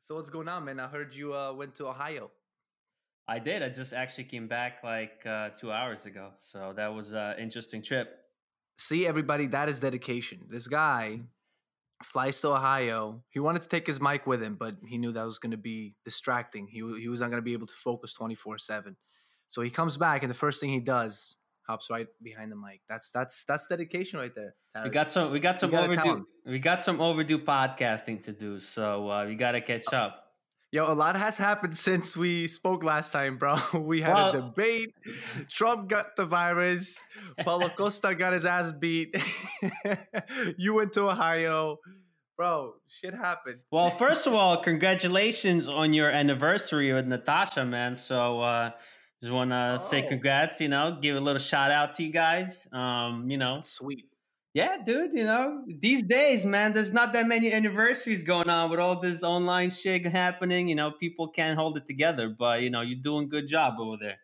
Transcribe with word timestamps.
so 0.00 0.16
what's 0.16 0.30
going 0.30 0.48
on, 0.48 0.64
man? 0.64 0.80
I 0.80 0.88
heard 0.88 1.14
you 1.14 1.32
uh, 1.32 1.52
went 1.52 1.76
to 1.76 1.86
Ohio. 1.86 2.32
I 3.28 3.38
did. 3.38 3.62
I 3.62 3.68
just 3.68 3.92
actually 3.92 4.24
came 4.24 4.48
back 4.48 4.82
like 4.82 5.24
uh, 5.24 5.50
two 5.50 5.70
hours 5.70 6.06
ago, 6.06 6.30
so 6.38 6.72
that 6.74 6.92
was 6.92 7.12
an 7.12 7.38
interesting 7.38 7.82
trip. 7.82 8.18
See, 8.78 9.06
everybody, 9.06 9.46
that 9.46 9.68
is 9.68 9.78
dedication. 9.78 10.40
This 10.48 10.66
guy 10.66 11.20
flies 12.02 12.40
to 12.40 12.48
Ohio. 12.48 13.22
He 13.30 13.40
wanted 13.40 13.62
to 13.62 13.68
take 13.68 13.86
his 13.86 14.00
mic 14.00 14.26
with 14.26 14.42
him, 14.42 14.56
but 14.56 14.76
he 14.86 14.98
knew 14.98 15.12
that 15.12 15.24
was 15.24 15.38
going 15.38 15.52
to 15.52 15.56
be 15.56 15.94
distracting. 16.04 16.66
He 16.66 16.78
he 17.00 17.08
was 17.08 17.20
not 17.20 17.30
going 17.30 17.40
to 17.40 17.44
be 17.44 17.52
able 17.52 17.66
to 17.66 17.74
focus 17.74 18.12
twenty 18.12 18.34
four 18.34 18.58
seven. 18.58 18.96
So 19.48 19.62
he 19.62 19.70
comes 19.70 19.96
back, 19.96 20.22
and 20.22 20.30
the 20.30 20.34
first 20.34 20.60
thing 20.60 20.70
he 20.70 20.80
does 20.80 21.36
hops 21.66 21.90
right 21.90 22.06
behind 22.22 22.50
the 22.50 22.56
mic. 22.56 22.80
That's 22.88 23.10
that's 23.10 23.44
that's 23.44 23.66
dedication 23.66 24.18
right 24.18 24.34
there. 24.34 24.54
We 24.84 24.90
got 24.90 25.08
some 25.08 25.32
we 25.32 25.40
got 25.40 25.58
some 25.58 25.74
overdue 25.74 26.26
we 26.46 26.58
got 26.58 26.82
some 26.82 27.00
overdue 27.00 27.38
podcasting 27.38 28.22
to 28.24 28.32
do, 28.32 28.58
so 28.58 29.10
uh, 29.10 29.26
we 29.26 29.34
got 29.34 29.52
to 29.52 29.60
catch 29.60 29.92
up. 29.92 30.29
Yo, 30.72 30.84
a 30.84 30.94
lot 30.94 31.16
has 31.16 31.36
happened 31.36 31.76
since 31.76 32.16
we 32.16 32.46
spoke 32.46 32.84
last 32.84 33.10
time, 33.10 33.38
bro. 33.38 33.58
We 33.74 34.02
had 34.02 34.14
well, 34.14 34.30
a 34.30 34.36
debate. 34.36 34.94
Trump 35.48 35.88
got 35.88 36.14
the 36.14 36.24
virus. 36.24 37.04
Paulo 37.40 37.68
Costa 37.76 38.14
got 38.14 38.34
his 38.34 38.44
ass 38.44 38.70
beat. 38.70 39.16
you 40.56 40.74
went 40.74 40.92
to 40.92 41.08
Ohio. 41.08 41.78
Bro, 42.36 42.74
shit 42.88 43.14
happened. 43.14 43.58
Well, 43.72 43.90
first 43.90 44.28
of 44.28 44.32
all, 44.32 44.58
congratulations 44.58 45.68
on 45.68 45.92
your 45.92 46.08
anniversary 46.08 46.92
with 46.92 47.06
Natasha, 47.06 47.64
man. 47.64 47.96
So 47.96 48.40
uh 48.40 48.70
just 49.20 49.32
want 49.32 49.50
to 49.50 49.76
oh. 49.78 49.82
say 49.82 50.02
congrats, 50.02 50.60
you 50.60 50.68
know, 50.68 50.98
give 51.02 51.16
a 51.16 51.20
little 51.20 51.40
shout 51.40 51.70
out 51.70 51.94
to 51.94 52.04
you 52.04 52.12
guys. 52.12 52.66
Um, 52.72 53.28
you 53.28 53.36
know, 53.36 53.60
sweet. 53.62 54.09
Yeah, 54.52 54.78
dude, 54.84 55.12
you 55.14 55.24
know, 55.24 55.64
these 55.78 56.02
days, 56.02 56.44
man, 56.44 56.72
there's 56.72 56.92
not 56.92 57.12
that 57.12 57.28
many 57.28 57.52
anniversaries 57.52 58.24
going 58.24 58.50
on 58.50 58.68
with 58.68 58.80
all 58.80 59.00
this 59.00 59.22
online 59.22 59.70
shit 59.70 60.04
happening. 60.04 60.66
You 60.66 60.74
know, 60.74 60.90
people 60.90 61.28
can't 61.28 61.56
hold 61.56 61.76
it 61.76 61.86
together, 61.86 62.34
but, 62.36 62.62
you 62.62 62.70
know, 62.70 62.80
you're 62.80 62.98
doing 63.00 63.28
good 63.28 63.46
job 63.46 63.74
over 63.78 63.96
there. 64.00 64.18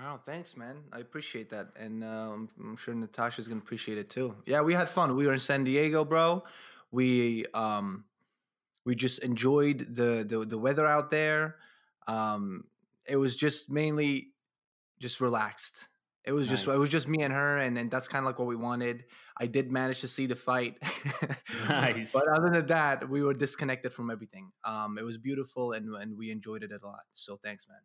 Wow, 0.00 0.20
thanks, 0.26 0.56
man. 0.56 0.82
I 0.92 0.98
appreciate 0.98 1.50
that. 1.50 1.68
And 1.78 2.02
um, 2.02 2.48
I'm 2.60 2.76
sure 2.76 2.92
Natasha's 2.92 3.46
going 3.46 3.60
to 3.60 3.64
appreciate 3.64 3.98
it 3.98 4.10
too. 4.10 4.34
Yeah, 4.46 4.62
we 4.62 4.74
had 4.74 4.90
fun. 4.90 5.14
We 5.14 5.26
were 5.26 5.32
in 5.32 5.40
San 5.40 5.62
Diego, 5.62 6.04
bro. 6.04 6.42
We 6.90 7.46
um 7.52 8.04
we 8.84 8.94
just 8.94 9.18
enjoyed 9.20 9.94
the 9.94 10.24
the, 10.26 10.44
the 10.44 10.58
weather 10.58 10.86
out 10.86 11.10
there. 11.10 11.56
Um 12.06 12.64
it 13.04 13.16
was 13.16 13.36
just 13.36 13.68
mainly 13.68 14.28
just 15.00 15.20
relaxed 15.20 15.88
it 16.26 16.32
was 16.32 16.50
nice. 16.50 16.64
just 16.64 16.68
it 16.68 16.78
was 16.78 16.90
just 16.90 17.06
me 17.06 17.22
and 17.22 17.32
her, 17.32 17.58
and, 17.58 17.78
and 17.78 17.90
that's 17.90 18.08
kind 18.08 18.24
of 18.24 18.26
like 18.26 18.38
what 18.38 18.48
we 18.48 18.56
wanted. 18.56 19.04
I 19.38 19.46
did 19.46 19.70
manage 19.70 20.00
to 20.00 20.08
see 20.08 20.26
the 20.26 20.34
fight, 20.34 20.78
nice. 21.68 22.12
but 22.12 22.26
other 22.28 22.50
than 22.50 22.66
that, 22.68 23.08
we 23.08 23.22
were 23.22 23.34
disconnected 23.34 23.92
from 23.92 24.10
everything. 24.10 24.50
Um, 24.64 24.96
it 24.98 25.04
was 25.04 25.18
beautiful, 25.18 25.72
and 25.72 25.94
and 25.94 26.16
we 26.16 26.30
enjoyed 26.30 26.62
it 26.62 26.70
a 26.72 26.86
lot. 26.86 27.04
So 27.12 27.38
thanks, 27.42 27.66
man. 27.68 27.78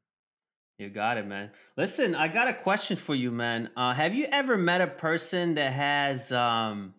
You 0.77 0.89
got 0.89 1.17
it, 1.17 1.27
man. 1.27 1.51
Listen, 1.77 2.15
I 2.15 2.27
got 2.27 2.47
a 2.47 2.53
question 2.53 2.97
for 2.97 3.13
you, 3.13 3.31
man. 3.31 3.69
Uh, 3.75 3.93
have 3.93 4.15
you 4.15 4.27
ever 4.31 4.57
met 4.57 4.81
a 4.81 4.87
person 4.87 5.55
that 5.55 5.73
has 5.73 6.31
um 6.31 6.93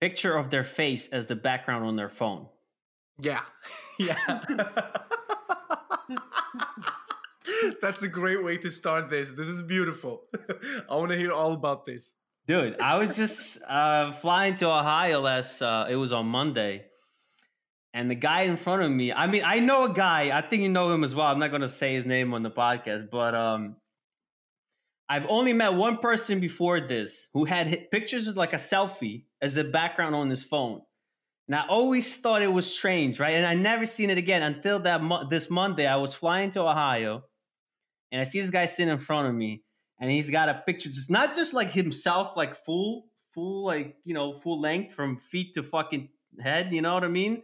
picture 0.00 0.36
of 0.36 0.50
their 0.50 0.64
face 0.64 1.08
as 1.08 1.26
the 1.26 1.36
background 1.36 1.84
on 1.84 1.96
their 1.96 2.08
phone? 2.08 2.46
Yeah, 3.20 3.42
yeah. 3.98 4.42
That's 7.80 8.02
a 8.02 8.08
great 8.08 8.42
way 8.42 8.56
to 8.58 8.70
start 8.70 9.10
this. 9.10 9.32
This 9.32 9.46
is 9.46 9.62
beautiful. 9.62 10.22
I 10.90 10.96
want 10.96 11.10
to 11.10 11.18
hear 11.18 11.32
all 11.32 11.52
about 11.52 11.84
this. 11.84 12.14
Dude, 12.46 12.78
I 12.80 12.98
was 12.98 13.16
just 13.16 13.62
uh, 13.66 14.12
flying 14.12 14.54
to 14.56 14.66
Ohio 14.66 15.20
last, 15.20 15.62
uh, 15.62 15.86
it 15.88 15.96
was 15.96 16.12
on 16.12 16.26
Monday. 16.26 16.86
And 17.94 18.10
the 18.10 18.14
guy 18.14 18.42
in 18.42 18.56
front 18.56 18.82
of 18.82 18.90
me, 18.90 19.12
I 19.12 19.26
mean, 19.28 19.42
I 19.46 19.60
know 19.60 19.84
a 19.84 19.94
guy, 19.94 20.36
I 20.36 20.42
think 20.42 20.62
you 20.62 20.68
know 20.68 20.92
him 20.92 21.04
as 21.04 21.14
well. 21.14 21.26
I'm 21.26 21.38
not 21.38 21.50
going 21.50 21.62
to 21.62 21.68
say 21.68 21.94
his 21.94 22.04
name 22.04 22.34
on 22.34 22.42
the 22.42 22.50
podcast, 22.50 23.08
but 23.10 23.34
um, 23.34 23.76
I've 25.08 25.26
only 25.28 25.52
met 25.52 25.74
one 25.74 25.98
person 25.98 26.40
before 26.40 26.80
this 26.80 27.28
who 27.32 27.44
had 27.44 27.90
pictures 27.90 28.28
of 28.28 28.36
like 28.36 28.52
a 28.52 28.56
selfie 28.56 29.24
as 29.40 29.56
a 29.56 29.64
background 29.64 30.14
on 30.14 30.28
his 30.28 30.42
phone. 30.42 30.80
And 31.48 31.54
I 31.54 31.66
always 31.66 32.18
thought 32.18 32.42
it 32.42 32.52
was 32.52 32.66
strange, 32.66 33.20
right? 33.20 33.34
And 33.34 33.46
I 33.46 33.54
never 33.54 33.86
seen 33.86 34.10
it 34.10 34.18
again 34.18 34.42
until 34.42 34.80
that 34.80 35.02
mo- 35.02 35.26
this 35.28 35.48
Monday. 35.48 35.86
I 35.86 35.96
was 35.96 36.14
flying 36.14 36.50
to 36.52 36.60
Ohio 36.60 37.24
and 38.14 38.20
I 38.20 38.24
see 38.24 38.40
this 38.40 38.50
guy 38.50 38.66
sitting 38.66 38.92
in 38.92 39.00
front 39.00 39.26
of 39.26 39.34
me, 39.34 39.63
and 39.98 40.10
he's 40.10 40.30
got 40.30 40.48
a 40.48 40.62
picture, 40.66 40.88
just 40.88 41.10
not 41.10 41.34
just 41.34 41.54
like 41.54 41.70
himself, 41.70 42.36
like 42.36 42.54
full, 42.54 43.06
full, 43.32 43.64
like 43.64 43.96
you 44.04 44.14
know, 44.14 44.34
full 44.34 44.60
length 44.60 44.94
from 44.94 45.18
feet 45.18 45.54
to 45.54 45.62
fucking 45.62 46.08
head. 46.40 46.72
You 46.72 46.82
know 46.82 46.94
what 46.94 47.04
I 47.04 47.08
mean? 47.08 47.42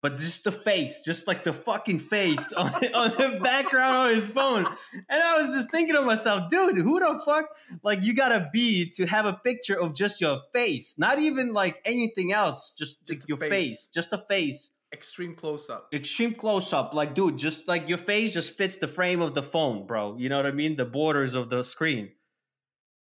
But 0.00 0.18
just 0.18 0.44
the 0.44 0.52
face, 0.52 1.02
just 1.04 1.26
like 1.26 1.42
the 1.42 1.52
fucking 1.52 1.98
face 1.98 2.52
on, 2.52 2.68
on 2.94 3.10
the 3.10 3.40
background 3.42 3.96
on 3.96 4.14
his 4.14 4.28
phone. 4.28 4.64
And 5.08 5.22
I 5.22 5.38
was 5.38 5.52
just 5.52 5.72
thinking 5.72 5.96
to 5.96 6.02
myself, 6.02 6.48
dude, 6.50 6.76
who 6.76 7.00
the 7.00 7.20
fuck 7.24 7.46
like 7.82 8.04
you 8.04 8.14
gotta 8.14 8.48
be 8.52 8.90
to 8.90 9.06
have 9.06 9.26
a 9.26 9.32
picture 9.32 9.78
of 9.78 9.94
just 9.94 10.20
your 10.20 10.40
face, 10.52 10.96
not 10.98 11.18
even 11.18 11.52
like 11.52 11.80
anything 11.84 12.32
else, 12.32 12.74
just, 12.78 13.06
just 13.06 13.20
like 13.20 13.28
your 13.28 13.38
face. 13.38 13.50
face, 13.50 13.90
just 13.92 14.12
a 14.12 14.24
face 14.28 14.70
extreme 14.92 15.34
close 15.34 15.68
up. 15.70 15.88
Extreme 15.92 16.34
close 16.34 16.72
up, 16.72 16.94
like 16.94 17.14
dude, 17.14 17.36
just 17.36 17.68
like 17.68 17.88
your 17.88 17.98
face 17.98 18.32
just 18.32 18.56
fits 18.56 18.78
the 18.78 18.88
frame 18.88 19.20
of 19.20 19.34
the 19.34 19.42
phone, 19.42 19.86
bro. 19.86 20.16
You 20.18 20.28
know 20.28 20.36
what 20.36 20.46
I 20.46 20.52
mean? 20.52 20.76
The 20.76 20.84
borders 20.84 21.34
of 21.34 21.50
the 21.50 21.62
screen. 21.62 22.10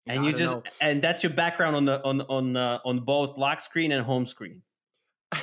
And 0.06 0.24
you 0.24 0.32
just 0.32 0.56
know. 0.56 0.62
and 0.80 1.02
that's 1.02 1.22
your 1.22 1.32
background 1.32 1.76
on 1.76 1.84
the 1.84 2.02
on 2.02 2.20
on 2.22 2.56
uh, 2.56 2.78
on 2.84 3.00
both 3.00 3.38
lock 3.38 3.60
screen 3.60 3.92
and 3.92 4.04
home 4.04 4.26
screen. 4.26 4.62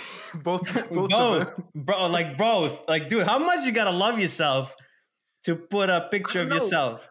both 0.43 0.73
both, 0.91 1.09
both 1.09 1.49
bro. 1.73 2.07
Like 2.07 2.37
bro, 2.37 2.79
like 2.87 3.09
dude, 3.09 3.27
how 3.27 3.39
much 3.39 3.65
you 3.65 3.71
gotta 3.71 3.91
love 3.91 4.19
yourself 4.19 4.73
to 5.43 5.55
put 5.55 5.89
a 5.89 6.07
picture 6.11 6.41
of 6.41 6.49
know. 6.49 6.55
yourself? 6.55 7.09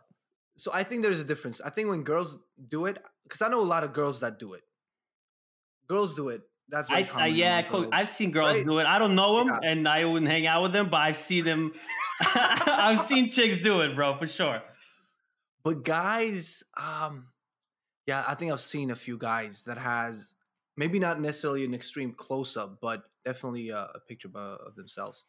So 0.57 0.71
I 0.73 0.83
think 0.83 1.03
there's 1.03 1.21
a 1.21 1.25
difference. 1.25 1.61
I 1.61 1.71
think 1.71 1.89
when 1.89 2.03
girls 2.03 2.39
do 2.69 2.87
it, 2.87 2.99
because 3.25 3.43
I 3.43 3.49
know 3.49 3.61
a 3.61 3.63
lot 3.63 3.85
of 3.85 3.93
girls 3.93 4.21
that 4.21 4.39
do 4.39 4.55
it. 4.55 4.63
Girls 5.87 6.15
do 6.15 6.31
it 6.31 6.43
that's 6.69 6.91
I, 6.91 7.23
uh, 7.23 7.25
yeah, 7.27 7.63
cool. 7.63 7.89
I've 7.93 8.09
seen 8.09 8.31
girls 8.31 8.55
right? 8.55 8.67
do 8.67 8.79
it. 8.79 8.87
I 8.87 8.99
don't 8.99 9.15
know 9.15 9.39
them, 9.39 9.59
yeah. 9.63 9.71
and 9.71 9.89
I 9.89 10.05
wouldn't 10.05 10.31
hang 10.31 10.47
out 10.47 10.63
with 10.63 10.73
them, 10.73 10.89
but 10.89 10.99
I've 10.99 11.17
seen 11.17 11.45
them. 11.45 11.73
I've 12.35 13.03
seen 13.03 13.31
chicks 13.31 13.59
do 13.59 13.81
it, 13.83 13.95
bro, 13.95 14.17
for 14.17 14.27
sure. 14.27 14.63
But 15.63 15.85
guys, 15.85 16.63
um, 16.77 17.29
yeah, 18.07 18.25
I 18.27 18.35
think 18.35 18.53
I've 18.53 18.61
seen 18.61 18.91
a 18.91 18.97
few 18.97 19.19
guys 19.19 19.63
that 19.67 19.79
has 19.79 20.36
maybe 20.77 20.99
not 20.99 21.21
necessarily 21.21 21.65
an 21.65 21.75
extreme 21.75 22.13
close 22.13 22.57
up, 22.57 22.79
but 22.81 23.03
definitely 23.25 23.71
a, 23.71 23.89
a 23.95 24.01
picture 24.07 24.29
of, 24.29 24.37
of, 24.37 24.75
themselves. 24.77 25.27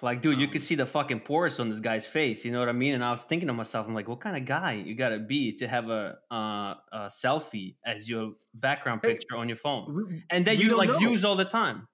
Like, 0.00 0.22
dude, 0.22 0.34
um, 0.34 0.40
you 0.40 0.48
could 0.48 0.62
see 0.62 0.74
the 0.74 0.86
fucking 0.86 1.20
pores 1.20 1.58
on 1.58 1.68
this 1.68 1.80
guy's 1.80 2.06
face. 2.06 2.44
You 2.44 2.52
know 2.52 2.60
what 2.60 2.68
I 2.68 2.72
mean? 2.72 2.94
And 2.94 3.04
I 3.04 3.10
was 3.10 3.24
thinking 3.24 3.48
to 3.48 3.54
myself, 3.54 3.86
I'm 3.86 3.94
like, 3.94 4.08
what 4.08 4.20
kind 4.20 4.36
of 4.36 4.44
guy 4.44 4.72
you 4.72 4.94
gotta 4.94 5.18
be 5.18 5.52
to 5.56 5.68
have 5.68 5.88
a, 5.88 6.18
uh, 6.30 6.74
a 6.92 7.10
selfie 7.10 7.76
as 7.84 8.08
your 8.08 8.32
background 8.54 9.02
picture 9.02 9.26
hey, 9.32 9.38
on 9.38 9.48
your 9.48 9.56
phone, 9.56 9.94
we, 9.94 10.24
and 10.30 10.46
that 10.46 10.58
you 10.58 10.76
like 10.76 10.90
know. 10.90 10.98
use 10.98 11.24
all 11.24 11.36
the 11.36 11.44
time? 11.44 11.88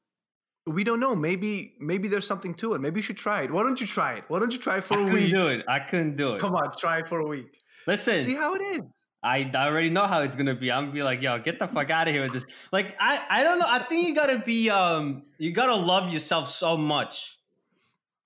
We 0.66 0.84
don't 0.84 1.00
know. 1.00 1.14
Maybe 1.14 1.76
maybe 1.80 2.08
there's 2.08 2.26
something 2.26 2.52
to 2.54 2.74
it. 2.74 2.80
Maybe 2.80 2.98
you 2.98 3.02
should 3.02 3.16
try 3.16 3.42
it. 3.42 3.50
Why 3.50 3.62
don't 3.62 3.80
you 3.80 3.86
try 3.86 4.14
it? 4.14 4.24
Why 4.28 4.38
don't 4.38 4.52
you 4.52 4.58
try 4.58 4.78
it 4.78 4.84
for 4.84 4.98
I 4.98 5.08
a 5.08 5.12
week? 5.12 5.32
do 5.32 5.46
it. 5.46 5.64
I 5.66 5.78
couldn't 5.78 6.16
do 6.16 6.34
it. 6.34 6.40
Come 6.40 6.54
on, 6.54 6.72
try 6.76 6.98
it 6.98 7.08
for 7.08 7.20
a 7.20 7.26
week. 7.26 7.58
Listen, 7.86 8.16
see 8.16 8.34
how 8.34 8.54
it 8.54 8.60
is. 8.60 8.82
I 9.22 9.50
already 9.54 9.90
know 9.90 10.06
how 10.06 10.20
it's 10.20 10.36
gonna 10.36 10.54
be. 10.54 10.70
I'm 10.70 10.84
gonna 10.84 10.92
be 10.92 11.02
like, 11.02 11.20
yo, 11.22 11.38
get 11.38 11.58
the 11.58 11.66
fuck 11.66 11.90
out 11.90 12.06
of 12.06 12.14
here 12.14 12.22
with 12.22 12.32
this. 12.32 12.46
Like, 12.70 12.96
I, 13.00 13.20
I 13.28 13.42
don't 13.42 13.58
know. 13.58 13.66
I 13.68 13.80
think 13.80 14.06
you 14.06 14.14
gotta 14.14 14.38
be, 14.38 14.70
um, 14.70 15.24
you 15.38 15.52
gotta 15.52 15.74
love 15.74 16.12
yourself 16.12 16.48
so 16.48 16.76
much. 16.76 17.36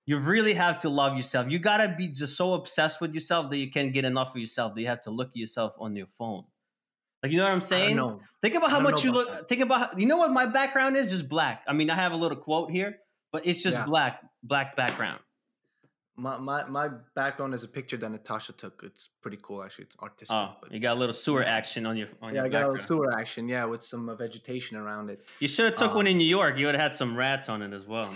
You 0.05 0.19
really 0.19 0.53
have 0.53 0.79
to 0.79 0.89
love 0.89 1.17
yourself. 1.17 1.49
You 1.49 1.57
gotta 1.57 1.95
be 1.97 2.09
just 2.09 2.37
so 2.37 2.53
obsessed 2.53 3.01
with 3.01 3.15
yourself 3.15 3.49
that 3.49 3.57
you 3.57 3.71
can't 3.71 3.91
get 3.93 4.05
enough 4.05 4.31
of 4.31 4.37
yourself. 4.37 4.75
That 4.75 4.81
you 4.81 4.87
have 4.87 5.01
to 5.03 5.11
look 5.11 5.29
at 5.29 5.37
yourself 5.37 5.75
on 5.79 5.95
your 5.95 6.07
phone. 6.07 6.43
Like, 7.23 7.31
you 7.31 7.37
know 7.37 7.45
what 7.45 7.53
I'm 7.53 7.61
saying? 7.61 8.19
Think 8.41 8.55
about 8.55 8.69
how 8.69 8.81
much 8.81 9.03
you 9.03 9.13
look. 9.13 9.29
That. 9.29 9.47
Think 9.47 9.61
about, 9.61 9.79
how, 9.79 9.97
you 9.97 10.05
know 10.05 10.17
what 10.17 10.31
my 10.31 10.45
background 10.45 10.97
is? 10.97 11.09
Just 11.09 11.29
black. 11.29 11.63
I 11.65 11.71
mean, 11.71 11.89
I 11.89 11.95
have 11.95 12.11
a 12.11 12.17
little 12.17 12.37
quote 12.37 12.69
here, 12.69 12.97
but 13.31 13.47
it's 13.47 13.63
just 13.63 13.77
yeah. 13.77 13.85
black, 13.85 14.21
black 14.43 14.75
background. 14.75 15.21
My, 16.15 16.37
my 16.37 16.65
my 16.65 16.89
background 17.15 17.55
is 17.55 17.63
a 17.63 17.67
picture 17.67 17.97
that 17.97 18.09
Natasha 18.09 18.53
took. 18.53 18.83
It's 18.85 19.09
pretty 19.21 19.39
cool, 19.41 19.63
actually. 19.63 19.85
It's 19.85 19.95
artistic. 19.99 20.37
Oh, 20.37 20.53
you 20.69 20.79
got 20.79 20.95
a 20.95 20.99
little 20.99 21.13
sewer 21.13 21.43
action 21.43 21.87
on 21.87 21.97
your 21.97 22.09
on 22.21 22.35
yeah. 22.35 22.41
Your 22.41 22.45
I 22.45 22.49
got 22.49 22.63
a 22.63 22.67
little 22.67 22.85
sewer 22.85 23.17
action, 23.17 23.49
yeah, 23.49 23.65
with 23.65 23.83
some 23.83 24.07
uh, 24.09 24.15
vegetation 24.15 24.77
around 24.77 25.09
it. 25.09 25.25
You 25.39 25.47
should 25.47 25.65
have 25.65 25.75
took 25.75 25.91
um, 25.91 25.97
one 25.97 26.07
in 26.07 26.19
New 26.19 26.27
York. 26.27 26.57
You 26.57 26.67
would 26.67 26.75
have 26.75 26.81
had 26.81 26.95
some 26.95 27.15
rats 27.17 27.49
on 27.49 27.63
it 27.63 27.73
as 27.73 27.87
well. 27.87 28.13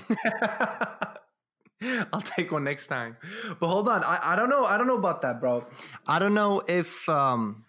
I'll 2.14 2.22
take 2.22 2.52
one 2.52 2.64
next 2.64 2.88
time. 2.88 3.18
But 3.60 3.68
hold 3.68 3.88
on, 3.90 4.04
I, 4.04 4.20
I 4.22 4.36
don't 4.36 4.50
know. 4.50 4.66
I 4.66 4.78
don't 4.78 4.88
know 4.88 4.98
about 4.98 5.22
that, 5.24 5.40
bro. 5.40 5.66
I 6.06 6.20
don't 6.20 6.34
know 6.34 6.62
if 6.68 7.10
um, 7.10 7.66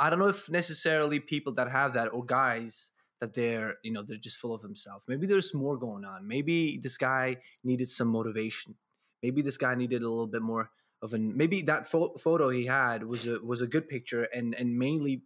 I 0.00 0.10
don't 0.10 0.18
know 0.18 0.28
if 0.28 0.50
necessarily 0.50 1.20
people 1.20 1.52
that 1.54 1.70
have 1.70 1.94
that 1.94 2.08
or 2.08 2.24
guys 2.24 2.90
that 3.20 3.34
they're 3.34 3.76
you 3.82 3.92
know 3.92 4.02
they're 4.02 4.16
just 4.16 4.38
full 4.38 4.54
of 4.54 4.62
himself. 4.62 5.04
Maybe 5.06 5.26
there's 5.26 5.54
more 5.54 5.76
going 5.76 6.04
on. 6.04 6.26
Maybe 6.26 6.78
this 6.82 6.96
guy 6.96 7.36
needed 7.62 7.90
some 7.90 8.08
motivation. 8.08 8.74
Maybe 9.22 9.42
this 9.42 9.58
guy 9.58 9.74
needed 9.74 10.02
a 10.02 10.08
little 10.08 10.26
bit 10.26 10.42
more 10.42 10.70
of 11.02 11.12
an. 11.12 11.36
Maybe 11.36 11.62
that 11.62 11.86
fo- 11.86 12.14
photo 12.14 12.48
he 12.48 12.66
had 12.66 13.04
was 13.04 13.26
a 13.26 13.38
was 13.44 13.62
a 13.62 13.66
good 13.66 13.88
picture, 13.88 14.24
and 14.34 14.54
and 14.54 14.76
mainly 14.76 15.22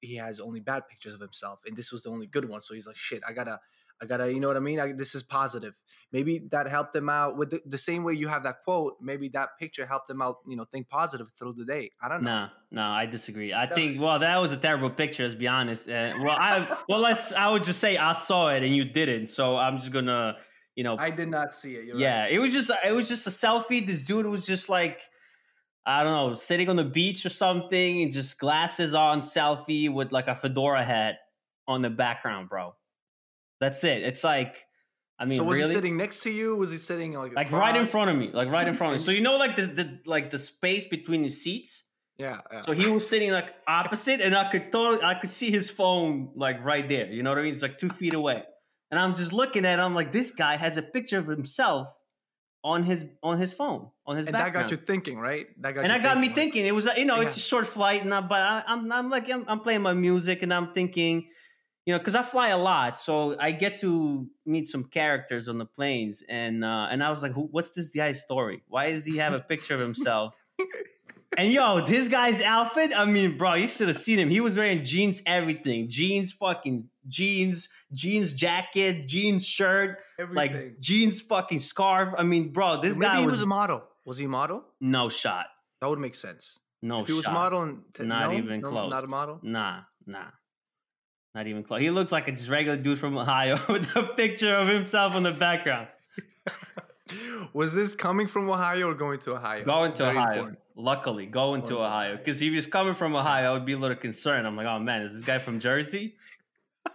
he 0.00 0.16
has 0.16 0.40
only 0.40 0.60
bad 0.60 0.88
pictures 0.88 1.14
of 1.14 1.20
himself, 1.20 1.60
and 1.66 1.76
this 1.76 1.92
was 1.92 2.02
the 2.02 2.10
only 2.10 2.26
good 2.26 2.48
one. 2.48 2.60
So 2.60 2.74
he's 2.74 2.86
like, 2.86 2.96
shit, 2.96 3.22
I 3.26 3.32
gotta 3.32 3.58
I 4.00 4.06
gotta, 4.06 4.32
you 4.32 4.40
know 4.40 4.48
what 4.48 4.56
I 4.56 4.60
mean? 4.60 4.80
I, 4.80 4.92
this 4.92 5.14
is 5.14 5.22
positive. 5.22 5.74
Maybe 6.12 6.40
that 6.50 6.68
helped 6.68 6.92
them 6.92 7.08
out 7.08 7.36
with 7.36 7.50
the, 7.50 7.60
the, 7.64 7.78
same 7.78 8.04
way 8.04 8.12
you 8.12 8.28
have 8.28 8.42
that 8.42 8.64
quote. 8.64 8.96
Maybe 9.00 9.28
that 9.30 9.50
picture 9.58 9.86
helped 9.86 10.08
them 10.08 10.20
out, 10.20 10.38
you 10.46 10.56
know, 10.56 10.66
think 10.66 10.88
positive 10.88 11.30
through 11.38 11.54
the 11.54 11.64
day. 11.64 11.90
I 12.02 12.08
don't 12.08 12.22
know. 12.22 12.48
No, 12.70 12.82
no, 12.82 12.82
I 12.82 13.06
disagree. 13.06 13.52
I 13.52 13.66
no. 13.66 13.74
think, 13.74 14.00
well, 14.00 14.18
that 14.18 14.36
was 14.36 14.52
a 14.52 14.56
terrible 14.56 14.90
picture, 14.90 15.22
let's 15.22 15.34
be 15.34 15.48
honest. 15.48 15.88
Uh, 15.88 16.12
well, 16.18 16.30
I, 16.30 16.78
well, 16.88 17.00
let's, 17.00 17.32
I 17.32 17.48
would 17.50 17.64
just 17.64 17.80
say 17.80 17.96
I 17.96 18.12
saw 18.12 18.48
it 18.48 18.62
and 18.62 18.76
you 18.76 18.84
didn't. 18.84 19.28
So 19.28 19.56
I'm 19.56 19.78
just 19.78 19.92
gonna, 19.92 20.36
you 20.74 20.84
know, 20.84 20.96
I 20.98 21.10
did 21.10 21.28
not 21.28 21.54
see 21.54 21.76
it. 21.76 21.84
You're 21.84 21.96
yeah, 21.96 22.22
right. 22.22 22.32
it 22.32 22.38
was 22.38 22.52
just, 22.52 22.70
it 22.84 22.92
was 22.92 23.08
just 23.08 23.26
a 23.26 23.30
selfie. 23.30 23.86
This 23.86 24.02
dude 24.02 24.26
was 24.26 24.44
just 24.44 24.68
like, 24.68 25.00
I 25.84 26.04
don't 26.04 26.12
know, 26.12 26.34
sitting 26.34 26.68
on 26.68 26.76
the 26.76 26.84
beach 26.84 27.26
or 27.26 27.30
something 27.30 28.02
and 28.02 28.12
just 28.12 28.38
glasses 28.38 28.94
on 28.94 29.20
selfie 29.20 29.92
with 29.92 30.12
like 30.12 30.28
a 30.28 30.36
fedora 30.36 30.84
hat 30.84 31.16
on 31.66 31.82
the 31.82 31.90
background, 31.90 32.48
bro. 32.48 32.74
That's 33.62 33.84
it. 33.84 34.02
It's 34.02 34.24
like, 34.24 34.66
I 35.20 35.24
mean, 35.24 35.38
so 35.38 35.44
was 35.44 35.56
really? 35.56 35.68
he 35.68 35.74
sitting 35.76 35.96
next 35.96 36.24
to 36.24 36.30
you? 36.32 36.56
Was 36.56 36.72
he 36.72 36.78
sitting 36.78 37.12
like 37.12 37.32
like 37.32 37.52
right 37.52 37.76
in 37.76 37.86
front 37.86 38.10
of 38.10 38.16
me, 38.16 38.28
like 38.32 38.48
right 38.50 38.66
in 38.66 38.74
front 38.74 38.94
of 38.94 39.00
me? 39.00 39.04
So 39.04 39.12
you 39.12 39.20
know, 39.20 39.36
like 39.36 39.54
the, 39.54 39.66
the 39.66 40.00
like 40.04 40.30
the 40.30 40.38
space 40.40 40.84
between 40.84 41.22
the 41.22 41.28
seats. 41.28 41.84
Yeah, 42.18 42.40
yeah. 42.50 42.62
So 42.62 42.72
he 42.72 42.88
was 42.88 43.08
sitting 43.08 43.30
like 43.30 43.54
opposite, 43.68 44.20
and 44.20 44.34
I 44.34 44.50
could 44.50 44.72
totally, 44.72 45.04
I 45.04 45.14
could 45.14 45.30
see 45.30 45.52
his 45.52 45.70
phone 45.70 46.32
like 46.34 46.64
right 46.64 46.88
there. 46.88 47.06
You 47.06 47.22
know 47.22 47.30
what 47.30 47.38
I 47.38 47.42
mean? 47.42 47.52
It's 47.52 47.62
like 47.62 47.78
two 47.78 47.90
feet 47.90 48.14
away, 48.14 48.42
and 48.90 48.98
I'm 48.98 49.14
just 49.14 49.32
looking 49.32 49.64
at. 49.64 49.78
Him, 49.78 49.84
I'm 49.84 49.94
like, 49.94 50.10
this 50.10 50.32
guy 50.32 50.56
has 50.56 50.76
a 50.76 50.82
picture 50.82 51.18
of 51.18 51.28
himself 51.28 51.86
on 52.64 52.82
his 52.82 53.04
on 53.22 53.38
his 53.38 53.52
phone 53.52 53.90
on 54.06 54.16
his 54.16 54.26
and 54.26 54.32
background. 54.32 54.68
that 54.68 54.70
got 54.70 54.80
you 54.80 54.86
thinking 54.86 55.18
right 55.18 55.46
that 55.60 55.74
got 55.74 55.84
and 55.84 55.92
that 55.92 56.02
got 56.02 56.18
me 56.18 56.28
thinking 56.28 56.64
it 56.64 56.74
was 56.74 56.88
you 56.96 57.04
know 57.04 57.16
yeah. 57.16 57.26
it's 57.26 57.36
a 57.36 57.40
short 57.40 57.66
flight 57.66 58.04
and 58.04 58.14
I, 58.14 58.20
but 58.20 58.40
I, 58.40 58.58
am 58.68 58.84
I'm, 58.84 58.92
I'm 58.92 59.10
like 59.10 59.28
I'm, 59.28 59.44
I'm, 59.48 59.60
playing 59.60 59.82
my 59.82 59.94
music 59.94 60.42
and 60.42 60.54
i'm 60.54 60.72
thinking 60.72 61.26
you 61.86 61.92
know, 61.92 61.98
because 61.98 62.14
I 62.14 62.22
fly 62.22 62.48
a 62.48 62.58
lot, 62.58 63.00
so 63.00 63.36
I 63.38 63.50
get 63.50 63.80
to 63.80 64.28
meet 64.46 64.68
some 64.68 64.84
characters 64.84 65.48
on 65.48 65.58
the 65.58 65.66
planes, 65.66 66.22
and 66.28 66.64
uh, 66.64 66.86
and 66.90 67.02
I 67.02 67.10
was 67.10 67.22
like, 67.22 67.32
"What's 67.34 67.72
this 67.72 67.88
guy's 67.88 68.20
story? 68.20 68.62
Why 68.68 68.90
does 68.90 69.04
he 69.04 69.16
have 69.16 69.32
a 69.32 69.40
picture 69.40 69.74
of 69.74 69.80
himself?" 69.80 70.36
and 71.38 71.52
yo, 71.52 71.84
this 71.84 72.08
guy's 72.08 72.40
outfit, 72.40 72.92
I 72.96 73.04
mean, 73.04 73.36
bro, 73.36 73.54
you 73.54 73.66
should 73.66 73.88
have 73.88 73.96
seen 73.96 74.18
him. 74.18 74.30
He 74.30 74.40
was 74.40 74.56
wearing 74.56 74.84
jeans, 74.84 75.22
everything, 75.26 75.88
jeans, 75.88 76.32
fucking 76.32 76.88
jeans, 77.08 77.68
jeans 77.92 78.32
jacket, 78.32 79.08
jeans 79.08 79.44
shirt, 79.44 79.98
everything. 80.20 80.54
like 80.54 80.80
jeans, 80.80 81.20
fucking 81.20 81.58
scarf. 81.58 82.14
I 82.16 82.22
mean, 82.22 82.52
bro, 82.52 82.80
this 82.80 82.96
Maybe 82.96 83.12
guy 83.12 83.20
he 83.20 83.26
was, 83.26 83.36
was 83.36 83.42
a 83.42 83.46
model. 83.46 83.82
Was 84.04 84.18
he 84.18 84.26
a 84.26 84.28
model? 84.28 84.64
No 84.80 85.08
shot. 85.08 85.46
That 85.80 85.88
would 85.88 85.98
make 85.98 86.14
sense. 86.14 86.58
No, 86.80 87.00
if 87.00 87.06
he 87.06 87.12
was 87.12 87.24
shot. 87.24 87.30
a 87.30 87.34
model, 87.34 87.62
and 87.62 87.82
t- 87.94 88.04
not 88.04 88.30
no? 88.30 88.38
even 88.38 88.60
no, 88.60 88.70
close. 88.70 88.90
Not 88.90 89.04
a 89.04 89.06
model. 89.06 89.40
Nah, 89.42 89.80
nah. 90.06 90.26
Not 91.34 91.46
even 91.46 91.62
close. 91.62 91.80
He 91.80 91.90
looks 91.90 92.12
like 92.12 92.28
a 92.28 92.32
just 92.32 92.48
regular 92.48 92.76
dude 92.76 92.98
from 92.98 93.16
Ohio 93.16 93.58
with 93.68 93.94
a 93.96 94.02
picture 94.02 94.54
of 94.54 94.68
himself 94.68 95.16
in 95.16 95.22
the 95.22 95.32
background. 95.32 95.88
was 97.54 97.74
this 97.74 97.94
coming 97.94 98.26
from 98.26 98.50
Ohio 98.50 98.90
or 98.90 98.94
going 98.94 99.18
to 99.20 99.34
Ohio? 99.34 99.64
Going 99.64 99.86
it's 99.86 99.94
to 99.96 100.10
Ohio. 100.10 100.32
Important. 100.32 100.58
Luckily, 100.74 101.26
going, 101.26 101.60
going 101.60 101.70
to, 101.70 101.80
Ohio. 101.80 102.16
Because 102.16 102.40
if 102.40 102.48
he 102.48 102.54
was 102.54 102.66
coming 102.66 102.94
from 102.94 103.14
Ohio, 103.14 103.50
I 103.50 103.52
would 103.52 103.66
be 103.66 103.72
a 103.72 103.78
little 103.78 103.96
concerned. 103.96 104.46
I'm 104.46 104.56
like, 104.56 104.66
oh 104.66 104.78
man, 104.78 105.02
is 105.02 105.14
this 105.14 105.22
guy 105.22 105.38
from 105.38 105.58
Jersey? 105.58 106.14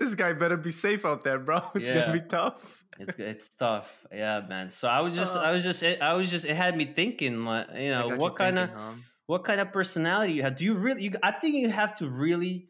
this 0.00 0.14
guy 0.14 0.32
better 0.32 0.56
be 0.56 0.70
safe 0.70 1.04
out 1.04 1.24
there, 1.24 1.38
bro. 1.38 1.60
It's 1.74 1.88
yeah. 1.88 2.06
gonna 2.06 2.12
be 2.12 2.20
tough. 2.20 2.84
it's 2.98 3.14
it's 3.16 3.48
tough, 3.50 4.06
yeah, 4.12 4.42
man. 4.48 4.70
So 4.70 4.88
I 4.88 5.00
was 5.00 5.14
just, 5.14 5.36
uh, 5.36 5.40
I 5.40 5.52
was 5.52 5.62
just, 5.62 5.82
I 5.82 6.14
was 6.14 6.30
just, 6.30 6.44
it 6.44 6.56
had 6.56 6.76
me 6.76 6.84
thinking, 6.84 7.44
like, 7.44 7.68
you 7.74 7.90
know, 7.90 8.16
what 8.16 8.36
kind 8.36 8.58
of, 8.58 8.70
huh? 8.70 8.92
What 9.26 9.44
kind 9.44 9.60
of 9.60 9.72
personality 9.72 10.34
you 10.34 10.42
have. 10.42 10.56
Do 10.56 10.64
you 10.64 10.74
really? 10.74 11.04
You, 11.04 11.12
I 11.22 11.32
think 11.32 11.54
you 11.56 11.70
have 11.70 11.94
to 11.96 12.08
really 12.08 12.68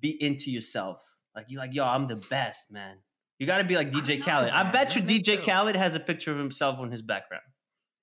be 0.00 0.10
into 0.22 0.50
yourself. 0.50 1.02
Like 1.34 1.46
you, 1.48 1.58
like 1.58 1.74
yo, 1.74 1.84
I'm 1.84 2.06
the 2.06 2.16
best, 2.16 2.70
man. 2.70 2.98
You 3.38 3.46
got 3.46 3.58
to 3.58 3.64
be 3.64 3.74
like 3.74 3.90
DJ 3.90 4.22
Khaled. 4.22 4.50
I 4.50 4.70
bet 4.70 4.94
you 4.94 5.02
DJ 5.02 5.42
Khaled 5.44 5.76
has 5.76 5.94
a 5.94 6.00
picture 6.00 6.30
of 6.30 6.38
himself 6.38 6.78
on 6.78 6.90
his 6.90 7.02
background. 7.02 7.42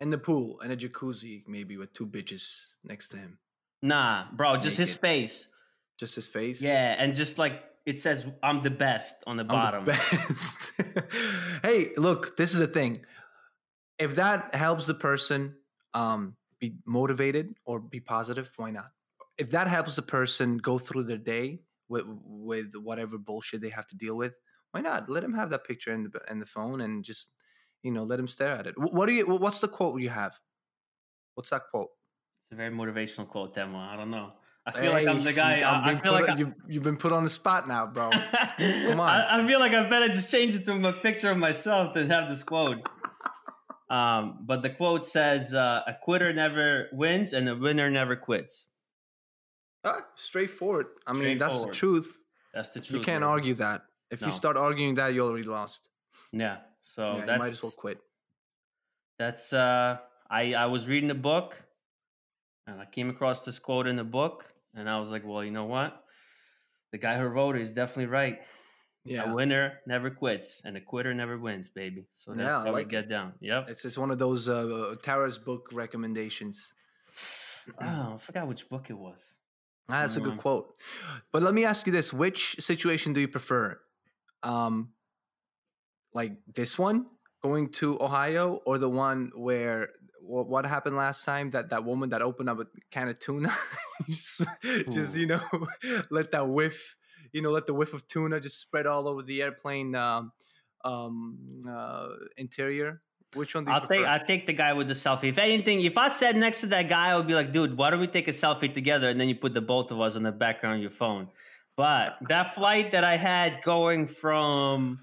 In 0.02 0.10
the 0.10 0.18
pool 0.18 0.60
and 0.62 0.72
a 0.72 0.76
jacuzzi, 0.76 1.44
maybe 1.48 1.78
with 1.78 1.94
two 1.94 2.08
bitches 2.08 2.76
next 2.84 3.10
to 3.10 3.18
him. 3.18 3.38
Nah, 3.82 4.26
bro, 4.34 4.58
just 4.58 4.78
Naked. 4.78 4.90
his 4.90 4.98
face. 4.98 5.48
Just 5.98 6.16
his 6.16 6.28
face. 6.28 6.62
Yeah, 6.62 6.96
and 6.98 7.16
just 7.16 7.38
like 7.38 7.64
it 7.86 8.00
says, 8.00 8.26
"I'm 8.44 8.62
the 8.62 8.72
best" 8.72 9.16
on 9.26 9.38
the 9.38 9.44
I'm 9.44 9.48
bottom. 9.48 9.86
The 9.86 9.92
best. 9.92 10.72
hey, 11.64 11.92
look, 11.98 12.36
this 12.38 12.54
is 12.54 12.60
the 12.60 12.68
thing. 12.68 13.06
If 14.00 14.16
that 14.16 14.56
helps 14.56 14.88
the 14.88 14.94
person, 14.94 15.56
um, 15.94 16.36
be 16.62 16.76
motivated 16.86 17.56
or 17.66 17.82
be 17.82 18.00
positive, 18.00 18.50
why 18.56 18.72
not? 18.72 18.92
If 19.38 19.52
that 19.52 19.68
helps 19.68 19.96
the 19.96 20.04
person 20.04 20.58
go 20.58 20.78
through 20.78 21.04
their 21.04 21.18
day 21.18 21.60
with 21.90 22.06
with 22.08 22.74
whatever 22.76 23.18
bullshit 23.18 23.62
they 23.62 23.70
have 23.70 23.88
to 23.88 23.98
deal 23.98 24.16
with, 24.16 24.38
why 24.72 24.82
not? 24.82 25.10
Let 25.10 25.24
him 25.24 25.34
have 25.34 25.50
that 25.50 25.66
picture 25.66 25.92
in 25.92 26.04
the 26.04 26.22
in 26.30 26.40
the 26.40 26.46
phone 26.46 26.80
and 26.80 27.04
just 27.04 27.32
you 27.84 27.92
know 27.92 28.04
let 28.04 28.20
him 28.20 28.28
stare 28.28 28.56
at 28.56 28.68
it. 28.68 28.76
What 28.78 29.08
do 29.08 29.14
you? 29.14 29.26
What's 29.26 29.60
the 29.60 29.68
quote 29.68 30.00
you 30.00 30.10
have? 30.10 30.40
What's 31.34 31.50
that 31.50 31.64
quote? 31.72 31.90
It's 32.46 32.54
a 32.54 32.56
very 32.56 32.70
motivational 32.70 33.28
quote, 33.28 33.56
Demo. 33.56 33.80
I 33.80 33.96
don't 33.98 34.12
know. 34.12 34.34
I 34.64 34.72
feel 34.72 34.84
hey, 34.84 35.06
like 35.06 35.08
I'm 35.08 35.24
the 35.24 35.34
guy. 35.34 35.64
I, 35.66 35.96
feel 35.96 36.12
like 36.12 36.38
you've, 36.38 36.54
you've, 36.68 36.84
been 36.84 36.98
put 36.98 37.12
on 37.12 37.24
the 37.24 37.32
spot 37.32 37.68
now, 37.68 37.88
bro. 37.88 38.12
Come 38.60 39.00
on. 39.00 39.10
I, 39.10 39.42
I, 39.42 39.48
feel 39.48 39.60
like 39.60 39.74
I 39.74 39.90
better 39.90 40.08
just 40.08 40.30
change 40.30 40.54
it 40.54 40.68
to 40.68 40.88
a 40.88 40.94
picture 40.94 41.32
of 41.32 41.40
myself 41.40 41.96
than 41.96 42.12
have 42.12 42.30
this 42.30 42.44
quote. 42.44 42.88
Um, 43.92 44.38
but 44.42 44.62
the 44.62 44.70
quote 44.70 45.06
says, 45.06 45.54
uh, 45.54 45.82
"A 45.86 45.94
quitter 46.02 46.32
never 46.32 46.88
wins, 46.94 47.34
and 47.34 47.50
a 47.50 47.56
winner 47.56 47.92
never 47.92 48.16
quits." 48.16 48.68
Uh, 49.84 50.00
straightforward. 50.16 50.88
I 51.06 51.12
mean, 51.12 51.38
that's 51.38 51.66
the 51.66 51.72
truth. 51.72 52.24
That's 52.54 52.70
the 52.70 52.80
truth. 52.80 53.00
You 53.00 53.06
can't 53.06 53.24
argue 53.24 53.54
that. 53.56 53.82
If 54.10 54.22
no. 54.22 54.28
you 54.28 54.34
start 54.34 54.56
arguing 54.56 54.96
that, 54.96 55.14
you 55.14 55.26
already 55.26 55.44
lost. 55.44 55.90
Yeah. 56.32 56.58
So 56.82 57.18
yeah, 57.18 57.26
that's, 57.26 57.40
might 57.40 57.52
as 57.52 57.62
well 57.62 57.74
quit. 57.76 58.00
That's 59.20 59.52
uh, 59.52 59.98
I 60.30 60.54
I 60.54 60.68
was 60.68 60.88
reading 60.88 61.12
a 61.12 61.22
book, 61.32 61.62
and 62.68 62.80
I 62.80 62.86
came 62.86 63.10
across 63.10 63.44
this 63.44 63.60
quote 63.60 63.88
in 63.88 63.98
the 63.98 64.06
book, 64.06 64.54
and 64.74 64.90
I 64.90 65.00
was 65.00 65.10
like, 65.10 65.24
well, 65.26 65.44
you 65.44 65.52
know 65.52 65.66
what? 65.66 66.02
The 66.94 66.98
guy 66.98 67.18
who 67.20 67.26
wrote 67.26 67.58
it 67.58 67.62
is 67.62 67.74
definitely 67.74 68.08
right. 68.08 68.40
Yeah. 69.04 69.32
A 69.32 69.34
winner 69.34 69.80
never 69.88 70.12
quits, 70.12 70.62
and 70.64 70.78
a 70.78 70.82
quitter 70.82 71.14
never 71.14 71.38
wins, 71.38 71.70
baby. 71.70 72.06
So 72.12 72.32
that's 72.32 72.44
yeah, 72.44 72.60
how 72.60 72.72
like 72.72 72.86
we 72.86 72.92
get 72.92 73.06
it. 73.06 73.10
down. 73.10 73.34
Yep. 73.40 73.70
It's 73.70 73.82
just 73.82 73.98
one 73.98 74.12
of 74.12 74.20
those 74.20 74.48
uh, 74.48 74.96
Tara's 75.02 75.40
book 75.40 75.70
recommendations. 75.72 76.74
oh, 77.82 78.14
I 78.14 78.18
forgot 78.20 78.48
which 78.48 78.70
book 78.70 78.88
it 78.90 78.98
was. 78.98 79.34
Ah, 79.90 80.02
that's 80.02 80.18
a 80.18 80.22
good 80.22 80.38
quote. 80.38 80.76
But 81.32 81.42
let 81.42 81.54
me 81.54 81.66
ask 81.66 81.86
you 81.88 81.92
this: 81.92 82.14
Which 82.14 82.58
situation 82.60 83.14
do 83.14 83.20
you 83.20 83.28
prefer? 83.28 83.80
Um, 84.44 84.94
like 86.14 86.34
this 86.54 86.78
one, 86.78 87.08
going 87.42 87.70
to 87.70 87.98
Ohio, 88.00 88.62
or 88.66 88.78
the 88.78 88.90
one 88.90 89.32
where 89.36 89.90
what, 90.22 90.48
what 90.48 90.66
happened 90.66 90.96
last 90.96 91.26
time? 91.26 91.50
That 91.50 91.72
that 91.72 91.84
woman 91.84 92.10
that 92.10 92.22
opened 92.22 92.50
up 92.50 92.60
a 92.60 92.66
can 92.92 93.10
of 93.10 93.20
tuna, 93.20 93.52
just, 94.08 94.44
just 94.90 95.18
you 95.18 95.26
know, 95.26 95.42
let 96.10 96.32
that 96.32 96.48
whiff 96.48 96.96
you 97.34 97.42
know, 97.42 97.50
let 97.50 97.66
the 97.66 97.74
whiff 97.74 97.94
of 97.94 98.08
tuna 98.08 98.40
just 98.40 98.60
spread 98.60 98.86
all 98.86 99.08
over 99.08 99.22
the 99.22 99.42
airplane 99.42 99.96
um, 99.96 100.32
um, 100.84 101.62
uh, 101.68 102.08
interior? 102.38 103.02
Which 103.34 103.56
one 103.56 103.64
do 103.64 103.72
you 103.72 103.78
I'll 103.78 103.88
take 103.88 104.06
I 104.06 104.20
take 104.20 104.46
the 104.46 104.54
guy 104.54 104.74
with 104.74 104.90
the 104.90 104.94
selfie. 104.94 105.30
If 105.30 105.38
anything, 105.38 105.82
if 105.82 105.98
I 105.98 106.10
sat 106.10 106.36
next 106.36 106.62
to 106.62 106.68
that 106.68 106.90
guy, 106.90 107.12
I 107.12 107.16
would 107.16 107.28
be 107.28 107.34
like, 107.34 107.54
dude, 107.54 107.78
why 107.78 107.90
don't 107.90 108.02
we 108.02 108.08
take 108.08 108.28
a 108.28 108.32
selfie 108.32 108.74
together 108.74 109.10
and 109.10 109.20
then 109.20 109.30
you 109.30 109.36
put 109.36 109.54
the 109.54 109.62
both 109.62 109.90
of 109.92 110.02
us 110.02 110.18
on 110.18 110.24
the 110.24 110.34
background 110.34 110.76
of 110.76 110.82
your 110.82 110.92
phone. 110.92 111.30
But 111.78 112.18
that 112.28 112.56
flight 112.56 112.92
that 112.92 113.06
I 113.06 113.16
had 113.16 113.62
going 113.64 114.06
from 114.06 115.00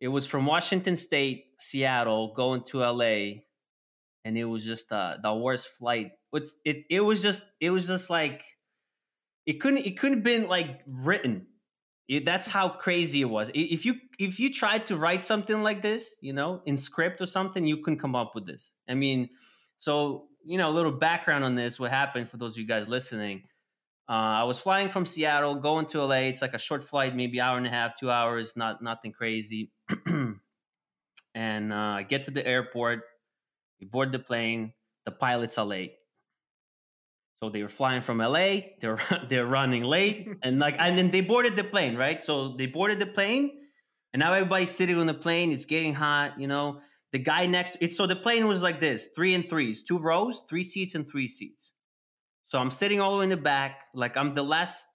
it 0.00 0.08
was 0.08 0.26
from 0.26 0.46
Washington 0.46 0.94
State, 0.94 1.46
Seattle, 1.58 2.32
going 2.34 2.62
to 2.66 2.78
LA, 2.78 3.40
and 4.24 4.38
it 4.38 4.44
was 4.44 4.64
just 4.64 4.92
uh, 4.92 5.16
the 5.20 5.34
worst 5.34 5.68
flight. 5.78 6.12
It's 6.32 6.54
it 6.64 6.84
it 6.88 7.00
was 7.00 7.20
just 7.20 7.42
it 7.60 7.70
was 7.70 7.86
just 7.86 8.10
like 8.10 8.44
it 9.48 9.62
couldn't 9.62 9.86
it 9.86 9.98
couldn't 9.98 10.18
have 10.18 10.24
been 10.24 10.46
like 10.46 10.82
written. 10.86 11.46
It, 12.06 12.26
that's 12.26 12.46
how 12.46 12.68
crazy 12.68 13.22
it 13.22 13.30
was. 13.30 13.50
If 13.54 13.86
you 13.86 13.94
if 14.18 14.38
you 14.38 14.52
tried 14.52 14.86
to 14.88 14.96
write 14.98 15.24
something 15.24 15.62
like 15.62 15.80
this, 15.80 16.18
you 16.20 16.34
know, 16.34 16.60
in 16.66 16.76
script 16.76 17.22
or 17.22 17.26
something, 17.26 17.66
you 17.66 17.78
couldn't 17.78 17.98
come 17.98 18.14
up 18.14 18.34
with 18.34 18.46
this. 18.46 18.70
I 18.86 18.92
mean, 18.92 19.30
so 19.78 20.26
you 20.44 20.58
know, 20.58 20.68
a 20.68 20.74
little 20.74 20.92
background 20.92 21.44
on 21.44 21.54
this. 21.54 21.80
What 21.80 21.90
happened 21.90 22.28
for 22.30 22.36
those 22.36 22.52
of 22.52 22.58
you 22.58 22.66
guys 22.66 22.88
listening? 22.88 23.44
Uh, 24.06 24.40
I 24.40 24.44
was 24.44 24.58
flying 24.58 24.90
from 24.90 25.06
Seattle, 25.06 25.54
going 25.54 25.86
to 25.86 26.04
LA. 26.04 26.28
It's 26.28 26.42
like 26.42 26.54
a 26.54 26.58
short 26.58 26.82
flight, 26.82 27.16
maybe 27.16 27.40
hour 27.40 27.56
and 27.56 27.66
a 27.66 27.70
half, 27.70 27.98
two 27.98 28.10
hours, 28.10 28.54
not 28.54 28.82
nothing 28.82 29.12
crazy. 29.12 29.72
and 31.34 31.72
uh, 31.72 31.74
I 31.74 32.02
get 32.02 32.24
to 32.24 32.30
the 32.30 32.46
airport, 32.46 33.00
we 33.80 33.86
board 33.86 34.12
the 34.12 34.18
plane. 34.18 34.74
The 35.06 35.12
pilots 35.12 35.56
are 35.56 35.64
late. 35.64 35.92
So 37.42 37.50
they 37.50 37.62
were 37.62 37.68
flying 37.68 38.02
from 38.02 38.18
LA. 38.18 38.60
They're 38.80 38.98
they're 39.28 39.46
running 39.46 39.84
late, 39.84 40.28
and 40.42 40.58
like 40.58 40.76
and 40.78 40.98
then 40.98 41.10
they 41.10 41.20
boarded 41.20 41.56
the 41.56 41.64
plane, 41.64 41.96
right? 41.96 42.22
So 42.22 42.56
they 42.56 42.66
boarded 42.66 42.98
the 42.98 43.06
plane, 43.06 43.52
and 44.12 44.20
now 44.20 44.32
everybody's 44.32 44.70
sitting 44.70 44.98
on 44.98 45.06
the 45.06 45.14
plane. 45.14 45.52
It's 45.52 45.64
getting 45.64 45.94
hot, 45.94 46.40
you 46.40 46.46
know. 46.46 46.80
The 47.12 47.18
guy 47.18 47.46
next, 47.46 47.78
it's 47.80 47.96
so 47.96 48.06
the 48.06 48.16
plane 48.16 48.46
was 48.46 48.60
like 48.60 48.80
this: 48.80 49.08
three 49.14 49.34
and 49.34 49.48
threes, 49.48 49.82
two 49.82 49.98
rows, 49.98 50.42
three 50.48 50.62
seats 50.62 50.94
and 50.94 51.08
three 51.08 51.28
seats. 51.28 51.72
So 52.48 52.58
I'm 52.58 52.70
sitting 52.70 53.00
all 53.00 53.12
the 53.12 53.18
way 53.18 53.24
in 53.24 53.30
the 53.30 53.36
back, 53.36 53.82
like 53.94 54.16
I'm 54.16 54.34
the 54.34 54.42
last, 54.42 54.86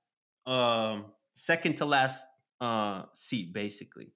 um, 0.46 1.06
second 1.36 1.78
to 1.78 1.86
last 1.86 2.24
uh 2.60 3.04
seat, 3.16 3.54
basically, 3.54 4.14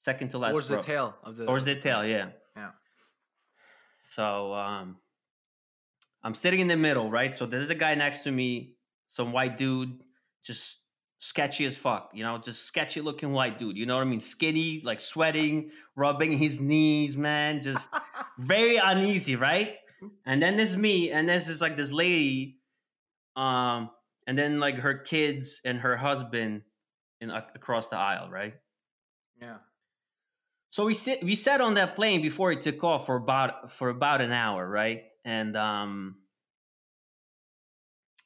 second 0.00 0.30
to 0.30 0.38
last. 0.38 0.54
Where's 0.54 0.68
the 0.68 0.80
tail 0.80 1.16
of 1.22 1.36
the? 1.36 1.46
Or 1.46 1.56
is 1.56 1.64
the 1.64 1.74
tail? 1.74 2.04
Yeah. 2.04 2.30
Yeah. 2.56 2.70
So 4.10 4.54
um, 4.54 4.96
I'm 6.24 6.34
sitting 6.34 6.60
in 6.60 6.68
the 6.68 6.76
middle, 6.76 7.10
right? 7.10 7.34
So 7.34 7.44
there's 7.44 7.68
a 7.68 7.74
guy 7.74 7.94
next 7.94 8.20
to 8.20 8.30
me, 8.32 8.76
some 9.10 9.32
white 9.32 9.58
dude, 9.58 10.00
just 10.42 10.78
sketchy 11.18 11.66
as 11.66 11.76
fuck, 11.76 12.10
you 12.14 12.24
know, 12.24 12.38
just 12.38 12.64
sketchy 12.64 13.02
looking 13.02 13.32
white 13.32 13.58
dude. 13.58 13.76
You 13.76 13.84
know 13.84 13.96
what 13.96 14.02
I 14.02 14.10
mean? 14.10 14.20
Skinny, 14.20 14.80
like 14.82 15.00
sweating, 15.00 15.70
rubbing 15.96 16.38
his 16.38 16.60
knees, 16.60 17.16
man, 17.16 17.60
just 17.60 17.90
very 18.38 18.76
uneasy, 18.76 19.36
right? 19.36 19.76
And 20.26 20.42
then 20.42 20.56
there's 20.56 20.76
me, 20.76 21.10
and 21.10 21.28
there's 21.28 21.46
just 21.46 21.60
like 21.60 21.76
this 21.76 21.92
lady, 21.92 22.58
um, 23.36 23.90
and 24.26 24.38
then 24.38 24.58
like 24.60 24.76
her 24.76 24.94
kids 24.94 25.60
and 25.64 25.80
her 25.80 25.96
husband 25.96 26.62
in 27.20 27.30
ac- 27.30 27.52
across 27.54 27.88
the 27.88 27.96
aisle, 27.96 28.30
right? 28.30 28.54
Yeah. 29.40 29.56
So 30.70 30.86
we 30.86 30.94
sit 30.94 31.22
we 31.22 31.34
sat 31.34 31.60
on 31.60 31.74
that 31.74 31.96
plane 31.96 32.20
before 32.20 32.50
it 32.50 32.62
took 32.62 32.82
off 32.82 33.06
for 33.06 33.16
about 33.16 33.72
for 33.72 33.88
about 33.88 34.20
an 34.20 34.32
hour, 34.32 34.68
right? 34.68 35.04
And 35.24 35.56
um 35.56 36.16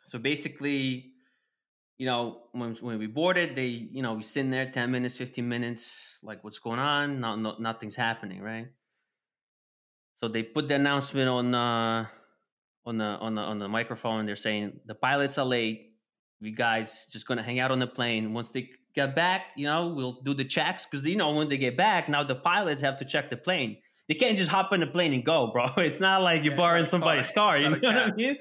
so 0.06 0.18
basically, 0.18 1.12
you 1.98 2.06
know, 2.06 2.44
when 2.52 2.74
when 2.76 2.98
we 2.98 3.06
boarded, 3.06 3.54
they, 3.54 3.66
you 3.66 4.02
know, 4.02 4.14
we 4.14 4.22
sit 4.22 4.40
in 4.40 4.50
there 4.50 4.70
10 4.70 4.90
minutes, 4.90 5.16
15 5.16 5.46
minutes, 5.46 6.16
like 6.22 6.42
what's 6.42 6.58
going 6.58 6.78
on? 6.78 7.20
No, 7.20 7.36
no 7.36 7.56
nothing's 7.58 7.96
happening, 7.96 8.40
right? 8.40 8.68
So 10.20 10.28
they 10.28 10.42
put 10.42 10.68
the 10.68 10.74
announcement 10.76 11.28
on 11.28 11.54
uh 11.54 12.06
on 12.86 12.96
the 12.96 13.04
on 13.04 13.34
the 13.34 13.42
on 13.42 13.58
the 13.58 13.68
microphone 13.68 14.24
they're 14.24 14.36
saying 14.36 14.80
the 14.86 14.94
pilots 14.94 15.36
are 15.38 15.46
late. 15.46 15.92
We 16.40 16.52
guys 16.52 17.06
just 17.12 17.26
gonna 17.26 17.42
hang 17.42 17.60
out 17.60 17.70
on 17.70 17.78
the 17.78 17.86
plane. 17.86 18.32
Once 18.32 18.50
they 18.50 18.70
get 18.94 19.14
back, 19.14 19.42
you 19.56 19.66
know, 19.66 19.88
we'll 19.88 20.20
do 20.22 20.34
the 20.34 20.44
checks 20.44 20.86
because 20.86 21.06
you 21.06 21.16
know 21.16 21.34
when 21.34 21.48
they 21.48 21.58
get 21.58 21.76
back, 21.76 22.08
now 22.08 22.24
the 22.24 22.34
pilots 22.34 22.80
have 22.80 22.98
to 22.98 23.04
check 23.04 23.28
the 23.28 23.36
plane. 23.36 23.76
They 24.08 24.14
can't 24.14 24.38
just 24.38 24.50
hop 24.50 24.72
in 24.72 24.80
the 24.80 24.86
plane 24.86 25.12
and 25.12 25.24
go, 25.24 25.48
bro. 25.52 25.66
It's 25.78 26.00
not 26.00 26.22
like 26.22 26.42
you're 26.44 26.52
Yeah, 26.52 26.56
borrowing 26.56 26.86
somebody's 26.86 27.30
car. 27.30 27.56
car. 27.56 27.62
You 27.62 27.70
know 27.80 27.88
what 27.88 27.96
I 27.96 28.12
mean? 28.12 28.38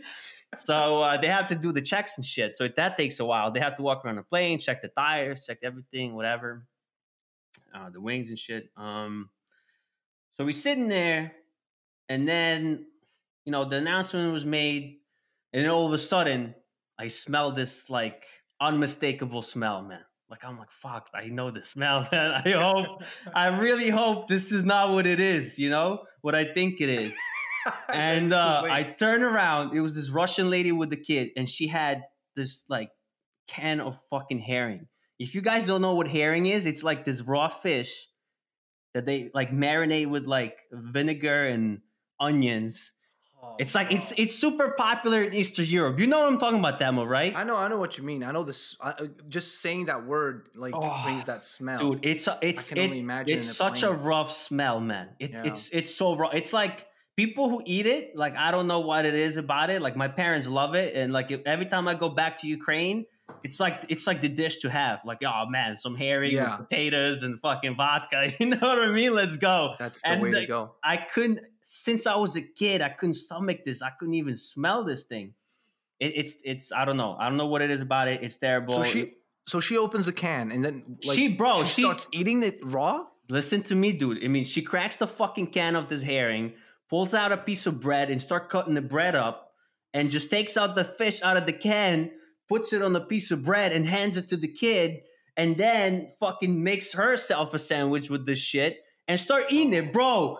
So 0.56 1.02
uh, 1.02 1.18
they 1.18 1.28
have 1.28 1.48
to 1.48 1.56
do 1.56 1.74
the 1.74 1.82
checks 1.82 2.18
and 2.18 2.26
shit. 2.26 2.56
So 2.56 2.68
that 2.70 2.98
takes 2.98 3.20
a 3.20 3.26
while. 3.26 3.52
They 3.52 3.60
have 3.60 3.76
to 3.76 3.82
walk 3.84 4.06
around 4.06 4.16
the 4.16 4.24
plane, 4.24 4.60
check 4.60 4.82
the 4.82 4.88
tires, 4.88 5.46
check 5.46 5.60
everything, 5.64 6.16
whatever, 6.16 6.66
uh, 7.76 7.90
the 7.90 8.00
wings 8.00 8.30
and 8.30 8.40
shit. 8.40 8.70
Um, 8.78 9.30
so 10.38 10.46
we 10.46 10.54
sitting 10.54 10.88
there, 10.88 11.34
and 12.08 12.26
then 12.28 12.88
you 13.44 13.52
know 13.52 13.66
the 13.66 13.76
announcement 13.78 14.32
was 14.32 14.46
made, 14.46 15.00
and 15.52 15.64
then 15.64 15.70
all 15.70 15.86
of 15.86 15.92
a 15.94 15.98
sudden 15.98 16.56
I 16.98 17.10
smell 17.10 17.52
this 17.52 17.90
like 17.90 18.26
unmistakable 18.62 19.42
smell, 19.42 19.82
man. 19.84 20.06
Like 20.30 20.44
I'm 20.44 20.58
like, 20.58 20.72
fuck, 20.72 21.10
I 21.14 21.28
know 21.28 21.52
the 21.52 21.64
smell, 21.64 22.08
man. 22.12 22.42
I 22.46 22.50
hope, 22.52 23.04
I 23.34 23.48
really 23.48 23.90
hope 23.90 24.28
this 24.28 24.52
is 24.52 24.66
not 24.66 24.92
what 24.92 25.08
it 25.08 25.20
is. 25.20 25.58
You 25.58 25.70
know 25.70 26.04
what 26.22 26.36
I 26.36 26.44
think 26.44 26.82
it 26.82 26.90
is 26.90 27.14
and 27.90 28.34
uh. 28.34 28.64
I 28.66 28.84
turned 28.84 29.24
around. 29.24 29.76
It 29.76 29.82
was 29.82 29.96
this 29.96 30.10
Russian 30.10 30.50
lady 30.50 30.72
with 30.72 30.90
the 30.90 30.98
kid, 30.98 31.30
and 31.36 31.50
she 31.50 31.68
had 31.68 32.04
this 32.36 32.64
like 32.70 32.90
can 33.48 33.80
of 33.80 34.00
fucking 34.10 34.40
herring. 34.40 34.88
If 35.20 35.34
you 35.34 35.42
guys 35.42 35.66
don't 35.66 35.82
know 35.82 35.96
what 35.96 36.08
herring 36.08 36.46
is, 36.46 36.66
it's 36.66 36.84
like 36.84 37.06
this 37.06 37.22
raw 37.22 37.48
fish 37.48 38.08
that 38.94 39.06
they 39.06 39.32
like 39.34 39.52
marinate 39.52 40.08
with 40.08 40.26
like 40.26 40.58
vinegar 40.72 41.48
and 41.48 41.80
onions. 42.20 42.92
It's 43.60 43.74
like 43.74 43.92
it's 43.92 44.14
it's 44.18 44.36
super 44.36 44.76
popular 44.78 45.24
in 45.24 45.34
Eastern 45.34 45.66
Europe. 45.66 46.00
You 46.00 46.06
know 46.08 46.20
what 46.20 46.32
I'm 46.32 46.40
talking 46.40 46.60
about, 46.60 46.78
Demo, 46.80 47.04
right? 47.06 47.36
I 47.36 47.44
know, 47.44 47.56
I 47.58 47.68
know 47.68 47.78
what 47.78 47.98
you 47.98 48.04
mean. 48.04 48.24
I 48.24 48.32
know 48.32 48.44
this. 48.44 48.76
I, 48.80 48.92
uh, 48.92 49.08
just 49.30 49.62
saying 49.62 49.86
that 49.86 50.06
word 50.06 50.50
like 50.56 50.74
Oh, 50.76 51.02
brings 51.04 51.26
that 51.26 51.44
smell. 51.44 51.80
Dude, 51.80 52.06
it's 52.06 52.28
a, 52.28 52.38
it's 52.42 52.70
can 52.70 52.78
it- 52.78 52.84
only 52.86 53.00
imagine 53.00 53.38
it's 53.38 53.52
such 53.52 53.82
a 53.84 53.92
rough 53.92 54.32
smell, 54.32 54.80
man. 54.80 55.10
It, 55.20 55.32
Yeah. 55.32 55.44
It's 55.46 55.70
it's 55.74 55.94
so 55.96 56.16
rough. 56.16 56.34
It's 56.36 56.54
like 56.54 56.86
people 57.16 57.50
who 57.50 57.64
eat 57.66 57.88
it, 57.88 58.16
like 58.16 58.36
I 58.38 58.52
don't 58.52 58.68
know 58.68 58.82
what 58.82 59.06
it 59.06 59.16
is 59.16 59.38
about 59.38 59.70
it. 59.72 59.82
Like 59.82 59.96
my 59.96 60.08
parents 60.08 60.48
love 60.48 60.76
it, 60.76 60.96
and 60.96 61.12
like 61.12 61.32
if, 61.32 61.42
every 61.46 61.66
time 61.66 61.88
I 61.88 61.96
go 61.96 62.10
back 62.10 62.40
to 62.42 62.48
Ukraine, 62.48 63.06
it's 63.44 63.60
like 63.60 63.86
it's 63.90 64.08
like 64.08 64.22
the 64.22 64.30
dish 64.30 64.58
to 64.58 64.70
have. 64.70 65.02
Like 65.06 65.20
oh 65.26 65.46
man, 65.48 65.78
some 65.78 65.96
herring, 65.96 66.32
Yeah. 66.34 66.56
potatoes, 66.58 67.24
and 67.24 67.40
fucking 67.42 67.76
vodka. 67.76 68.32
You 68.40 68.48
know 68.48 68.58
what 68.58 68.80
I 68.80 68.92
mean? 68.92 69.14
Let's 69.14 69.38
go. 69.38 69.76
That's 69.80 70.02
the 70.02 70.08
and 70.10 70.22
way 70.22 70.32
to 70.32 70.46
go. 70.46 70.76
I 70.84 70.98
couldn't 70.98 71.40
since 71.62 72.08
I 72.08 72.16
was 72.16 72.36
a 72.36 72.42
kid. 72.42 72.82
I 72.82 72.90
couldn't 72.90 73.16
stomach 73.16 73.66
this. 73.66 73.82
I 73.82 73.90
couldn't 73.92 74.16
even 74.16 74.38
smell 74.38 74.84
this 74.84 75.04
thing. 75.04 75.34
It, 76.00 76.14
it's 76.16 76.38
it's 76.44 76.72
I 76.72 76.86
don't 76.86 76.98
know. 76.98 77.16
I 77.20 77.28
don't 77.28 77.38
know 77.38 77.48
what 77.48 77.62
it 77.62 77.72
is 77.72 77.82
about 77.82 78.08
it. 78.08 78.24
It's 78.24 78.38
terrible. 78.38 78.76
So 78.76 78.84
she, 78.84 79.14
so 79.46 79.60
she 79.60 79.78
opens 79.78 80.06
the 80.06 80.14
can 80.14 80.52
and 80.52 80.64
then 80.64 80.98
like, 81.06 81.16
She- 81.18 81.30
bro, 81.30 81.64
she, 81.64 81.74
she- 81.76 81.82
starts 81.84 82.08
eating 82.12 82.44
it 82.44 82.60
raw. 82.64 83.06
Listen 83.30 83.62
to 83.64 83.76
me, 83.76 83.92
dude. 83.92 84.24
I 84.24 84.30
mean, 84.30 84.46
she 84.46 84.62
cracks 84.62 84.96
the 84.96 85.08
fucking 85.08 85.48
can 85.48 85.76
of 85.76 85.90
this 85.90 86.02
herring, 86.02 86.54
pulls 86.90 87.14
out 87.14 87.34
a 87.34 87.38
piece 87.38 87.66
of 87.66 87.82
bread 87.82 88.10
and 88.10 88.22
start 88.22 88.50
cutting 88.50 88.74
the 88.74 88.82
bread 88.82 89.16
up, 89.16 89.52
and 89.94 90.10
just 90.10 90.30
takes 90.30 90.56
out 90.56 90.76
the 90.76 90.86
fish 90.86 91.22
out 91.22 91.36
of 91.36 91.46
the 91.46 91.52
can, 91.52 92.12
puts 92.48 92.74
it 92.74 92.82
on 92.82 92.96
a 92.96 93.02
piece 93.02 93.32
of 93.32 93.44
bread, 93.44 93.72
and 93.72 93.86
hands 93.86 94.18
it 94.18 94.30
to 94.30 94.38
the 94.38 94.48
kid, 94.48 95.02
and 95.36 95.58
then 95.58 96.12
fucking 96.20 96.64
makes 96.64 96.94
herself 96.94 97.54
a 97.54 97.60
sandwich 97.60 98.10
with 98.10 98.26
this 98.26 98.40
shit 98.40 98.84
and 99.08 99.20
start 99.20 99.46
eating 99.50 99.74
it, 99.74 99.94
bro. 99.94 100.40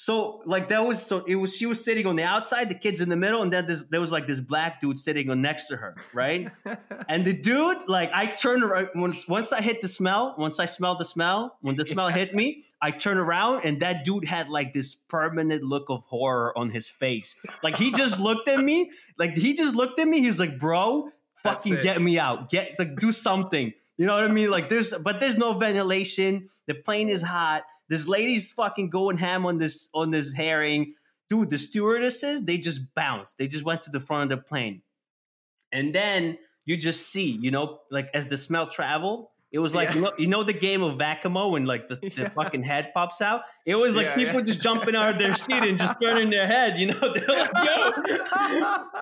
So 0.00 0.42
like 0.44 0.68
that 0.68 0.86
was 0.86 1.04
so 1.04 1.24
it 1.24 1.34
was 1.34 1.56
she 1.56 1.66
was 1.66 1.84
sitting 1.84 2.06
on 2.06 2.14
the 2.14 2.22
outside, 2.22 2.70
the 2.70 2.76
kids 2.76 3.00
in 3.00 3.08
the 3.08 3.16
middle, 3.16 3.42
and 3.42 3.52
then 3.52 3.66
this, 3.66 3.82
there 3.90 3.98
was 3.98 4.12
like 4.12 4.28
this 4.28 4.38
black 4.38 4.80
dude 4.80 4.96
sitting 4.96 5.28
on 5.28 5.42
next 5.42 5.66
to 5.68 5.76
her, 5.76 5.96
right? 6.14 6.48
And 7.08 7.24
the 7.24 7.32
dude, 7.32 7.88
like, 7.88 8.10
I 8.12 8.26
turned 8.26 8.62
around 8.62 8.90
once. 8.94 9.26
Once 9.26 9.52
I 9.52 9.60
hit 9.60 9.80
the 9.80 9.88
smell, 9.88 10.36
once 10.38 10.60
I 10.60 10.66
smelled 10.66 11.00
the 11.00 11.04
smell, 11.04 11.56
when 11.62 11.74
the 11.74 11.86
smell 11.86 12.10
hit 12.10 12.32
me, 12.32 12.64
I 12.80 12.92
turned 12.92 13.18
around, 13.18 13.64
and 13.64 13.80
that 13.80 14.04
dude 14.04 14.24
had 14.24 14.48
like 14.48 14.72
this 14.72 14.94
permanent 14.94 15.64
look 15.64 15.86
of 15.88 16.04
horror 16.04 16.56
on 16.56 16.70
his 16.70 16.88
face. 16.88 17.34
Like 17.64 17.74
he 17.74 17.90
just 17.90 18.20
looked 18.20 18.46
at 18.46 18.60
me, 18.60 18.92
like 19.18 19.36
he 19.36 19.52
just 19.52 19.74
looked 19.74 19.98
at 19.98 20.06
me. 20.06 20.20
He's 20.20 20.38
like, 20.38 20.60
"Bro, 20.60 21.10
fucking 21.42 21.78
get 21.82 22.00
me 22.00 22.18
out. 22.18 22.50
Get 22.50 22.78
like 22.78 22.96
do 22.96 23.12
something." 23.12 23.72
You 23.98 24.06
know 24.06 24.14
what 24.14 24.24
I 24.24 24.28
mean? 24.28 24.48
Like 24.48 24.68
there's, 24.68 24.94
but 24.94 25.18
there's 25.18 25.36
no 25.36 25.54
ventilation. 25.54 26.48
The 26.66 26.74
plane 26.74 27.08
is 27.08 27.20
hot. 27.20 27.64
This 27.88 28.06
lady's 28.06 28.52
fucking 28.52 28.90
going 28.90 29.18
ham 29.18 29.44
on 29.44 29.58
this 29.58 29.88
on 29.92 30.12
this 30.12 30.32
herring. 30.32 30.94
Dude, 31.28 31.50
the 31.50 31.58
stewardesses, 31.58 32.42
they 32.42 32.58
just 32.58 32.94
bounced. 32.94 33.36
They 33.38 33.48
just 33.48 33.64
went 33.64 33.82
to 33.82 33.90
the 33.90 34.00
front 34.00 34.30
of 34.32 34.38
the 34.38 34.42
plane. 34.42 34.82
And 35.72 35.94
then 35.94 36.38
you 36.64 36.76
just 36.76 37.08
see, 37.08 37.38
you 37.42 37.50
know, 37.50 37.80
like 37.90 38.08
as 38.14 38.28
the 38.28 38.38
smell 38.38 38.68
traveled, 38.68 39.26
it 39.50 39.58
was 39.58 39.74
like 39.74 39.88
Yeah. 39.88 39.94
you 39.94 40.00
know, 40.02 40.12
you 40.18 40.26
know 40.26 40.42
the 40.42 40.52
game 40.52 40.82
of 40.82 40.98
Whack-A-Mole 40.98 41.52
when 41.52 41.64
like 41.64 41.88
the, 41.88 41.96
the 41.96 42.12
Yeah. 42.16 42.28
fucking 42.30 42.62
head 42.62 42.92
pops 42.94 43.20
out. 43.22 43.42
It 43.64 43.74
was 43.76 43.96
like 43.96 44.06
Yeah, 44.06 44.14
people 44.16 44.42
just 44.42 44.60
jumping 44.60 44.94
out 44.94 45.10
of 45.14 45.18
their 45.18 45.34
seat 45.34 45.62
and 45.62 45.78
just 45.78 45.94
turning 46.00 46.28
their 46.30 46.46
head. 46.46 46.78
You 46.78 46.86
know, 46.88 47.00
they're 47.14 47.26
like, 47.26 47.50
"Yo, 47.64 47.90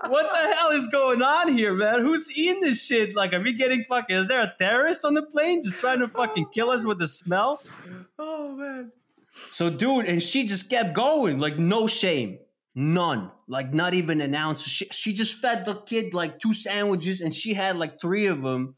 what 0.09 0.31
the 0.33 0.55
hell 0.55 0.71
is 0.71 0.87
going 0.89 1.23
on 1.23 1.53
here, 1.53 1.73
man? 1.75 2.01
Who's 2.01 2.31
eating 2.31 2.61
this 2.61 2.85
shit? 2.85 3.15
Like, 3.15 3.33
are 3.35 3.41
we 3.41 3.53
getting 3.53 3.85
fucking? 3.89 4.15
Is 4.17 4.29
there 4.29 4.41
a 4.41 4.53
terrorist 4.59 5.05
on 5.05 5.15
the 5.15 5.23
plane 5.23 5.63
just 5.63 5.81
trying 5.81 6.01
to 6.01 6.09
fucking 6.09 6.47
kill 6.55 6.71
us 6.71 6.85
with 6.85 6.99
the 6.99 7.09
smell?" 7.09 7.61
oh 8.19 8.55
man. 8.57 8.93
So, 9.51 9.69
dude, 9.69 10.07
and 10.07 10.23
she 10.23 10.45
just 10.47 10.71
kept 10.71 10.95
going, 10.95 11.39
like 11.39 11.59
no 11.59 11.87
shame, 11.87 12.39
none, 12.75 13.31
like 13.49 13.75
not 13.75 13.93
even 13.93 14.21
an 14.23 14.35
ounce. 14.35 14.63
She, 14.63 14.87
she 14.87 15.13
just 15.13 15.35
fed 15.35 15.67
the 15.67 15.75
kid 15.75 16.15
like 16.15 16.39
two 16.39 16.55
sandwiches, 16.55 17.21
and 17.21 17.35
she 17.35 17.53
had 17.53 17.77
like 17.77 18.01
three 18.01 18.27
of 18.27 18.41
them. 18.43 18.77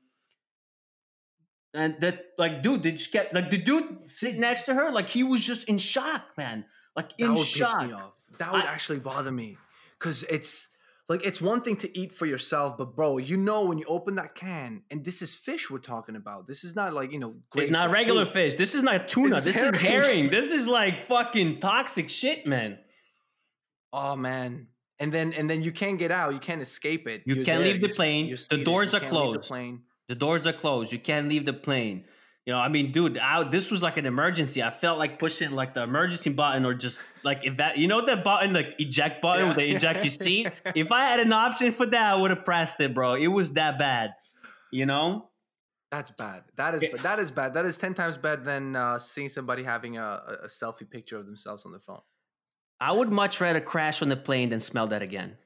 And 1.74 2.00
that, 2.00 2.26
like, 2.38 2.62
dude, 2.62 2.82
they 2.82 2.92
just 2.92 3.12
get 3.12 3.34
like 3.34 3.50
the 3.50 3.58
dude 3.58 4.08
sitting 4.08 4.40
next 4.40 4.62
to 4.64 4.74
her, 4.74 4.90
like 4.90 5.08
he 5.08 5.22
was 5.22 5.44
just 5.44 5.68
in 5.68 5.78
shock, 5.78 6.22
man, 6.36 6.64
like 6.96 7.10
in 7.18 7.28
That 7.28 7.38
would 7.38 7.46
shock. 7.46 7.80
piss 7.80 7.88
me 7.88 7.92
off. 7.94 8.12
That 8.38 8.52
would 8.52 8.64
I- 8.64 8.68
actually 8.72 9.00
bother 9.00 9.30
me 9.30 9.58
because 9.98 10.22
it's 10.24 10.68
like 11.10 11.24
it's 11.26 11.40
one 11.42 11.60
thing 11.62 11.76
to 11.76 11.98
eat 11.98 12.12
for 12.12 12.24
yourself, 12.26 12.78
but 12.78 12.94
bro, 12.96 13.18
you 13.18 13.36
know 13.36 13.64
when 13.66 13.78
you 13.78 13.84
open 13.86 14.14
that 14.16 14.34
can 14.34 14.82
and 14.90 15.04
this 15.04 15.20
is 15.22 15.34
fish 15.34 15.70
we're 15.70 15.78
talking 15.78 16.16
about. 16.16 16.46
This 16.46 16.64
is 16.64 16.74
not 16.76 16.92
like 16.94 17.12
you 17.12 17.18
know 17.18 17.34
grapes 17.50 17.70
not 17.72 17.90
regular 17.90 18.24
fruit. 18.24 18.32
fish. 18.34 18.54
This 18.54 18.74
is 18.74 18.82
not 18.82 19.08
tuna. 19.08 19.36
It's 19.36 19.44
this 19.44 19.56
is 19.56 19.62
herring. 19.62 19.78
herring. 19.80 20.30
This 20.30 20.52
is 20.52 20.66
like 20.68 21.06
fucking 21.06 21.60
toxic 21.60 22.08
shit, 22.10 22.46
man. 22.46 22.78
Oh 23.92 24.16
man. 24.16 24.68
And 25.00 25.12
then 25.12 25.32
and 25.32 25.48
then 25.48 25.62
you 25.62 25.72
can't 25.72 25.98
get 25.98 26.10
out. 26.10 26.32
You 26.32 26.40
can't 26.40 26.60
escape 26.62 27.06
it. 27.08 27.22
You 27.24 27.36
You're 27.36 27.44
can't 27.44 27.62
there, 27.62 27.72
leave 27.72 27.80
the 27.82 27.88
plane. 27.88 28.26
you're 28.26 28.38
The 28.50 28.64
doors 28.64 28.94
are 28.94 29.00
can't 29.00 29.12
leave 29.12 29.22
the 29.32 29.38
closed. 29.38 29.48
The 30.08 30.14
doors 30.14 30.46
are 30.46 30.52
closed. 30.52 30.92
You 30.92 30.98
can't 30.98 31.28
leave 31.28 31.44
the 31.44 31.52
plane. 31.52 32.04
You 32.46 32.54
know, 32.54 32.60
I 32.60 32.68
mean, 32.68 32.92
dude, 32.92 33.18
I, 33.18 33.44
this 33.44 33.70
was 33.70 33.82
like 33.82 33.98
an 33.98 34.06
emergency. 34.06 34.62
I 34.62 34.70
felt 34.70 34.98
like 34.98 35.18
pushing 35.18 35.50
like 35.50 35.74
the 35.74 35.82
emergency 35.82 36.30
button 36.30 36.64
or 36.64 36.72
just 36.72 37.02
like 37.22 37.44
if 37.44 37.58
that, 37.58 37.76
you 37.76 37.88
know, 37.88 38.00
that 38.06 38.24
button, 38.24 38.54
the 38.54 38.72
eject 38.80 39.20
button, 39.20 39.42
Yeah. 39.42 39.46
where 39.48 39.56
they 39.56 39.68
eject 39.70 40.02
your 40.02 40.10
seat. 40.10 40.48
if 40.74 40.90
I 40.90 41.02
had 41.04 41.20
an 41.20 41.30
option 41.32 41.72
for 41.72 41.84
that, 41.84 42.12
I 42.14 42.16
would 42.16 42.30
have 42.30 42.46
pressed 42.46 42.80
it, 42.80 42.94
bro. 42.94 43.14
It 43.16 43.26
was 43.26 43.52
that 43.52 43.78
bad, 43.78 44.14
you 44.72 44.86
know? 44.86 45.28
That's 45.90 46.10
bad. 46.10 46.44
That 46.56 46.74
is 46.74 46.82
Yeah. 46.84 47.02
that 47.02 47.18
is 47.18 47.30
bad. 47.30 47.52
That 47.52 47.66
is 47.66 47.76
ten 47.76 47.92
times 47.92 48.16
bad 48.16 48.44
than 48.44 48.76
uh, 48.76 48.98
seeing 48.98 49.28
somebody 49.28 49.62
having 49.62 49.98
a, 49.98 50.02
a, 50.02 50.32
a 50.44 50.46
selfie 50.48 50.88
picture 50.88 51.18
of 51.18 51.26
themselves 51.26 51.66
on 51.66 51.72
the 51.72 51.78
phone. 51.78 52.00
I 52.80 52.92
would 52.92 53.10
much 53.12 53.40
rather 53.42 53.60
crash 53.60 54.00
on 54.00 54.08
the 54.08 54.16
plane 54.16 54.48
than 54.50 54.60
smell 54.60 54.86
that 54.88 55.02
again. 55.02 55.36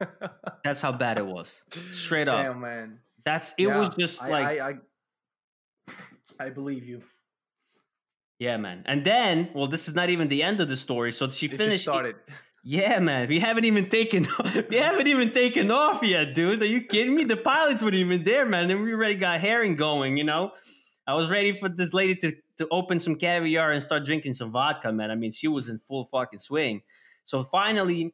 That's 0.64 0.80
how 0.82 0.92
bad 0.92 1.16
it 1.18 1.26
was. 1.26 1.62
Straight 1.90 2.28
up. 2.28 2.44
Damn 2.44 2.60
man. 2.60 2.98
That's 3.24 3.54
it 3.58 3.66
was 3.66 3.88
just 3.96 4.20
like 4.22 4.60
I, 4.60 4.68
I 4.70 4.74
I 6.46 6.50
believe 6.50 6.84
you. 6.86 7.02
yeah, 8.38 8.56
man. 8.56 8.82
And 8.86 9.04
then, 9.04 9.50
well, 9.54 9.66
this 9.66 9.88
is 9.88 9.94
not 9.94 10.08
even 10.10 10.28
the 10.28 10.42
end 10.42 10.60
of 10.60 10.68
the 10.68 10.76
story. 10.76 11.12
So 11.12 11.28
she 11.28 11.46
It 11.46 11.50
finished. 11.52 11.70
just 11.72 11.82
started. 11.82 12.16
Yeah, 12.62 12.98
man. 13.00 13.28
We 13.28 13.40
haven't 13.40 13.64
even 13.64 13.88
taken 13.88 14.26
we 14.70 14.76
haven't 14.76 15.06
even 15.06 15.32
taken 15.32 15.70
off 15.70 16.02
yet, 16.02 16.34
dude. 16.34 16.62
Are 16.62 16.66
you 16.66 16.82
kidding 16.82 17.14
me? 17.14 17.24
The 17.24 17.36
pilots 17.36 17.82
weren't 17.82 17.94
even 17.94 18.24
there, 18.24 18.46
man. 18.46 18.68
Then 18.68 18.82
we 18.82 18.92
already 18.92 19.14
got 19.14 19.40
herring 19.40 19.76
going, 19.76 20.16
you 20.16 20.24
know. 20.24 20.52
I 21.06 21.14
was 21.14 21.30
ready 21.30 21.52
for 21.52 21.68
this 21.68 21.92
lady 21.92 22.14
to 22.16 22.32
to 22.58 22.68
open 22.70 22.98
some 23.00 23.16
caviar 23.16 23.70
and 23.72 23.82
start 23.82 24.04
drinking 24.04 24.34
some 24.34 24.52
vodka, 24.52 24.92
man. 24.92 25.10
I 25.10 25.14
mean, 25.14 25.32
she 25.32 25.48
was 25.48 25.68
in 25.70 25.78
full 25.88 26.04
fucking 26.12 26.38
swing. 26.40 26.82
So 27.24 27.42
finally, 27.44 28.12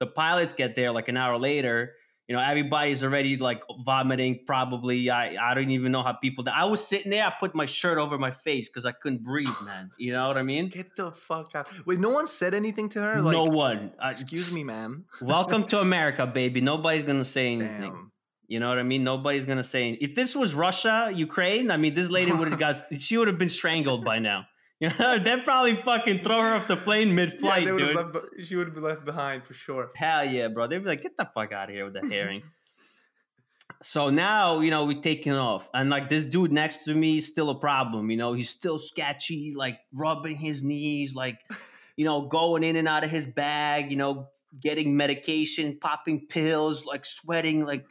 the 0.00 0.06
pilots 0.06 0.52
get 0.52 0.74
there 0.74 0.92
like 0.92 1.08
an 1.08 1.16
hour 1.16 1.38
later. 1.38 1.94
You 2.26 2.34
know, 2.34 2.40
everybody's 2.42 3.04
already 3.04 3.36
like 3.36 3.62
vomiting. 3.84 4.40
Probably, 4.46 5.10
I 5.10 5.36
I 5.36 5.52
don't 5.52 5.70
even 5.70 5.92
know 5.92 6.02
how 6.02 6.14
people. 6.14 6.44
I 6.50 6.64
was 6.64 6.86
sitting 6.86 7.10
there. 7.10 7.26
I 7.26 7.34
put 7.38 7.54
my 7.54 7.66
shirt 7.66 7.98
over 7.98 8.16
my 8.16 8.30
face 8.30 8.68
because 8.68 8.86
I 8.86 8.92
couldn't 8.92 9.22
breathe, 9.22 9.48
man. 9.62 9.90
You 9.98 10.12
know 10.12 10.26
what 10.28 10.38
I 10.38 10.42
mean? 10.42 10.68
Get 10.68 10.96
the 10.96 11.12
fuck 11.12 11.54
out. 11.54 11.68
Wait, 11.84 12.00
no 12.00 12.08
one 12.08 12.26
said 12.26 12.54
anything 12.54 12.88
to 12.90 13.02
her? 13.02 13.20
Like, 13.20 13.32
no 13.32 13.44
one. 13.44 13.92
Excuse 14.02 14.54
me, 14.54 14.64
ma'am. 14.64 15.04
Welcome 15.20 15.64
to 15.64 15.80
America, 15.80 16.26
baby. 16.26 16.62
Nobody's 16.62 17.04
gonna 17.04 17.26
say 17.26 17.52
anything. 17.52 17.92
Damn. 17.92 18.12
You 18.46 18.58
know 18.58 18.70
what 18.70 18.78
I 18.78 18.84
mean? 18.84 19.04
Nobody's 19.04 19.44
gonna 19.44 19.64
say. 19.64 19.90
If 20.00 20.14
this 20.14 20.34
was 20.34 20.54
Russia, 20.54 21.10
Ukraine, 21.14 21.70
I 21.70 21.76
mean, 21.76 21.92
this 21.92 22.08
lady 22.08 22.32
would 22.32 22.48
have 22.48 22.58
got. 22.58 22.86
She 22.98 23.18
would 23.18 23.28
have 23.28 23.38
been 23.38 23.50
strangled 23.50 24.02
by 24.02 24.18
now. 24.18 24.46
You 24.80 24.90
know, 24.98 25.18
they'd 25.24 25.44
probably 25.44 25.76
fucking 25.76 26.22
throw 26.22 26.40
her 26.40 26.54
off 26.54 26.68
the 26.68 26.76
plane 26.76 27.14
mid-flight, 27.14 27.66
yeah, 27.66 27.76
dude. 27.76 27.96
left 27.96 28.16
she 28.42 28.56
would 28.56 28.66
have 28.66 28.74
been 28.74 28.82
left 28.82 29.04
behind 29.04 29.44
for 29.44 29.54
sure. 29.54 29.90
Hell 29.96 30.24
yeah, 30.24 30.48
bro. 30.48 30.66
They'd 30.66 30.78
be 30.78 30.84
like, 30.84 31.02
get 31.02 31.16
the 31.16 31.28
fuck 31.34 31.52
out 31.52 31.68
of 31.68 31.74
here 31.74 31.84
with 31.84 31.94
that 31.94 32.10
herring. 32.10 32.42
so 33.82 34.10
now, 34.10 34.60
you 34.60 34.70
know, 34.70 34.84
we're 34.84 35.00
taking 35.00 35.32
off. 35.32 35.68
And 35.72 35.90
like 35.90 36.08
this 36.08 36.26
dude 36.26 36.52
next 36.52 36.84
to 36.84 36.94
me 36.94 37.18
is 37.18 37.26
still 37.26 37.50
a 37.50 37.58
problem. 37.58 38.10
You 38.10 38.16
know, 38.16 38.32
he's 38.32 38.50
still 38.50 38.78
sketchy, 38.78 39.54
like 39.56 39.78
rubbing 39.92 40.36
his 40.36 40.62
knees, 40.62 41.14
like, 41.14 41.38
you 41.96 42.04
know, 42.04 42.22
going 42.26 42.64
in 42.64 42.76
and 42.76 42.88
out 42.88 43.04
of 43.04 43.10
his 43.10 43.26
bag, 43.26 43.90
you 43.90 43.96
know, 43.96 44.28
getting 44.60 44.96
medication, 44.96 45.78
popping 45.80 46.26
pills, 46.26 46.84
like 46.84 47.04
sweating, 47.04 47.64
like 47.64 47.86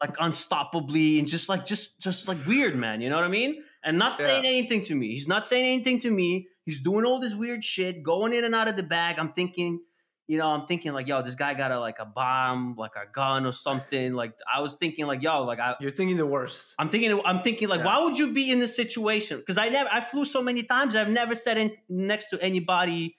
like 0.00 0.16
unstoppably, 0.16 1.18
and 1.18 1.26
just 1.26 1.48
like 1.48 1.64
just 1.64 2.00
just 2.00 2.28
like 2.28 2.38
weird, 2.46 2.76
man. 2.76 3.00
You 3.00 3.10
know 3.10 3.16
what 3.16 3.24
I 3.24 3.28
mean? 3.28 3.62
And 3.88 3.98
not 3.98 4.18
saying 4.18 4.44
anything 4.44 4.84
to 4.84 4.94
me. 4.94 5.08
He's 5.12 5.26
not 5.26 5.46
saying 5.46 5.64
anything 5.64 5.98
to 6.00 6.10
me. 6.10 6.48
He's 6.66 6.80
doing 6.82 7.04
all 7.06 7.18
this 7.18 7.34
weird 7.34 7.64
shit, 7.64 8.02
going 8.02 8.32
in 8.34 8.44
and 8.44 8.54
out 8.54 8.68
of 8.68 8.76
the 8.76 8.82
bag. 8.82 9.16
I'm 9.18 9.32
thinking, 9.32 9.80
you 10.26 10.36
know, 10.36 10.48
I'm 10.48 10.66
thinking 10.66 10.92
like, 10.92 11.06
yo, 11.08 11.22
this 11.22 11.34
guy 11.34 11.54
got 11.54 11.72
a 11.72 11.80
like 11.80 11.98
a 11.98 12.04
bomb, 12.04 12.74
like 12.76 12.96
a 12.96 13.10
gun 13.10 13.46
or 13.46 13.52
something. 13.52 14.12
Like 14.12 14.34
I 14.52 14.60
was 14.60 14.74
thinking, 14.76 15.06
like, 15.06 15.22
yo, 15.22 15.42
like 15.44 15.58
I, 15.58 15.74
You're 15.80 15.90
thinking 15.90 16.18
the 16.18 16.26
worst. 16.26 16.74
I'm 16.78 16.90
thinking, 16.90 17.18
I'm 17.24 17.40
thinking, 17.40 17.68
like, 17.68 17.80
Yeah. 17.80 17.86
why 17.86 17.98
would 18.04 18.18
you 18.18 18.34
be 18.34 18.50
in 18.50 18.58
this 18.58 18.76
situation? 18.76 19.38
Because 19.38 19.56
I 19.56 19.70
never, 19.70 19.88
I 19.90 20.02
flew 20.02 20.26
so 20.26 20.42
many 20.42 20.64
times. 20.64 20.94
I've 20.94 21.08
never 21.08 21.34
sat 21.34 21.56
in 21.56 21.74
next 21.88 22.28
to 22.28 22.42
anybody 22.42 23.16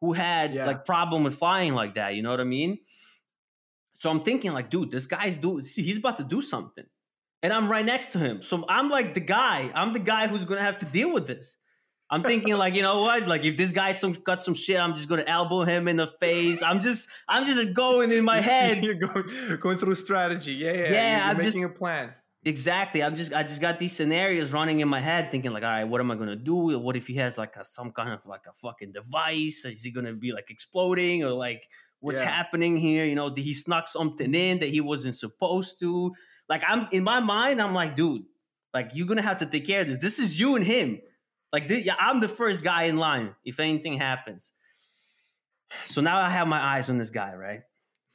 who 0.00 0.14
had 0.14 0.52
Yeah. 0.52 0.66
like 0.66 0.84
problem 0.84 1.22
with 1.22 1.36
flying 1.36 1.74
like 1.74 1.94
that. 1.94 2.16
You 2.16 2.22
know 2.24 2.30
what 2.32 2.40
I 2.40 2.44
mean? 2.58 2.78
So 4.00 4.10
I'm 4.10 4.20
thinking, 4.22 4.52
like, 4.52 4.68
dude, 4.70 4.90
this 4.90 5.06
guy's 5.06 5.36
do, 5.36 5.58
he's 5.58 5.98
about 5.98 6.16
to 6.16 6.24
do 6.24 6.42
something, 6.42 6.86
and 7.42 7.52
I'm 7.52 7.70
right 7.70 7.84
next 7.84 8.12
to 8.12 8.18
him. 8.18 8.42
So 8.42 8.64
I'm 8.68 8.88
like 8.90 9.14
the 9.14 9.20
guy. 9.20 9.70
I'm 9.74 9.92
the 9.92 9.98
guy 10.00 10.26
who's 10.28 10.44
gonna 10.44 10.62
have 10.62 10.78
to 10.78 10.86
deal 10.86 11.12
with 11.12 11.26
this. 11.26 11.56
I'm 12.10 12.22
thinking, 12.22 12.56
like, 12.56 12.74
you 12.74 12.80
know 12.80 13.02
what? 13.02 13.28
Like, 13.28 13.44
if 13.44 13.58
this 13.58 13.70
guy 13.70 13.92
some 13.92 14.12
got 14.14 14.42
some 14.42 14.54
shit, 14.54 14.80
I'm 14.80 14.94
just 14.96 15.08
gonna 15.10 15.24
elbow 15.26 15.60
him 15.64 15.88
in 15.88 15.96
the 15.96 16.06
face. 16.06 16.62
I'm 16.62 16.80
just, 16.80 17.08
I'm 17.28 17.44
just 17.44 17.74
going 17.74 18.10
in 18.12 18.24
my 18.24 18.40
head. 18.52 18.82
You're 18.82 18.94
going 18.94 19.24
going 19.60 19.78
through 19.78 19.94
strategy. 19.96 20.54
Yeah, 20.54 20.72
yeah. 20.72 20.92
Yeah, 20.92 21.18
You're, 21.18 21.26
I'm 21.36 21.40
just- 21.40 21.56
making 21.56 21.70
a 21.70 21.74
plan. 21.74 22.14
Exactly. 22.44 23.02
I'm 23.02 23.16
just 23.16 23.34
I 23.34 23.42
just 23.42 23.60
got 23.60 23.78
these 23.80 23.92
scenarios 23.92 24.52
running 24.52 24.78
in 24.80 24.88
my 24.88 25.00
head, 25.00 25.30
thinking 25.32 25.52
like, 25.52 25.64
all 25.64 25.68
right, 25.70 25.84
what 25.84 26.00
am 26.00 26.10
I 26.10 26.14
gonna 26.14 26.36
do? 26.36 26.78
What 26.78 26.96
if 26.96 27.08
he 27.08 27.16
has 27.16 27.36
like 27.36 27.56
a, 27.56 27.64
some 27.64 27.90
kind 27.90 28.10
of 28.10 28.20
like 28.24 28.42
a 28.48 28.52
fucking 28.62 28.92
device? 28.92 29.64
Is 29.64 29.82
he 29.82 29.90
gonna 29.90 30.14
be 30.14 30.32
like 30.32 30.46
exploding 30.48 31.24
or 31.24 31.30
like 31.32 31.66
what's 32.00 32.20
Yeah. 32.20 32.30
happening 32.30 32.76
here? 32.78 33.04
You 33.04 33.16
know, 33.16 33.28
did 33.28 33.42
he 33.42 33.52
snuck 33.54 33.88
something 33.88 34.32
in 34.34 34.60
that 34.60 34.68
he 34.70 34.80
wasn't 34.80 35.16
supposed 35.16 35.80
to? 35.80 36.14
Like 36.48 36.62
I'm 36.66 36.88
in 36.92 37.04
my 37.04 37.20
mind, 37.20 37.60
I'm 37.60 37.74
like, 37.74 37.96
dude, 37.96 38.22
like 38.74 38.90
you're 38.94 39.06
gonna 39.06 39.22
have 39.22 39.38
to 39.38 39.46
take 39.46 39.66
care 39.66 39.82
of 39.82 39.88
this. 39.88 39.98
This 39.98 40.18
is 40.18 40.38
you 40.38 40.56
and 40.56 40.64
him. 40.64 41.00
Like 41.52 41.68
thi- 41.68 41.80
yeah, 41.82 41.96
I'm 41.98 42.20
the 42.20 42.28
first 42.28 42.62
guy 42.64 42.84
in 42.84 42.96
line 42.98 43.34
if 43.44 43.60
anything 43.60 43.98
happens. 43.98 44.52
So 45.84 46.00
now 46.00 46.18
I 46.18 46.30
have 46.30 46.48
my 46.48 46.60
eyes 46.60 46.88
on 46.88 46.98
this 46.98 47.10
guy, 47.10 47.34
right? 47.34 47.60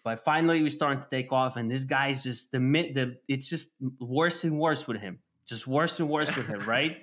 But 0.04 0.24
finally, 0.24 0.62
we're 0.62 0.70
starting 0.70 1.02
to 1.02 1.10
take 1.10 1.32
off, 1.32 1.56
and 1.56 1.72
this 1.72 1.84
guy's 1.86 2.24
just 2.24 2.52
the 2.52 2.60
mid. 2.60 2.96
The 2.96 3.18
it's 3.28 3.48
just 3.50 3.70
worse 4.00 4.44
and 4.44 4.60
worse 4.60 4.88
with 4.88 5.00
him, 5.00 5.20
just 5.48 5.66
worse 5.68 6.00
and 6.00 6.10
worse 6.10 6.36
with 6.36 6.48
him, 6.48 6.60
right? 6.68 6.98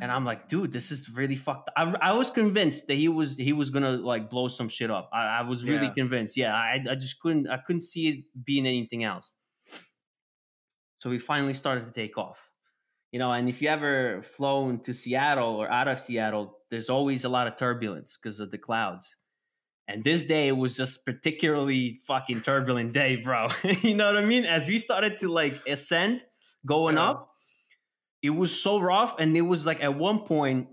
And 0.00 0.10
I'm 0.10 0.24
like, 0.24 0.48
dude, 0.48 0.72
this 0.72 0.90
is 0.90 1.10
really 1.10 1.36
fucked. 1.36 1.68
I, 1.76 1.94
I 2.00 2.12
was 2.12 2.30
convinced 2.30 2.86
that 2.86 2.94
he 2.94 3.08
was 3.08 3.36
he 3.36 3.52
was 3.52 3.70
gonna 3.70 3.92
like 3.92 4.30
blow 4.30 4.48
some 4.48 4.68
shit 4.68 4.90
up. 4.90 5.10
I, 5.12 5.38
I 5.38 5.42
was 5.42 5.62
really 5.62 5.86
Yeah. 5.86 5.92
convinced. 5.92 6.36
Yeah, 6.36 6.54
I 6.54 6.82
I 6.90 6.94
just 6.94 7.20
couldn't 7.20 7.48
I 7.48 7.58
couldn't 7.58 7.82
see 7.82 8.08
it 8.08 8.24
being 8.44 8.66
anything 8.66 9.04
else. 9.04 9.32
So 11.04 11.10
we 11.10 11.18
finally 11.18 11.52
started 11.52 11.84
to 11.84 11.92
take 11.92 12.16
off. 12.16 12.50
You 13.12 13.18
know, 13.18 13.30
and 13.30 13.46
if 13.46 13.60
you 13.60 13.68
ever 13.68 14.22
flown 14.22 14.80
to 14.84 14.94
Seattle 14.94 15.54
or 15.54 15.70
out 15.70 15.86
of 15.86 16.00
Seattle, 16.00 16.60
there's 16.70 16.88
always 16.88 17.24
a 17.24 17.28
lot 17.28 17.46
of 17.46 17.58
turbulence 17.58 18.16
because 18.16 18.40
of 18.40 18.50
the 18.50 18.56
clouds. 18.56 19.14
And 19.86 20.02
this 20.02 20.24
day 20.24 20.50
was 20.50 20.78
just 20.78 21.04
particularly 21.04 22.00
fucking 22.06 22.40
turbulent 22.40 22.94
day, 22.94 23.16
bro. 23.16 23.48
you 23.82 23.94
know 23.94 24.06
what 24.06 24.16
I 24.16 24.24
mean? 24.24 24.46
As 24.46 24.66
we 24.66 24.78
started 24.78 25.18
to 25.18 25.28
like 25.28 25.52
ascend, 25.68 26.24
going 26.64 26.96
Yeah. 26.96 27.10
up, 27.10 27.34
it 28.22 28.30
was 28.30 28.58
so 28.58 28.80
rough. 28.80 29.14
And 29.18 29.36
it 29.36 29.42
was 29.42 29.66
like 29.66 29.82
at 29.82 29.94
one 29.94 30.20
point, 30.20 30.68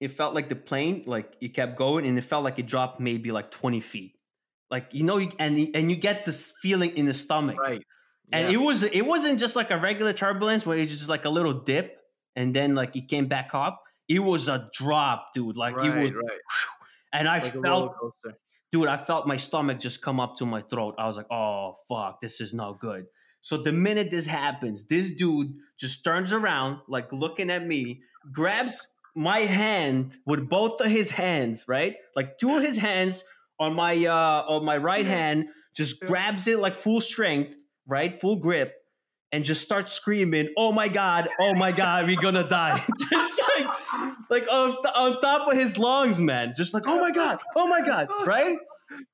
it 0.00 0.12
felt 0.12 0.32
like 0.34 0.48
the 0.48 0.56
plane, 0.56 1.04
like 1.04 1.36
it 1.42 1.52
kept 1.52 1.76
going 1.76 2.06
and 2.06 2.16
it 2.16 2.22
felt 2.22 2.44
like 2.44 2.58
it 2.58 2.66
dropped 2.66 2.98
maybe 2.98 3.30
like 3.30 3.50
20 3.50 3.80
feet. 3.80 4.14
Like, 4.70 4.86
you 4.92 5.02
know, 5.02 5.18
and, 5.18 5.76
and 5.76 5.90
you 5.90 5.96
get 5.96 6.24
this 6.24 6.50
feeling 6.62 6.96
in 6.96 7.04
the 7.04 7.12
stomach. 7.12 7.58
Right. 7.60 7.84
And 8.32 8.48
Yeah. 8.48 8.54
it 8.54 8.56
was 8.60 8.82
it 8.82 9.02
wasn't 9.02 9.38
just 9.38 9.56
like 9.56 9.70
a 9.70 9.78
regular 9.78 10.12
turbulence 10.12 10.64
where 10.66 10.78
it's 10.78 10.90
just 10.90 11.08
like 11.08 11.24
a 11.24 11.28
little 11.28 11.52
dip 11.52 11.98
and 12.36 12.54
then 12.54 12.74
like 12.74 12.96
it 12.96 13.08
came 13.08 13.26
back 13.26 13.50
up. 13.54 13.82
It 14.08 14.20
was 14.20 14.48
a 14.48 14.68
drop, 14.72 15.32
dude. 15.34 15.56
Like 15.56 15.76
right, 15.76 15.86
it 15.86 16.02
was 16.02 16.12
right. 16.12 16.40
and 17.12 17.28
I 17.28 17.38
Like 17.40 17.52
felt 17.52 17.94
dude, 18.72 18.88
I 18.88 18.96
felt 18.96 19.26
my 19.26 19.36
stomach 19.36 19.78
just 19.80 20.00
come 20.02 20.18
up 20.20 20.36
to 20.36 20.46
my 20.46 20.62
throat. 20.62 20.94
I 20.98 21.06
was 21.06 21.16
like, 21.16 21.30
oh 21.30 21.76
fuck, 21.88 22.20
this 22.20 22.40
is 22.40 22.54
not 22.54 22.80
good. 22.80 23.06
So 23.42 23.56
the 23.56 23.72
minute 23.72 24.10
this 24.10 24.26
happens, 24.26 24.84
this 24.86 25.10
dude 25.14 25.52
just 25.78 26.04
turns 26.04 26.32
around, 26.32 26.78
like 26.88 27.12
looking 27.12 27.50
at 27.50 27.66
me, 27.66 28.02
grabs 28.32 28.86
my 29.14 29.40
hand 29.40 30.12
with 30.24 30.48
both 30.48 30.80
of 30.80 30.86
his 30.86 31.10
hands, 31.10 31.66
right? 31.68 31.96
Like 32.16 32.38
two 32.38 32.56
of 32.56 32.62
his 32.62 32.78
hands 32.78 33.24
on 33.58 33.74
my 33.74 33.94
uh 34.06 34.44
on 34.48 34.64
my 34.64 34.76
right 34.78 35.04
hand, 35.04 35.48
just 35.74 36.00
grabs 36.00 36.46
it 36.46 36.58
like 36.60 36.74
full 36.74 37.00
strength, 37.00 37.56
right? 37.86 38.18
Full 38.20 38.36
grip. 38.36 38.74
And 39.34 39.44
just 39.46 39.62
start 39.62 39.88
screaming, 39.88 40.50
"Oh 40.58 40.72
my 40.72 40.88
god! 40.88 41.26
Oh 41.40 41.54
my 41.54 41.72
god! 41.72 42.06
We're 42.06 42.20
gonna 42.20 42.46
die!" 42.46 42.82
just 43.10 43.40
like, 43.56 43.66
like 44.28 44.46
on, 44.52 44.72
on 44.94 45.20
top 45.22 45.48
of 45.50 45.56
his 45.56 45.78
lungs, 45.78 46.20
man. 46.20 46.52
Just 46.54 46.74
like, 46.74 46.82
"Oh 46.86 47.00
my 47.00 47.10
god! 47.12 47.38
Oh 47.56 47.66
my 47.66 47.80
god!" 47.80 48.08
Right? 48.26 48.58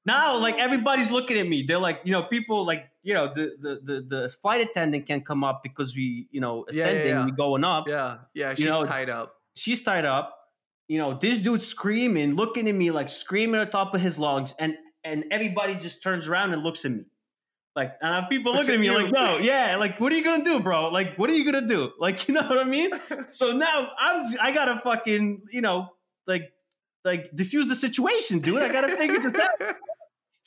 now 0.05 0.37
like 0.37 0.57
everybody's 0.59 1.13
looking 1.13 1.39
at 1.39 1.47
me 1.47 1.63
they're 1.63 1.79
like 1.79 2.01
you 2.05 2.11
know 2.11 2.25
people 2.25 2.67
like 2.67 2.87
you 3.05 3.15
know 3.15 3.33
the 3.33 3.53
the 3.61 3.81
the, 3.85 4.01
the 4.09 4.29
flight 4.43 4.61
attendant 4.61 5.07
can 5.07 5.21
come 5.21 5.45
up 5.45 5.61
because 5.63 5.95
we 5.95 6.27
you 6.33 6.41
know 6.41 6.65
Yeah, 6.73 6.75
yeah, 6.75 6.83
ascending 6.83 7.15
yeah. 7.15 7.25
we 7.25 7.31
going 7.31 7.63
up 7.63 7.87
Yeah, 7.87 8.17
yeah. 8.35 8.55
She's 8.55 8.67
know, 8.67 8.85
tied 8.85 9.09
up. 9.09 9.35
she's 9.55 9.83
tied 9.83 10.05
up 10.05 10.35
you 10.89 10.99
know 10.99 11.17
this 11.21 11.39
dude's 11.39 11.65
screaming 11.67 12.35
looking 12.35 12.69
at 12.69 12.75
me 12.75 12.91
like 12.91 13.09
screaming 13.09 13.61
on 13.61 13.71
top 13.71 13.95
of 13.95 14.01
his 14.01 14.19
lungs 14.19 14.53
and 14.59 14.75
and 15.05 15.27
everybody 15.31 15.77
just 15.77 16.03
turns 16.03 16.27
around 16.27 16.53
and 16.53 16.65
looks 16.65 16.85
at 16.85 16.91
me 16.91 17.05
like 17.79 17.95
and 18.03 18.13
I 18.13 18.21
have 18.21 18.29
people 18.29 18.53
looking 18.53 18.75
at 18.75 18.81
me 18.81 18.91
like 18.91 19.13
yo 19.15 19.39
yeah 19.39 19.77
like 19.79 20.01
what 20.01 20.13
are 20.13 20.17
you 20.17 20.25
gonna 20.25 20.45
do 20.45 20.59
bro? 20.59 20.89
Like 20.89 21.17
what 21.17 21.31
are 21.31 21.33
you 21.33 21.45
gonna 21.45 21.67
do? 21.67 21.93
Like 22.01 22.27
you 22.27 22.35
know 22.35 22.43
what 22.43 22.59
i 22.59 22.65
mean? 22.65 22.91
So 23.31 23.53
now 23.53 23.91
i'm 23.99 24.25
i 24.43 24.51
gotta 24.51 24.81
fucking 24.81 25.43
you 25.53 25.61
know 25.61 25.89
like 26.27 26.51
like 27.05 27.31
diffuse 27.35 27.69
the 27.69 27.77
situation 27.77 28.41
dude. 28.41 28.61
I 28.61 28.73
gotta 28.73 28.97
figure 28.97 29.21
this 29.21 29.39
out 29.39 29.77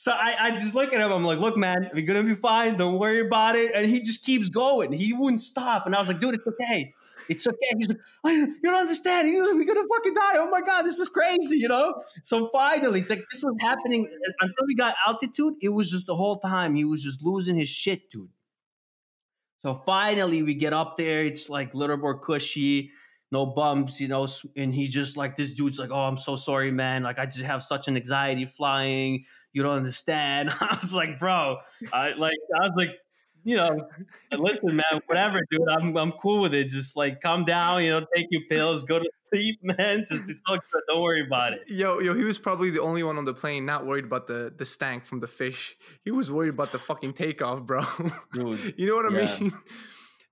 So 0.02 0.10
I, 0.10 0.34
I 0.40 0.50
just 0.50 0.74
look 0.74 0.92
at 0.92 1.00
him. 1.00 1.12
I'm 1.12 1.24
like, 1.24 1.38
look, 1.38 1.56
man, 1.56 1.88
we're 1.94 2.04
gonna 2.04 2.24
be 2.24 2.34
fine. 2.34 2.76
Don't 2.76 2.98
worry 2.98 3.20
about 3.20 3.54
it. 3.54 3.70
And 3.72 3.88
he 3.88 4.00
just 4.00 4.24
keeps 4.24 4.48
going. 4.48 4.90
He 4.90 5.12
wouldn't 5.12 5.40
stop. 5.40 5.86
And 5.86 5.94
I 5.94 6.00
was 6.00 6.08
like, 6.08 6.18
dude, 6.18 6.34
it's 6.34 6.44
okay. 6.44 6.92
It's 7.28 7.46
okay. 7.46 7.72
He's 7.78 7.86
like, 7.88 7.98
you 8.34 8.58
don't 8.64 8.80
understand. 8.80 9.28
He's 9.28 9.38
like, 9.38 9.54
we're 9.54 9.64
gonna 9.64 9.86
fucking 9.86 10.14
die. 10.14 10.38
Oh 10.38 10.50
my 10.50 10.60
god, 10.60 10.82
this 10.82 10.98
is 10.98 11.08
crazy, 11.08 11.56
you 11.56 11.68
know. 11.68 12.02
So 12.24 12.50
finally, 12.52 13.02
like 13.02 13.22
this 13.30 13.44
was 13.44 13.54
happening 13.60 14.08
uh, 14.08 14.32
until 14.40 14.66
we 14.66 14.74
got 14.74 14.96
altitude. 15.06 15.54
It 15.62 15.68
was 15.68 15.88
just 15.88 16.06
the 16.06 16.16
whole 16.16 16.40
time 16.40 16.74
he 16.74 16.84
was 16.84 17.00
just 17.04 17.22
losing 17.22 17.54
his 17.54 17.68
shit, 17.68 18.10
dude. 18.10 18.28
So 19.64 19.76
finally, 19.86 20.42
we 20.42 20.54
get 20.54 20.72
up 20.72 20.96
there. 20.96 21.22
It's 21.22 21.48
like 21.48 21.74
a 21.74 21.76
little 21.76 21.96
more 21.96 22.18
cushy 22.18 22.90
no 23.32 23.46
bumps, 23.46 24.00
you 24.00 24.06
know. 24.06 24.28
And 24.56 24.72
he's 24.72 24.92
just 24.92 25.16
like, 25.16 25.36
this 25.36 25.50
dude's 25.50 25.78
like, 25.78 25.90
oh, 25.90 26.04
I'm 26.04 26.18
so 26.18 26.36
sorry, 26.36 26.70
man. 26.70 27.02
Like, 27.02 27.18
I 27.18 27.24
just 27.24 27.42
have 27.42 27.62
such 27.62 27.88
an 27.88 27.96
anxiety 27.96 28.44
flying. 28.44 29.24
You 29.52 29.62
don't 29.62 29.76
understand. 29.76 30.50
I 30.60 30.78
was 30.80 30.94
like, 30.94 31.18
bro, 31.18 31.58
I 31.92 32.12
like, 32.12 32.36
I 32.54 32.66
was 32.66 32.72
like, 32.76 32.90
you 33.44 33.56
know, 33.56 33.88
listen, 34.38 34.76
man, 34.76 35.00
whatever, 35.06 35.40
dude. 35.50 35.68
I'm 35.68 35.96
I'm 35.96 36.12
cool 36.12 36.40
with 36.42 36.54
it. 36.54 36.68
Just 36.68 36.96
like 36.96 37.20
calm 37.20 37.44
down, 37.44 37.82
you 37.82 37.90
know, 37.90 38.06
take 38.14 38.26
your 38.30 38.42
pills, 38.48 38.84
go 38.84 39.00
to 39.00 39.10
sleep, 39.30 39.58
man. 39.62 40.04
Just 40.08 40.28
it's 40.28 40.40
all 40.46 40.56
good. 40.56 40.82
Don't 40.88 41.02
worry 41.02 41.26
about 41.26 41.54
it. 41.54 41.62
Yo, 41.66 41.98
yo, 41.98 42.14
he 42.14 42.22
was 42.22 42.38
probably 42.38 42.70
the 42.70 42.80
only 42.80 43.02
one 43.02 43.18
on 43.18 43.24
the 43.24 43.34
plane 43.34 43.66
not 43.66 43.84
worried 43.84 44.04
about 44.04 44.26
the 44.26 44.52
the 44.56 44.64
stank 44.64 45.04
from 45.04 45.20
the 45.20 45.26
fish. 45.26 45.76
He 46.04 46.10
was 46.10 46.30
worried 46.30 46.50
about 46.50 46.70
the 46.70 46.78
fucking 46.78 47.14
takeoff, 47.14 47.64
bro. 47.64 47.82
Dude, 48.32 48.74
you 48.76 48.86
know 48.86 48.94
what 48.96 49.12
I 49.12 49.18
yeah. 49.18 49.40
mean? 49.40 49.52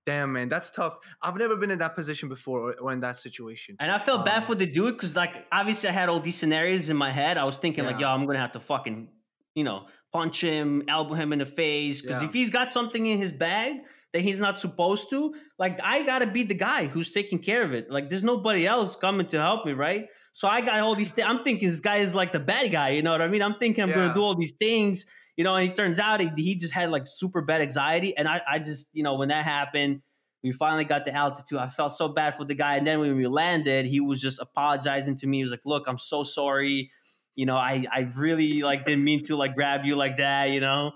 Damn, 0.05 0.33
man, 0.33 0.49
that's 0.49 0.71
tough. 0.71 0.97
I've 1.21 1.35
never 1.35 1.55
been 1.55 1.69
in 1.69 1.79
that 1.79 1.95
position 1.95 2.27
before 2.27 2.71
or, 2.71 2.73
or 2.79 2.91
in 2.91 3.01
that 3.01 3.17
situation. 3.17 3.75
And 3.79 3.91
I 3.91 3.99
felt 3.99 4.19
um, 4.19 4.25
bad 4.25 4.45
for 4.45 4.55
the 4.55 4.65
dude 4.65 4.95
because, 4.95 5.15
like, 5.15 5.45
obviously, 5.51 5.89
I 5.89 5.91
had 5.91 6.09
all 6.09 6.19
these 6.19 6.37
scenarios 6.37 6.89
in 6.89 6.97
my 6.97 7.11
head. 7.11 7.37
I 7.37 7.43
was 7.43 7.57
thinking, 7.57 7.83
yeah. 7.83 7.91
like, 7.91 7.99
yo, 7.99 8.07
I'm 8.07 8.25
gonna 8.25 8.39
have 8.39 8.53
to 8.53 8.59
fucking, 8.59 9.09
you 9.53 9.63
know, 9.63 9.85
punch 10.11 10.41
him, 10.41 10.83
elbow 10.87 11.13
him 11.13 11.33
in 11.33 11.39
the 11.39 11.45
face. 11.45 12.01
Because 12.01 12.21
yeah. 12.21 12.27
if 12.27 12.33
he's 12.33 12.49
got 12.49 12.71
something 12.71 13.05
in 13.05 13.19
his 13.19 13.31
bag 13.31 13.77
that 14.13 14.21
he's 14.21 14.39
not 14.39 14.59
supposed 14.59 15.11
to, 15.11 15.35
like, 15.59 15.79
I 15.83 16.01
gotta 16.01 16.25
be 16.25 16.43
the 16.43 16.55
guy 16.55 16.87
who's 16.87 17.11
taking 17.11 17.37
care 17.37 17.63
of 17.63 17.73
it. 17.73 17.91
Like, 17.91 18.09
there's 18.09 18.23
nobody 18.23 18.65
else 18.65 18.95
coming 18.95 19.27
to 19.27 19.39
help 19.39 19.67
me, 19.67 19.73
right? 19.73 20.07
So 20.33 20.47
I 20.47 20.61
got 20.61 20.79
all 20.79 20.95
these. 20.95 21.11
Th- 21.11 21.27
I'm 21.27 21.43
thinking 21.43 21.69
this 21.69 21.79
guy 21.79 21.97
is 21.97 22.15
like 22.15 22.33
the 22.33 22.39
bad 22.39 22.71
guy. 22.71 22.89
You 22.89 23.03
know 23.03 23.11
what 23.11 23.21
I 23.21 23.27
mean? 23.27 23.43
I'm 23.43 23.55
thinking 23.59 23.83
I'm 23.83 23.89
yeah. 23.89 23.95
gonna 23.95 24.13
do 24.15 24.23
all 24.23 24.35
these 24.35 24.53
things 24.57 25.05
you 25.37 25.43
know, 25.43 25.55
and 25.55 25.69
it 25.69 25.75
turns 25.75 25.99
out 25.99 26.19
he, 26.21 26.29
he, 26.35 26.55
just 26.55 26.73
had 26.73 26.91
like 26.91 27.07
super 27.07 27.41
bad 27.41 27.61
anxiety. 27.61 28.15
And 28.15 28.27
I, 28.27 28.41
I 28.49 28.59
just, 28.59 28.87
you 28.93 29.03
know, 29.03 29.15
when 29.15 29.29
that 29.29 29.45
happened, 29.45 30.01
we 30.43 30.51
finally 30.51 30.85
got 30.85 31.05
the 31.05 31.13
altitude. 31.13 31.59
I 31.59 31.69
felt 31.69 31.93
so 31.93 32.07
bad 32.07 32.35
for 32.35 32.45
the 32.45 32.55
guy. 32.55 32.75
And 32.75 32.85
then 32.85 32.99
when 32.99 33.15
we 33.15 33.27
landed, 33.27 33.85
he 33.85 33.99
was 33.99 34.19
just 34.21 34.39
apologizing 34.39 35.17
to 35.17 35.27
me. 35.27 35.37
He 35.37 35.43
was 35.43 35.51
like, 35.51 35.65
look, 35.65 35.85
I'm 35.87 35.99
so 35.99 36.23
sorry. 36.23 36.91
You 37.35 37.45
know, 37.45 37.55
I, 37.55 37.85
I 37.91 38.11
really 38.15 38.61
like 38.61 38.85
didn't 38.85 39.03
mean 39.03 39.23
to 39.23 39.35
like 39.35 39.55
grab 39.55 39.85
you 39.85 39.95
like 39.95 40.17
that, 40.17 40.49
you 40.49 40.59
know? 40.59 40.91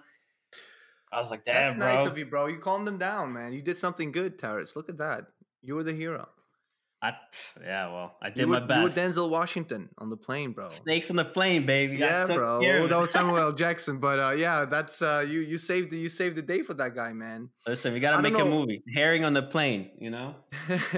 I 1.11 1.17
was 1.17 1.31
like, 1.31 1.45
damn, 1.45 1.67
That's 1.67 1.75
bro. 1.75 1.93
nice 1.93 2.07
of 2.07 2.17
you, 2.17 2.25
bro. 2.25 2.47
You 2.47 2.59
calmed 2.59 2.85
them 2.85 2.97
down, 2.97 3.31
man. 3.31 3.53
You 3.53 3.61
did 3.61 3.77
something 3.77 4.11
good, 4.11 4.37
Taras. 4.37 4.75
Look 4.75 4.89
at 4.89 4.97
that. 4.97 5.27
You 5.61 5.75
were 5.75 5.83
the 5.83 5.93
hero. 5.93 6.27
I, 7.05 7.13
yeah, 7.63 7.91
well, 7.91 8.15
I 8.21 8.29
did 8.29 8.39
you 8.39 8.47
were, 8.47 8.59
my 8.59 8.65
best. 8.65 8.97
You 8.97 9.03
were 9.03 9.07
Denzel 9.09 9.29
Washington 9.29 9.89
on 9.99 10.09
the 10.09 10.17
plane, 10.17 10.53
bro. 10.53 10.69
Snakes 10.69 11.09
on 11.11 11.17
the 11.17 11.25
plane, 11.25 11.65
baby. 11.65 11.97
Yeah, 11.97 12.25
bro. 12.25 12.65
Oh, 12.65 12.87
that 12.87 12.97
was 12.97 13.11
Samuel 13.11 13.37
L. 13.37 13.51
Jackson, 13.51 13.99
but 13.99 14.19
uh, 14.19 14.31
yeah, 14.31 14.65
that's 14.65 15.01
uh, 15.01 15.23
you. 15.27 15.41
You 15.41 15.57
saved 15.57 15.91
the 15.91 15.97
you 15.97 16.09
saved 16.09 16.35
the 16.35 16.41
day 16.41 16.63
for 16.63 16.73
that 16.73 16.95
guy, 16.95 17.13
man. 17.13 17.49
Listen, 17.67 17.93
we 17.93 17.99
gotta 17.99 18.21
make 18.21 18.33
a 18.33 18.45
movie. 18.45 18.83
Herring 18.95 19.23
on 19.23 19.33
the 19.33 19.43
plane, 19.43 19.91
you 19.99 20.09
know. 20.09 20.35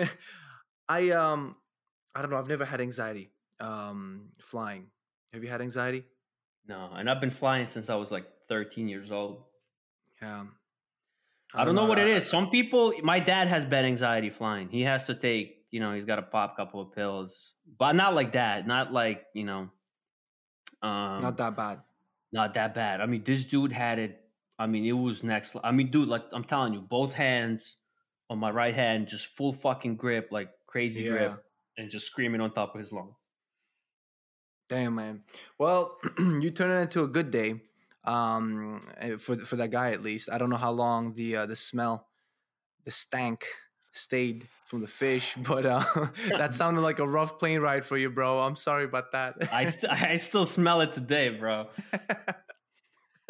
I 0.90 1.10
um, 1.10 1.56
I 2.16 2.22
don't 2.22 2.32
know. 2.32 2.38
I've 2.38 2.48
never 2.48 2.66
had 2.66 2.80
anxiety 2.80 3.32
um 3.60 4.30
flying. 4.40 4.88
Have 5.34 5.44
you 5.44 5.50
had 5.50 5.62
anxiety? 5.62 6.06
No, 6.68 6.90
and 6.96 7.10
I've 7.10 7.22
been 7.22 7.32
flying 7.32 7.68
since 7.68 7.90
I 7.90 7.96
was 7.96 8.12
like 8.12 8.26
13 8.50 8.88
years 8.88 9.12
old. 9.12 9.44
Yeah. 10.22 10.44
I, 11.54 11.62
I 11.62 11.66
don't 11.66 11.76
know, 11.76 11.84
know 11.84 11.88
what 11.90 12.00
it 12.00 12.08
is. 12.08 12.28
Some 12.28 12.50
people, 12.50 12.94
my 13.04 13.20
dad 13.20 13.48
has 13.48 13.66
bad 13.66 13.86
anxiety 13.86 14.30
flying. 14.30 14.70
He 14.70 14.84
has 14.84 15.08
to 15.08 15.16
take 15.16 15.57
you 15.72 15.80
know, 15.80 15.94
he's 15.94 16.06
got 16.06 16.18
to 16.18 16.22
pop 16.22 16.54
a 16.54 16.56
couple 16.56 16.82
of 16.82 16.94
pills, 16.94 17.54
but 17.78 17.94
not 17.94 18.16
like 18.16 18.34
that. 18.34 18.68
Not 18.68 18.94
like 18.94 19.26
you 19.34 19.44
know, 19.44 19.70
um, 20.82 21.20
not 21.20 21.38
that 21.38 21.56
bad. 21.56 21.82
Not 22.32 22.54
that 22.56 22.74
bad. 22.74 23.02
I 23.02 23.06
mean, 23.06 23.24
this 23.26 23.46
dude 23.46 23.72
had 23.72 24.00
it. 24.00 24.22
I 24.60 24.68
mean, 24.68 24.86
it 24.86 24.94
was 24.94 25.24
next. 25.24 25.56
I 25.64 25.72
mean, 25.72 25.92
dude, 25.92 26.10
like 26.10 26.24
I'm 26.32 26.44
telling 26.44 26.74
you, 26.74 26.82
both 26.82 27.14
hands 27.14 27.78
on 28.30 28.40
my 28.40 28.52
right 28.52 28.74
hand, 28.74 29.08
just 29.08 29.28
full 29.28 29.54
fucking 29.54 29.96
grip, 29.96 30.30
like 30.32 30.50
crazy 30.66 31.04
yeah. 31.04 31.12
grip, 31.12 31.44
and 31.78 31.90
just 31.90 32.06
screaming 32.06 32.42
on 32.42 32.52
top 32.52 32.74
of 32.74 32.80
his 32.80 32.92
lung. 32.92 33.16
Damn, 34.70 34.96
man. 34.96 35.24
Well, 35.58 35.98
you 36.20 36.52
turn 36.52 36.78
it 36.78 36.82
into 36.82 37.04
a 37.04 37.08
good 37.08 37.32
day 37.32 37.62
um, 38.04 38.82
eh, 38.98 39.16
for 39.18 39.36
for 39.36 39.56
that 39.58 39.72
guy 39.72 39.92
at 39.92 40.02
least. 40.02 40.30
I 40.32 40.38
don't 40.38 40.50
know 40.50 40.58
how 40.58 40.72
long 40.72 41.14
the 41.14 41.38
uh, 41.38 41.46
the 41.46 41.56
smell, 41.56 42.08
the 42.84 42.92
stank 42.92 43.46
stayed 43.98 44.48
from 44.66 44.82
the 44.82 44.88
fish, 44.88 45.36
but 45.48 45.66
uh, 45.66 45.84
that 46.30 46.54
sounded 46.54 46.82
like 46.82 47.00
a 47.00 47.08
rough 47.08 47.40
plane 47.40 47.62
ride 47.62 47.86
for 47.86 47.98
you, 47.98 48.10
bro. 48.10 48.40
I'm 48.40 48.56
sorry 48.56 48.84
about 48.86 49.12
that. 49.12 49.36
I 49.52 49.66
st- 49.66 49.92
I 50.12 50.18
still 50.18 50.46
smell 50.46 50.82
it 50.82 50.94
today, 50.94 51.30
bro. 51.30 51.68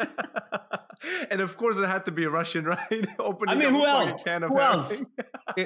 and 1.30 1.40
of 1.40 1.56
course, 1.56 1.78
it 1.78 1.88
had 1.88 2.04
to 2.06 2.12
be 2.12 2.24
a 2.24 2.30
Russian, 2.30 2.64
right? 2.64 3.06
Opening 3.18 3.56
I 3.56 3.58
mean, 3.58 3.70
who 3.70 3.86
else? 3.86 4.22
Who 4.24 4.58
else? 4.58 5.02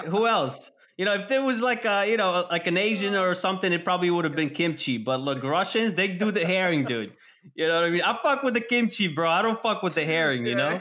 who 0.06 0.26
else? 0.26 0.70
You 0.98 1.06
know, 1.06 1.14
if 1.14 1.28
there 1.28 1.42
was 1.42 1.62
like 1.62 1.86
a, 1.86 2.08
you 2.08 2.18
know, 2.18 2.46
like 2.50 2.66
an 2.66 2.76
Asian 2.76 3.14
or 3.14 3.34
something, 3.34 3.72
it 3.72 3.82
probably 3.82 4.10
would 4.10 4.26
have 4.26 4.36
been 4.36 4.50
kimchi. 4.50 4.98
But 4.98 5.20
look, 5.20 5.42
Russians, 5.42 5.94
they 5.94 6.08
do 6.08 6.30
the 6.30 6.44
herring, 6.44 6.84
dude. 6.84 7.14
You 7.54 7.66
know 7.66 7.74
what 7.76 7.84
I 7.84 7.90
mean? 7.90 8.02
I 8.02 8.14
fuck 8.14 8.42
with 8.42 8.54
the 8.54 8.60
kimchi, 8.60 9.08
bro. 9.08 9.28
I 9.28 9.42
don't 9.42 9.60
fuck 9.60 9.82
with 9.82 9.94
the 9.94 10.04
herring, 10.04 10.46
you 10.46 10.54
know? 10.54 10.80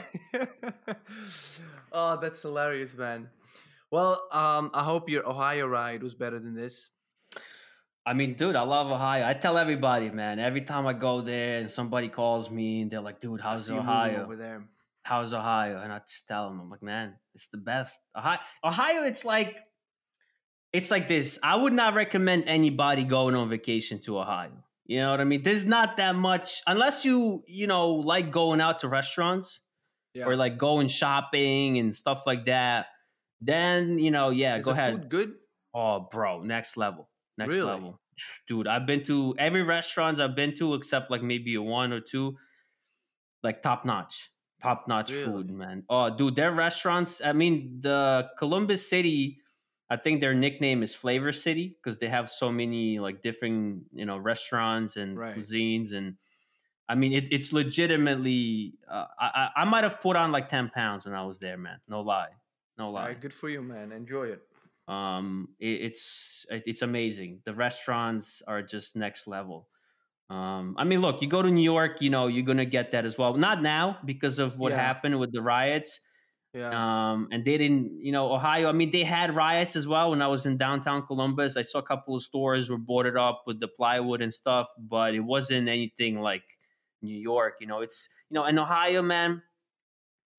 oh, 1.92 2.20
that's 2.20 2.42
hilarious, 2.42 2.94
man. 2.94 3.30
Well, 3.92 4.26
um, 4.32 4.70
I 4.72 4.84
hope 4.84 5.10
your 5.10 5.28
Ohio 5.28 5.66
ride 5.66 6.02
was 6.02 6.14
better 6.14 6.40
than 6.40 6.54
this. 6.54 6.88
I 8.06 8.14
mean, 8.14 8.34
dude, 8.34 8.56
I 8.56 8.62
love 8.62 8.90
Ohio. 8.90 9.24
I 9.24 9.34
tell 9.34 9.58
everybody, 9.58 10.08
man. 10.08 10.38
Every 10.38 10.62
time 10.62 10.86
I 10.86 10.94
go 10.94 11.20
there 11.20 11.58
and 11.58 11.70
somebody 11.70 12.08
calls 12.08 12.50
me 12.50 12.80
and 12.80 12.90
they're 12.90 13.02
like, 13.02 13.20
"Dude, 13.20 13.42
how's 13.42 13.70
Ohio 13.70 14.24
over 14.24 14.34
there? 14.34 14.64
How's 15.02 15.34
Ohio?" 15.34 15.78
And 15.78 15.92
I 15.92 15.98
just 15.98 16.26
tell 16.26 16.48
them, 16.48 16.58
I'm 16.58 16.70
like, 16.70 16.82
"Man, 16.82 17.14
it's 17.34 17.48
the 17.48 17.58
best." 17.58 18.00
Ohio, 18.16 18.38
Ohio, 18.64 19.04
it's 19.04 19.26
like, 19.26 19.58
it's 20.72 20.90
like 20.90 21.06
this. 21.06 21.38
I 21.42 21.54
would 21.54 21.74
not 21.74 21.92
recommend 21.92 22.44
anybody 22.46 23.04
going 23.04 23.34
on 23.34 23.50
vacation 23.50 24.00
to 24.00 24.18
Ohio. 24.18 24.64
You 24.86 25.00
know 25.00 25.10
what 25.10 25.20
I 25.20 25.24
mean? 25.24 25.42
There's 25.42 25.66
not 25.66 25.98
that 25.98 26.16
much 26.16 26.62
unless 26.66 27.04
you, 27.04 27.44
you 27.46 27.66
know, 27.66 27.90
like 27.90 28.32
going 28.32 28.62
out 28.62 28.80
to 28.80 28.88
restaurants 28.88 29.60
yeah. 30.14 30.24
or 30.24 30.34
like 30.34 30.56
going 30.56 30.88
shopping 30.88 31.78
and 31.78 31.94
stuff 31.94 32.26
like 32.26 32.46
that 32.46 32.86
then 33.42 33.98
you 33.98 34.10
know, 34.10 34.30
yeah, 34.30 34.56
Is 34.56 34.64
go 34.64 34.70
ahead. 34.70 34.94
Food 34.94 35.08
good? 35.08 35.34
Oh, 35.74 36.08
bro, 36.10 36.42
next 36.42 36.76
level, 36.76 37.08
next 37.36 37.54
really? 37.54 37.66
level, 37.66 38.00
dude. 38.46 38.68
I've 38.68 38.86
been 38.86 39.02
to 39.04 39.34
every 39.38 39.62
restaurants 39.62 40.20
I've 40.20 40.36
been 40.36 40.54
to 40.56 40.74
except 40.74 41.10
like 41.10 41.22
maybe 41.22 41.56
a 41.56 41.62
one 41.62 41.92
or 41.92 42.00
two, 42.00 42.36
like 43.42 43.62
top 43.62 43.84
notch, 43.84 44.30
top 44.62 44.86
notch 44.86 45.10
really? 45.10 45.24
food, 45.24 45.50
man. 45.50 45.82
Oh, 45.88 46.14
dude, 46.16 46.36
their 46.36 46.52
restaurants. 46.52 47.20
I 47.24 47.32
mean, 47.32 47.78
the 47.80 48.28
Columbus 48.38 48.88
City. 48.88 49.38
I 49.90 49.96
think 49.96 50.22
their 50.22 50.32
nickname 50.32 50.82
is 50.82 50.94
Flavor 50.94 51.32
City 51.32 51.76
because 51.76 51.98
they 51.98 52.08
have 52.08 52.30
so 52.30 52.50
many 52.50 52.98
like 52.98 53.22
different 53.22 53.84
you 53.92 54.06
know 54.06 54.16
restaurants 54.18 54.96
and 54.96 55.18
right. 55.18 55.36
cuisines 55.36 55.92
and. 55.92 56.16
I 56.88 56.94
mean, 56.94 57.12
it, 57.14 57.24
it's 57.30 57.54
legitimately. 57.54 58.74
Uh, 58.90 59.06
I 59.18 59.48
I 59.56 59.64
might 59.64 59.84
have 59.84 60.00
put 60.00 60.14
on 60.14 60.30
like 60.30 60.48
ten 60.48 60.68
pounds 60.68 61.06
when 61.06 61.14
I 61.14 61.24
was 61.24 61.38
there, 61.38 61.56
man. 61.56 61.78
No 61.88 62.02
lie. 62.02 62.28
No 62.78 62.90
lie. 62.90 63.08
Right, 63.08 63.20
good 63.20 63.34
for 63.34 63.48
you, 63.48 63.62
man. 63.62 63.92
Enjoy 63.92 64.26
it. 64.26 64.42
Um, 64.88 65.48
it, 65.60 65.82
it's 65.82 66.46
it's 66.50 66.82
amazing. 66.82 67.42
The 67.44 67.54
restaurants 67.54 68.42
are 68.46 68.62
just 68.62 68.96
next 68.96 69.26
level. 69.26 69.68
Um, 70.30 70.76
I 70.78 70.84
mean, 70.84 71.00
look, 71.00 71.20
you 71.20 71.28
go 71.28 71.42
to 71.42 71.50
New 71.50 71.62
York, 71.62 72.00
you 72.00 72.10
know, 72.10 72.26
you're 72.26 72.44
gonna 72.44 72.64
get 72.64 72.92
that 72.92 73.04
as 73.04 73.18
well. 73.18 73.34
Not 73.34 73.62
now 73.62 73.98
because 74.04 74.38
of 74.38 74.58
what 74.58 74.72
yeah. 74.72 74.78
happened 74.78 75.20
with 75.20 75.32
the 75.32 75.42
riots. 75.42 76.00
Yeah. 76.54 76.70
Um, 77.12 77.28
and 77.32 77.44
they 77.44 77.56
didn't, 77.56 78.04
you 78.04 78.12
know, 78.12 78.32
Ohio. 78.32 78.68
I 78.68 78.72
mean, 78.72 78.90
they 78.90 79.04
had 79.04 79.34
riots 79.34 79.74
as 79.74 79.86
well 79.86 80.10
when 80.10 80.20
I 80.20 80.26
was 80.28 80.44
in 80.44 80.58
downtown 80.58 81.06
Columbus. 81.06 81.56
I 81.56 81.62
saw 81.62 81.78
a 81.78 81.82
couple 81.82 82.14
of 82.14 82.22
stores 82.22 82.68
were 82.68 82.76
boarded 82.76 83.16
up 83.16 83.44
with 83.46 83.58
the 83.58 83.68
plywood 83.68 84.20
and 84.20 84.32
stuff, 84.32 84.66
but 84.78 85.14
it 85.14 85.20
wasn't 85.20 85.68
anything 85.68 86.20
like 86.20 86.42
New 87.00 87.16
York. 87.16 87.54
You 87.60 87.66
know, 87.66 87.80
it's 87.80 88.08
you 88.28 88.34
know, 88.34 88.44
in 88.44 88.58
Ohio, 88.58 89.00
man, 89.00 89.42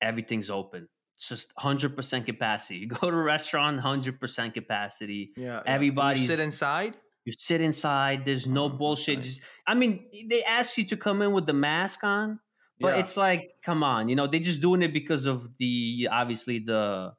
everything's 0.00 0.50
open. 0.50 0.88
Just 1.20 1.54
100% 1.56 2.26
capacity. 2.26 2.78
You 2.80 2.88
go 2.88 3.10
to 3.10 3.16
a 3.16 3.22
restaurant, 3.22 3.80
100% 3.80 4.54
capacity. 4.54 5.32
Yeah. 5.36 5.62
Everybody 5.64 6.26
sit 6.26 6.40
inside? 6.40 6.96
You 7.24 7.32
sit 7.36 7.60
inside. 7.60 8.24
There's 8.24 8.46
no 8.46 8.64
oh, 8.64 8.68
bullshit. 8.68 9.22
Just, 9.22 9.40
I 9.66 9.74
mean, 9.74 10.06
they 10.28 10.42
ask 10.42 10.76
you 10.76 10.84
to 10.86 10.96
come 10.96 11.22
in 11.22 11.32
with 11.32 11.46
the 11.46 11.54
mask 11.54 12.04
on, 12.04 12.40
but 12.80 12.94
yeah. 12.94 13.00
it's 13.00 13.16
like, 13.16 13.54
come 13.64 13.82
on, 13.82 14.08
you 14.08 14.16
know, 14.16 14.26
they're 14.26 14.40
just 14.40 14.60
doing 14.60 14.82
it 14.82 14.92
because 14.92 15.24
of 15.24 15.48
the 15.58 16.08
obviously 16.10 16.58
the 16.58 17.14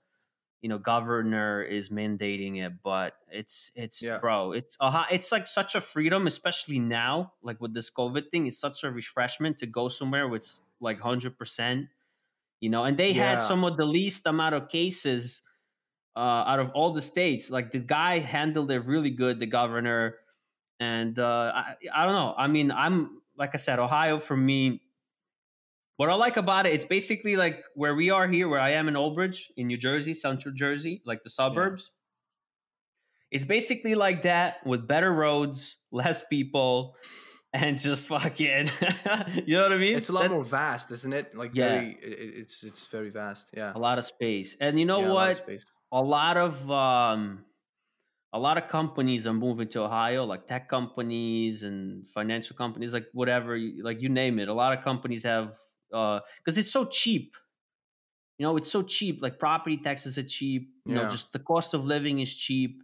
you 0.65 0.69
know 0.69 0.79
governor 0.79 1.61
is 1.61 1.89
mandating 1.89 2.57
it 2.57 2.73
but 2.83 3.13
it's 3.29 3.71
it's 3.75 4.01
Yeah. 4.01 4.17
bro 4.17 4.51
it's 4.51 4.75
a 4.81 5.05
it's 5.11 5.31
like 5.31 5.45
such 5.45 5.75
a 5.75 5.79
freedom 5.81 6.25
especially 6.25 6.79
now 6.79 7.33
like 7.43 7.61
with 7.61 7.75
this 7.75 7.91
covid 7.91 8.31
thing 8.31 8.47
it's 8.47 8.57
such 8.57 8.83
a 8.83 8.89
refreshment 8.89 9.59
to 9.59 9.67
go 9.67 9.89
somewhere 9.89 10.27
with 10.27 10.59
like 10.79 10.99
100% 10.99 11.87
you 12.59 12.69
know 12.69 12.83
and 12.83 12.97
they 12.97 13.13
had 13.13 13.41
some 13.41 13.63
of 13.63 13.77
the 13.77 13.85
least 13.85 14.25
amount 14.25 14.55
of 14.55 14.69
cases 14.69 15.41
uh, 16.15 16.19
out 16.19 16.59
of 16.59 16.71
all 16.73 16.93
the 16.93 17.01
states. 17.01 17.49
Like 17.51 17.71
the 17.71 17.79
guy 17.79 18.19
handled 18.19 18.71
it 18.71 18.85
really 18.85 19.11
good 19.11 19.39
the 19.39 19.45
governor 19.45 20.15
and 20.79 21.17
uh, 21.19 21.51
I, 21.53 21.75
I 21.93 22.05
don't 22.05 22.13
know. 22.13 22.33
I 22.37 22.47
mean 22.47 22.71
i'm 22.71 23.21
like 23.37 23.51
i 23.53 23.57
said 23.57 23.79
ohio 23.79 24.19
for 24.19 24.35
me 24.35 24.81
what 25.97 26.09
I 26.09 26.15
like 26.15 26.37
about 26.37 26.65
it, 26.65 26.73
it's 26.73 26.85
basically 26.85 27.37
like 27.37 27.63
where 27.73 27.95
we 27.95 28.09
are 28.09 28.27
here, 28.27 28.49
where 28.49 28.59
I 28.59 28.71
am 28.71 28.87
in 28.87 28.95
Old 28.95 29.15
Bridge 29.15 29.51
in 29.55 29.67
New 29.67 29.77
Jersey, 29.77 30.13
Central 30.13 30.53
Jersey, 30.53 31.01
like 31.05 31.23
the 31.23 31.29
suburbs. 31.29 31.91
It's 33.31 33.45
basically 33.45 33.95
like 33.95 34.23
that 34.23 34.65
with 34.65 34.87
better 34.87 35.11
roads, 35.11 35.77
less 35.91 36.23
people, 36.27 36.95
and 37.61 37.79
just 37.79 38.07
fucking, 38.07 38.69
you 39.47 39.55
know 39.55 39.63
what 39.63 39.71
I 39.71 39.77
mean? 39.77 39.95
It's 39.95 40.09
a 40.09 40.13
lot 40.13 40.23
That- 40.23 40.31
more 40.31 40.43
vast, 40.43 40.91
isn't 40.91 41.13
it? 41.19 41.35
Like 41.41 41.51
Yeah. 41.53 41.69
very, 41.69 41.91
it, 42.01 42.13
it- 42.23 42.33
it's 42.41 42.63
it's 42.63 42.83
very 42.95 43.09
vast. 43.21 43.45
Yeah. 43.59 43.71
a 43.73 43.81
lot 43.87 43.97
of 44.01 44.05
space. 44.05 44.49
And 44.59 44.77
you 44.79 44.85
know 44.85 44.99
Yeah, 45.01 45.11
a 45.11 45.13
lot 45.19 45.29
of 45.31 45.37
what? 45.37 45.45
space. 45.45 45.63
a 45.91 46.01
lot 46.17 46.35
of 46.47 46.53
um 46.71 47.45
a 48.33 48.39
lot 48.47 48.57
of 48.61 48.65
companies 48.67 49.25
are 49.27 49.33
moving 49.47 49.69
to 49.73 49.79
Ohio, 49.87 50.25
like 50.25 50.43
tech 50.53 50.67
companies 50.67 51.63
and 51.63 51.79
financial 52.17 52.55
companies, 52.63 52.91
like 52.97 53.07
whatever, 53.13 53.51
like 53.89 54.01
you 54.03 54.09
name 54.09 54.35
it. 54.39 54.47
A 54.49 54.53
lot 54.63 54.71
of 54.77 54.83
companies 54.83 55.23
have 55.23 55.55
uh 55.93 56.19
because 56.39 56.57
it's 56.61 56.71
so 56.79 56.83
cheap. 57.01 57.27
You 58.37 58.43
know, 58.45 58.57
it's 58.57 58.69
so 58.77 58.81
cheap. 58.95 59.21
Like 59.25 59.39
property 59.39 59.77
taxes 59.77 60.17
are 60.17 60.27
cheap. 60.37 60.63
You 60.85 60.95
know, 60.95 61.07
just 61.07 61.31
the 61.31 61.39
cost 61.51 61.73
of 61.73 61.85
living 61.85 62.19
is 62.19 62.31
cheap. 62.45 62.81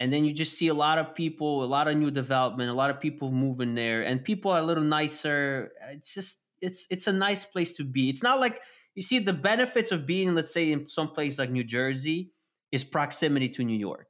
And 0.00 0.12
then 0.12 0.24
you 0.24 0.32
just 0.32 0.56
see 0.56 0.68
a 0.68 0.74
lot 0.74 0.98
of 0.98 1.14
people, 1.14 1.62
a 1.62 1.66
lot 1.66 1.86
of 1.86 1.96
new 1.96 2.10
development, 2.10 2.70
a 2.70 2.74
lot 2.74 2.90
of 2.90 3.00
people 3.00 3.30
moving 3.30 3.74
there, 3.74 4.02
and 4.02 4.24
people 4.24 4.50
are 4.50 4.58
a 4.60 4.64
little 4.64 4.82
nicer. 4.82 5.72
It's 5.92 6.14
just 6.14 6.38
it's 6.62 6.86
it's 6.90 7.06
a 7.06 7.12
nice 7.12 7.44
place 7.44 7.76
to 7.76 7.84
be. 7.84 8.08
It's 8.08 8.22
not 8.22 8.40
like 8.40 8.62
you 8.94 9.02
see 9.02 9.18
the 9.18 9.34
benefits 9.34 9.92
of 9.92 10.06
being, 10.06 10.34
let's 10.34 10.52
say, 10.52 10.72
in 10.72 10.88
some 10.88 11.10
place 11.10 11.38
like 11.38 11.50
New 11.50 11.64
Jersey 11.64 12.32
is 12.72 12.82
proximity 12.82 13.50
to 13.50 13.64
New 13.64 13.76
York, 13.78 14.08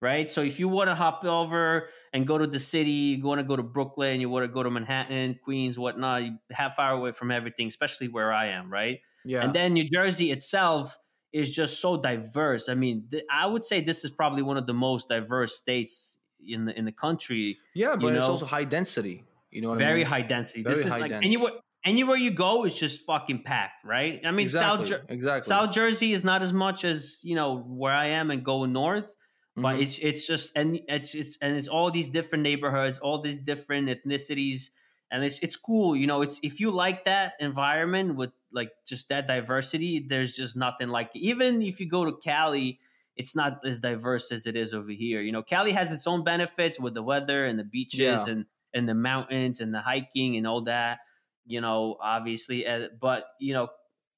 right? 0.00 0.30
So 0.30 0.42
if 0.42 0.58
you 0.58 0.68
want 0.68 0.88
to 0.88 0.94
hop 0.94 1.24
over 1.24 1.90
and 2.12 2.26
go 2.26 2.38
to 2.38 2.46
the 2.46 2.60
city, 2.60 2.90
you 3.18 3.24
want 3.24 3.38
to 3.40 3.44
go 3.44 3.56
to 3.56 3.62
Brooklyn, 3.62 4.20
you 4.20 4.28
want 4.28 4.44
to 4.44 4.48
go 4.52 4.62
to 4.62 4.70
Manhattan, 4.70 5.38
Queens, 5.42 5.78
whatnot, 5.78 6.24
you 6.24 6.38
half 6.50 6.78
hour 6.78 6.96
away 6.98 7.12
from 7.12 7.30
everything, 7.30 7.68
especially 7.68 8.08
where 8.08 8.32
I 8.32 8.48
am, 8.48 8.72
right? 8.72 9.00
Yeah. 9.24 9.44
And 9.44 9.54
then 9.54 9.74
New 9.74 9.88
Jersey 9.88 10.32
itself 10.32 10.98
is 11.32 11.54
just 11.54 11.80
so 11.80 11.96
diverse. 11.96 12.68
I 12.68 12.74
mean, 12.74 13.04
th- 13.10 13.24
I 13.30 13.46
would 13.46 13.64
say 13.64 13.80
this 13.80 14.04
is 14.04 14.10
probably 14.10 14.42
one 14.42 14.56
of 14.56 14.66
the 14.66 14.74
most 14.74 15.08
diverse 15.08 15.56
states 15.56 16.16
in 16.46 16.64
the 16.64 16.76
in 16.78 16.84
the 16.84 16.92
country. 16.92 17.58
yeah, 17.74 17.96
but 17.96 18.08
you 18.12 18.18
it's 18.18 18.26
also 18.26 18.46
high 18.46 18.64
density. 18.64 19.24
You 19.50 19.62
know 19.62 19.68
what 19.70 19.76
I 19.76 19.84
Very 19.84 19.98
mean? 19.98 20.06
high 20.06 20.22
density. 20.22 20.62
Very 20.62 20.74
this 20.74 20.84
is 20.86 20.90
like 20.92 21.10
dense. 21.10 21.24
anywhere 21.26 21.52
anywhere 21.84 22.16
you 22.16 22.30
go, 22.30 22.64
it's 22.64 22.78
just 22.78 23.04
fucking 23.06 23.42
packed, 23.42 23.84
right? 23.84 24.20
I 24.24 24.30
mean, 24.30 24.44
exactly. 24.46 24.86
South 24.86 24.88
Jer- 24.88 25.06
exactly. 25.08 25.48
South 25.48 25.70
Jersey 25.72 26.12
is 26.12 26.24
not 26.24 26.42
as 26.42 26.52
much 26.52 26.84
as 26.84 27.20
you 27.22 27.34
know 27.34 27.58
where 27.58 27.92
I 27.92 28.06
am 28.06 28.30
and 28.30 28.44
going 28.44 28.72
north, 28.72 29.14
but 29.56 29.76
Mhm. 29.76 29.82
it's 29.82 29.98
it's 29.98 30.26
just 30.26 30.52
and 30.56 30.80
it's 30.88 31.14
it's 31.14 31.36
and 31.42 31.56
it's 31.56 31.68
all 31.68 31.90
these 31.90 32.08
different 32.08 32.42
neighborhoods, 32.44 32.98
all 32.98 33.20
these 33.22 33.38
different 33.40 33.88
ethnicities, 33.88 34.70
and 35.10 35.24
it's 35.24 35.38
it's 35.40 35.56
cool. 35.56 35.96
You 35.96 36.06
know, 36.06 36.22
it's 36.22 36.40
if 36.42 36.60
you 36.60 36.70
like 36.70 37.04
that 37.04 37.34
environment 37.40 38.16
with 38.16 38.30
like 38.52 38.70
just 38.86 39.08
that 39.08 39.26
diversity, 39.26 40.06
there's 40.08 40.34
just 40.34 40.56
nothing 40.56 40.88
like 40.88 41.10
it. 41.14 41.20
Even 41.20 41.62
if 41.62 41.80
you 41.80 41.88
go 41.88 42.04
to 42.04 42.12
Cali, 42.16 42.80
it's 43.16 43.34
not 43.36 43.64
as 43.66 43.80
diverse 43.80 44.30
as 44.32 44.46
it 44.46 44.56
is 44.56 44.72
over 44.74 44.90
here. 44.90 45.20
You 45.20 45.32
know, 45.32 45.42
Cali 45.42 45.72
has 45.72 45.92
its 45.92 46.06
own 46.06 46.24
benefits 46.24 46.78
with 46.80 46.94
the 46.94 47.02
weather 47.02 47.44
and 47.46 47.58
the 47.58 47.64
beaches 47.64 47.98
Yeah. 47.98 48.24
and 48.26 48.46
and 48.72 48.88
the 48.88 48.94
mountains 48.94 49.60
and 49.60 49.74
the 49.74 49.80
hiking 49.80 50.36
and 50.36 50.46
all 50.46 50.62
that. 50.64 50.98
You 51.44 51.60
know, 51.60 51.96
obviously, 52.00 52.66
uh, 52.66 52.88
but 53.00 53.24
you 53.40 53.52
know, 53.54 53.68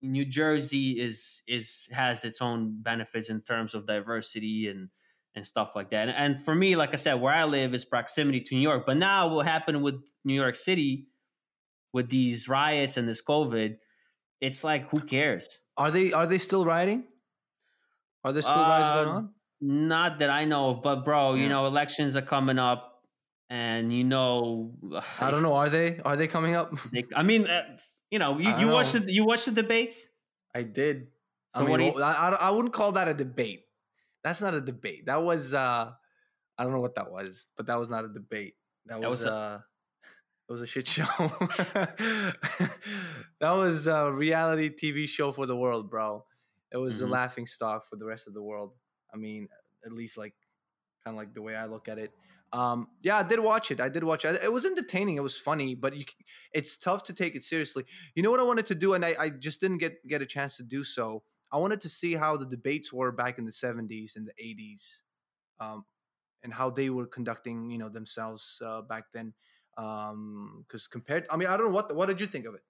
New 0.03 0.25
Jersey 0.25 1.01
is 1.01 1.43
is 1.47 1.89
has 1.93 2.25
its 2.25 2.43
own 2.43 2.83
benefits 2.83 3.31
in 3.31 3.41
terms 3.41 3.75
of 3.75 3.87
diversity 3.87 4.69
and 4.69 4.91
and 5.35 5.47
stuff 5.47 5.73
like 5.75 5.91
that. 5.91 6.09
And, 6.09 6.17
and 6.37 6.45
for 6.45 6.55
me, 6.55 6.77
like 6.77 6.93
I 6.93 6.97
said, 6.97 7.15
where 7.15 7.33
I 7.33 7.45
live 7.45 7.75
is 7.75 7.85
proximity 7.85 8.41
to 8.43 8.55
New 8.55 8.61
York. 8.61 8.85
But 8.87 8.97
now, 8.99 9.35
what 9.35 9.47
happened 9.47 9.83
with 9.83 9.97
New 10.25 10.35
York 10.35 10.57
City, 10.57 11.09
with 11.93 12.09
these 12.09 12.49
riots 12.49 12.97
and 12.97 13.09
this 13.09 13.23
COVID, 13.23 13.77
it's 14.41 14.65
like 14.65 14.91
who 14.91 15.01
cares? 15.01 15.49
Are 15.77 15.91
they 15.91 16.13
are 16.13 16.27
they 16.27 16.39
still 16.39 16.65
riding? 16.65 17.05
Are 18.25 18.33
there 18.33 18.43
still 18.43 18.55
riots 18.57 18.91
going 18.91 19.09
Uh, 19.09 19.13
on? 19.13 19.31
Not 19.61 20.19
that 20.19 20.31
I 20.31 20.45
know 20.45 20.71
of, 20.71 20.83
but 20.83 21.05
bro, 21.05 21.35
you 21.35 21.49
know, 21.49 21.67
elections 21.67 22.17
are 22.17 22.23
coming 22.23 22.59
up, 22.59 23.05
and 23.49 23.93
you 23.95 24.03
know, 24.03 24.75
I 25.21 25.31
don't 25.31 25.43
know. 25.43 25.55
Are 25.55 25.71
they 25.71 26.01
are 26.05 26.17
they 26.17 26.27
coming 26.27 26.57
up? 26.57 26.75
They, 26.93 27.05
I 27.15 27.23
mean, 27.23 27.47
uh, 27.47 27.79
you 28.11 28.19
know, 28.19 28.39
you, 28.39 28.51
you 28.59 28.67
don't 28.67 29.07
the 29.07 29.13
you 29.13 29.25
watched 29.25 29.47
the 29.47 29.53
debates. 29.53 30.05
I 30.55 30.63
did. 30.63 31.09
So 31.55 31.63
I 31.63 31.67
mean, 31.69 31.71
what 31.71 31.97
you- 31.97 32.03
I 32.03 32.31
I 32.41 32.51
wouldn't 32.51 32.75
call 32.75 32.93
that 32.93 33.07
a 33.07 33.15
debate. 33.15 33.65
That's 34.25 34.41
not 34.41 34.55
a 34.55 34.61
debate. 34.61 35.07
That 35.07 35.23
was 35.23 35.55
uh 35.55 35.93
I 36.59 36.63
don't 36.65 36.73
know 36.73 36.81
what 36.81 36.95
that 36.97 37.11
was, 37.11 37.49
but 37.57 37.67
that 37.67 37.79
was 37.79 37.89
not 37.89 38.05
a 38.05 38.09
debate. 38.09 38.55
That 38.87 39.01
That 39.01 39.11
was, 39.11 39.21
was 39.21 39.27
a- 39.27 39.33
uh 39.33 39.61
it 40.49 40.53
was 40.53 40.61
a 40.63 40.67
shit 40.67 40.87
show. 40.97 41.05
that 43.41 43.53
was 43.53 43.87
a 43.87 44.13
reality 44.13 44.71
TV 44.71 45.07
show 45.09 45.33
for 45.33 45.47
the 45.47 45.57
world, 45.57 45.91
bro. 45.91 46.25
It 46.71 46.77
was 46.79 47.01
a 47.01 47.05
Mhm. 47.05 47.11
laughing 47.11 47.47
stock 47.47 47.85
for 47.89 47.97
the 47.97 48.07
rest 48.07 48.27
of 48.29 48.35
the 48.35 48.43
world. 48.43 48.75
I 49.13 49.17
mean, 49.17 49.49
at 49.85 49.93
least 49.93 50.17
like 50.17 50.35
kind 51.05 51.15
of 51.15 51.19
like 51.19 51.35
the 51.35 51.43
way 51.43 51.55
I 51.57 51.67
look 51.67 51.89
at 51.89 51.99
it. 51.99 52.13
Um, 52.53 52.89
yeah, 53.03 53.17
I 53.19 53.23
did 53.23 53.41
watch 53.41 53.71
it. 53.71 53.81
I 53.81 53.89
did 53.89 54.05
watch 54.05 54.25
it. 54.27 54.43
It 54.43 54.53
was 54.53 54.67
entertaining. 54.67 55.17
It 55.17 55.23
was 55.23 55.39
funny, 55.39 55.75
but 55.75 55.97
you, 55.97 56.05
it's 56.53 56.77
tough 56.77 57.03
to 57.05 57.15
take 57.15 57.35
it 57.35 57.43
seriously. 57.45 57.85
You 58.15 58.23
know 58.23 58.31
what 58.31 58.41
I 58.41 58.45
wanted 58.45 58.67
to 58.67 58.75
do, 58.75 58.93
and 58.95 59.05
I, 59.05 59.15
I 59.19 59.31
just 59.31 59.61
didn't 59.61 59.79
get 59.79 60.07
get 60.07 60.21
a 60.23 60.27
chance 60.27 60.57
to 60.59 60.63
do 60.63 60.85
so. 60.85 61.25
I 61.53 61.59
wanted 61.59 61.81
to 61.83 61.89
see 61.89 62.15
how 62.15 62.37
the 62.37 62.47
debates 62.47 62.93
were 62.93 63.13
back 63.13 63.39
in 63.39 63.45
the 63.45 63.53
'70s 63.53 64.17
and 64.17 64.27
the 64.27 64.33
'80s, 64.43 65.03
um, 65.61 65.85
and 66.43 66.53
how 66.53 66.71
they 66.71 66.91
were 66.91 67.07
conducting, 67.07 67.71
you 67.71 67.79
know, 67.79 67.89
themselves 67.89 68.61
uh, 68.65 68.83
back 68.83 69.05
then. 69.13 69.35
Because 69.77 70.87
compared, 70.91 71.27
I 71.31 71.37
mean, 71.37 71.49
I 71.49 71.57
don't 71.57 71.67
know 71.67 71.73
what 71.73 71.95
what 71.95 72.07
did 72.07 72.21
you 72.21 72.27
think 72.27 72.47
of 72.47 72.55
it? 72.55 72.63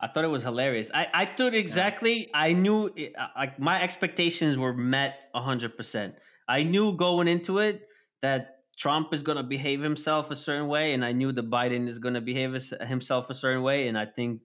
I 0.00 0.08
thought 0.08 0.24
it 0.24 0.28
was 0.28 0.42
hilarious. 0.42 0.90
I, 0.94 1.08
I 1.12 1.26
thought 1.26 1.54
exactly. 1.54 2.30
I 2.32 2.54
knew 2.54 2.90
it, 2.96 3.12
like 3.36 3.58
my 3.58 3.82
expectations 3.82 4.56
were 4.56 4.72
met 4.72 5.18
hundred 5.34 5.76
percent. 5.76 6.14
I 6.48 6.62
knew 6.62 6.96
going 6.96 7.28
into 7.28 7.58
it 7.58 7.86
that 8.22 8.60
Trump 8.78 9.12
is 9.12 9.22
going 9.22 9.36
to 9.36 9.42
behave 9.42 9.82
himself 9.82 10.30
a 10.30 10.36
certain 10.36 10.68
way, 10.68 10.94
and 10.94 11.04
I 11.04 11.12
knew 11.12 11.32
that 11.32 11.50
Biden 11.50 11.86
is 11.86 11.98
going 11.98 12.14
to 12.14 12.20
behave 12.22 12.52
himself 12.80 13.28
a 13.28 13.34
certain 13.34 13.62
way. 13.62 13.88
And 13.88 13.98
I 13.98 14.06
think, 14.06 14.40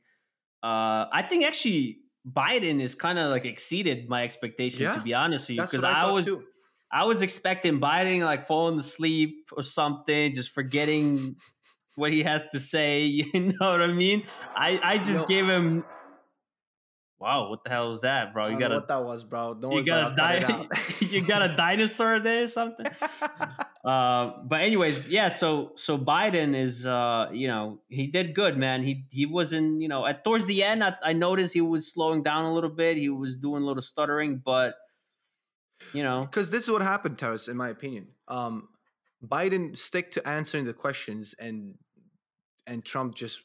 uh, 0.61 1.07
I 1.11 1.25
think 1.29 1.45
actually 1.45 1.99
Biden 2.29 2.81
is 2.81 2.95
kind 2.95 3.19
of 3.19 3.29
like 3.29 3.45
exceeded 3.45 4.09
my 4.09 4.23
expectation. 4.23 4.83
Yeah, 4.83 4.95
to 4.95 5.01
be 5.01 5.13
honest 5.13 5.47
with 5.47 5.57
you, 5.57 5.61
because 5.61 5.83
I, 5.83 5.91
I, 5.91 6.11
was 6.11 6.25
too. 6.25 6.43
I 6.91 7.05
was 7.05 7.21
expecting 7.21 7.79
Biden 7.79 8.23
like 8.23 8.47
falling 8.47 8.79
asleep 8.79 9.49
or 9.55 9.63
something, 9.63 10.33
just 10.33 10.51
forgetting 10.51 11.35
what 11.95 12.11
he 12.11 12.23
has 12.23 12.43
to 12.51 12.59
say. 12.59 13.03
You 13.33 13.53
know 13.59 13.71
what 13.71 13.81
I 13.81 13.87
mean? 13.87 14.23
I 14.55 14.79
I 14.81 14.97
just 14.97 15.21
Yo. 15.21 15.25
gave 15.27 15.47
him. 15.47 15.85
Wow, 17.19 17.49
what 17.49 17.63
the 17.63 17.69
hell 17.69 17.89
was 17.89 18.01
that, 18.01 18.33
bro? 18.33 18.47
You 18.47 18.59
got 18.59 18.71
what 18.71 18.87
that 18.89 19.03
was, 19.03 19.23
bro. 19.23 19.53
Don't 19.53 19.71
you 19.71 19.83
got 19.83 20.11
a 20.11 20.15
di- 20.15 20.37
I'll 20.37 20.65
cut 20.65 20.67
it 21.01 21.01
you 21.11 21.25
got 21.25 21.41
a 21.41 21.55
dinosaur 21.55 22.19
there 22.19 22.43
or 22.43 22.47
something. 22.47 22.85
Uh, 23.85 24.31
but 24.43 24.61
anyways, 24.61 25.11
yeah. 25.11 25.29
So 25.29 25.73
so 25.75 25.97
Biden 25.97 26.55
is 26.55 26.87
uh 26.87 27.27
you 27.31 27.47
know 27.47 27.81
he 27.87 28.07
did 28.07 28.33
good, 28.33 28.57
man. 28.57 28.81
He 28.81 29.05
he 29.11 29.27
wasn't 29.27 29.81
you 29.81 29.87
know 29.87 30.07
at 30.07 30.23
towards 30.23 30.45
the 30.45 30.63
end 30.63 30.83
I, 30.83 30.95
I 31.03 31.13
noticed 31.13 31.53
he 31.53 31.61
was 31.61 31.91
slowing 31.91 32.23
down 32.23 32.45
a 32.45 32.53
little 32.53 32.71
bit. 32.71 32.97
He 32.97 33.09
was 33.09 33.37
doing 33.37 33.61
a 33.61 33.65
little 33.65 33.83
stuttering, 33.83 34.41
but 34.43 34.73
you 35.93 36.01
know 36.01 36.21
Because 36.25 36.49
this 36.49 36.63
is 36.63 36.71
what 36.71 36.81
happened, 36.81 37.19
Taras, 37.19 37.47
in 37.47 37.57
my 37.57 37.69
opinion. 37.69 38.07
Um, 38.27 38.69
Biden 39.23 39.77
stick 39.77 40.11
to 40.11 40.27
answering 40.27 40.65
the 40.65 40.73
questions, 40.73 41.35
and 41.37 41.75
and 42.65 42.83
Trump 42.83 43.13
just 43.13 43.41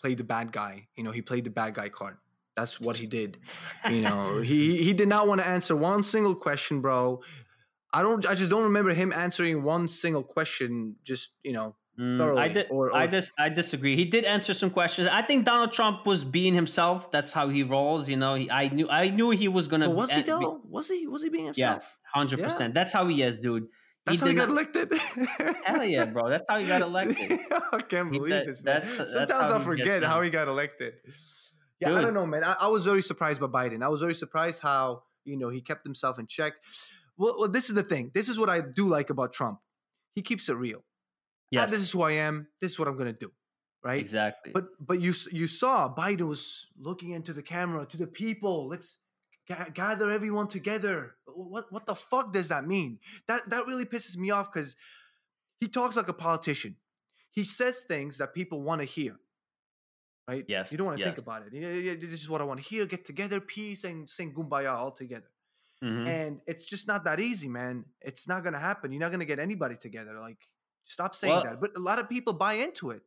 played 0.00 0.18
the 0.18 0.24
bad 0.24 0.52
guy. 0.52 0.86
You 0.96 1.02
know, 1.02 1.10
he 1.10 1.22
played 1.22 1.42
the 1.44 1.50
bad 1.50 1.74
guy 1.74 1.88
card. 1.88 2.18
That's 2.56 2.78
what 2.80 2.98
he 2.98 3.06
did. 3.06 3.38
You 3.90 4.02
know, 4.02 4.40
he 4.40 4.76
he 4.76 4.92
did 4.92 5.08
not 5.08 5.26
want 5.26 5.40
to 5.40 5.46
answer 5.46 5.74
one 5.74 6.04
single 6.04 6.36
question, 6.36 6.80
bro. 6.80 7.22
I 7.92 8.02
don't. 8.02 8.26
I 8.26 8.34
just 8.34 8.50
don't 8.50 8.64
remember 8.64 8.92
him 8.94 9.12
answering 9.12 9.62
one 9.62 9.88
single 9.88 10.22
question. 10.22 10.96
Just 11.04 11.30
you 11.42 11.52
know, 11.52 11.76
Mm, 12.00 12.14
I 12.14 12.18
thoroughly, 12.18 12.52
did. 12.54 12.66
or- 12.70 12.96
I 12.96 13.06
dis- 13.06 13.30
I 13.38 13.50
disagree. 13.50 13.96
He 13.96 14.06
did 14.06 14.24
answer 14.24 14.54
some 14.54 14.70
questions. 14.70 15.08
I 15.12 15.20
think 15.20 15.44
Donald 15.44 15.72
Trump 15.72 16.06
was 16.06 16.24
being 16.24 16.54
himself. 16.54 17.10
That's 17.10 17.32
how 17.32 17.50
he 17.50 17.62
rolls. 17.62 18.08
You 18.08 18.16
know, 18.16 18.34
he, 18.34 18.50
I 18.50 18.68
knew. 18.68 18.88
I 18.88 19.10
knew 19.10 19.28
he 19.28 19.46
was 19.48 19.68
gonna. 19.68 19.88
But 19.88 19.96
was 19.96 20.10
he 20.10 20.20
an- 20.20 20.24
be- 20.24 20.30
though? 20.30 20.60
Was 20.68 20.88
he? 20.88 21.06
Was 21.06 21.22
he 21.22 21.28
being 21.28 21.44
himself? 21.44 21.82
Yeah, 21.82 22.20
hundred 22.20 22.40
percent. 22.42 22.72
That's 22.72 22.92
how 22.92 23.06
he 23.08 23.22
is, 23.22 23.40
dude. 23.40 23.66
That's 24.06 24.20
how 24.20 24.26
he 24.26 24.34
got 24.34 24.48
not- 24.48 24.54
elected. 24.56 24.92
Hell 25.64 25.84
yeah, 25.84 26.06
bro. 26.06 26.30
That's 26.30 26.44
how 26.48 26.58
he 26.58 26.66
got 26.66 26.80
elected. 26.80 27.38
I 27.72 27.82
can't 27.82 28.10
He- 28.10 28.18
believe 28.18 28.46
this, 28.46 28.62
man. 28.64 28.76
that's- 28.76 28.96
that's 28.96 29.12
Sometimes 29.12 29.50
how 29.50 29.58
I 29.58 29.62
forget 29.62 30.02
how 30.02 30.22
he 30.22 30.30
got 30.30 30.48
elected. 30.48 30.94
Yeah, 31.78 31.94
I 31.94 32.00
don't 32.00 32.14
know, 32.14 32.24
man. 32.26 32.42
I, 32.42 32.56
I 32.60 32.68
was 32.68 32.84
very 32.86 33.02
surprised 33.02 33.40
by 33.40 33.48
Biden. 33.48 33.82
I 33.84 33.88
was 33.90 34.00
very 34.00 34.14
surprised 34.14 34.60
how 34.62 35.02
You 35.24 35.36
know, 35.36 35.50
he 35.50 35.60
kept 35.60 35.84
himself 35.84 36.18
in 36.18 36.26
check. 36.26 36.54
Well, 37.22 37.36
well, 37.38 37.48
this 37.48 37.68
is 37.68 37.76
the 37.76 37.84
thing. 37.84 38.10
This 38.12 38.28
is 38.28 38.36
what 38.36 38.50
I 38.50 38.60
do 38.60 38.88
like 38.88 39.08
about 39.10 39.32
Trump. 39.32 39.60
He 40.16 40.22
keeps 40.22 40.48
it 40.48 40.54
real. 40.54 40.82
Yes. 41.52 41.64
Ah, 41.64 41.70
this 41.70 41.80
is 41.80 41.90
who 41.92 42.02
I 42.02 42.12
am. 42.12 42.48
This 42.60 42.72
is 42.72 42.78
what 42.80 42.88
I'm 42.88 42.96
gonna 42.96 43.12
do. 43.12 43.30
Right. 43.84 44.00
Exactly. 44.00 44.50
But 44.52 44.64
but 44.80 45.00
you 45.00 45.14
you 45.30 45.46
saw 45.46 45.94
Biden 45.94 46.26
was 46.26 46.66
looking 46.76 47.10
into 47.12 47.32
the 47.32 47.42
camera 47.42 47.86
to 47.86 47.96
the 47.96 48.08
people. 48.08 48.66
Let's 48.66 48.98
g- 49.48 49.70
gather 49.72 50.10
everyone 50.10 50.48
together. 50.48 51.14
What 51.26 51.66
what 51.70 51.86
the 51.86 51.94
fuck 51.94 52.32
does 52.32 52.48
that 52.48 52.66
mean? 52.66 52.98
That 53.28 53.48
that 53.50 53.66
really 53.68 53.84
pisses 53.84 54.16
me 54.16 54.32
off 54.32 54.52
because 54.52 54.74
he 55.60 55.68
talks 55.68 55.94
like 55.96 56.08
a 56.08 56.18
politician. 56.28 56.74
He 57.30 57.44
says 57.44 57.82
things 57.82 58.18
that 58.18 58.34
people 58.34 58.62
want 58.62 58.80
to 58.80 58.84
hear. 58.84 59.14
Right. 60.26 60.44
Yes. 60.48 60.72
You 60.72 60.78
don't 60.78 60.88
want 60.88 60.98
to 60.98 61.04
yes. 61.04 61.14
think 61.14 61.18
about 61.18 61.42
it. 61.46 62.00
This 62.00 62.22
is 62.22 62.28
what 62.28 62.40
I 62.40 62.44
want 62.44 62.60
to 62.60 62.66
hear. 62.68 62.84
Get 62.86 63.04
together, 63.04 63.40
peace, 63.40 63.84
and 63.84 64.08
sing 64.08 64.34
"Kumbaya" 64.34 64.72
all 64.72 64.90
together. 64.90 65.31
Mm-hmm. 65.82 66.06
And 66.06 66.40
it's 66.46 66.64
just 66.64 66.86
not 66.86 67.04
that 67.04 67.20
easy, 67.20 67.48
man. 67.48 67.84
It's 68.00 68.28
not 68.28 68.44
gonna 68.44 68.60
happen. 68.60 68.92
You're 68.92 69.00
not 69.00 69.10
gonna 69.10 69.24
get 69.24 69.38
anybody 69.38 69.76
together. 69.76 70.18
Like, 70.20 70.38
stop 70.84 71.14
saying 71.14 71.34
well, 71.34 71.44
that. 71.44 71.60
But 71.60 71.76
a 71.76 71.80
lot 71.80 71.98
of 71.98 72.08
people 72.08 72.32
buy 72.32 72.54
into 72.54 72.90
it. 72.90 73.02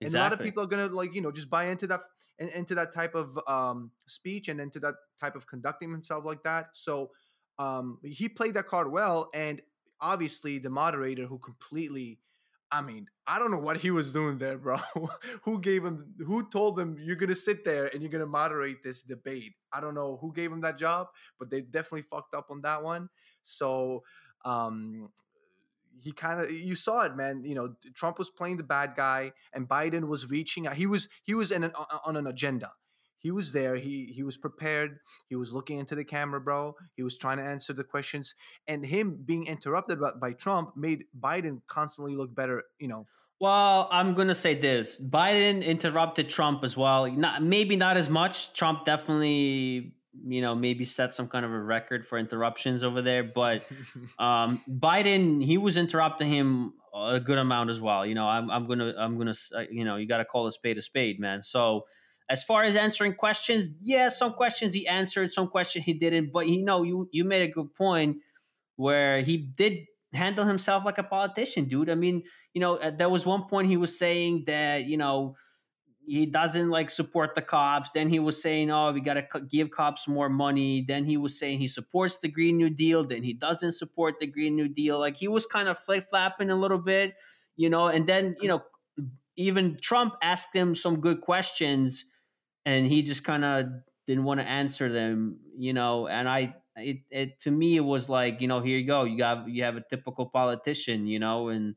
Exactly. 0.00 0.06
And 0.06 0.14
a 0.14 0.18
lot 0.18 0.32
of 0.32 0.40
people 0.40 0.62
are 0.62 0.66
gonna 0.66 0.94
like, 0.94 1.14
you 1.14 1.20
know, 1.20 1.32
just 1.32 1.50
buy 1.50 1.66
into 1.66 1.86
that 1.86 2.00
into 2.38 2.74
that 2.74 2.92
type 2.92 3.14
of 3.14 3.38
um, 3.48 3.90
speech 4.06 4.48
and 4.48 4.60
into 4.60 4.78
that 4.80 4.94
type 5.20 5.34
of 5.34 5.46
conducting 5.46 5.90
himself 5.90 6.24
like 6.24 6.42
that. 6.44 6.68
So 6.72 7.10
um, 7.58 7.98
he 8.04 8.28
played 8.28 8.54
that 8.54 8.68
card 8.68 8.92
well, 8.92 9.30
and 9.34 9.60
obviously 10.00 10.58
the 10.58 10.70
moderator 10.70 11.26
who 11.26 11.38
completely 11.38 12.18
I 12.70 12.82
mean, 12.82 13.06
I 13.26 13.38
don't 13.38 13.50
know 13.50 13.58
what 13.58 13.78
he 13.78 13.90
was 13.90 14.12
doing 14.12 14.38
there, 14.38 14.58
bro. 14.58 14.76
who 15.42 15.60
gave 15.60 15.84
him 15.84 16.14
who 16.18 16.48
told 16.48 16.78
him 16.78 16.98
you're 17.00 17.16
gonna 17.16 17.34
sit 17.34 17.64
there 17.64 17.86
and 17.86 18.02
you're 18.02 18.10
gonna 18.10 18.26
moderate 18.26 18.82
this 18.82 19.02
debate? 19.02 19.54
I 19.72 19.80
don't 19.80 19.94
know 19.94 20.18
who 20.20 20.32
gave 20.32 20.52
him 20.52 20.60
that 20.62 20.78
job, 20.78 21.08
but 21.38 21.50
they 21.50 21.62
definitely 21.62 22.02
fucked 22.02 22.34
up 22.34 22.48
on 22.50 22.60
that 22.62 22.82
one. 22.82 23.08
So 23.42 24.02
um 24.44 25.10
he 26.00 26.12
kind 26.12 26.40
of 26.40 26.50
you 26.50 26.74
saw 26.74 27.02
it 27.02 27.16
man 27.16 27.42
you 27.44 27.54
know 27.54 27.74
trump 27.94 28.18
was 28.18 28.30
playing 28.30 28.56
the 28.56 28.62
bad 28.62 28.94
guy 28.96 29.32
and 29.52 29.68
biden 29.68 30.06
was 30.06 30.30
reaching 30.30 30.66
out 30.66 30.76
he 30.76 30.86
was 30.86 31.08
he 31.24 31.34
was 31.34 31.50
in 31.50 31.64
an, 31.64 31.72
on 32.04 32.16
an 32.16 32.26
agenda 32.26 32.70
he 33.18 33.30
was 33.30 33.52
there 33.52 33.76
he 33.76 34.10
he 34.14 34.22
was 34.22 34.36
prepared 34.36 34.98
he 35.28 35.36
was 35.36 35.52
looking 35.52 35.78
into 35.78 35.94
the 35.94 36.04
camera 36.04 36.40
bro 36.40 36.74
he 36.96 37.02
was 37.02 37.16
trying 37.18 37.38
to 37.38 37.44
answer 37.44 37.72
the 37.72 37.84
questions 37.84 38.34
and 38.66 38.84
him 38.84 39.18
being 39.24 39.46
interrupted 39.46 40.00
by, 40.00 40.10
by 40.20 40.32
trump 40.32 40.76
made 40.76 41.04
biden 41.18 41.60
constantly 41.66 42.14
look 42.14 42.34
better 42.34 42.64
you 42.78 42.88
know? 42.88 43.06
Well 43.40 43.88
i'm 43.92 44.14
gonna 44.14 44.34
say 44.34 44.54
this 44.54 45.00
biden 45.00 45.64
interrupted 45.64 46.28
trump 46.28 46.64
as 46.64 46.76
well 46.76 47.10
not 47.10 47.42
maybe 47.42 47.76
not 47.76 47.96
as 47.96 48.08
much 48.08 48.52
trump 48.52 48.84
definitely 48.84 49.94
you 50.26 50.40
know 50.40 50.54
maybe 50.54 50.84
set 50.84 51.14
some 51.14 51.28
kind 51.28 51.44
of 51.44 51.52
a 51.52 51.60
record 51.60 52.06
for 52.06 52.18
interruptions 52.18 52.82
over 52.82 53.02
there 53.02 53.22
but 53.22 53.62
um 54.18 54.60
biden 54.68 55.44
he 55.44 55.58
was 55.58 55.76
interrupting 55.76 56.28
him 56.28 56.72
a 56.94 57.20
good 57.20 57.38
amount 57.38 57.70
as 57.70 57.80
well 57.80 58.04
you 58.04 58.14
know 58.14 58.26
i'm, 58.26 58.50
I'm 58.50 58.66
gonna 58.66 58.94
i'm 58.98 59.18
gonna 59.18 59.34
uh, 59.54 59.60
you 59.70 59.84
know 59.84 59.96
you 59.96 60.08
gotta 60.08 60.24
call 60.24 60.46
a 60.46 60.52
spade 60.52 60.78
a 60.78 60.82
spade 60.82 61.20
man 61.20 61.42
so 61.42 61.84
as 62.30 62.44
far 62.44 62.62
as 62.62 62.76
answering 62.76 63.14
questions, 63.14 63.70
yeah, 63.80 64.10
some 64.10 64.34
questions 64.34 64.74
he 64.74 64.86
answered, 64.86 65.32
some 65.32 65.48
questions 65.48 65.84
he 65.84 65.94
didn't. 65.94 66.30
But 66.32 66.46
you 66.48 66.64
know, 66.64 66.82
you 66.82 67.08
you 67.10 67.24
made 67.24 67.42
a 67.42 67.52
good 67.52 67.74
point 67.74 68.18
where 68.76 69.20
he 69.22 69.36
did 69.36 69.86
handle 70.12 70.44
himself 70.44 70.84
like 70.84 70.98
a 70.98 71.02
politician, 71.02 71.64
dude. 71.64 71.90
I 71.90 71.94
mean, 71.94 72.22
you 72.52 72.60
know, 72.60 72.76
uh, 72.76 72.90
there 72.90 73.08
was 73.08 73.26
one 73.26 73.44
point 73.44 73.68
he 73.68 73.76
was 73.76 73.98
saying 73.98 74.44
that 74.46 74.84
you 74.84 74.96
know 74.96 75.36
he 76.06 76.26
doesn't 76.26 76.70
like 76.70 76.90
support 76.90 77.34
the 77.34 77.42
cops. 77.42 77.92
Then 77.92 78.08
he 78.10 78.18
was 78.18 78.40
saying, 78.40 78.70
"Oh, 78.70 78.92
we 78.92 79.00
got 79.00 79.14
to 79.14 79.40
give 79.40 79.70
cops 79.70 80.06
more 80.06 80.28
money." 80.28 80.84
Then 80.86 81.04
he 81.06 81.16
was 81.16 81.38
saying 81.38 81.58
he 81.58 81.68
supports 81.68 82.18
the 82.18 82.28
Green 82.28 82.58
New 82.58 82.70
Deal. 82.70 83.04
Then 83.04 83.22
he 83.22 83.32
doesn't 83.32 83.72
support 83.72 84.16
the 84.20 84.26
Green 84.26 84.54
New 84.54 84.68
Deal. 84.68 84.98
Like 84.98 85.16
he 85.16 85.28
was 85.28 85.46
kind 85.46 85.68
of 85.68 85.78
flip 85.78 86.08
flapping 86.10 86.50
a 86.50 86.56
little 86.56 86.78
bit, 86.78 87.14
you 87.56 87.70
know. 87.70 87.88
And 87.88 88.06
then 88.06 88.36
you 88.40 88.48
know, 88.48 88.62
even 89.36 89.78
Trump 89.80 90.14
asked 90.22 90.54
him 90.54 90.74
some 90.74 91.00
good 91.00 91.22
questions 91.22 92.04
and 92.64 92.86
he 92.86 93.02
just 93.02 93.24
kind 93.24 93.44
of 93.44 93.66
didn't 94.06 94.24
want 94.24 94.40
to 94.40 94.46
answer 94.46 94.90
them, 94.90 95.38
you 95.56 95.72
know. 95.72 96.06
And 96.06 96.28
I, 96.28 96.54
it, 96.76 96.98
it 97.10 97.40
to 97.40 97.50
me, 97.50 97.76
it 97.76 97.84
was 97.84 98.08
like, 98.08 98.40
you 98.40 98.48
know, 98.48 98.60
here 98.60 98.78
you 98.78 98.86
go, 98.86 99.04
you 99.04 99.18
got, 99.18 99.48
you 99.48 99.62
have 99.64 99.76
a 99.76 99.84
typical 99.88 100.26
politician, 100.26 101.06
you 101.06 101.18
know, 101.18 101.48
and 101.48 101.74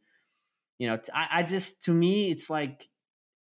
you 0.80 0.88
know, 0.88 0.98
I, 1.14 1.28
I 1.32 1.44
just, 1.44 1.84
to 1.84 1.92
me, 1.92 2.32
it's 2.32 2.50
like, 2.50 2.88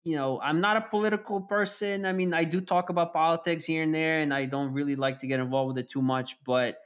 you 0.02 0.16
know, 0.16 0.38
I'm 0.42 0.60
not 0.60 0.76
a 0.76 0.82
political 0.82 1.40
person. 1.40 2.04
I 2.04 2.12
mean, 2.12 2.34
I 2.34 2.44
do 2.44 2.60
talk 2.60 2.90
about 2.90 3.14
politics 3.14 3.64
here 3.64 3.82
and 3.82 3.94
there, 3.94 4.20
and 4.20 4.34
I 4.34 4.44
don't 4.44 4.72
really 4.72 4.96
like 4.96 5.20
to 5.20 5.26
get 5.26 5.40
involved 5.40 5.74
with 5.74 5.84
it 5.84 5.90
too 5.90 6.02
much, 6.02 6.36
but 6.44 6.76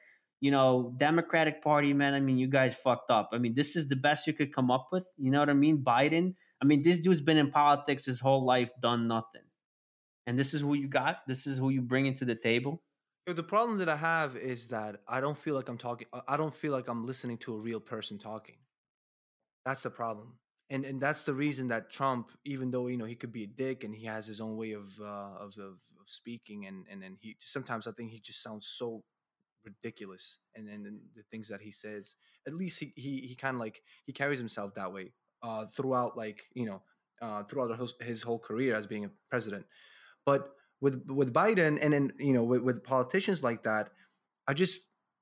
you 0.40 0.53
know, 0.53 0.94
Democratic 0.98 1.64
Party, 1.64 1.92
man, 1.92 2.14
I 2.14 2.20
mean, 2.20 2.38
you 2.38 2.46
guys 2.46 2.77
fucked 2.77 3.11
up. 3.11 3.31
I 3.33 3.38
mean, 3.38 3.55
this 3.55 3.74
is 3.74 3.88
the 3.88 3.96
best 3.96 4.29
you 4.29 4.33
could 4.33 4.55
come 4.55 4.70
up 4.70 4.90
with. 4.92 5.05
You 5.16 5.33
know 5.33 5.40
what 5.40 5.51
I 5.51 5.55
mean? 5.55 5.83
Biden. 5.83 6.35
I 6.62 6.64
mean, 6.64 6.83
this 6.83 7.01
dude's 7.01 7.20
been 7.20 7.38
in 7.38 7.51
politics 7.51 8.05
his 8.05 8.20
whole 8.20 8.44
life, 8.44 8.70
done 8.81 9.09
nothing 9.09 9.48
and 10.29 10.38
this 10.38 10.55
is 10.55 10.61
who 10.61 10.75
you 10.75 10.88
got 10.88 11.27
this 11.27 11.47
is 11.47 11.59
who 11.59 11.71
you 11.71 11.83
bring 11.83 12.07
into 12.07 12.25
the 12.25 12.35
table? 12.35 12.83
The 13.27 13.43
problem 13.43 13.79
that 13.79 13.88
i 13.88 13.97
have 13.97 14.37
is 14.37 14.69
that 14.69 15.01
i 15.09 15.21
don't 15.21 15.37
feel 15.37 15.55
like 15.55 15.69
i'm 15.69 15.79
talking 15.79 16.07
i 16.27 16.37
don't 16.37 16.55
feel 16.55 16.73
like 16.73 16.88
i'm 16.88 17.05
listening 17.05 17.38
to 17.38 17.55
a 17.57 17.59
real 17.59 17.81
person 17.81 18.19
talking. 18.19 18.57
That's 19.64 19.83
the 19.83 19.91
problem 19.91 20.38
and 20.71 20.85
and 20.85 21.01
that's 21.01 21.23
the 21.23 21.35
reason 21.35 21.69
that 21.69 21.91
trump 21.91 22.31
even 22.45 22.71
though 22.71 22.87
you 22.87 22.97
know 22.97 23.05
he 23.05 23.14
could 23.14 23.33
be 23.33 23.45
a 23.45 23.47
dick 23.47 23.85
and 23.85 23.95
he 23.95 24.07
has 24.07 24.27
his 24.27 24.41
own 24.41 24.57
way 24.57 24.73
of 24.73 24.88
uh, 25.01 25.37
of, 25.41 25.57
of, 25.59 25.79
of 26.01 26.07
speaking 26.07 26.67
and 26.67 26.87
and 26.91 27.03
then 27.03 27.17
he 27.21 27.37
sometimes 27.41 27.87
i 27.87 27.93
think 27.93 28.11
he 28.11 28.21
just 28.21 28.43
sounds 28.43 28.67
so 28.67 29.03
ridiculous 29.64 30.38
and 30.55 30.69
then 30.69 31.01
the 31.17 31.23
things 31.31 31.49
that 31.49 31.61
he 31.61 31.71
says 31.71 32.14
at 32.47 32.55
least 32.55 32.79
he 32.81 32.93
he, 32.97 33.21
he 33.27 33.35
kind 33.35 33.55
of 33.55 33.61
like 33.61 33.83
he 34.07 34.12
carries 34.12 34.38
himself 34.38 34.75
that 34.75 34.93
way 34.93 35.12
uh 35.43 35.67
throughout 35.67 36.17
like 36.17 36.43
you 36.55 36.64
know 36.64 36.81
uh 37.21 37.43
throughout 37.45 37.79
his, 37.79 37.95
his 38.01 38.23
whole 38.23 38.38
career 38.38 38.75
as 38.75 38.87
being 38.87 39.05
a 39.05 39.11
president 39.31 39.67
but 40.29 40.41
with 40.85 40.97
with 41.09 41.33
Biden 41.33 41.73
and 41.83 41.91
then 41.95 42.05
you 42.19 42.35
know 42.37 42.45
with, 42.51 42.62
with 42.69 42.85
politicians 42.85 43.43
like 43.49 43.62
that, 43.71 43.85
I 44.47 44.53
just 44.62 44.77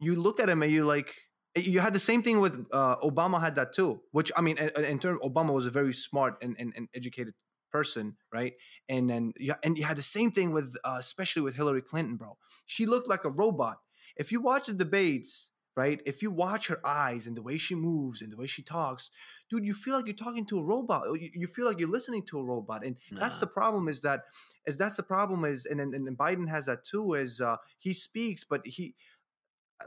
you 0.07 0.12
look 0.27 0.40
at 0.40 0.49
him 0.49 0.62
and 0.64 0.73
you're 0.73 0.90
like 0.97 1.11
you 1.55 1.79
had 1.87 1.95
the 1.95 2.07
same 2.11 2.23
thing 2.27 2.40
with 2.40 2.55
uh, 2.73 2.97
Obama 3.11 3.40
had 3.40 3.55
that 3.55 3.73
too. 3.73 3.90
Which 4.11 4.31
I 4.37 4.40
mean, 4.47 4.59
in, 4.59 4.85
in 4.95 4.99
terms, 4.99 5.21
Obama 5.31 5.53
was 5.59 5.66
a 5.66 5.71
very 5.71 5.95
smart 5.95 6.35
and, 6.42 6.57
and, 6.59 6.73
and, 6.77 6.88
educated 6.95 7.35
person, 7.73 8.16
right? 8.38 8.55
And 8.88 9.09
then 9.09 9.33
you, 9.38 9.55
and 9.62 9.79
you 9.79 9.85
had 9.85 9.97
the 9.97 10.11
same 10.16 10.31
thing 10.33 10.49
with 10.57 10.69
uh, 10.85 10.97
especially 10.99 11.42
with 11.42 11.55
Hillary 11.55 11.83
Clinton, 11.90 12.16
bro. 12.16 12.37
She 12.66 12.85
looked 12.85 13.09
like 13.09 13.25
a 13.25 13.31
robot. 13.31 13.79
If 14.16 14.33
you 14.33 14.40
watch 14.40 14.66
the 14.66 14.75
debates, 14.75 15.53
right? 15.77 16.01
If 16.07 16.23
you 16.23 16.31
watch 16.31 16.69
her 16.69 16.85
eyes 16.85 17.27
and 17.27 17.37
the 17.37 17.43
way 17.43 17.59
she 17.59 17.75
moves 17.75 18.23
and 18.23 18.33
the 18.33 18.37
way 18.37 18.47
she 18.47 18.62
talks, 18.62 19.11
dude, 19.51 19.65
you 19.65 19.75
feel 19.75 19.95
like 19.95 20.07
you're 20.07 20.17
talking 20.17 20.47
to 20.47 20.59
a 20.59 20.65
robot. 20.65 21.05
You, 21.21 21.31
you 21.35 21.47
feel 21.47 21.67
like 21.67 21.79
you're 21.79 21.89
listening 21.89 22.23
to 22.25 22.39
a 22.39 22.45
robot, 22.45 22.85
and 22.85 22.97
nah. 23.12 23.21
that's 23.21 23.39
the 23.39 23.47
problem. 23.47 23.87
Is 23.87 24.01
that 24.01 24.23
is 24.67 24.77
that's 24.77 24.97
the 24.97 25.03
problem? 25.03 25.45
Is 25.45 25.67
and 25.67 25.81
and, 25.81 25.95
and 25.95 26.19
Biden 26.19 26.49
has 26.49 26.67
that 26.67 26.85
too. 26.85 27.15
Is 27.15 27.41
uh, 27.41 27.57
he 27.79 27.93
speaks, 27.93 28.43
but 28.43 28.67
he 28.67 28.95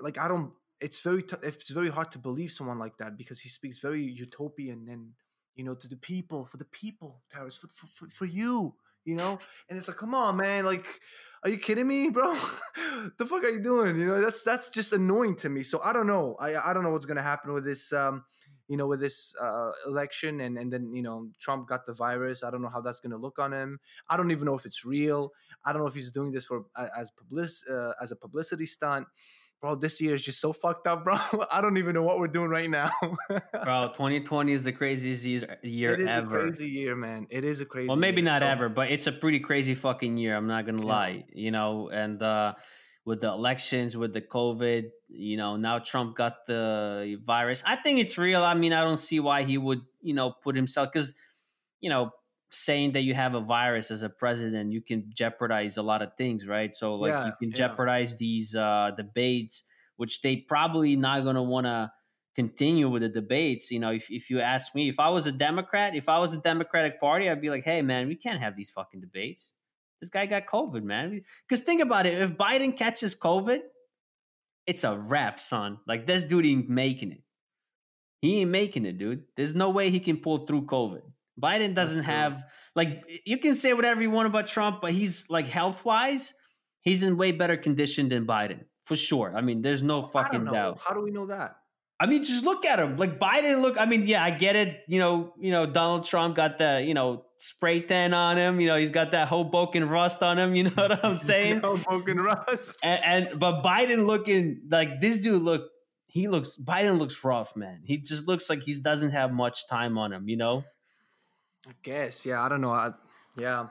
like 0.02 0.18
I 0.18 0.28
don't. 0.28 0.54
It's 0.80 1.00
very 1.00 1.24
t- 1.24 1.36
it's 1.44 1.72
very 1.72 1.90
hard 1.90 2.12
to 2.12 2.20
believe 2.20 2.52
someone 2.52 2.80
like 2.80 2.98
that 2.98 3.18
because 3.18 3.42
he 3.42 3.50
speaks 3.50 3.80
very 3.80 4.04
utopian 4.04 4.88
and 4.90 5.10
you 5.56 5.66
know 5.66 5.74
to 5.74 5.88
the 5.88 5.98
people 5.98 6.46
for 6.46 6.58
the 6.58 6.66
people, 6.66 7.22
Taras, 7.34 7.58
for 7.58 7.68
for, 7.68 8.08
for 8.10 8.26
you, 8.26 8.76
you 9.06 9.16
know. 9.16 9.40
And 9.68 9.78
it's 9.78 9.88
like, 9.88 9.98
come 9.98 10.14
on, 10.14 10.38
man, 10.38 10.66
like 10.66 10.88
are 11.44 11.50
you 11.50 11.58
kidding 11.58 11.88
me, 11.88 12.10
bro? 12.10 12.34
the 13.18 13.26
fuck 13.26 13.44
are 13.44 13.50
you 13.50 13.62
doing? 13.62 14.00
You 14.00 14.08
know, 14.08 14.22
that's 14.22 14.42
that's 14.42 14.70
just 14.70 14.94
annoying 14.94 15.36
to 15.38 15.50
me. 15.50 15.64
So 15.64 15.80
I 15.84 15.94
don't 15.94 16.08
know. 16.08 16.36
I 16.40 16.56
I 16.56 16.74
don't 16.74 16.84
know 16.84 16.92
what's 16.92 17.06
gonna 17.06 17.22
happen 17.22 17.54
with 17.54 17.66
this 17.66 17.94
um, 17.94 18.26
you 18.70 18.78
know, 18.78 18.88
with 18.88 19.00
this 19.00 19.36
uh, 19.42 19.72
election 19.88 20.42
and 20.42 20.58
and 20.58 20.72
then, 20.72 20.94
you 20.94 21.02
know, 21.02 21.28
Trump 21.40 21.68
got 21.68 21.86
the 21.86 21.94
virus. 21.94 22.44
I 22.44 22.52
don't 22.52 22.62
know 22.62 22.70
how 22.70 22.82
that's 22.82 23.00
gonna 23.00 23.18
look 23.18 23.40
on 23.40 23.52
him. 23.52 23.80
I 24.10 24.16
don't 24.16 24.32
even 24.32 24.46
know 24.46 24.56
if 24.56 24.66
it's 24.66 24.86
real. 24.86 25.32
I 25.66 25.74
don't 25.74 25.82
know 25.82 25.88
if 25.88 25.96
he's 25.96 26.12
doing 26.12 26.32
this 26.32 26.46
for 26.46 26.66
as 26.78 27.12
public 27.12 27.50
uh, 27.70 27.94
as 28.02 28.12
a 28.12 28.16
publicity 28.16 28.68
stunt 28.68 29.08
bro, 29.62 29.76
this 29.76 30.00
year 30.02 30.16
is 30.16 30.22
just 30.22 30.40
so 30.40 30.54
fucked 30.54 30.88
up, 30.88 31.04
bro. 31.04 31.18
I 31.52 31.62
don't 31.62 31.78
even 31.78 31.94
know 31.94 32.04
what 32.04 32.20
we're 32.20 32.28
doing 32.28 32.50
right 32.50 32.70
now. 32.70 32.92
bro, 33.30 33.90
2020 33.94 34.52
is 34.54 34.64
the 34.64 34.72
craziest 34.72 35.26
year 35.26 35.92
ever. 35.92 35.94
it 35.94 36.00
is 36.00 36.08
ever. 36.08 36.40
a 36.40 36.44
crazy 36.44 36.68
year, 36.70 36.96
man. 36.96 37.28
It 37.30 37.44
is 37.44 37.62
a 37.62 37.66
crazy 37.66 37.88
Well, 37.88 37.98
maybe 37.98 38.22
year. 38.22 38.32
not 38.32 38.44
ever, 38.44 38.70
but 38.70 38.92
it's 38.92 39.08
a 39.08 39.12
pretty 39.12 39.40
crazy 39.40 39.76
fucking 39.76 40.18
year. 40.18 40.36
I'm 40.36 40.48
not 40.48 40.66
going 40.66 40.80
to 40.80 40.88
lie, 40.88 41.26
you 41.34 41.52
know, 41.52 41.90
and 41.90 42.22
uh, 42.22 42.54
with 43.06 43.22
the 43.22 43.28
elections, 43.30 43.98
with 43.98 44.14
the 44.14 44.22
COVID, 44.22 44.90
you 45.10 45.38
know, 45.38 45.56
now 45.58 45.80
Trump 45.80 46.16
got 46.16 46.46
the 46.48 47.18
virus. 47.26 47.64
I 47.66 47.76
think 47.76 48.00
it's 48.00 48.18
real. 48.18 48.44
I 48.44 48.54
mean, 48.54 48.74
I 48.74 48.84
don't 48.84 49.00
see 49.00 49.20
why 49.20 49.44
he 49.44 49.58
would, 49.58 49.82
you 50.02 50.14
know, 50.14 50.32
put 50.44 50.56
himself, 50.56 50.90
because, 50.94 51.14
you 51.82 51.90
know, 51.90 52.12
saying 52.52 52.94
that 52.94 53.02
you 53.02 53.14
have 53.14 53.36
a 53.36 53.42
virus 53.42 53.92
as 53.92 54.04
a 54.04 54.10
president, 54.10 54.72
you 54.72 54.82
can 54.82 55.06
jeopardize 55.14 55.78
a 55.78 55.84
lot 55.84 56.02
of 56.02 56.10
things, 56.18 56.48
right? 56.48 56.74
So 56.74 56.96
like 56.96 57.12
yeah, 57.12 57.26
you 57.28 57.34
can 57.40 57.52
jeopardize 57.52 58.12
yeah. 58.12 58.18
these 58.20 58.56
uh, 58.56 58.92
debates, 58.98 59.64
which 59.98 60.22
they 60.22 60.38
probably 60.38 60.96
not 60.96 61.24
going 61.24 61.36
to 61.36 61.44
want 61.44 61.66
to 61.66 61.92
continue 62.36 62.90
with 62.90 63.02
the 63.02 63.10
debates. 63.10 63.70
You 63.70 63.80
know, 63.80 63.92
if, 63.92 64.10
if 64.10 64.30
you 64.30 64.40
ask 64.40 64.74
me, 64.74 64.90
if 64.90 65.00
I 65.00 65.10
was 65.10 65.28
a 65.28 65.32
Democrat, 65.32 65.96
if 65.96 66.10
I 66.10 66.20
was 66.20 66.32
the 66.32 66.38
Democratic 66.38 67.00
Party, 67.00 67.30
I'd 67.30 67.42
be 67.42 67.50
like, 67.50 67.66
hey 67.66 67.82
man, 67.82 68.08
we 68.08 68.16
can't 68.16 68.40
have 68.40 68.56
these 68.56 68.72
fucking 68.72 69.02
debates. 69.02 69.52
This 70.02 70.10
guy 70.10 70.26
got 70.26 70.46
COVID, 70.46 70.82
man. 70.84 71.22
Because 71.48 71.64
think 71.64 71.82
about 71.82 72.06
it, 72.06 72.18
if 72.18 72.32
Biden 72.32 72.76
catches 72.76 73.16
COVID, 73.16 73.60
it's 74.66 74.84
a 74.84 74.98
wrap, 74.98 75.40
son. 75.40 75.80
Like 75.88 76.08
this 76.08 76.24
dude 76.24 76.46
ain't 76.46 76.70
making 76.70 77.12
it. 77.12 77.22
He 78.22 78.42
ain't 78.42 78.52
making 78.52 78.86
it, 78.86 78.98
dude. 78.98 79.24
There's 79.36 79.56
no 79.56 79.70
way 79.70 79.90
he 79.90 80.00
can 80.00 80.18
pull 80.18 80.46
through 80.46 80.66
COVID. 80.66 81.02
Biden 81.40 81.74
doesn't 81.74 82.04
have 82.04 82.44
like 82.76 83.04
you 83.26 83.38
can 83.38 83.56
say 83.56 83.74
whatever 83.74 84.02
you 84.02 84.12
want 84.12 84.28
about 84.28 84.48
Trump, 84.48 84.82
but 84.82 84.92
he's 84.92 85.30
like 85.30 85.48
health 85.48 85.84
wise, 85.86 86.34
he's 86.82 87.04
in 87.04 87.18
way 87.18 87.32
better 87.32 87.58
condition 87.58 88.10
than 88.10 88.26
Biden 88.26 88.66
for 88.86 88.96
sure. 88.96 89.34
I 89.36 89.42
mean, 89.42 89.62
there's 89.62 89.84
no 89.84 90.08
fucking 90.08 90.46
doubt. 90.46 90.80
How 90.84 90.94
do 90.94 91.02
we 91.02 91.12
know 91.12 91.28
that? 91.28 91.56
I 92.00 92.06
mean, 92.06 92.24
just 92.24 92.46
look 92.46 92.66
at 92.66 92.80
him. 92.80 92.96
Like 92.96 93.20
Biden, 93.20 93.62
look. 93.62 93.80
I 93.80 93.86
mean, 93.86 94.08
yeah, 94.08 94.24
I 94.24 94.32
get 94.32 94.56
it. 94.56 94.82
You 94.88 95.00
know, 95.00 95.34
you 95.40 95.52
know, 95.52 95.66
Donald 95.66 96.06
Trump 96.06 96.36
got 96.36 96.58
the 96.58 96.84
you 96.86 96.94
know 96.94 97.26
spray 97.38 97.82
tan 97.82 98.14
on 98.14 98.38
him. 98.38 98.62
You 98.62 98.68
know, 98.68 98.78
he's 98.78 98.92
got 98.92 99.12
that 99.12 99.28
Hoboken 99.28 99.90
rust 99.90 100.24
on 100.24 100.40
him. 100.40 100.56
You 100.60 100.64
know 100.64 100.72
what 100.76 101.04
I'm 101.04 101.18
saying? 101.32 101.60
Hoboken 101.60 102.22
rust. 102.22 102.78
And, 102.82 103.30
and 103.32 103.40
but 103.40 103.64
Biden 103.64 104.06
looking 104.06 104.62
like 104.72 105.02
this 105.02 105.20
dude 105.20 105.42
look. 105.42 105.70
He 106.08 106.28
looks. 106.28 106.56
Biden 106.58 106.98
looks 106.98 107.24
rough, 107.24 107.56
man. 107.56 107.82
He 107.84 107.98
just 107.98 108.28
looks 108.28 108.50
like 108.50 108.64
he 108.64 108.80
doesn't 108.80 109.12
have 109.12 109.32
much 109.32 109.68
time 109.68 109.98
on 109.98 110.14
him. 110.14 110.30
You 110.30 110.38
know. 110.38 110.64
I 111.68 111.72
guess. 111.84 112.26
Yeah. 112.26 112.44
I 112.44 112.50
don't 112.50 112.62
know. 112.62 112.72
I, 112.72 112.92
yeah. 113.38 113.68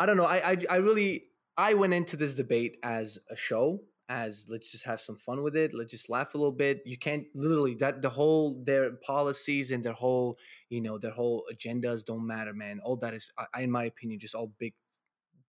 I 0.00 0.06
don't 0.06 0.16
know. 0.16 0.24
I, 0.26 0.52
I 0.52 0.56
I 0.70 0.76
really 0.76 1.24
I 1.56 1.74
went 1.74 1.94
into 1.94 2.16
this 2.16 2.34
debate 2.34 2.78
as 2.82 3.18
a 3.30 3.36
show 3.36 3.82
as 4.08 4.46
let's 4.48 4.70
just 4.70 4.84
have 4.84 5.00
some 5.00 5.16
fun 5.16 5.42
with 5.42 5.56
it 5.56 5.72
let's 5.72 5.90
just 5.90 6.10
laugh 6.10 6.34
a 6.34 6.38
little 6.38 6.52
bit 6.52 6.82
you 6.84 6.98
can't 6.98 7.24
literally 7.34 7.74
that 7.74 8.02
the 8.02 8.10
whole 8.10 8.62
their 8.64 8.90
policies 8.90 9.70
and 9.70 9.82
their 9.82 9.94
whole 9.94 10.36
you 10.68 10.82
know 10.82 10.98
their 10.98 11.12
whole 11.12 11.44
agendas 11.50 12.04
don't 12.04 12.26
matter 12.26 12.52
man 12.52 12.78
all 12.84 12.96
that 12.96 13.14
is 13.14 13.32
in 13.58 13.70
my 13.70 13.84
opinion 13.84 14.20
just 14.20 14.34
all 14.34 14.52
big 14.58 14.74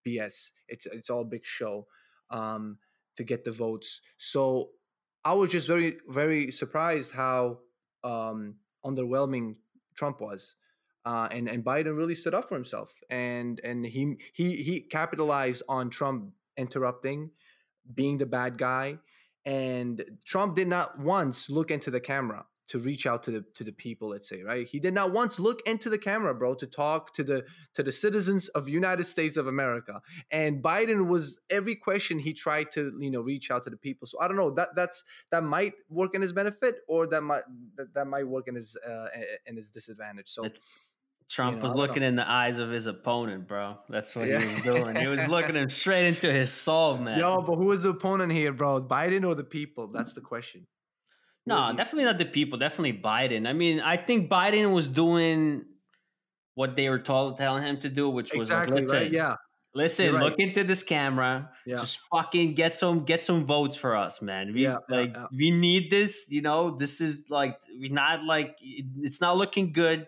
bs 0.08 0.52
it's 0.70 0.86
it's 0.86 1.10
all 1.10 1.26
big 1.26 1.46
show 1.46 1.86
um 2.30 2.78
to 3.18 3.24
get 3.24 3.44
the 3.44 3.52
votes 3.52 4.02
so 4.18 4.70
i 5.26 5.34
was 5.34 5.52
just 5.52 5.68
very 5.68 5.98
very 6.08 6.52
surprised 6.52 7.14
how 7.14 7.60
um 8.06 8.56
underwhelming 8.86 9.56
trump 9.96 10.22
was 10.22 10.56
uh, 11.06 11.28
and 11.32 11.50
and 11.50 11.64
Biden 11.64 11.98
really 11.98 12.16
stood 12.16 12.34
up 12.34 12.48
for 12.50 12.56
himself, 12.56 12.94
and 13.10 13.60
and 13.64 13.86
he 13.86 14.16
he 14.34 14.56
he 14.58 14.80
capitalized 14.80 15.64
on 15.68 15.90
Trump 15.90 16.34
interrupting, 16.58 17.32
being 17.94 18.18
the 18.18 18.26
bad 18.26 18.58
guy, 18.58 19.00
and 19.46 20.04
Trump 20.26 20.56
did 20.56 20.68
not 20.68 21.00
once 21.00 21.50
look 21.50 21.72
into 21.72 21.92
the 21.92 22.00
camera 22.00 22.46
to 22.66 22.80
reach 22.80 23.06
out 23.06 23.24
to 23.24 23.32
the 23.32 23.46
to 23.54 23.64
the 23.64 23.72
people 23.72 24.10
let's 24.10 24.28
say 24.30 24.42
right? 24.42 24.68
He 24.68 24.80
did 24.80 24.94
not 24.94 25.12
once 25.12 25.40
look 25.40 25.62
into 25.68 25.90
the 25.90 25.98
camera 25.98 26.34
bro 26.34 26.56
to 26.56 26.66
talk 26.66 27.14
to 27.14 27.24
the 27.24 27.46
to 27.74 27.84
the 27.84 27.92
citizens 27.92 28.48
of 28.50 28.70
united 28.70 29.06
states 29.06 29.36
of 29.36 29.48
america 29.48 30.02
and 30.32 30.64
biden 30.64 31.08
was 31.08 31.40
every 31.50 31.76
question 31.76 32.20
he 32.20 32.34
tried 32.34 32.72
to 32.72 32.94
you 33.00 33.12
know 33.12 33.22
reach 33.22 33.52
out 33.52 33.64
to 33.64 33.70
the 33.70 33.78
people. 33.78 34.08
So 34.08 34.18
i 34.22 34.28
don't 34.28 34.38
know 34.38 34.52
that 34.52 34.70
that's 34.76 35.04
that 35.30 35.44
might 35.44 35.74
work 35.90 36.16
in 36.16 36.22
his 36.22 36.32
benefit 36.34 36.76
or 36.88 37.06
that 37.08 37.22
might 37.22 37.44
that, 37.76 37.94
that 37.94 38.08
might 38.08 38.28
work 38.28 38.48
in 38.48 38.56
his 38.56 38.78
uh 38.78 39.08
in 39.46 39.56
his 39.56 39.70
disadvantage. 39.70 40.30
So 40.30 40.48
Trump 41.34 41.56
you 41.56 41.64
know, 41.64 41.68
was 41.68 41.76
looking 41.76 42.04
in 42.04 42.16
the 42.16 42.30
eyes 42.30 42.60
of 42.60 42.70
his 42.70 42.86
opponent, 42.86 43.48
bro. 43.48 43.78
That's 43.90 44.16
what 44.16 44.28
yeah. 44.28 44.40
he 44.40 44.54
was 44.54 44.64
doing. 44.64 44.96
He 44.96 45.08
was 45.08 45.20
looking 45.28 45.56
him 45.56 45.68
straight 45.68 46.06
into 46.08 46.32
his 46.32 46.52
soul, 46.52 46.98
man. 46.98 47.18
Yo, 47.18 47.42
but 47.42 47.56
who 47.56 47.72
is 47.72 47.82
the 47.82 47.90
opponent 47.90 48.32
here, 48.32 48.54
bro? 48.54 48.82
Biden 48.82 49.28
or 49.28 49.34
the 49.34 49.44
people? 49.44 49.88
That's 49.88 50.14
the 50.14 50.22
question. 50.22 50.68
Who 51.46 51.54
no, 51.54 51.74
definitely 51.76 52.06
not 52.06 52.20
the 52.20 52.26
people. 52.26 52.60
Definitely 52.60 53.02
Biden. 53.02 53.48
I 53.48 53.54
mean, 53.54 53.80
I 53.80 53.98
think 53.98 54.30
Biden 54.30 54.74
was 54.76 54.90
doing 54.90 55.66
what 56.54 56.76
they 56.76 56.88
were 56.88 57.00
told 57.00 57.38
telling 57.38 57.64
him 57.64 57.80
to 57.80 57.90
do, 57.90 58.10
which 58.10 58.32
was 58.32 58.46
exactly, 58.46 58.86
like, 58.86 58.94
right? 58.94 59.12
yeah. 59.12 59.36
Listen, 59.76 60.14
right. 60.14 60.24
look 60.24 60.36
into 60.38 60.64
this 60.64 60.84
camera. 60.84 61.50
Yeah. 61.66 61.78
Just 61.78 61.98
fucking 62.12 62.54
get 62.54 62.76
some 62.76 63.06
get 63.06 63.24
some 63.24 63.48
votes 63.48 63.76
for 63.76 63.96
us, 63.96 64.22
man. 64.22 64.54
We 64.54 64.66
yeah, 64.66 64.78
like 64.88 65.16
yeah, 65.16 65.26
we 65.36 65.50
need 65.50 65.90
this. 65.90 66.28
You 66.30 66.44
know, 66.44 66.70
this 66.70 67.02
is 67.02 67.26
like 67.30 67.58
we're 67.80 67.92
not 67.92 68.24
like 68.24 68.56
it's 68.62 69.20
not 69.20 69.36
looking 69.36 69.74
good 69.74 70.06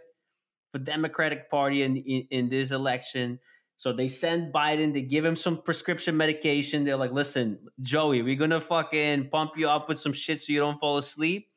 for 0.76 0.80
Democratic 0.80 1.50
Party 1.50 1.84
in, 1.84 1.96
in, 1.96 2.28
in 2.32 2.50
this 2.50 2.72
election. 2.72 3.40
So 3.78 3.94
they 3.94 4.10
send 4.10 4.54
Biden, 4.54 4.94
they 4.94 5.04
give 5.04 5.24
him 5.24 5.38
some 5.38 5.62
prescription 5.62 6.18
medication. 6.18 6.84
They're 6.84 6.98
like, 6.98 7.14
listen, 7.14 7.60
Joey, 7.82 8.22
we're 8.22 8.36
gonna 8.36 8.60
fucking 8.60 9.30
pump 9.30 9.52
you 9.56 9.70
up 9.70 9.88
with 9.88 10.00
some 10.00 10.12
shit 10.12 10.42
so 10.42 10.52
you 10.52 10.60
don't 10.60 10.78
fall 10.78 10.98
asleep. 10.98 11.48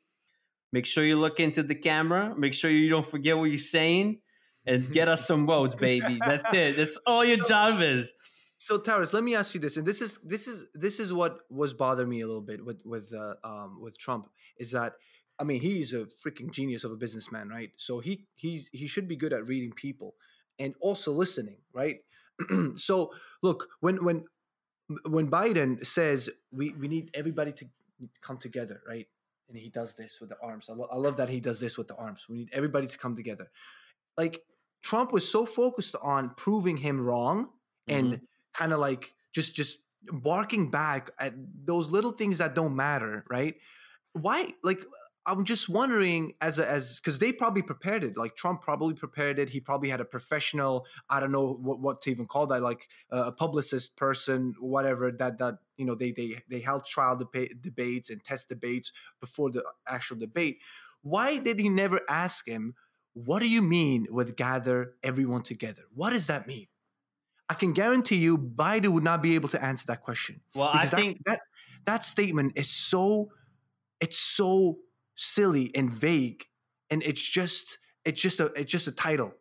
Make 0.71 0.85
sure 0.85 1.03
you 1.03 1.19
look 1.19 1.41
into 1.41 1.63
the 1.63 1.75
camera. 1.75 2.33
Make 2.37 2.53
sure 2.53 2.71
you 2.71 2.89
don't 2.89 3.05
forget 3.05 3.37
what 3.37 3.45
you're 3.45 3.57
saying, 3.57 4.19
and 4.65 4.89
get 4.89 5.09
us 5.09 5.27
some 5.27 5.45
votes, 5.45 5.75
baby. 5.75 6.17
That's 6.25 6.45
it. 6.53 6.77
That's 6.77 6.97
all 7.05 7.25
your 7.25 7.43
job 7.43 7.81
is. 7.81 8.13
So 8.57 8.77
Taras, 8.77 9.11
let 9.13 9.25
me 9.25 9.35
ask 9.35 9.53
you 9.53 9.59
this, 9.59 9.75
and 9.75 9.85
this 9.85 10.01
is 10.01 10.17
this 10.23 10.47
is 10.47 10.65
this 10.73 11.01
is 11.01 11.11
what 11.11 11.39
was 11.49 11.73
bothering 11.73 12.07
me 12.07 12.21
a 12.21 12.27
little 12.27 12.41
bit 12.41 12.63
with 12.63 12.81
with 12.85 13.13
uh, 13.13 13.33
um, 13.43 13.81
with 13.81 13.97
Trump 13.97 14.29
is 14.57 14.71
that 14.71 14.93
I 15.39 15.43
mean, 15.45 15.61
he's 15.61 15.93
a 15.93 16.07
freaking 16.23 16.51
genius 16.51 16.83
of 16.83 16.91
a 16.91 16.95
businessman, 16.95 17.49
right? 17.49 17.71
So 17.77 17.99
he 17.99 18.25
he's 18.35 18.69
he 18.73 18.87
should 18.87 19.07
be 19.07 19.15
good 19.15 19.33
at 19.33 19.47
reading 19.47 19.71
people 19.71 20.15
and 20.59 20.75
also 20.81 21.11
listening, 21.11 21.59
right? 21.73 21.99
so 22.75 23.13
look, 23.41 23.69
when 23.79 24.03
when 24.03 24.25
when 25.07 25.29
Biden 25.29 25.85
says 25.85 26.29
we 26.51 26.73
we 26.73 26.87
need 26.87 27.11
everybody 27.13 27.53
to 27.53 27.65
come 28.21 28.37
together, 28.37 28.81
right? 28.87 29.07
And 29.47 29.57
he 29.57 29.69
does 29.69 29.95
this 29.95 30.19
with 30.19 30.29
the 30.29 30.37
arms. 30.43 30.69
I, 30.69 30.73
lo- 30.73 30.87
I 30.91 30.97
love 30.97 31.17
that 31.17 31.29
he 31.29 31.39
does 31.39 31.59
this 31.59 31.77
with 31.77 31.87
the 31.87 31.95
arms. 31.95 32.27
We 32.29 32.37
need 32.37 32.49
everybody 32.53 32.85
to 32.85 32.97
come 32.97 33.15
together. 33.15 33.49
Like 34.17 34.41
Trump 34.83 35.11
was 35.11 35.29
so 35.29 35.45
focused 35.45 35.95
on 36.01 36.31
proving 36.35 36.77
him 36.77 36.99
wrong 36.99 37.45
mm-hmm. 37.89 37.97
and 37.97 38.21
kind 38.53 38.73
of 38.73 38.79
like 38.79 39.13
just 39.33 39.55
just 39.55 39.79
barking 40.11 40.69
back 40.69 41.11
at 41.19 41.33
those 41.65 41.89
little 41.89 42.11
things 42.11 42.37
that 42.37 42.55
don't 42.55 42.75
matter, 42.75 43.25
right? 43.29 43.55
Why 44.13 44.49
like 44.63 44.81
I'm 45.29 45.45
just 45.45 45.69
wondering 45.69 46.33
as 46.41 46.57
a, 46.57 46.69
as 46.69 46.99
because 46.99 47.19
they 47.19 47.31
probably 47.31 47.61
prepared 47.61 48.03
it. 48.03 48.17
Like 48.17 48.35
Trump 48.35 48.61
probably 48.61 48.95
prepared 48.95 49.37
it. 49.37 49.49
He 49.49 49.59
probably 49.59 49.89
had 49.89 50.01
a 50.01 50.05
professional. 50.05 50.85
I 51.09 51.19
don't 51.19 51.31
know 51.31 51.53
what, 51.53 51.79
what 51.79 52.01
to 52.01 52.11
even 52.11 52.25
call 52.25 52.47
that. 52.47 52.61
Like 52.61 52.87
uh, 53.11 53.25
a 53.27 53.31
publicist 53.31 53.95
person, 53.95 54.55
whatever. 54.59 55.11
That 55.11 55.37
that 55.37 55.59
you 55.77 55.85
know 55.85 55.95
they 55.95 56.11
they 56.11 56.41
they 56.49 56.59
held 56.59 56.85
trial 56.85 57.17
deba- 57.17 57.61
debates 57.61 58.09
and 58.09 58.23
test 58.23 58.49
debates 58.49 58.91
before 59.21 59.51
the 59.51 59.63
actual 59.87 60.17
debate. 60.17 60.57
Why 61.01 61.37
did 61.37 61.59
he 61.59 61.69
never 61.69 62.01
ask 62.09 62.47
him? 62.47 62.73
What 63.13 63.39
do 63.39 63.47
you 63.47 63.61
mean 63.61 64.07
with 64.09 64.35
gather 64.35 64.93
everyone 65.03 65.43
together? 65.43 65.83
What 65.93 66.11
does 66.11 66.27
that 66.27 66.47
mean? 66.47 66.67
I 67.49 67.55
can 67.55 67.73
guarantee 67.73 68.17
you, 68.17 68.37
Biden 68.37 68.89
would 68.89 69.03
not 69.03 69.21
be 69.21 69.35
able 69.35 69.49
to 69.49 69.63
answer 69.63 69.85
that 69.87 70.03
question. 70.03 70.41
Well, 70.53 70.69
I 70.71 70.85
think 70.85 71.25
that 71.25 71.41
that 71.85 72.05
statement 72.05 72.53
is 72.55 72.69
so 72.69 73.31
it's 73.99 74.19
so 74.19 74.77
silly 75.19 75.69
and 75.75 75.89
vague 75.89 76.45
and 76.89 77.03
it's 77.03 77.21
just 77.21 77.77
it's 78.05 78.21
just 78.21 78.39
a 78.39 78.45
it's 78.55 78.71
just 78.71 78.87
a 78.87 78.91
title. 78.91 79.33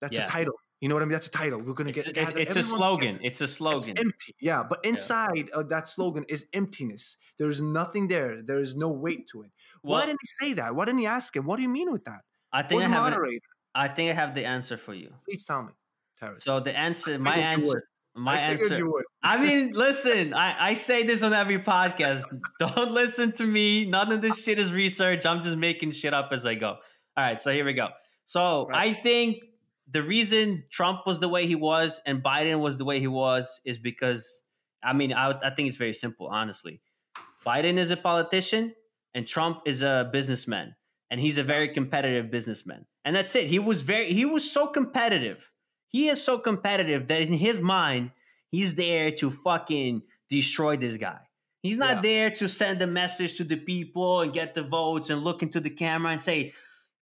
That's 0.00 0.16
yeah. 0.16 0.24
a 0.24 0.26
title. 0.26 0.54
You 0.80 0.88
know 0.88 0.96
what 0.96 1.02
i 1.02 1.06
mean? 1.06 1.12
That's 1.12 1.28
a 1.28 1.30
title. 1.30 1.60
We're 1.60 1.72
gonna 1.72 1.90
it's, 1.90 2.04
get 2.04 2.16
it's, 2.16 2.32
it's 2.38 2.56
a 2.56 2.62
slogan. 2.62 3.18
It's 3.22 3.40
a 3.40 3.46
slogan. 3.46 3.98
empty. 3.98 4.34
Yeah 4.40 4.62
but 4.68 4.84
inside 4.84 5.48
yeah. 5.48 5.60
of 5.60 5.68
that 5.70 5.88
slogan 5.88 6.24
is 6.28 6.46
emptiness. 6.52 7.16
There's 7.38 7.60
nothing 7.60 8.08
there. 8.08 8.42
There 8.42 8.58
is 8.58 8.74
no 8.76 8.90
weight 8.90 9.26
to 9.28 9.42
it. 9.42 9.50
Well, 9.82 9.98
why 9.98 10.06
didn't 10.06 10.20
he 10.22 10.46
say 10.46 10.52
that? 10.54 10.74
Why 10.74 10.84
didn't 10.84 11.00
he 11.00 11.06
ask 11.06 11.34
him? 11.34 11.44
What 11.44 11.56
do 11.56 11.62
you 11.62 11.68
mean 11.68 11.90
with 11.90 12.04
that? 12.04 12.20
I 12.52 12.62
think 12.62 12.82
i 12.82 12.88
have 12.88 13.06
an, 13.06 13.38
i 13.74 13.88
think 13.88 14.10
i 14.10 14.14
have 14.14 14.34
the 14.34 14.44
answer 14.44 14.76
for 14.76 14.94
you. 14.94 15.12
Please 15.24 15.44
tell 15.44 15.64
me 15.64 15.72
Taras. 16.20 16.44
so 16.44 16.60
the 16.60 16.76
answer 16.76 17.18
my 17.18 17.36
answer 17.36 17.88
my 18.14 18.34
I 18.34 18.40
answer. 18.40 18.80
I 19.22 19.38
mean, 19.38 19.72
listen, 19.72 20.34
I, 20.34 20.70
I 20.70 20.74
say 20.74 21.02
this 21.02 21.22
on 21.22 21.32
every 21.32 21.58
podcast. 21.58 22.24
Don't 22.58 22.92
listen 22.92 23.32
to 23.32 23.44
me. 23.44 23.86
None 23.86 24.12
of 24.12 24.22
this 24.22 24.42
shit 24.42 24.58
is 24.58 24.72
research. 24.72 25.26
I'm 25.26 25.42
just 25.42 25.56
making 25.56 25.92
shit 25.92 26.14
up 26.14 26.28
as 26.32 26.46
I 26.46 26.54
go. 26.54 26.76
All 27.16 27.24
right, 27.24 27.38
so 27.38 27.52
here 27.52 27.64
we 27.64 27.74
go. 27.74 27.88
So 28.24 28.66
right. 28.68 28.88
I 28.88 28.92
think 28.92 29.44
the 29.90 30.02
reason 30.02 30.64
Trump 30.70 31.06
was 31.06 31.18
the 31.20 31.28
way 31.28 31.46
he 31.46 31.54
was 31.54 32.00
and 32.06 32.22
Biden 32.22 32.60
was 32.60 32.76
the 32.76 32.84
way 32.84 33.00
he 33.00 33.06
was 33.06 33.60
is 33.64 33.78
because, 33.78 34.42
I 34.82 34.92
mean, 34.92 35.12
I, 35.12 35.30
I 35.42 35.50
think 35.50 35.68
it's 35.68 35.76
very 35.76 35.94
simple, 35.94 36.28
honestly. 36.28 36.80
Biden 37.44 37.78
is 37.78 37.90
a 37.90 37.96
politician 37.96 38.74
and 39.14 39.26
Trump 39.26 39.60
is 39.66 39.82
a 39.82 40.08
businessman, 40.12 40.74
and 41.10 41.20
he's 41.20 41.38
a 41.38 41.42
very 41.42 41.68
competitive 41.68 42.30
businessman. 42.30 42.84
And 43.04 43.14
that's 43.14 43.34
it. 43.36 43.46
He 43.46 43.58
was 43.58 43.82
very, 43.82 44.12
he 44.12 44.24
was 44.24 44.50
so 44.50 44.66
competitive 44.66 45.48
he 45.94 46.08
is 46.08 46.20
so 46.20 46.38
competitive 46.38 47.06
that 47.06 47.22
in 47.22 47.34
his 47.34 47.60
mind, 47.60 48.10
he's 48.50 48.74
there 48.74 49.12
to 49.12 49.30
fucking 49.30 50.02
destroy 50.28 50.76
this 50.76 50.96
guy. 50.96 51.20
He's 51.62 51.78
not 51.78 51.90
yeah. 51.96 52.00
there 52.02 52.30
to 52.32 52.48
send 52.48 52.82
a 52.82 52.86
message 52.88 53.34
to 53.36 53.44
the 53.44 53.56
people 53.56 54.22
and 54.22 54.32
get 54.32 54.56
the 54.56 54.64
votes 54.64 55.10
and 55.10 55.22
look 55.22 55.44
into 55.44 55.60
the 55.60 55.70
camera 55.70 56.10
and 56.10 56.20
say, 56.20 56.52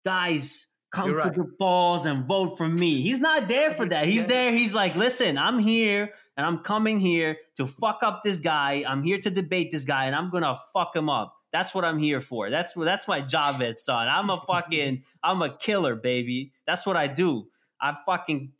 guys, 0.05 0.66
come 0.93 1.09
You're 1.09 1.22
to 1.22 1.28
right. 1.28 1.34
the 1.38 1.51
polls 1.59 2.05
and 2.05 2.26
vote 2.26 2.59
for 2.59 2.68
me. 2.68 3.01
He's 3.01 3.18
not 3.18 3.49
there 3.49 3.70
for 3.70 3.86
that. 3.86 4.05
He's 4.05 4.26
there. 4.26 4.53
He's 4.53 4.74
like, 4.74 4.95
listen, 4.95 5.38
I'm 5.38 5.59
here 5.59 6.11
and 6.36 6.45
I'm 6.45 6.59
coming 6.59 7.01
here 7.01 7.38
to 7.57 7.66
fuck 7.66 8.01
up 8.03 8.22
this 8.22 8.40
guy. 8.40 8.84
I'm 8.86 9.03
here 9.03 9.18
to 9.22 9.30
debate 9.30 9.72
this 9.72 9.86
guy 9.86 10.05
and 10.05 10.14
I'm 10.14 10.28
gonna 10.28 10.59
fuck 10.74 10.95
him 10.95 11.09
up. 11.09 11.34
That's 11.51 11.74
what 11.74 11.86
I'm 11.86 11.99
here 11.99 12.20
for. 12.20 12.51
That's 12.51 12.76
what 12.76 12.84
that's 12.84 13.09
my 13.09 13.22
job 13.22 13.62
as 13.62 13.82
son. 13.86 14.07
I'm 14.07 14.28
a 14.28 14.43
fucking 14.47 15.05
I'm 15.22 15.40
a 15.40 15.57
killer, 15.57 15.95
baby. 15.95 16.53
That's 16.66 16.84
what 16.84 16.99
I 16.99 17.07
do. 17.07 17.47
I 17.82 17.97
fucking, 18.07 18.53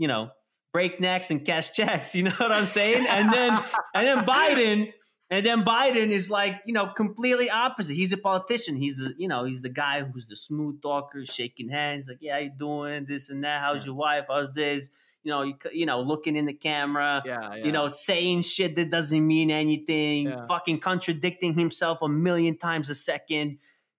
you 0.00 0.08
know, 0.08 0.30
break 0.72 0.98
necks 1.00 1.30
and 1.30 1.44
cash 1.44 1.70
checks. 1.78 2.14
You 2.16 2.24
know 2.24 2.34
what 2.38 2.50
I'm 2.52 2.66
saying? 2.66 3.06
And 3.06 3.32
then, 3.32 3.52
and 3.94 4.06
then 4.06 4.18
Biden, 4.24 4.92
And 5.32 5.46
then 5.46 5.62
Biden 5.64 6.08
is 6.10 6.28
like, 6.28 6.60
you 6.66 6.72
know, 6.74 6.86
completely 6.88 7.48
opposite. 7.50 7.94
He's 7.94 8.12
a 8.12 8.16
politician. 8.16 8.74
He's 8.74 9.00
a, 9.00 9.10
you 9.16 9.28
know, 9.28 9.44
he's 9.44 9.62
the 9.62 9.68
guy 9.68 10.02
who's 10.02 10.26
the 10.26 10.34
smooth 10.36 10.80
talker, 10.82 11.24
shaking 11.24 11.68
hands, 11.68 12.08
like, 12.08 12.18
yeah, 12.20 12.32
how 12.34 12.38
you 12.40 12.50
doing? 12.58 13.04
This 13.06 13.30
and 13.30 13.44
that. 13.44 13.60
How's 13.60 13.78
Yeah. 13.82 13.86
your 13.86 13.94
wife? 13.94 14.24
How's 14.28 14.52
this? 14.54 14.90
You 15.22 15.30
know, 15.32 15.42
you, 15.42 15.54
you 15.72 15.86
know, 15.86 16.00
looking 16.00 16.34
in 16.34 16.46
the 16.46 16.54
camera. 16.54 17.22
Yeah, 17.26 17.54
yeah. 17.56 17.64
You 17.64 17.72
know, 17.72 17.90
saying 17.90 18.42
shit 18.42 18.74
that 18.76 18.90
doesn't 18.90 19.24
mean 19.34 19.50
anything. 19.50 20.32
Fucking 20.48 20.80
contradicting 20.80 21.52
himself 21.58 21.98
a 22.02 22.08
million 22.08 22.56
times 22.56 22.88
a 22.90 22.94
second. 22.94 23.58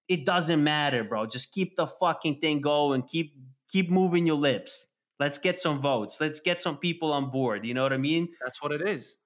It 0.10 0.26
doesn't 0.26 0.62
matter, 0.64 1.04
bro. 1.06 1.28
Just 1.28 1.54
keep 1.54 1.76
the 1.78 1.86
fucking 1.88 2.40
thing 2.42 2.60
going. 2.60 3.04
Keep 3.04 3.36
keep 3.70 3.90
moving 3.90 4.26
your 4.28 4.36
lips. 4.50 4.88
Let's 5.22 5.38
get 5.38 5.60
some 5.60 5.80
votes. 5.80 6.20
Let's 6.20 6.40
get 6.40 6.60
some 6.60 6.78
people 6.78 7.14
on 7.14 7.30
board. 7.30 7.64
You 7.64 7.76
know 7.76 7.84
what 7.84 7.94
I 7.94 7.98
mean? 7.98 8.30
that's 8.44 8.60
what 8.60 8.72
it 8.72 8.82
is. 8.82 9.18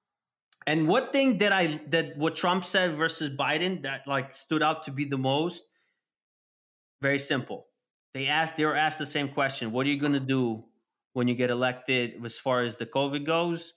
And 0.66 0.86
what 0.88 1.10
thing 1.10 1.38
that 1.38 1.52
I 1.52 1.80
that 1.88 2.18
what 2.18 2.36
Trump 2.36 2.66
said 2.66 2.98
versus 2.98 3.34
Biden 3.34 3.82
that 3.84 4.06
like 4.06 4.34
stood 4.34 4.62
out 4.62 4.84
to 4.84 4.90
be 4.90 5.06
the 5.06 5.16
most? 5.16 5.64
Very 7.00 7.18
simple. 7.18 7.68
They 8.12 8.26
asked 8.26 8.58
they 8.58 8.66
were 8.66 8.76
asked 8.76 8.98
the 8.98 9.06
same 9.06 9.30
question. 9.30 9.72
What 9.72 9.86
are 9.86 9.88
you 9.88 9.98
gonna 9.98 10.20
do 10.20 10.64
when 11.14 11.28
you 11.28 11.34
get 11.34 11.48
elected 11.48 12.22
as 12.22 12.38
far 12.38 12.62
as 12.62 12.76
the 12.76 12.84
COVID 12.84 13.24
goes? 13.24 13.72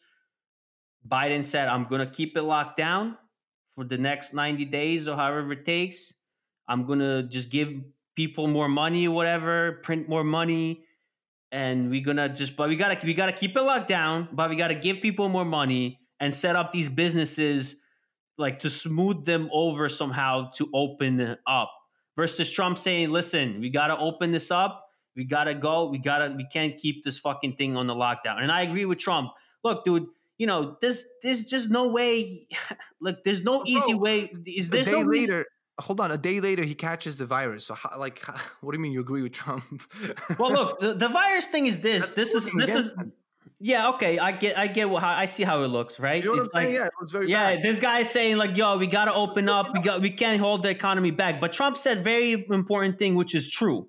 Biden 1.08 1.46
said, 1.46 1.70
I'm 1.70 1.86
gonna 1.86 2.12
keep 2.12 2.36
it 2.36 2.42
locked 2.42 2.76
down 2.76 3.18
for 3.76 3.86
the 3.86 3.98
next 3.98 4.34
90 4.34 4.66
days 4.66 5.08
or 5.08 5.16
however 5.16 5.54
it 5.54 5.66
takes. 5.66 6.14
I'm 6.68 6.86
gonna 6.86 7.24
just 7.24 7.50
give 7.50 7.70
people 8.18 8.48
more 8.48 8.68
money 8.68 9.08
whatever, 9.08 9.80
print 9.84 10.10
more 10.10 10.26
money, 10.26 10.84
and 11.52 11.90
we're 11.90 12.04
gonna 12.04 12.30
just 12.30 12.56
but 12.56 12.70
we 12.70 12.76
gotta 12.76 13.00
we 13.04 13.14
gotta 13.14 13.32
keep 13.32 13.56
it 13.56 13.62
locked 13.62 13.88
down, 13.88 14.28
but 14.32 14.50
we 14.50 14.56
gotta 14.56 14.76
give 14.76 15.02
people 15.02 15.30
more 15.30 15.46
money 15.46 16.00
and 16.20 16.34
set 16.34 16.56
up 16.56 16.72
these 16.72 16.90
businesses 16.90 17.78
like 18.38 18.60
to 18.60 18.70
smooth 18.70 19.26
them 19.26 19.50
over 19.52 19.90
somehow 19.90 20.50
to 20.52 20.70
open 20.74 21.38
up 21.46 21.72
versus 22.16 22.52
Trump 22.52 22.78
saying, 22.78 23.10
listen, 23.12 23.60
we 23.60 23.70
gotta 23.70 23.98
open 23.98 24.32
this 24.32 24.52
up, 24.52 24.86
we 25.16 25.24
gotta 25.24 25.54
go, 25.54 25.90
we 25.90 25.98
gotta 25.98 26.34
we 26.36 26.46
can't 26.52 26.78
keep 26.78 27.04
this 27.04 27.20
fucking 27.20 27.56
thing 27.56 27.78
on 27.78 27.88
the 27.88 27.96
lockdown. 27.96 28.42
And 28.42 28.52
I 28.52 28.62
agree 28.62 28.86
with 28.86 29.00
Trump. 29.00 29.32
Look, 29.64 29.86
dude, 29.86 30.08
you 30.38 30.48
know, 30.48 30.78
there's 30.82 31.04
there's 31.22 31.46
just 31.46 31.70
no 31.70 31.88
way 31.88 32.48
look, 33.02 33.24
there's 33.24 33.44
no 33.44 33.60
Bro, 33.60 33.66
easy 33.68 33.94
way. 33.94 34.32
Is 34.46 34.70
a 34.70 34.72
there's 34.72 34.88
no 34.88 35.02
later, 35.02 35.46
hold 35.80 36.00
on. 36.00 36.12
A 36.12 36.18
day 36.18 36.40
later, 36.40 36.64
he 36.64 36.76
catches 36.76 37.18
the 37.18 37.26
virus. 37.26 37.66
So, 37.66 37.74
how, 37.74 37.98
like, 37.98 38.24
how, 38.24 38.34
what 38.62 38.72
do 38.72 38.78
you 38.78 38.82
mean 38.82 38.92
you 38.92 39.02
agree 39.02 39.22
with 39.22 39.34
Trump? 39.34 39.64
Well, 40.38 40.52
look, 40.52 40.80
the, 40.80 40.94
the 40.94 41.08
virus 41.08 41.48
thing 41.48 41.66
is 41.66 41.82
this. 41.82 42.16
That's 42.16 42.16
this 42.16 42.34
is 42.34 42.52
this 42.56 42.76
is 42.76 42.94
yeah, 43.62 43.90
okay. 43.90 44.20
I 44.20 44.32
get 44.32 44.58
I 44.58 44.68
get 44.68 44.90
what, 44.90 45.04
how 45.04 45.10
I 45.10 45.26
see 45.26 45.44
how 45.44 45.64
it 45.64 45.68
looks, 45.68 46.00
right? 46.00 46.24
You 46.24 46.36
know 46.36 46.42
It's 46.42 46.50
like- 46.54 46.70
yeah, 46.70 46.86
it 46.86 46.92
was 47.02 47.12
very 47.12 47.30
Yeah, 47.30 47.56
bad. 47.56 47.64
this 47.64 47.80
guy 47.80 48.00
is 48.00 48.10
saying 48.10 48.38
like, 48.38 48.56
"Yo, 48.56 48.78
we 48.78 48.88
got 48.88 49.06
to 49.06 49.14
open 49.14 49.50
up. 49.50 49.68
We 49.74 49.80
got 49.90 50.02
we 50.02 50.12
can't 50.12 50.40
hold 50.40 50.64
the 50.64 50.70
economy 50.70 51.12
back." 51.12 51.42
But 51.42 51.52
Trump 51.52 51.76
said 51.78 52.04
very 52.04 52.32
important 52.50 52.98
thing, 53.00 53.16
which 53.16 53.36
is 53.36 53.52
true. 53.52 53.88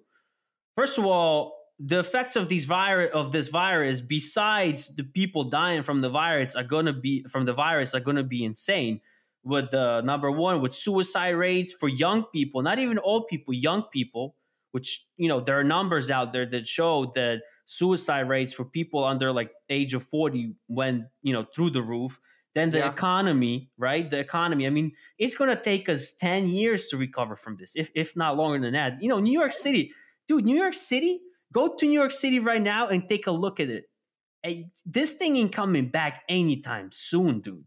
First 0.76 0.98
of 0.98 1.04
all, 1.04 1.56
the 1.78 2.00
effects 2.00 2.34
of 2.36 2.48
these 2.48 2.64
virus 2.64 3.10
of 3.14 3.30
this 3.32 3.48
virus, 3.48 4.00
besides 4.00 4.94
the 4.94 5.04
people 5.04 5.44
dying 5.44 5.82
from 5.82 6.00
the 6.00 6.10
virus, 6.10 6.56
are 6.56 6.64
going 6.64 6.86
to 6.86 6.92
be 6.92 7.22
from 7.24 7.44
the 7.44 7.52
virus 7.52 7.94
are 7.94 8.00
going 8.00 8.16
to 8.16 8.24
be 8.24 8.44
insane. 8.44 9.00
With 9.42 9.70
the 9.70 10.02
number 10.02 10.30
one, 10.30 10.60
with 10.60 10.74
suicide 10.74 11.30
rates 11.30 11.72
for 11.72 11.88
young 11.88 12.24
people, 12.24 12.60
not 12.62 12.78
even 12.78 12.98
old 12.98 13.26
people, 13.28 13.54
young 13.54 13.84
people, 13.84 14.36
which 14.72 15.06
you 15.16 15.28
know 15.28 15.40
there 15.40 15.58
are 15.58 15.64
numbers 15.64 16.10
out 16.10 16.32
there 16.32 16.44
that 16.46 16.66
show 16.66 17.06
that 17.14 17.42
suicide 17.64 18.28
rates 18.28 18.52
for 18.52 18.64
people 18.64 19.04
under 19.04 19.32
like 19.32 19.52
age 19.70 19.94
of 19.94 20.02
40 20.02 20.54
went 20.68 21.04
you 21.22 21.32
know 21.32 21.42
through 21.44 21.70
the 21.70 21.82
roof. 21.82 22.20
Then 22.54 22.70
the 22.70 22.78
Yeah. 22.78 22.90
economy 22.92 23.70
right? 23.78 24.10
The 24.10 24.18
economy. 24.18 24.66
I 24.66 24.70
mean 24.70 24.92
it's 25.18 25.34
going 25.34 25.50
to 25.56 25.62
take 25.62 25.88
us 25.88 26.12
10 26.12 26.48
years 26.48 26.88
to 26.88 26.96
recover 26.98 27.34
from 27.36 27.56
this 27.56 27.74
if, 27.76 27.90
if 27.94 28.16
not 28.16 28.36
longer 28.36 28.58
than 28.58 28.72
that. 28.74 29.02
You 29.02 29.08
know 29.08 29.20
new 29.20 29.32
york 29.32 29.52
city 29.52 29.92
dude 30.28 30.44
new 30.44 30.56
york 30.56 30.74
city 30.74 31.20
go 31.52 31.74
to 31.74 31.86
new 31.86 31.98
york 31.98 32.10
city 32.10 32.40
right 32.40 32.60
now 32.62 32.88
and 32.88 33.08
take 33.08 33.26
a 33.26 33.32
look 33.32 33.58
at 33.58 33.70
it. 33.70 33.84
Hey, 34.42 34.70
this 34.86 35.12
thing 35.12 35.36
ain't 35.36 35.52
coming 35.52 35.88
back 35.88 36.22
anytime 36.28 36.90
soon 36.92 37.40
dude 37.40 37.64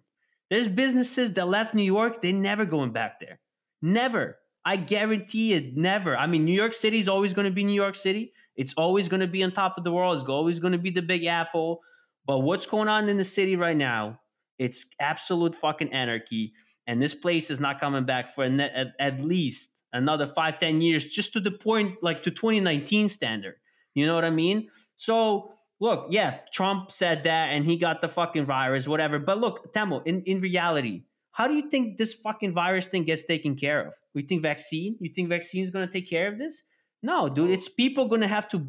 there's 0.53 0.67
businesses 0.67 1.33
that 1.33 1.47
left 1.47 1.73
new 1.73 1.81
york 1.81 2.21
they're 2.21 2.31
never 2.31 2.63
going 2.63 2.91
back 2.91 3.19
there. 3.19 3.39
Never. 3.81 4.37
I 4.63 4.75
guarantee 4.75 5.53
it 5.53 5.75
never. 5.75 6.15
I 6.15 6.27
mean 6.27 6.45
new 6.45 6.53
york 6.53 6.75
city 6.75 6.99
is 6.99 7.09
always 7.09 7.33
going 7.33 7.47
to 7.47 7.53
be 7.53 7.63
new 7.63 7.73
york 7.73 7.95
city. 7.95 8.33
It's 8.55 8.75
always 8.75 9.07
going 9.07 9.21
to 9.21 9.27
be 9.27 9.43
on 9.43 9.51
top 9.51 9.79
of 9.79 9.83
the 9.83 9.91
world. 9.91 10.15
It's 10.15 10.29
always 10.29 10.59
going 10.59 10.73
to 10.73 10.77
be 10.77 10.91
the 10.91 11.01
big 11.01 11.25
apple. 11.25 11.81
But 12.27 12.39
what's 12.39 12.67
going 12.67 12.87
on 12.87 13.09
in 13.09 13.17
the 13.17 13.25
city 13.25 13.55
right 13.55 13.75
now 13.75 14.19
it's 14.59 14.85
absolute 14.99 15.55
fucking 15.55 15.91
anarchy. 15.91 16.53
And 16.85 17.01
this 17.01 17.15
place 17.15 17.49
is 17.49 17.59
not 17.59 17.79
coming 17.79 18.05
back 18.05 18.35
for 18.35 18.43
at, 18.43 18.93
at 18.99 19.25
least 19.25 19.71
another 19.91 20.27
five 20.27 20.59
ten 20.59 20.81
years 20.81 21.05
just 21.05 21.33
to 21.33 21.39
the 21.39 21.51
point 21.51 21.97
like 22.03 22.21
to 22.23 22.31
2019 22.31 23.09
standard. 23.09 23.55
You 23.95 24.05
know 24.05 24.13
what 24.13 24.23
i 24.23 24.29
mean? 24.29 24.69
So 24.97 25.53
look 25.83 26.07
yeah 26.09 26.39
trump 26.51 26.91
said 26.91 27.17
that 27.25 27.45
and 27.53 27.65
he 27.65 27.75
got 27.77 28.01
the 28.01 28.09
fucking 28.09 28.45
virus 28.45 28.87
whatever. 28.87 29.19
But 29.19 29.37
look 29.39 29.73
Tamo, 29.73 30.01
in, 30.05 30.23
in 30.23 30.41
reality 30.41 31.03
how 31.31 31.47
do 31.47 31.55
you 31.55 31.69
think 31.69 31.97
this 31.97 32.13
fucking 32.13 32.53
virus 32.53 32.85
thing 32.87 33.05
gets 33.05 33.23
taken 33.23 33.55
care 33.55 33.87
of? 33.87 33.93
We 34.13 34.21
think 34.21 34.43
vaccine? 34.43 34.97
You 34.99 35.11
think 35.13 35.29
vaccine 35.29 35.63
is 35.63 35.71
going 35.71 35.87
to 35.87 35.91
take 35.91 36.07
care 36.07 36.27
of 36.31 36.37
this? 36.37 36.63
No 37.01 37.29
dude 37.29 37.51
it's 37.51 37.69
people 37.69 38.05
going 38.07 38.21
to 38.21 38.35
have 38.37 38.47
to 38.49 38.67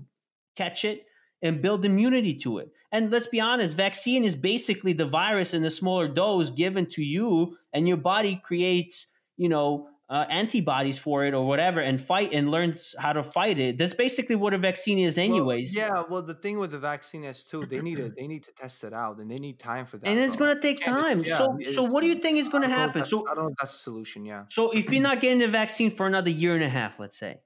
catch 0.57 0.85
it 0.85 1.05
and 1.45 1.61
build 1.61 1.85
immunity 1.85 2.35
to 2.35 2.59
it. 2.59 2.71
And 2.91 3.11
let's 3.11 3.27
be 3.27 3.41
honest, 3.41 3.77
vaccine 3.77 4.25
is 4.25 4.35
basically 4.35 4.95
the 4.95 5.07
virus 5.07 5.53
in 5.53 5.65
a 5.65 5.71
smaller 5.71 6.09
dose 6.09 6.49
given 6.51 6.87
to 6.91 7.03
you, 7.03 7.57
and 7.73 7.87
your 7.87 7.99
body 7.99 8.41
creates, 8.43 9.09
you 9.37 9.49
know, 9.49 9.89
uh, 10.11 10.27
antibodies 10.29 10.99
for 10.99 11.25
it 11.25 11.33
or 11.33 11.47
whatever, 11.47 11.81
and 11.81 12.01
fight 12.01 12.33
and 12.35 12.51
learns 12.51 12.95
how 12.99 13.13
to 13.13 13.23
fight 13.23 13.59
it. 13.59 13.79
That's 13.79 13.95
basically 13.95 14.37
what 14.37 14.53
a 14.53 14.59
vaccine 14.59 14.99
is, 14.99 15.17
Well, 15.17 15.25
anyways. 15.27 15.75
yeah, 15.75 16.03
well, 16.11 16.21
the 16.23 16.35
thing 16.35 16.59
with 16.59 16.73
the 16.73 16.79
vaccine 16.79 17.25
is 17.25 17.43
too, 17.43 17.65
they 17.65 17.81
need 17.81 17.97
to 17.97 18.11
they 18.11 18.27
need 18.27 18.43
to 18.45 18.53
test 18.53 18.85
it 18.85 18.93
out, 18.93 19.19
and 19.19 19.31
they 19.31 19.39
need 19.39 19.59
time 19.59 19.87
for 19.87 19.97
that. 19.99 20.07
and 20.07 20.19
it's 20.19 20.37
going 20.37 20.55
to 20.55 20.61
take 20.61 20.85
time. 20.85 21.25
yeah, 21.25 21.39
so, 21.39 21.59
so 21.73 21.83
what 21.85 22.03
do 22.03 22.07
you 22.09 22.17
think 22.17 22.39
is 22.39 22.49
going 22.51 22.63
to 22.63 22.69
don't 22.69 22.77
know 22.77 22.83
if 22.85 22.89
happen? 22.95 23.07
So, 23.07 23.25
I 23.31 23.35
don't 23.35 23.45
know 23.45 23.55
that's 23.59 23.73
the 23.73 23.79
solution. 23.79 24.25
Yeah. 24.27 24.45
so 24.51 24.71
if 24.73 24.93
you're 24.93 25.03
not 25.03 25.21
getting 25.23 25.39
the 25.39 25.49
vaccine 25.49 25.91
for 25.91 26.07
another 26.07 26.31
year 26.31 26.55
and 26.55 26.63
a 26.65 26.69
half, 26.69 26.99
let's 27.01 27.19
say, 27.19 27.41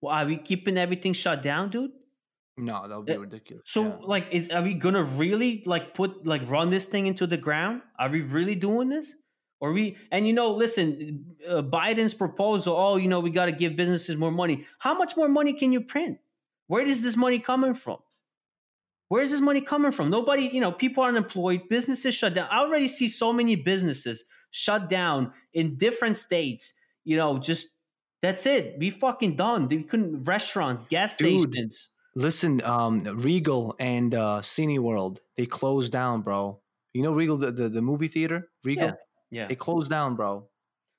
well, 0.00 0.12
are 0.14 0.26
we 0.26 0.36
keeping 0.36 0.76
everything 0.76 1.12
shut 1.12 1.42
down, 1.42 1.70
dude? 1.70 1.92
No, 2.56 2.86
that 2.88 2.96
would 2.96 3.06
be 3.06 3.14
Uh, 3.14 3.18
ridiculous. 3.18 3.62
So 3.66 3.82
yeah. 3.84 3.96
like 4.02 4.28
is 4.32 4.48
are 4.50 4.62
we 4.62 4.74
gonna 4.74 5.02
really 5.02 5.62
like 5.66 5.94
put 5.94 6.24
like 6.26 6.42
run 6.48 6.70
this 6.70 6.84
thing 6.86 7.06
into 7.06 7.26
the 7.26 7.36
ground? 7.36 7.82
Are 7.98 8.08
we 8.08 8.20
really 8.22 8.54
doing 8.54 8.88
this? 8.88 9.14
Or 9.64 9.72
we 9.72 9.96
and 10.10 10.26
you 10.26 10.34
know, 10.34 10.50
listen, 10.50 11.24
uh, 11.48 11.62
Biden's 11.62 12.12
proposal, 12.12 12.76
oh, 12.76 12.96
you 12.96 13.08
know, 13.08 13.20
we 13.20 13.30
got 13.30 13.46
to 13.46 13.52
give 13.52 13.76
businesses 13.76 14.14
more 14.14 14.30
money. 14.30 14.66
How 14.78 14.92
much 14.92 15.16
more 15.16 15.26
money 15.26 15.54
can 15.54 15.72
you 15.72 15.80
print? 15.80 16.18
Where 16.66 16.86
is 16.86 17.02
this 17.02 17.16
money 17.16 17.38
coming 17.38 17.72
from? 17.72 17.96
Where 19.08 19.22
is 19.22 19.30
this 19.30 19.40
money 19.40 19.62
coming 19.62 19.90
from? 19.90 20.10
Nobody, 20.10 20.50
you 20.52 20.60
know, 20.60 20.70
people 20.70 21.02
are 21.02 21.08
unemployed, 21.08 21.62
businesses 21.70 22.14
shut 22.14 22.34
down. 22.34 22.46
I 22.50 22.58
already 22.58 22.88
see 22.88 23.08
so 23.08 23.32
many 23.32 23.56
businesses 23.56 24.24
shut 24.50 24.90
down 24.90 25.32
in 25.54 25.76
different 25.78 26.18
states. 26.18 26.74
You 27.04 27.16
know, 27.16 27.38
just 27.38 27.68
that's 28.20 28.44
it. 28.44 28.76
We 28.78 28.90
fucking 28.90 29.36
done. 29.36 29.68
We 29.68 29.82
couldn't 29.82 30.24
restaurants, 30.24 30.82
gas 30.90 31.16
Dude. 31.16 31.40
stations. 31.40 31.88
Listen, 32.14 32.60
um, 32.64 33.02
Regal 33.02 33.74
and 33.78 34.14
uh, 34.14 34.40
Cineworld 34.42 35.20
they 35.38 35.46
closed 35.46 35.90
down, 35.90 36.20
bro. 36.20 36.60
You 36.92 37.02
know 37.02 37.14
Regal, 37.14 37.38
the, 37.38 37.50
the, 37.50 37.70
the 37.70 37.80
movie 37.80 38.08
theater, 38.08 38.50
Regal. 38.62 38.88
Yeah. 38.88 38.94
They 39.30 39.56
closed 39.56 39.90
down, 39.90 40.16
bro. 40.16 40.48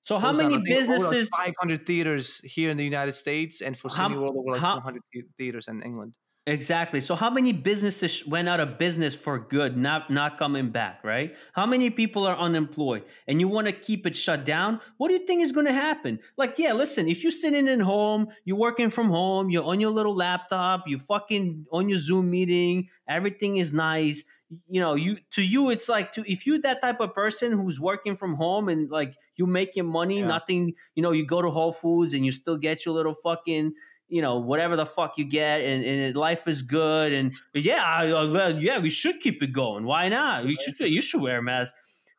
So 0.03 0.17
how 0.19 0.31
many 0.33 0.55
I 0.55 0.57
like, 0.57 0.65
businesses? 0.65 1.29
500 1.29 1.85
theaters 1.85 2.39
here 2.43 2.69
in 2.69 2.77
the 2.77 2.83
United 2.83 3.13
States, 3.13 3.61
and 3.61 3.77
for 3.77 3.89
How- 3.89 4.09
Cineworld, 4.09 4.35
over 4.37 4.51
like 4.51 4.61
how- 4.61 4.75
200 4.75 5.01
theaters 5.37 5.67
in 5.67 5.81
England. 5.81 6.15
Exactly. 6.47 7.01
So 7.01 7.15
how 7.15 7.31
many 7.31 7.53
businesses 7.53 8.23
went 8.27 8.47
out 8.47 8.59
of 8.59 8.77
business 8.77 9.15
for 9.15 9.39
good, 9.39 9.75
not 9.75 10.11
not 10.11 10.37
coming 10.37 10.69
back, 10.69 10.99
right? 11.03 11.35
How 11.53 11.65
many 11.65 11.89
people 11.89 12.23
are 12.27 12.37
unemployed 12.37 13.03
and 13.27 13.39
you 13.39 13.47
want 13.47 13.65
to 13.65 13.73
keep 13.73 14.05
it 14.05 14.15
shut 14.15 14.45
down? 14.45 14.79
What 14.97 15.07
do 15.07 15.15
you 15.15 15.25
think 15.25 15.41
is 15.41 15.51
going 15.51 15.65
to 15.65 15.73
happen? 15.73 16.19
Like, 16.37 16.59
yeah, 16.59 16.73
listen, 16.73 17.07
if 17.07 17.23
you're 17.23 17.31
sitting 17.31 17.67
in 17.67 17.79
home, 17.79 18.27
you're 18.43 18.57
working 18.57 18.91
from 18.91 19.09
home, 19.09 19.49
you're 19.49 19.63
on 19.63 19.79
your 19.79 19.89
little 19.89 20.13
laptop, 20.15 20.87
you 20.87 20.99
fucking 20.99 21.65
on 21.71 21.89
your 21.89 21.97
Zoom 21.97 22.29
meeting, 22.29 22.89
everything 23.09 23.57
is 23.57 23.73
nice. 23.73 24.23
You 24.69 24.79
know, 24.81 24.93
you 24.93 25.17
to 25.31 25.41
you 25.41 25.71
it's 25.71 25.89
like 25.89 26.13
to 26.13 26.31
if 26.31 26.45
you're 26.45 26.59
that 26.59 26.79
type 26.79 26.99
of 26.99 27.15
person 27.15 27.53
who's 27.53 27.79
working 27.79 28.15
from 28.15 28.35
home 28.35 28.69
and 28.69 28.87
like 28.91 29.15
you 29.35 29.47
making 29.47 29.87
money, 29.87 30.19
Yeah. 30.19 30.27
nothing, 30.27 30.75
you 30.93 31.01
know, 31.01 31.11
you 31.11 31.25
go 31.25 31.41
to 31.41 31.49
Whole 31.49 31.73
Foods 31.73 32.13
and 32.13 32.23
you 32.23 32.31
still 32.31 32.55
get 32.57 32.85
your 32.85 32.93
little 32.93 33.15
fucking 33.15 33.73
you 34.07 34.21
know 34.21 34.37
whatever 34.39 34.75
the 34.75 34.85
fuck 34.85 35.17
you 35.17 35.25
get 35.25 35.61
and, 35.61 35.83
and 35.83 36.15
life 36.15 36.47
is 36.47 36.61
good 36.61 37.11
and 37.11 37.33
yeah 37.53 37.83
I, 37.83 38.05
I- 38.11 38.47
yeah 38.49 38.79
we 38.79 38.89
should 38.89 39.19
keep 39.19 39.41
it 39.41 39.51
going. 39.53 39.83
Why 39.85 40.09
not? 40.09 40.45
We 40.45 40.55
should 40.55 40.79
you 40.79 41.01
should 41.01 41.21
wear 41.21 41.39
a 41.39 41.41
mask. 41.43 41.73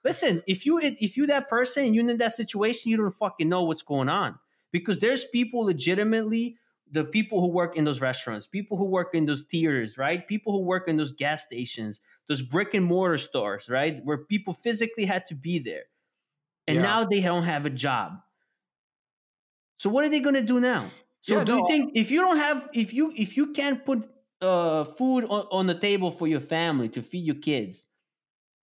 Listen 0.05 0.43
if 0.47 0.67
you 0.67 0.79
if 0.83 1.17
you 1.17 1.27
that 1.29 1.49
person 1.49 1.85
and 1.85 1.95
you're 1.95 2.09
in 2.09 2.19
that 2.19 2.33
situation 2.33 2.91
you 2.91 2.97
don't 2.97 3.11
fucking 3.13 3.49
know 3.49 3.63
what's 3.65 3.83
going 3.83 4.09
on. 4.09 4.39
Because 4.73 4.99
there's 4.99 5.25
people 5.25 5.61
legitimately 5.65 6.57
the 6.91 7.05
people 7.05 7.41
who 7.41 7.49
work 7.49 7.77
in 7.77 7.85
those 7.85 8.01
restaurants 8.01 8.47
people 8.47 8.77
who 8.77 8.85
work 8.85 9.15
in 9.15 9.27
those 9.27 9.45
theaters 9.45 9.97
right? 9.99 10.27
People 10.27 10.53
who 10.53 10.63
work 10.65 10.89
in 10.89 10.97
those 10.97 11.13
gas 11.13 11.45
stations 11.45 12.01
those 12.29 12.43
brick 12.43 12.75
and 12.75 12.85
mortar 12.85 13.19
stores 13.19 13.69
right? 13.69 14.01
Where 14.05 14.19
people 14.19 14.55
physically 14.55 15.05
had 15.05 15.25
to 15.27 15.35
be 15.35 15.59
there. 15.61 15.85
And 16.67 16.77
Yeah. 16.77 16.83
now 16.83 17.05
they 17.05 17.21
don't 17.21 17.45
have 17.45 17.65
a 17.67 17.71
job. 17.71 18.15
So 19.79 19.91
what 19.91 20.05
are 20.05 20.09
they 20.09 20.21
going 20.21 20.35
to 20.35 20.43
do 20.43 20.59
now? 20.61 20.91
So 21.27 21.41
Yeah, 21.41 21.45
do 21.45 21.53
you 21.53 21.63
think 21.63 21.93
if 21.97 22.11
you 22.11 22.21
don't 22.21 22.37
have 22.37 22.69
if 22.73 22.93
you 22.93 23.13
if 23.17 23.37
you 23.37 23.53
can't 23.53 23.85
put 23.85 24.09
uh 24.41 24.85
food 24.85 25.25
on, 25.25 25.47
on 25.51 25.67
the 25.67 25.75
table 25.79 26.11
for 26.11 26.27
your 26.29 26.41
family 26.41 26.89
to 26.91 27.03
feed 27.03 27.25
your 27.25 27.37
kids 27.37 27.85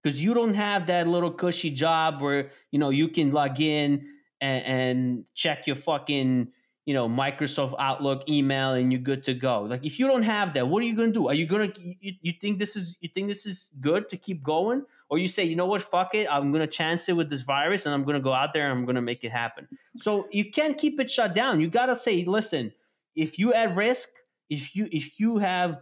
because 0.03 0.23
you 0.23 0.33
don't 0.33 0.55
have 0.55 0.87
that 0.87 1.07
little 1.07 1.31
cushy 1.31 1.71
job 1.71 2.21
where 2.21 2.51
you 2.71 2.79
know 2.79 2.89
you 2.89 3.07
can 3.09 3.31
log 3.31 3.59
in 3.61 4.07
and, 4.41 4.65
and 4.65 5.25
check 5.35 5.67
your 5.67 5.75
fucking 5.77 6.51
you 6.85 6.93
know 6.93 7.09
Microsoft 7.09 7.75
Outlook 7.79 8.27
email 8.29 8.73
and 8.73 8.91
you're 8.91 9.01
good 9.01 9.23
to 9.25 9.33
go. 9.33 9.63
Like 9.63 9.85
if 9.85 9.99
you 9.99 10.07
don't 10.07 10.23
have 10.23 10.53
that, 10.55 10.67
what 10.69 10.83
are 10.83 10.87
you 10.87 10.95
gonna 10.95 11.11
do? 11.11 11.27
Are 11.29 11.35
you 11.35 11.45
gonna 11.47 11.73
you, 11.77 12.13
you 12.21 12.33
think 12.41 12.59
this 12.59 12.75
is 12.75 12.97
you 13.01 13.09
think 13.13 13.27
this 13.29 13.45
is 13.45 13.71
good 13.81 14.09
to 14.09 14.17
keep 14.17 14.43
going, 14.43 14.85
or 15.13 15.19
you 15.19 15.27
say 15.27 15.43
you 15.43 15.55
know 15.55 15.67
what, 15.67 15.83
fuck 15.83 16.15
it, 16.15 16.27
I'm 16.27 16.51
gonna 16.51 16.65
chance 16.65 17.07
it 17.07 17.13
with 17.13 17.29
this 17.29 17.43
virus 17.43 17.85
and 17.85 17.93
I'm 17.93 18.03
gonna 18.03 18.19
go 18.19 18.33
out 18.33 18.51
there 18.51 18.67
and 18.67 18.79
I'm 18.79 18.83
gonna 18.83 18.99
make 18.99 19.23
it 19.23 19.31
happen. 19.31 19.67
So 19.99 20.27
you 20.31 20.49
can't 20.49 20.75
keep 20.75 20.99
it 20.99 21.11
shut 21.11 21.35
down. 21.35 21.61
You 21.61 21.67
gotta 21.69 21.95
say, 21.95 22.25
listen, 22.25 22.73
if 23.15 23.37
you 23.37 23.53
at 23.53 23.75
risk, 23.75 24.09
if 24.49 24.75
you 24.75 24.89
if 24.91 25.19
you 25.19 25.37
have 25.37 25.81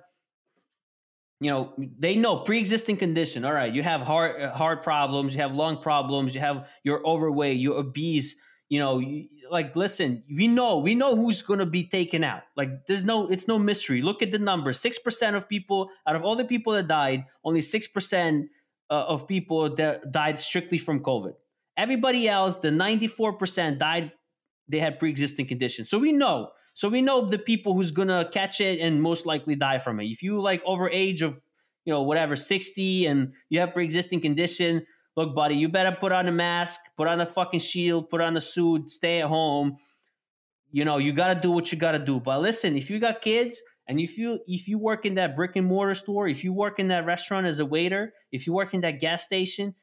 you 1.39 1.49
know 1.49 1.73
they 1.77 2.17
know 2.17 2.39
pre-existing 2.39 2.97
condition. 2.97 3.45
All 3.45 3.53
right 3.53 3.73
you 3.73 3.83
have 3.83 4.01
heart 4.01 4.41
uh, 4.41 4.51
heart 4.51 4.83
problems 4.83 5.33
you 5.33 5.41
have 5.41 5.53
lung 5.53 5.77
problems 5.77 6.35
you 6.35 6.41
have 6.41 6.67
you're 6.83 7.01
overweight 7.07 7.57
you're 7.57 7.77
obese 7.77 8.35
you 8.67 8.79
know 8.79 8.99
you, 8.99 9.29
like 9.49 9.73
listen 9.77 10.23
we 10.29 10.47
know 10.47 10.77
we 10.77 10.93
know 10.93 11.15
who's 11.15 11.41
going 11.41 11.59
to 11.59 11.65
be 11.65 11.85
taken 11.85 12.25
out. 12.25 12.41
Like 12.57 12.85
there's 12.85 13.05
no 13.05 13.27
it's 13.29 13.47
no 13.47 13.57
mystery. 13.57 14.01
Look 14.01 14.21
at 14.21 14.31
the 14.31 14.39
numbers. 14.39 14.81
6% 14.81 15.35
of 15.35 15.47
people 15.47 15.89
out 16.05 16.17
of 16.17 16.23
all 16.23 16.35
the 16.35 16.43
people 16.43 16.73
that 16.73 16.89
died 16.89 17.23
only 17.45 17.61
6% 17.61 18.47
uh, 18.91 19.05
of 19.07 19.27
people 19.27 19.73
that 19.75 20.11
died 20.11 20.39
strictly 20.39 20.77
from 20.77 21.01
covid 21.01 21.33
everybody 21.77 22.27
else 22.27 22.57
the 22.57 22.69
94% 22.69 23.79
died 23.79 24.11
they 24.67 24.79
had 24.79 24.99
pre-existing 24.99 25.47
conditions 25.47 25.89
so 25.89 25.97
we 25.97 26.11
know 26.11 26.49
so 26.73 26.89
we 26.89 27.01
know 27.01 27.25
the 27.25 27.37
people 27.37 27.73
who's 27.73 27.91
gonna 27.91 28.29
catch 28.31 28.61
it 28.61 28.79
and 28.79 29.01
most 29.01 29.25
likely 29.25 29.55
die 29.55 29.79
from 29.79 29.99
it. 29.99 30.05
If 30.05 30.23
you 30.23 30.39
like 30.39 30.61
over 30.65 30.89
age 30.89 31.21
of, 31.21 31.39
you 31.85 31.93
know, 31.93 32.03
whatever, 32.03 32.35
60 32.35 33.05
and 33.07 33.33
you 33.49 33.59
have 33.59 33.73
pre-existing 33.73 34.21
condition, 34.21 34.85
look, 35.15 35.35
buddy, 35.35 35.55
you 35.55 35.67
better 35.67 35.95
put 35.99 36.11
on 36.11 36.27
a 36.27 36.31
mask, 36.31 36.79
put 36.95 37.07
on 37.07 37.19
a 37.19 37.25
fucking 37.25 37.59
shield, 37.59 38.09
put 38.09 38.21
on 38.21 38.37
a 38.37 38.41
suit, 38.41 38.89
stay 38.89 39.21
at 39.21 39.27
home. 39.27 39.77
You 40.71 40.85
know, 40.85 40.97
you 40.97 41.11
gotta 41.11 41.39
do 41.39 41.51
what 41.51 41.71
you 41.71 41.77
gotta 41.77 41.99
do. 41.99 42.19
But 42.19 42.41
listen, 42.41 42.77
if 42.77 42.89
you 42.89 42.99
got 42.99 43.21
kids 43.21 43.61
and 43.91 43.99
if 43.99 44.17
you 44.17 44.39
if 44.47 44.67
you 44.69 44.77
work 44.79 45.05
in 45.05 45.13
that 45.15 45.35
brick 45.35 45.55
and 45.55 45.67
mortar 45.67 45.93
store, 45.95 46.27
if 46.27 46.43
you 46.45 46.51
work 46.53 46.79
in 46.79 46.87
that 46.87 47.05
restaurant 47.05 47.45
as 47.45 47.59
a 47.59 47.65
waiter, 47.65 48.13
if 48.31 48.47
you 48.47 48.53
work 48.53 48.73
in 48.73 48.81
that 48.81 48.99
gas 48.99 49.21
station, 49.23 49.75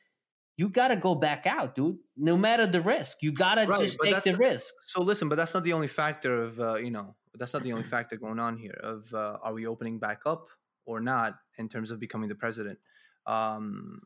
you 0.57 0.69
gotta 0.71 0.97
go 0.97 1.15
back 1.15 1.47
out, 1.47 1.75
dude. 1.77 1.99
No 2.17 2.37
matter 2.37 2.67
the 2.67 2.81
risk, 2.81 3.19
you 3.23 3.31
gotta 3.33 3.67
Right, 3.67 3.81
just 3.85 3.99
take 4.03 4.23
the 4.25 4.33
the- 4.33 4.39
risk. 4.39 4.73
So 4.87 5.03
listen, 5.03 5.29
but 5.29 5.37
that's 5.37 5.55
not 5.55 5.63
the 5.63 5.75
only 5.75 5.89
factor 5.89 6.33
of 6.43 6.59
uh, 6.59 6.75
you 6.77 6.91
know 6.91 7.15
that's 7.39 7.53
not 7.53 7.63
the 7.63 7.73
only 7.73 7.85
factor 7.85 8.17
going 8.17 8.39
on 8.41 8.57
here 8.57 8.79
of 8.83 9.13
uh, 9.15 9.39
are 9.45 9.53
we 9.53 9.67
opening 9.67 9.99
back 9.99 10.23
up 10.27 10.43
or 10.87 10.99
not 11.01 11.35
in 11.59 11.69
terms 11.69 11.91
of 11.93 12.01
becoming 12.01 12.29
the 12.29 12.35
president. 12.45 12.79
Um, 13.27 14.01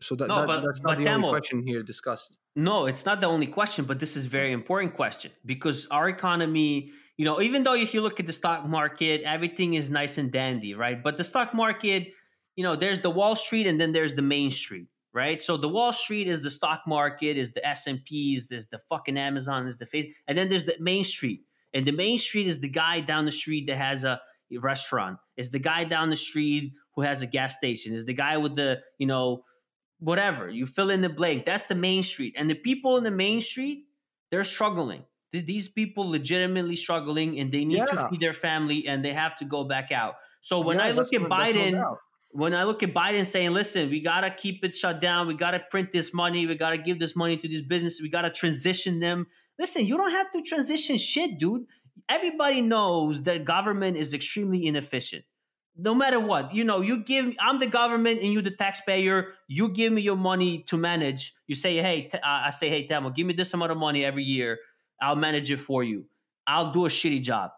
so 0.00 0.14
that, 0.16 0.28
No, 0.28 0.36
that- 0.36 0.46
but- 0.46 0.62
that's 0.62 0.82
not 0.82 0.96
the 0.98 1.04
Tamo- 1.04 1.26
only 1.28 1.38
question 1.38 1.62
here 1.66 1.82
discussed. 1.82 2.38
No, 2.56 2.86
it's 2.86 3.04
not 3.04 3.20
the 3.20 3.26
only 3.26 3.46
question, 3.46 3.84
but 3.84 4.00
this 4.00 4.16
is 4.16 4.24
a 4.26 4.28
very 4.28 4.52
important 4.52 4.94
question 4.96 5.30
because 5.44 5.86
our 5.90 6.08
economy, 6.08 6.90
you 7.20 7.26
know, 7.26 7.42
even 7.42 7.64
though 7.64 7.74
if 7.74 7.92
you 7.92 8.00
look 8.00 8.18
at 8.18 8.26
the 8.26 8.32
stock 8.32 8.66
market, 8.66 9.20
everything 9.26 9.74
is 9.74 9.90
nice 9.90 10.16
and 10.16 10.32
dandy, 10.32 10.72
right? 10.72 11.02
But 11.02 11.18
the 11.18 11.22
stock 11.22 11.52
market, 11.52 12.14
you 12.56 12.64
know, 12.64 12.76
there's 12.76 13.00
the 13.00 13.10
Wall 13.10 13.36
Street 13.36 13.66
and 13.66 13.78
then 13.78 13.92
there's 13.92 14.14
the 14.14 14.22
Main 14.22 14.50
Street, 14.50 14.86
right? 15.12 15.42
So 15.42 15.58
the 15.58 15.68
Wall 15.68 15.92
Street 15.92 16.28
is 16.28 16.42
the 16.42 16.50
stock 16.50 16.84
market, 16.86 17.36
is 17.36 17.50
the 17.50 17.62
S&Ps, 17.68 18.48
there's 18.48 18.68
the 18.68 18.80
fucking 18.88 19.18
Amazon, 19.18 19.66
is 19.66 19.76
the 19.76 19.84
face, 19.84 20.14
and 20.28 20.38
then 20.38 20.48
there's 20.48 20.64
the 20.64 20.76
Main 20.80 21.04
Street. 21.04 21.42
And 21.74 21.84
the 21.84 21.92
Main 21.92 22.16
Street 22.16 22.46
is 22.46 22.60
the 22.60 22.70
guy 22.70 23.00
down 23.00 23.26
the 23.26 23.32
street 23.32 23.66
that 23.66 23.76
has 23.76 24.02
a 24.02 24.18
restaurant. 24.58 25.18
Is 25.36 25.50
the 25.50 25.58
guy 25.58 25.84
down 25.84 26.08
the 26.08 26.16
street 26.16 26.72
who 26.94 27.02
has 27.02 27.20
a 27.20 27.26
gas 27.26 27.54
station. 27.54 27.92
Is 27.92 28.06
the 28.06 28.14
guy 28.14 28.38
with 28.38 28.56
the, 28.56 28.78
you 28.96 29.06
know, 29.06 29.44
whatever 29.98 30.48
you 30.48 30.64
fill 30.64 30.88
in 30.88 31.02
the 31.02 31.10
blank 31.10 31.44
that's 31.44 31.64
the 31.64 31.74
main 31.74 32.02
street 32.02 32.32
and 32.34 32.48
the 32.48 32.54
people 32.54 32.96
in 32.96 33.04
the 33.04 33.10
main 33.10 33.38
street 33.38 33.84
they're 34.30 34.42
struggling 34.42 35.04
these 35.32 35.68
people 35.68 36.10
legitimately 36.10 36.76
struggling 36.76 37.38
and 37.38 37.52
they 37.52 37.64
need 37.64 37.86
to 37.88 38.08
feed 38.10 38.20
their 38.20 38.32
family 38.32 38.86
and 38.86 39.04
they 39.04 39.12
have 39.12 39.36
to 39.38 39.44
go 39.44 39.64
back 39.64 39.92
out. 39.92 40.14
So 40.40 40.60
when 40.60 40.78
Yeah, 40.78 40.86
i 40.86 40.90
look 40.90 41.12
at 41.12 41.22
biden 41.22 41.88
when 42.32 42.54
i 42.54 42.62
look 42.64 42.82
at 42.82 42.94
biden 42.94 43.26
saying 43.26 43.50
listen 43.52 43.90
we 43.90 44.00
got 44.00 44.20
to 44.22 44.30
keep 44.30 44.64
it 44.64 44.74
shut 44.74 45.00
down. 45.00 45.26
We 45.26 45.34
got 45.34 45.52
to 45.52 45.60
print 45.70 45.92
this 45.92 46.12
money. 46.12 46.46
We 46.46 46.54
got 46.54 46.70
to 46.70 46.78
give 46.78 46.98
this 46.98 47.14
money 47.14 47.36
to 47.36 47.48
these 47.48 47.62
businesses. 47.62 48.00
We 48.00 48.08
got 48.08 48.22
to 48.22 48.30
transition 48.30 49.00
them. 49.00 49.26
Listen 49.58 49.86
you 49.86 49.96
don't 49.96 50.10
have 50.10 50.30
to 50.32 50.42
transition 50.42 50.96
shit 50.98 51.38
dude. 51.38 51.66
Everybody 52.08 52.60
knows 52.60 53.22
that 53.24 53.44
government 53.44 53.96
is 53.96 54.14
extremely 54.14 54.66
inefficient. 54.66 55.24
No 55.76 55.94
matter 55.94 56.18
what 56.18 56.52
you 56.54 56.64
know 56.64 56.80
you 56.80 57.04
give 57.04 57.36
i'm 57.38 57.58
the 57.60 57.66
government 57.68 58.20
and 58.20 58.32
you 58.32 58.42
the 58.42 58.50
taxpayer. 58.50 59.34
You 59.46 59.68
give 59.68 59.92
me 59.92 60.02
your 60.02 60.16
money 60.16 60.64
to 60.64 60.76
manage. 60.76 61.34
You 61.46 61.54
say 61.54 61.76
hey 61.76 62.08
t- 62.08 62.18
i 62.24 62.50
say 62.50 62.68
hey 62.68 62.86
Tamo, 62.88 63.10
give 63.14 63.26
me 63.26 63.34
this 63.34 63.54
amount 63.54 63.70
of 63.70 63.78
money 63.78 64.04
every 64.04 64.24
year 64.24 64.58
i'll 65.00 65.16
manage 65.16 65.50
it 65.50 65.58
for 65.58 65.82
you. 65.82 66.06
I'll 66.46 66.72
do 66.72 66.86
a 66.86 66.88
shitty 66.88 67.22
job. 67.22 67.50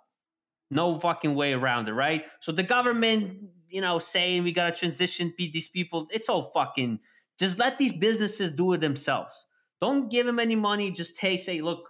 No 0.71 0.99
fucking 0.99 1.35
way 1.35 1.53
around 1.53 1.89
it 1.89 1.93
right? 1.93 2.25
So 2.41 2.53
the 2.53 2.63
government 2.63 3.39
you 3.69 3.81
know 3.81 3.99
saying 3.99 4.45
we 4.45 4.53
gotta 4.53 4.75
transition 4.75 5.33
these 5.39 5.69
people 5.69 6.09
it's 6.11 6.29
all 6.29 6.51
fucking 6.55 7.01
just 7.39 7.59
let 7.59 7.79
these 7.79 7.93
businesses 7.93 8.51
do 8.51 8.73
it 8.73 8.81
themselves. 8.81 9.47
Don't 9.81 10.11
give 10.11 10.27
them 10.27 10.39
any 10.39 10.57
money. 10.57 10.91
Just 10.91 11.19
hey 11.19 11.37
say 11.37 11.61
look 11.61 11.89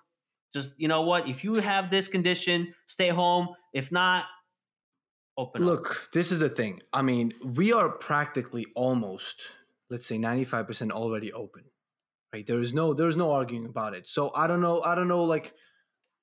just 0.54 0.74
you 0.78 0.88
know 0.88 1.02
what? 1.02 1.28
If 1.28 1.44
you 1.44 1.54
have 1.54 1.90
this 1.90 2.08
condition 2.08 2.74
stay 2.86 3.08
home. 3.08 3.48
If 3.72 3.90
not 3.90 4.26
open 5.36 5.62
up. 5.62 5.68
Look, 5.68 6.08
this 6.12 6.30
is 6.30 6.38
the 6.38 6.48
thing. 6.48 6.80
I 6.92 7.02
mean, 7.02 7.32
we 7.42 7.72
are 7.72 7.88
practically 7.88 8.66
almost, 8.74 9.40
let's 9.90 10.06
say, 10.06 10.18
ninety-five 10.18 10.66
percent 10.66 10.92
already 10.92 11.32
open, 11.32 11.64
right? 12.32 12.46
There 12.46 12.60
is 12.60 12.72
no, 12.72 12.94
there 12.94 13.08
is 13.08 13.16
no 13.16 13.30
arguing 13.32 13.66
about 13.66 13.94
it. 13.94 14.06
So 14.08 14.30
I 14.34 14.46
don't 14.46 14.60
know, 14.60 14.80
I 14.82 14.94
don't 14.94 15.08
know, 15.08 15.24
like 15.24 15.54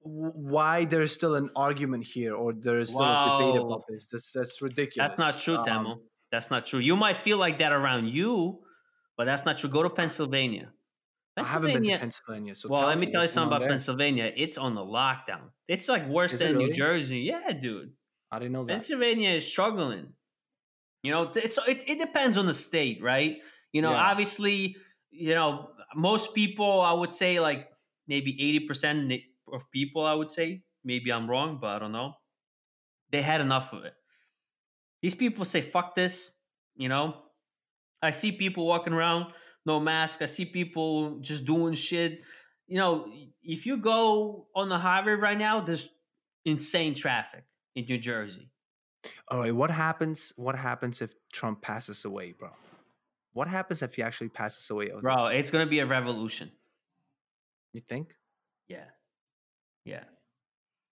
why 0.02 0.86
there's 0.86 1.12
still 1.14 1.36
an 1.36 1.50
argument 1.56 2.06
here, 2.06 2.34
or 2.34 2.54
there 2.54 2.78
is 2.78 2.90
still 2.90 3.02
a 3.04 3.38
debate 3.40 3.62
about 3.62 3.84
this. 3.90 4.08
That's 4.08 4.32
that's 4.32 4.62
ridiculous. 4.62 5.10
That's 5.10 5.20
not 5.20 5.40
true, 5.40 5.58
Um. 5.58 6.02
That's 6.32 6.52
not 6.52 6.66
true. 6.66 6.80
You 6.80 6.96
might 6.96 7.18
feel 7.18 7.38
like 7.40 7.58
that 7.60 7.72
around 7.72 8.08
you, 8.10 8.60
but 9.18 9.26
that's 9.26 9.46
not 9.46 9.58
true. 9.58 9.70
Go 9.70 9.82
to 9.84 9.90
Pennsylvania. 9.90 10.72
I 11.36 11.44
haven't 11.44 11.74
been 11.74 11.84
to 11.84 11.98
Pennsylvania. 12.00 12.54
So 12.54 12.70
well, 12.70 12.86
let 12.86 13.00
me 13.00 13.12
tell 13.12 13.24
you 13.24 13.28
something 13.28 13.48
about 13.48 13.62
there. 13.62 13.70
Pennsylvania. 13.70 14.32
It's 14.36 14.58
on 14.58 14.76
the 14.76 14.82
lockdown. 14.82 15.50
It's 15.68 15.88
like 15.90 16.08
worse 16.08 16.34
Is 16.34 16.40
than 16.42 16.56
New? 16.58 16.72
Jersey. 16.72 17.20
Yeah, 17.20 17.52
dude. 17.54 17.92
I 18.32 18.40
didn't 18.40 18.52
know 18.52 18.64
that. 18.66 18.74
Pennsylvania 18.74 19.32
is 19.32 19.48
struggling. 19.48 20.14
You 21.02 21.12
know, 21.14 21.32
it's 21.36 21.58
it, 21.68 21.84
it 21.88 22.00
depends 22.00 22.38
on 22.38 22.46
the 22.46 22.54
state, 22.54 23.02
right? 23.02 23.38
You 23.72 23.82
know, 23.82 23.92
Yeah. 23.92 24.04
obviously, 24.12 24.76
you 25.12 25.34
know, 25.34 25.72
most 25.96 26.34
people, 26.34 26.82
I 26.82 26.94
would 26.94 27.14
say, 27.14 27.40
like 27.40 27.68
maybe 28.08 28.32
eighty 28.40 28.62
percent 28.62 29.12
of 29.52 29.70
people, 29.72 30.06
I 30.06 30.14
would 30.14 30.30
say, 30.30 30.64
maybe 30.84 31.12
I'm 31.12 31.30
wrong, 31.30 31.60
but 31.62 31.76
I 31.76 31.80
don't 31.80 31.92
know. 31.92 32.14
They 33.12 33.22
had 33.22 33.42
enough 33.42 33.74
of 33.74 33.84
it. 33.86 33.94
These 35.02 35.16
people 35.16 35.46
say, 35.46 35.62
"Fuck 35.62 35.96
this," 35.96 36.32
you 36.76 36.90
know. 36.90 37.16
I 38.02 38.12
see 38.12 38.32
people 38.32 38.66
walking 38.66 38.94
around 38.94 39.34
no 39.66 39.80
mask. 39.80 40.22
I 40.22 40.26
see 40.26 40.46
people 40.46 41.20
just 41.20 41.46
doing 41.46 41.74
shit. 41.74 42.22
You 42.68 42.78
know, 42.78 43.12
if 43.42 43.66
you 43.66 43.78
go 43.78 44.48
on 44.56 44.70
the 44.70 44.78
highway 44.78 45.14
right 45.14 45.38
now, 45.38 45.60
there's 45.62 45.90
insane 46.46 46.94
traffic 46.94 47.44
in 47.76 47.86
New 47.86 47.98
Jersey. 47.98 48.52
All 49.30 49.40
right, 49.40 49.56
what 49.56 49.72
happens? 49.72 50.34
What 50.36 50.56
happens 50.56 51.02
if 51.02 51.14
Trump 51.34 51.62
passes 51.62 52.06
away, 52.06 52.34
bro? 52.38 52.50
What 53.34 53.48
happens 53.48 53.82
if 53.82 53.96
he 53.96 54.02
actually 54.04 54.30
passes 54.30 54.70
away? 54.70 54.90
Bro, 55.02 55.30
this? 55.30 55.40
it's 55.40 55.52
gonna 55.52 55.66
be 55.68 55.80
a 55.80 55.86
revolution. 55.86 56.52
you 57.74 57.82
think 57.82 58.16
Yeah. 58.68 58.86
Yeah. 59.86 60.04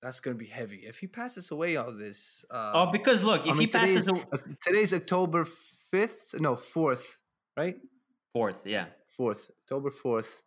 that's 0.02 0.20
gonna 0.20 0.36
be 0.38 0.46
heavy 0.46 0.86
if 0.86 1.00
he 1.00 1.08
passes 1.08 1.50
away 1.52 1.76
of 1.78 1.98
this? 1.98 2.46
Uh, 2.52 2.72
Oh, 2.76 2.92
because 2.92 3.24
look, 3.24 3.42
if 3.48 3.54
he 3.54 3.60
mean, 3.60 3.70
today's- 3.70 3.96
passes 3.96 4.08
a 4.08 4.14
uh, 4.14 4.38
today's 4.62 4.94
October 4.94 5.46
fifth, 5.92 6.40
no 6.40 6.56
fourth, 6.56 7.20
right? 7.58 7.78
fourth, 8.34 8.66
yeah. 8.66 8.88
Fourth, 9.08 9.50
October 9.64 9.90
fourth, 9.90 10.44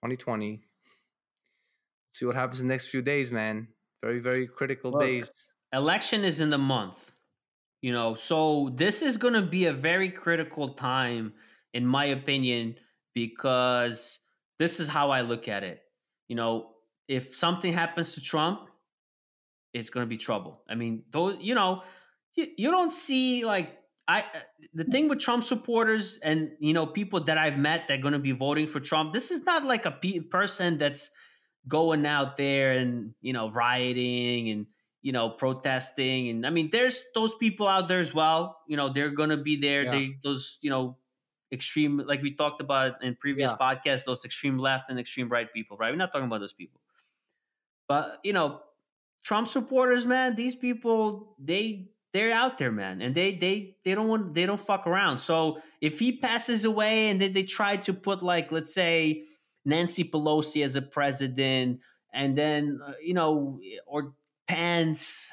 twenty 0.00 0.16
twenty. 0.16 0.62
See 2.14 2.24
what 2.24 2.34
happens 2.36 2.60
in 2.60 2.68
the 2.68 2.74
next 2.74 2.86
few 2.86 3.02
days, 3.02 3.30
man. 3.30 3.68
Very, 4.02 4.20
very 4.20 4.46
critical 4.46 4.92
Look, 4.92 5.00
days. 5.02 5.28
Election 5.72 6.24
is 6.24 6.40
in 6.40 6.50
the 6.50 6.58
month. 6.58 7.10
You 7.84 7.92
know, 7.92 8.14
so 8.14 8.72
this 8.74 9.02
is 9.02 9.18
gonna 9.18 9.42
be 9.42 9.66
a 9.66 9.72
very 9.74 10.10
critical 10.10 10.70
time, 10.70 11.34
in 11.74 11.84
my 11.86 12.06
opinion, 12.06 12.76
because 13.12 14.20
this 14.58 14.80
is 14.80 14.88
how 14.88 15.10
I 15.10 15.20
look 15.20 15.48
at 15.48 15.64
it. 15.64 15.82
You 16.26 16.36
know, 16.36 16.70
if 17.08 17.36
something 17.36 17.74
happens 17.74 18.14
to 18.14 18.22
Trump, 18.22 18.70
it's 19.74 19.90
going 19.90 20.06
to 20.06 20.08
be 20.08 20.16
trouble. 20.16 20.62
I 20.66 20.76
mean, 20.76 21.02
those, 21.10 21.36
you 21.40 21.54
know, 21.54 21.82
you, 22.34 22.46
you 22.56 22.70
don't 22.70 22.90
see 22.90 23.44
like 23.44 23.76
I 24.08 24.20
uh, 24.20 24.24
the 24.72 24.84
thing 24.84 25.08
with 25.08 25.18
Trump 25.18 25.44
supporters 25.44 26.18
and 26.22 26.52
you 26.60 26.72
know 26.72 26.86
people 26.86 27.20
that 27.24 27.36
I've 27.36 27.58
met 27.58 27.88
that 27.88 27.98
are 27.98 28.02
going 28.02 28.14
to 28.14 28.18
be 28.18 28.32
voting 28.32 28.66
for 28.66 28.80
Trump. 28.80 29.12
This 29.12 29.30
is 29.30 29.44
not 29.44 29.62
like 29.64 29.84
a 29.84 29.90
pe- 29.90 30.20
person 30.20 30.78
that's 30.78 31.10
going 31.68 32.06
out 32.06 32.38
there 32.38 32.72
and 32.72 33.12
you 33.20 33.34
know 33.34 33.50
rioting 33.50 34.48
and 34.48 34.66
you 35.04 35.12
know 35.12 35.28
protesting 35.30 36.30
and 36.30 36.46
I 36.46 36.50
mean 36.50 36.70
there's 36.72 37.04
those 37.14 37.34
people 37.36 37.68
out 37.68 37.86
there 37.88 38.00
as 38.00 38.14
well. 38.14 38.58
You 38.66 38.76
know 38.78 38.88
they're 38.88 39.10
going 39.12 39.30
to 39.30 39.36
be 39.36 39.56
there. 39.56 39.84
Yeah. 39.84 39.90
They 39.92 40.16
those 40.24 40.58
you 40.62 40.70
know 40.70 40.96
extreme 41.52 41.98
like 41.98 42.22
we 42.22 42.34
talked 42.34 42.60
about 42.60 43.04
in 43.04 43.14
previous 43.14 43.52
Yeah. 43.52 43.60
podcasts. 43.60 44.04
Those 44.04 44.24
extreme 44.24 44.58
left 44.58 44.88
and 44.90 44.98
extreme 44.98 45.28
right 45.28 45.46
people. 45.52 45.76
Right? 45.76 45.92
We're 45.92 46.00
not 46.00 46.10
talking 46.10 46.26
about 46.26 46.40
those 46.40 46.54
people. 46.56 46.80
But 47.86 48.18
you 48.24 48.32
know 48.32 48.62
Trump 49.22 49.48
supporters, 49.48 50.06
man, 50.06 50.34
these 50.36 50.56
people 50.56 51.36
they 51.38 51.90
they're 52.14 52.32
out 52.32 52.58
there, 52.58 52.72
man, 52.72 53.02
and 53.02 53.14
they 53.14 53.34
they 53.36 53.76
they 53.84 53.94
don't 53.94 54.08
want 54.08 54.34
they 54.34 54.46
don't 54.46 54.60
fuck 54.60 54.86
around. 54.86 55.18
So 55.18 55.60
if 55.80 55.98
he 55.98 56.16
passes 56.16 56.64
away 56.64 57.10
and 57.10 57.20
then 57.20 57.32
they 57.34 57.42
try 57.44 57.76
to 57.76 57.92
put 57.92 58.22
like 58.22 58.50
let's 58.52 58.72
say 58.72 59.24
Nancy 59.64 60.04
Pelosi 60.04 60.64
as 60.64 60.76
a 60.76 60.82
president, 60.82 61.80
and 62.12 62.36
then 62.36 62.80
uh, 62.86 62.92
you 63.02 63.14
know 63.14 63.60
or 63.86 64.14
Pence, 64.46 65.30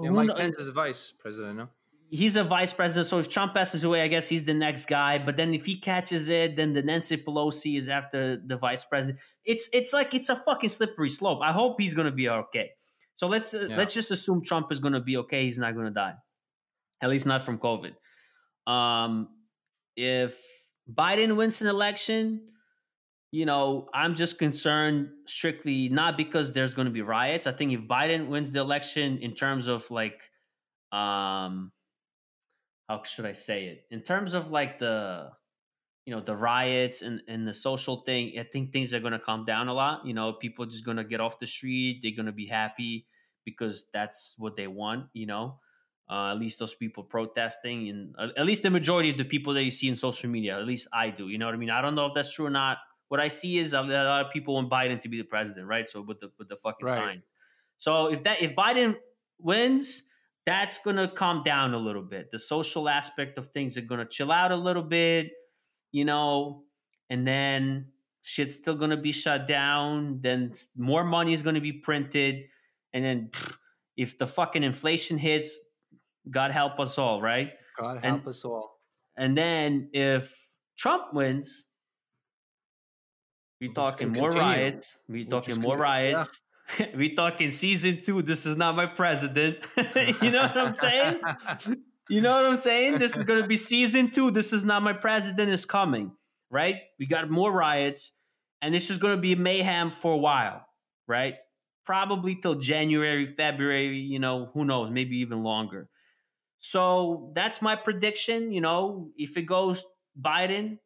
Yeah, 0.00 0.10
Mike 0.10 0.36
Pence 0.36 0.56
is 0.56 0.66
the 0.66 0.72
vice 0.72 1.12
president, 1.18 1.56
no? 1.58 1.68
he's 2.10 2.36
a 2.36 2.44
vice 2.44 2.74
president. 2.74 3.06
So 3.06 3.18
if 3.20 3.28
Trump 3.30 3.54
passes 3.54 3.84
away, 3.84 4.02
I 4.02 4.08
guess 4.08 4.28
he's 4.28 4.44
the 4.44 4.52
next 4.54 4.84
guy. 4.86 5.18
But 5.18 5.36
then 5.38 5.54
if 5.54 5.64
he 5.64 5.80
catches 5.80 6.28
it, 6.28 6.56
then 6.56 6.74
the 6.74 6.82
Nancy 6.82 7.16
Pelosi 7.16 7.78
is 7.78 7.88
after 7.88 8.36
the 8.36 8.56
vice 8.58 8.84
president. 8.84 9.20
It's 9.44 9.68
it's 9.72 9.92
like 9.92 10.12
it's 10.14 10.28
a 10.28 10.36
fucking 10.36 10.68
slippery 10.70 11.08
slope. 11.08 11.40
I 11.42 11.52
hope 11.52 11.80
he's 11.80 11.94
gonna 11.94 12.12
be 12.12 12.28
okay. 12.28 12.70
So 13.16 13.26
let's 13.28 13.54
uh, 13.54 13.66
Yeah. 13.68 13.76
let's 13.78 13.94
just 13.94 14.10
assume 14.10 14.42
Trump 14.44 14.70
is 14.72 14.78
gonna 14.80 15.00
be 15.00 15.16
okay. 15.18 15.44
He's 15.46 15.58
not 15.58 15.74
gonna 15.74 15.90
die, 15.90 16.14
at 17.00 17.08
least 17.10 17.26
not 17.26 17.44
from 17.44 17.58
COVID. 17.58 17.92
Um, 18.70 19.28
if 19.96 20.38
Biden 20.90 21.36
wins 21.36 21.60
an 21.62 21.66
election, 21.66 22.51
you 23.32 23.46
know, 23.46 23.88
I'm 23.94 24.14
just 24.14 24.38
concerned 24.38 25.08
strictly 25.26 25.88
not 25.88 26.18
because 26.18 26.52
there's 26.52 26.74
going 26.74 26.84
to 26.84 26.92
be 26.92 27.00
riots. 27.00 27.46
I 27.46 27.52
think 27.52 27.72
if 27.72 27.80
Biden 27.80 28.28
wins 28.28 28.52
the 28.52 28.60
election 28.60 29.18
in 29.18 29.34
terms 29.34 29.68
of 29.68 29.90
like, 29.90 30.20
um, 30.92 31.72
how 32.90 33.02
should 33.04 33.24
I 33.24 33.32
say 33.32 33.64
it? 33.64 33.86
In 33.90 34.02
terms 34.02 34.34
of 34.34 34.50
like 34.50 34.78
the, 34.78 35.30
you 36.04 36.14
know, 36.14 36.20
the 36.20 36.36
riots 36.36 37.00
and, 37.00 37.22
and 37.26 37.48
the 37.48 37.54
social 37.54 38.02
thing, 38.02 38.34
I 38.38 38.42
think 38.42 38.70
things 38.70 38.92
are 38.92 39.00
going 39.00 39.14
to 39.14 39.18
calm 39.18 39.46
down 39.46 39.68
a 39.68 39.72
lot. 39.72 40.04
You 40.04 40.12
know, 40.12 40.34
people 40.34 40.66
just 40.66 40.84
going 40.84 40.98
to 40.98 41.04
get 41.04 41.20
off 41.20 41.38
the 41.38 41.46
street. 41.46 42.00
They're 42.02 42.14
going 42.14 42.26
to 42.26 42.32
be 42.32 42.46
happy 42.46 43.06
because 43.46 43.86
that's 43.94 44.34
what 44.36 44.56
they 44.56 44.66
want, 44.66 45.06
you 45.14 45.26
know. 45.26 45.58
Uh, 46.10 46.32
at 46.32 46.38
least 46.38 46.58
those 46.58 46.74
people 46.74 47.02
protesting, 47.02 47.88
and 47.88 48.14
uh, 48.18 48.28
at 48.36 48.44
least 48.44 48.62
the 48.62 48.68
majority 48.68 49.08
of 49.08 49.16
the 49.16 49.24
people 49.24 49.54
that 49.54 49.62
you 49.62 49.70
see 49.70 49.88
in 49.88 49.96
social 49.96 50.28
media, 50.28 50.58
at 50.58 50.66
least 50.66 50.86
I 50.92 51.08
do. 51.08 51.28
You 51.28 51.38
know 51.38 51.46
what 51.46 51.54
I 51.54 51.58
mean? 51.58 51.70
I 51.70 51.80
don't 51.80 51.94
know 51.94 52.06
if 52.06 52.12
that's 52.14 52.34
true 52.34 52.44
or 52.44 52.50
not. 52.50 52.76
What 53.12 53.20
I 53.20 53.28
see 53.28 53.58
is 53.58 53.74
um, 53.74 53.88
that 53.88 54.06
a 54.06 54.08
lot 54.08 54.24
of 54.24 54.32
people 54.32 54.54
want 54.54 54.70
Biden 54.70 54.98
to 55.02 55.06
be 55.06 55.18
the 55.18 55.24
president, 55.24 55.66
right? 55.66 55.86
So 55.86 56.00
with 56.00 56.18
the 56.20 56.30
with 56.38 56.48
the 56.48 56.56
fucking 56.56 56.86
Right. 56.86 56.94
sign. 56.94 57.22
So 57.76 58.06
if 58.10 58.22
that 58.24 58.40
if 58.40 58.56
Biden 58.56 58.96
wins, 59.38 60.04
that's 60.46 60.78
gonna 60.78 61.06
calm 61.08 61.42
down 61.44 61.74
a 61.74 61.78
little 61.78 62.00
bit. 62.00 62.30
The 62.30 62.38
social 62.38 62.88
aspect 62.88 63.36
of 63.36 63.52
things 63.52 63.76
are 63.76 63.82
gonna 63.82 64.06
chill 64.06 64.32
out 64.32 64.50
a 64.50 64.56
little 64.56 64.82
bit, 64.82 65.30
you 65.90 66.06
know, 66.06 66.64
and 67.10 67.26
then 67.28 67.92
shit's 68.22 68.54
still 68.54 68.76
gonna 68.76 68.96
be 68.96 69.12
shut 69.12 69.46
down. 69.46 70.22
Then 70.22 70.54
more 70.74 71.04
money 71.04 71.34
is 71.34 71.42
gonna 71.42 71.60
be 71.60 71.72
printed, 71.72 72.46
and 72.94 73.04
then 73.04 73.28
pfft, 73.28 73.56
if 73.98 74.16
the 74.16 74.26
fucking 74.26 74.62
inflation 74.62 75.18
hits, 75.18 75.60
God 76.30 76.50
help 76.50 76.80
us 76.80 76.96
all, 76.96 77.20
right? 77.20 77.52
God 77.76 77.96
And- 77.96 78.04
help 78.06 78.26
us 78.26 78.42
all. 78.42 78.80
And 79.18 79.36
then 79.36 79.90
if 79.92 80.48
Trump 80.78 81.12
wins, 81.12 81.66
we 83.62 83.72
talking 83.72 84.12
more 84.12 84.30
continue. 84.30 84.52
riots. 84.52 84.96
We 85.08 85.24
talking 85.24 85.60
more 85.60 85.76
gonna- 85.76 85.88
yeah. 85.88 86.12
riots. 86.16 86.40
we 86.96 87.14
talking 87.14 87.50
season 87.50 88.00
two. 88.02 88.22
This 88.22 88.44
is 88.44 88.56
not 88.56 88.74
my 88.74 88.86
president. 88.86 89.58
you 90.20 90.30
know 90.30 90.42
what 90.42 90.56
I'm 90.56 90.72
saying? 90.72 91.20
You 92.08 92.20
know 92.20 92.36
what 92.36 92.46
I'm 92.46 92.56
saying? 92.56 92.98
This 92.98 93.16
is 93.16 93.22
gonna 93.22 93.46
be 93.46 93.56
season 93.56 94.10
two. 94.10 94.32
This 94.32 94.52
is 94.52 94.64
not 94.64 94.82
my 94.82 94.92
president 94.92 95.50
is 95.50 95.64
coming. 95.64 96.10
Right? 96.50 96.76
We 96.98 97.06
got 97.06 97.30
more 97.30 97.50
riots, 97.50 98.12
and 98.60 98.74
it's 98.74 98.88
just 98.88 99.00
gonna 99.00 99.16
be 99.16 99.36
mayhem 99.36 99.90
for 99.92 100.12
a 100.12 100.18
while. 100.18 100.66
Right? 101.06 101.36
Probably 101.86 102.34
till 102.34 102.56
January, 102.56 103.24
February. 103.26 103.98
You 103.98 104.18
know, 104.18 104.50
who 104.52 104.64
knows? 104.64 104.90
Maybe 104.90 105.18
even 105.18 105.44
longer. 105.44 105.88
So 106.58 107.30
that's 107.36 107.62
my 107.62 107.76
prediction. 107.76 108.50
You 108.50 108.60
know, 108.60 109.10
if 109.16 109.36
it 109.36 109.42
goes 109.42 109.82
Biden, 110.20 110.78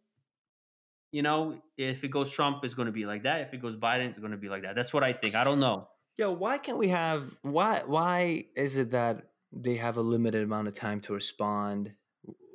you 1.12 1.22
know, 1.22 1.60
if 1.76 2.04
it 2.04 2.08
goes 2.08 2.30
Trump, 2.30 2.64
it's 2.64 2.74
going 2.74 2.86
to 2.86 2.92
be 2.92 3.06
like 3.06 3.22
that. 3.22 3.40
If 3.42 3.54
it 3.54 3.62
goes 3.62 3.76
Biden, 3.76 4.08
it's 4.08 4.18
going 4.18 4.32
to 4.32 4.38
be 4.38 4.48
like 4.48 4.62
that. 4.62 4.74
That's 4.74 4.92
what 4.92 5.02
I 5.04 5.12
think. 5.12 5.34
I 5.34 5.44
don't 5.44 5.60
know. 5.60 5.88
Yo, 6.18 6.32
why 6.32 6.58
can't 6.58 6.78
we 6.78 6.88
have 6.88 7.36
why 7.42 7.82
why 7.86 8.44
is 8.56 8.76
it 8.76 8.90
that 8.92 9.28
they 9.52 9.76
have 9.76 9.96
a 9.96 10.00
limited 10.02 10.42
amount 10.42 10.68
of 10.68 10.74
time 10.74 11.00
to 11.02 11.12
respond? 11.12 11.92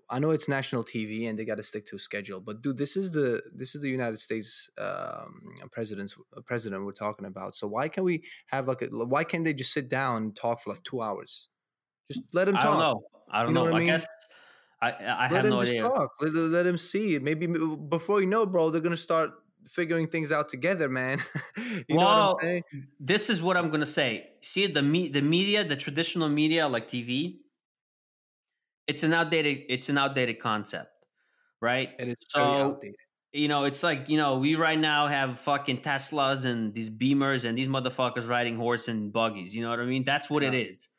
I 0.10 0.20
know 0.20 0.32
it's 0.32 0.50
national 0.50 0.84
TV 0.84 1.30
and 1.30 1.40
they 1.40 1.46
got 1.46 1.56
to 1.56 1.64
stick 1.64 1.86
to 1.86 1.96
a 1.96 2.00
schedule, 2.00 2.42
but 2.42 2.62
dude, 2.62 2.78
this 2.78 2.98
is 2.98 3.14
the 3.14 3.42
this 3.54 3.76
is 3.76 3.82
the 3.82 3.90
United 3.90 4.20
States 4.20 4.70
um, 4.78 5.42
president's 5.72 6.16
president 6.46 6.84
we're 6.84 6.92
talking 6.92 7.26
about. 7.26 7.56
So 7.56 7.68
why 7.68 7.88
can't 7.88 8.04
we 8.04 8.24
have 8.48 8.68
like 8.68 8.82
a 8.82 8.88
why 8.88 9.24
can't 9.24 9.44
they 9.44 9.54
just 9.54 9.72
sit 9.74 9.90
down 9.90 10.18
and 10.18 10.36
talk 10.36 10.62
for 10.62 10.72
like 10.72 10.84
two 10.84 11.02
hours? 11.02 11.48
Just 12.12 12.26
let 12.34 12.50
him 12.50 12.58
I 12.58 12.64
don't 12.64 12.80
know. 12.80 13.02
I 13.30 13.40
don't 13.44 13.50
You 13.50 13.54
know 13.56 13.66
know. 13.68 13.76
I, 13.76 13.80
mean? 13.80 13.88
guess 13.88 14.06
I 14.82 15.26
I 15.26 15.28
Let 15.28 15.46
have 15.46 15.46
him 15.46 15.58
no 15.58 15.60
just 15.60 15.78
idea. 15.78 15.92
talk. 15.94 16.12
Let, 16.20 16.34
let 16.34 16.66
him 16.66 16.78
see. 16.78 17.18
Maybe 17.20 17.48
before 17.48 18.22
you 18.22 18.28
know, 18.28 18.46
bro, 18.46 18.70
they're 18.70 18.82
gonna 18.82 18.98
start 18.98 19.32
figuring 19.68 20.08
things 20.08 20.32
out 20.32 20.50
together, 20.50 20.90
man. 20.90 21.20
you 21.88 21.98
know 21.98 22.08
Well, 22.08 22.08
what 22.08 22.18
I'm 22.18 22.30
saying? 22.42 22.64
This 23.00 23.30
is 23.30 23.42
what 23.42 23.58
I'm 23.58 23.70
going 23.70 23.82
to 23.82 23.86
say. 23.88 24.36
See 24.42 24.68
the 24.68 24.82
me 24.82 25.10
the 25.10 25.22
media, 25.22 25.64
the 25.64 25.76
traditional 25.78 26.30
media 26.30 26.68
like 26.70 26.88
TV. 26.88 27.42
It's 28.88 29.04
an 29.04 29.14
outdated. 29.14 29.66
It's 29.70 29.90
an 29.90 29.98
outdated 29.98 30.40
concept, 30.40 30.92
right? 31.62 31.92
And 31.98 32.10
It 32.10 32.18
is 32.22 32.34
very 32.36 32.58
So 32.58 32.60
outdated. 32.60 32.96
you 33.34 33.48
know, 33.48 33.66
it's 33.66 33.84
like, 33.84 34.10
you 34.10 34.18
know, 34.18 34.40
we 34.40 34.56
right 34.56 34.80
now 34.80 35.08
have 35.08 35.40
fucking 35.40 35.82
Teslas 35.82 36.46
and 36.46 36.74
these 36.74 36.90
Beamers 36.90 37.46
and 37.46 37.58
these 37.58 37.68
motherfuckers 37.70 38.28
riding 38.28 38.58
horse 38.58 38.88
and 38.90 39.14
buggies. 39.14 39.56
You 39.56 39.64
know 39.64 39.70
what 39.72 39.80
I 39.80 39.86
mean? 39.86 40.04
That's 40.06 40.30
what 40.30 40.44
it 40.44 40.54
Yeah. 40.54 40.56
is. 40.56 40.90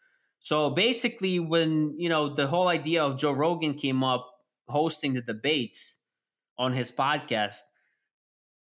So 0.42 0.70
basically, 0.70 1.38
when, 1.38 1.94
you 1.98 2.08
know, 2.08 2.34
the 2.34 2.48
whole 2.48 2.66
idea 2.66 3.04
of 3.04 3.16
Joe 3.16 3.32
Rogan 3.32 3.74
came 3.74 4.02
up 4.02 4.28
hosting 4.66 5.14
the 5.14 5.22
debates 5.22 5.96
on 6.58 6.72
his 6.72 6.90
podcast, 6.90 7.58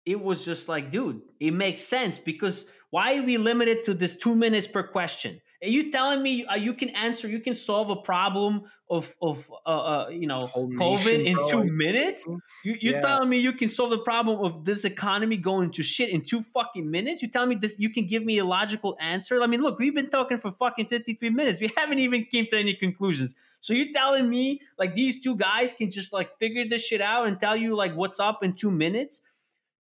it 0.05 0.21
was 0.21 0.45
just 0.45 0.69
like, 0.69 0.91
dude, 0.91 1.21
it 1.39 1.51
makes 1.51 1.81
sense 1.81 2.19
because 2.19 2.65
why 2.91 3.17
are 3.17 3.23
we 3.23 3.37
limited 3.37 3.83
to 3.85 3.95
this 3.95 4.15
two 4.15 4.35
minutes 4.35 4.67
per 4.67 4.83
question? 4.83 5.41
Are 5.63 5.69
you 5.69 5.91
telling 5.91 6.23
me 6.23 6.43
uh, 6.45 6.55
you 6.55 6.73
can 6.73 6.89
answer, 6.89 7.27
you 7.27 7.39
can 7.39 7.53
solve 7.53 7.91
a 7.91 7.95
problem 7.95 8.63
of, 8.89 9.15
of 9.21 9.51
uh, 9.65 9.69
uh, 9.69 10.09
you 10.09 10.25
know, 10.25 10.49
COVID 10.55 10.97
nation, 10.97 11.21
in 11.21 11.35
bro. 11.35 11.45
two 11.45 11.63
minutes? 11.65 12.25
You, 12.63 12.77
you're 12.79 12.93
Yeah. 12.95 13.01
telling 13.01 13.29
me 13.29 13.37
you 13.37 13.53
can 13.53 13.69
solve 13.69 13.91
the 13.91 13.99
problem 13.99 14.39
of 14.39 14.65
this 14.65 14.85
economy 14.85 15.37
going 15.37 15.71
to 15.71 15.83
shit 15.83 16.09
in 16.09 16.21
two 16.21 16.41
fucking 16.41 16.89
minutes? 16.89 17.21
You're 17.21 17.29
telling 17.31 17.49
me 17.49 17.55
this, 17.55 17.75
you 17.77 17.91
can 17.91 18.07
give 18.07 18.23
me 18.25 18.39
a 18.39 18.45
logical 18.45 18.97
answer? 18.99 19.41
I 19.41 19.47
mean, 19.47 19.61
look, 19.61 19.77
we've 19.77 19.93
been 19.93 20.09
talking 20.09 20.39
for 20.39 20.51
fucking 20.51 20.87
53 20.87 21.29
minutes. 21.29 21.61
We 21.61 21.71
haven't 21.77 21.99
even 21.99 22.25
came 22.25 22.47
to 22.47 22.57
any 22.57 22.73
conclusions. 22.73 23.35
So 23.61 23.73
you're 23.73 23.93
telling 23.93 24.29
me 24.29 24.61
like 24.79 24.95
these 24.95 25.21
two 25.21 25.35
guys 25.35 25.73
can 25.73 25.91
just 25.91 26.11
like 26.11 26.37
figure 26.39 26.65
this 26.67 26.83
shit 26.83 27.01
out 27.01 27.27
and 27.27 27.39
tell 27.39 27.55
you 27.55 27.75
like 27.75 27.93
what's 27.95 28.19
up 28.19 28.43
in 28.43 28.53
two 28.53 28.71
minutes? 28.71 29.21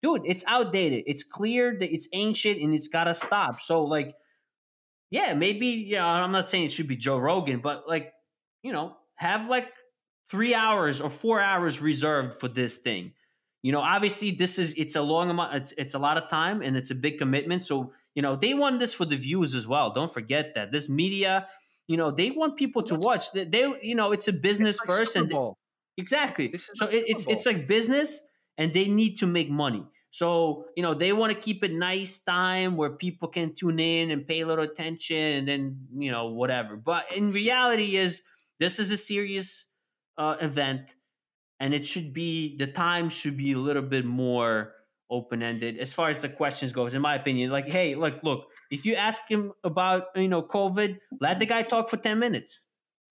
Dude, 0.02 0.22
it's 0.24 0.44
outdated. 0.46 1.04
It's 1.06 1.22
clear 1.22 1.76
that 1.78 1.92
it's 1.92 2.08
ancient 2.12 2.60
and 2.60 2.74
it's 2.74 2.88
gotta 2.88 3.14
stop. 3.14 3.60
So 3.62 3.84
like, 3.84 4.14
yeah, 5.10 5.34
maybe 5.34 5.66
you 5.66 5.96
know, 5.96 6.06
I'm 6.06 6.32
not 6.32 6.48
saying 6.48 6.64
it 6.64 6.72
should 6.72 6.88
be 6.88 6.96
Joe 6.96 7.18
Rogan, 7.18 7.60
but 7.60 7.88
like, 7.88 8.12
you 8.62 8.72
know, 8.72 8.96
have 9.16 9.48
like 9.48 9.68
three 10.30 10.54
hours 10.54 11.00
or 11.00 11.10
four 11.10 11.40
hours 11.40 11.80
reserved 11.80 12.34
for 12.34 12.48
this 12.48 12.76
thing. 12.76 13.12
You 13.62 13.72
know, 13.72 13.80
obviously 13.80 14.30
this 14.30 14.58
is 14.58 14.72
it's 14.74 14.96
a 14.96 15.02
long 15.02 15.28
amount, 15.28 15.54
it's 15.54 15.72
it's 15.76 15.94
a 15.94 15.98
lot 15.98 16.16
of 16.16 16.28
time 16.30 16.62
and 16.62 16.76
it's 16.76 16.90
a 16.90 16.94
big 16.94 17.18
commitment. 17.18 17.64
So, 17.64 17.92
you 18.14 18.22
know, 18.22 18.36
they 18.36 18.54
want 18.54 18.80
this 18.80 18.94
for 18.94 19.04
the 19.04 19.16
views 19.16 19.54
as 19.54 19.66
well. 19.66 19.92
Don't 19.92 20.12
forget 20.12 20.54
that. 20.54 20.72
This 20.72 20.88
media, 20.88 21.46
you 21.86 21.96
know, 21.96 22.10
they 22.10 22.30
want 22.30 22.56
people 22.56 22.82
to 22.84 22.94
watch. 22.94 23.32
They, 23.32 23.44
they 23.44 23.70
you 23.82 23.94
know, 23.94 24.12
it's 24.12 24.28
a 24.28 24.32
business 24.32 24.76
It's 24.76 24.88
like 24.88 24.98
first 24.98 25.16
and 25.16 25.28
Bowl. 25.28 25.58
Exactly. 25.98 26.54
So 26.74 26.86
it, 26.86 27.04
it's 27.08 27.26
it's 27.26 27.44
like 27.44 27.66
business, 27.68 28.22
and 28.56 28.72
they 28.72 28.88
need 28.88 29.18
to 29.18 29.26
make 29.26 29.50
money. 29.50 29.84
So 30.10 30.66
you 30.76 30.82
know 30.82 30.94
they 30.94 31.12
want 31.12 31.32
to 31.32 31.38
keep 31.38 31.62
it 31.62 31.72
nice 31.72 32.18
time 32.18 32.76
where 32.76 32.90
people 32.90 33.28
can 33.28 33.54
tune 33.54 33.78
in 33.78 34.10
and 34.10 34.26
pay 34.26 34.40
a 34.40 34.46
little 34.46 34.64
attention, 34.64 35.16
and 35.16 35.48
then 35.48 35.86
you 35.96 36.10
know 36.10 36.26
whatever. 36.26 36.76
But 36.76 37.12
in 37.12 37.32
reality, 37.32 37.96
is 37.96 38.22
this 38.58 38.78
is 38.78 38.90
a 38.90 38.96
serious 38.96 39.66
uh, 40.18 40.36
event, 40.40 40.94
and 41.60 41.72
it 41.72 41.86
should 41.86 42.12
be 42.12 42.56
the 42.56 42.66
time 42.66 43.08
should 43.08 43.36
be 43.36 43.52
a 43.52 43.58
little 43.58 43.82
bit 43.82 44.04
more 44.04 44.72
open 45.10 45.42
ended 45.42 45.76
as 45.78 45.92
far 45.92 46.08
as 46.08 46.22
the 46.22 46.28
questions 46.28 46.72
goes. 46.72 46.94
In 46.94 47.02
my 47.02 47.14
opinion, 47.14 47.50
like 47.50 47.70
hey, 47.70 47.94
look, 47.94 48.14
look, 48.24 48.48
if 48.72 48.84
you 48.84 48.96
ask 48.96 49.22
him 49.28 49.52
about 49.62 50.06
you 50.16 50.28
know 50.28 50.42
COVID, 50.42 50.98
let 51.20 51.38
the 51.38 51.46
guy 51.46 51.62
talk 51.62 51.88
for 51.88 51.98
ten 51.98 52.18
minutes. 52.18 52.58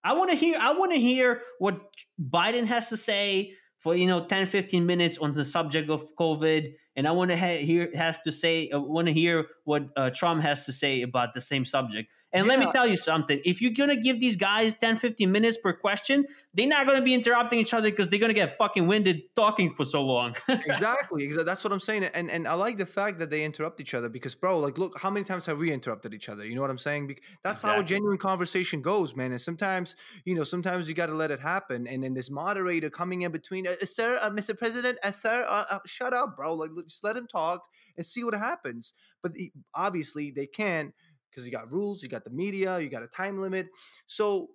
I 0.04 0.12
want 0.12 0.30
to 0.30 0.36
hear. 0.36 0.58
I 0.60 0.74
want 0.74 0.92
to 0.92 1.00
hear 1.00 1.40
what 1.58 1.80
Biden 2.20 2.66
has 2.66 2.90
to 2.90 2.98
say 2.98 3.54
for 3.80 3.96
you 3.96 4.06
know 4.06 4.26
10 4.26 4.46
15 4.46 4.86
minutes 4.86 5.18
on 5.18 5.32
the 5.32 5.44
subject 5.44 5.90
of 5.90 6.14
covid 6.16 6.74
and 7.00 7.08
i 7.08 7.10
want 7.10 7.30
to 7.30 7.36
ha- 7.36 7.64
hear 7.64 7.88
have 7.94 8.20
to 8.20 8.30
say 8.30 8.68
i 8.74 8.76
want 8.76 9.06
to 9.06 9.12
hear 9.14 9.46
what 9.64 9.84
uh, 9.96 10.10
trump 10.10 10.42
has 10.42 10.66
to 10.66 10.72
say 10.72 11.00
about 11.02 11.32
the 11.32 11.40
same 11.40 11.64
subject. 11.64 12.10
And 12.32 12.46
yeah. 12.46 12.52
let 12.52 12.60
me 12.60 12.70
tell 12.70 12.86
you 12.86 12.96
something. 12.96 13.40
If 13.44 13.60
you're 13.60 13.72
gonna 13.72 13.96
give 13.96 14.20
these 14.20 14.36
guys 14.36 14.74
10 14.74 14.98
15 14.98 15.32
minutes 15.32 15.56
per 15.56 15.72
question 15.72 16.26
they're 16.54 16.68
not 16.68 16.86
gonna 16.86 17.02
be 17.02 17.14
interrupting 17.14 17.58
each 17.58 17.74
other 17.74 17.90
because 17.90 18.08
they're 18.08 18.20
gonna 18.20 18.34
get 18.34 18.56
fucking 18.56 18.86
winded 18.86 19.22
talking 19.34 19.72
for 19.74 19.84
so 19.84 20.02
long. 20.02 20.34
Exactly 20.48 21.28
that's 21.50 21.64
what 21.64 21.72
i'm 21.72 21.80
saying 21.80 22.04
and 22.04 22.30
and 22.30 22.46
i 22.46 22.54
like 22.54 22.76
the 22.76 22.86
fact 22.86 23.18
that 23.18 23.30
they 23.30 23.44
interrupt 23.44 23.80
each 23.80 23.94
other 23.94 24.08
because 24.08 24.34
bro 24.34 24.58
like 24.58 24.78
look 24.78 24.98
how 24.98 25.10
many 25.10 25.24
times 25.24 25.46
have 25.46 25.58
we 25.58 25.72
interrupted 25.72 26.14
each 26.14 26.28
other? 26.28 26.44
You 26.44 26.54
know 26.54 26.60
what 26.60 26.70
i'm 26.70 26.78
saying? 26.78 27.16
That's 27.42 27.60
exactly. 27.60 27.76
how 27.76 27.80
a 27.80 27.84
genuine 27.84 28.18
conversation 28.18 28.82
goes 28.82 29.16
man 29.16 29.32
and 29.32 29.40
sometimes 29.40 29.96
you 30.24 30.34
know 30.34 30.44
sometimes 30.44 30.88
you 30.88 30.94
got 30.94 31.06
to 31.06 31.14
let 31.14 31.30
it 31.30 31.40
happen 31.40 31.86
and 31.86 32.04
then 32.04 32.14
this 32.14 32.30
moderator 32.30 32.90
coming 32.90 33.22
in 33.22 33.32
between 33.32 33.66
uh, 33.66 33.74
sir 33.84 34.18
uh, 34.20 34.30
mr 34.30 34.56
president 34.56 34.98
uh, 35.02 35.10
sir 35.10 35.44
uh, 35.48 35.64
uh, 35.70 35.78
shut 35.86 36.12
up 36.12 36.36
bro 36.36 36.54
like 36.54 36.70
just 36.90 37.04
let 37.04 37.16
him 37.16 37.26
talk 37.26 37.62
and 37.96 38.04
see 38.04 38.24
what 38.24 38.34
happens 38.34 38.92
but 39.22 39.32
the, 39.32 39.52
obviously 39.74 40.30
they 40.30 40.46
can't 40.46 40.92
because 41.30 41.44
you 41.44 41.52
got 41.52 41.72
rules, 41.72 42.02
you 42.02 42.08
got 42.08 42.24
the 42.24 42.30
media, 42.30 42.78
you 42.80 42.88
got 42.88 43.02
a 43.02 43.08
time 43.08 43.40
limit. 43.40 43.68
So, 44.06 44.48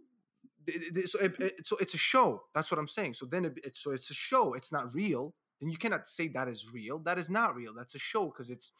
so, 1.06 1.20
it, 1.20 1.66
so 1.66 1.78
it's 1.80 1.94
a 1.94 1.98
show. 1.98 2.42
That's 2.54 2.72
what 2.72 2.80
I'm 2.80 2.88
saying. 2.88 3.14
So 3.14 3.26
then 3.26 3.46
it, 3.46 3.60
it's 3.64 3.82
so 3.82 3.92
it's 3.92 4.10
a 4.10 4.14
show. 4.16 4.54
It's 4.54 4.72
not 4.72 4.94
real. 4.94 5.34
Then 5.62 5.70
you 5.70 5.78
cannot 5.78 6.08
say 6.08 6.28
that 6.30 6.48
is 6.48 6.72
real. 6.74 7.00
That 7.00 7.18
is 7.18 7.30
not 7.30 7.56
real. 7.56 7.74
That's 7.74 7.96
a 7.96 8.00
show 8.00 8.26
because 8.26 8.50
it's 8.50 8.72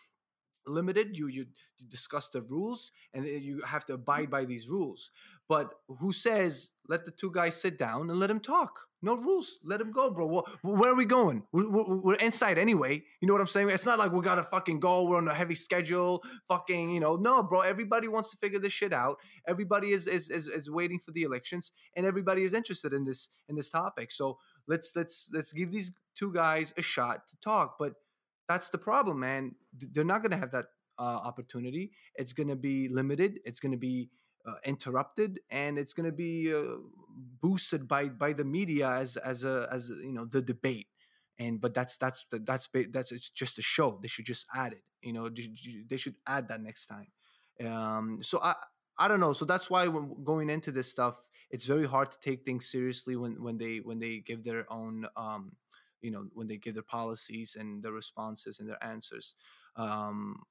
limited. 0.68 1.16
You, 1.16 1.28
you 1.28 1.46
you 1.78 1.88
discuss 1.88 2.30
the 2.30 2.42
rules 2.42 2.92
and 3.14 3.26
you 3.26 3.62
have 3.62 3.86
to 3.86 3.94
abide 3.94 4.28
mm. 4.28 4.32
by 4.32 4.46
these 4.46 4.68
rules. 4.68 5.12
But 5.48 5.74
who 5.88 6.12
says 6.12 6.72
let 6.88 7.06
the 7.06 7.12
two 7.12 7.32
guys 7.32 7.56
sit 7.56 7.78
down 7.78 8.10
and 8.10 8.20
let 8.20 8.28
them 8.28 8.40
talk? 8.40 8.80
No 9.02 9.16
rules. 9.16 9.60
Let 9.64 9.78
them 9.78 9.92
go, 9.92 10.10
bro. 10.10 10.44
Where 10.64 10.92
are 10.92 10.96
we 10.96 11.06
going? 11.06 11.44
We're, 11.52 12.16
inside 12.16 12.58
anyway. 12.58 13.04
You 13.22 13.28
know 13.28 13.34
what 13.34 13.42
I'm 13.42 13.48
saying? 13.48 13.70
It's 13.70 13.86
not 13.86 14.00
like 14.00 14.12
we 14.12 14.22
gotta 14.22 14.42
fucking 14.42 14.80
go. 14.80 15.04
We're 15.04 15.18
on 15.18 15.28
a 15.28 15.34
heavy 15.34 15.54
schedule. 15.54 16.24
Fucking, 16.48 16.90
you 16.90 17.00
know, 17.00 17.16
no, 17.16 17.44
bro. 17.44 17.60
Everybody 17.62 18.08
wants 18.08 18.32
to 18.32 18.38
figure 18.38 18.58
this 18.58 18.74
shit 18.74 18.94
out. 18.94 19.18
Everybody 19.48 19.92
is 19.92 20.08
is 20.08 20.32
is, 20.32 20.48
is 20.48 20.72
waiting 20.72 21.00
for 21.00 21.12
the 21.12 21.22
elections, 21.22 21.72
and 21.96 22.08
everybody 22.08 22.42
is 22.42 22.56
interested 22.56 22.94
in 22.94 23.06
this 23.06 23.30
in 23.48 23.56
this 23.56 23.70
topic. 23.70 24.12
So 24.12 24.40
let's 24.68 24.96
let's 24.96 25.30
let's 25.32 25.54
give 25.54 25.72
these 25.72 25.92
two 26.16 26.34
guys 26.34 26.74
a 26.76 26.82
shot 26.82 27.28
to 27.28 27.38
talk. 27.44 27.76
But 27.78 27.94
that's 28.50 28.70
the 28.70 28.80
problem, 28.80 29.20
man. 29.20 29.54
They're 29.72 30.04
not 30.04 30.24
gonna 30.24 30.38
have 30.38 30.52
that 30.54 30.66
uh, 30.98 31.20
opportunity. 31.24 31.92
It's 32.16 32.34
gonna 32.34 32.56
be 32.56 32.90
limited. 32.90 33.40
It's 33.46 33.60
gonna 33.60 33.78
be 33.78 34.10
uh, 34.48 34.56
interrupted 34.66 35.40
and 35.50 35.78
it's 35.78 35.94
going 35.94 36.06
to 36.06 36.16
be 36.16 36.54
uh, 36.54 36.78
boosted 37.42 37.88
by 37.88 38.10
by 38.10 38.34
the 38.34 38.44
media 38.44 38.90
as 38.90 39.18
as 39.18 39.44
a 39.44 39.68
as 39.72 39.90
you 39.90 40.12
know 40.14 40.26
the 40.26 40.42
debate. 40.42 40.88
And 41.38 41.60
but 41.60 41.74
that's 41.74 41.98
that's 41.98 42.26
that's 42.32 42.70
that's 42.90 43.12
it's 43.12 43.30
just 43.30 43.60
a 43.60 43.62
show. 43.62 44.00
They 44.02 44.08
should 44.08 44.26
just 44.26 44.46
add 44.54 44.74
it 44.74 44.84
you 45.02 45.14
know 45.14 45.30
they 45.30 45.98
should 45.98 46.16
add 46.26 46.48
that 46.48 46.62
next 46.62 46.88
time. 46.88 47.08
Um 47.66 48.20
so 48.22 48.40
i 48.42 48.54
i 48.98 49.08
don't 49.08 49.20
know. 49.20 49.34
So 49.34 49.46
that's 49.46 49.70
why 49.70 49.88
when 49.88 50.24
going 50.24 50.50
into 50.50 50.72
this 50.72 50.90
stuff 50.90 51.22
it's 51.52 51.66
very 51.66 51.86
hard 51.86 52.12
to 52.12 52.20
take 52.20 52.44
things 52.44 52.70
seriously 52.70 53.16
when 53.16 53.42
when 53.44 53.58
they 53.58 53.78
when 53.78 54.00
they 54.00 54.20
give 54.20 54.44
their 54.44 54.66
own 54.72 55.06
um 55.16 55.56
you 56.02 56.12
know 56.12 56.26
when 56.34 56.48
they 56.48 56.58
give 56.58 56.74
their 56.74 56.84
policies 56.84 57.56
and 57.60 57.84
their 57.84 57.92
responses 57.94 58.60
and 58.60 58.70
their 58.70 58.84
answers. 58.84 59.36
Um 59.76 60.44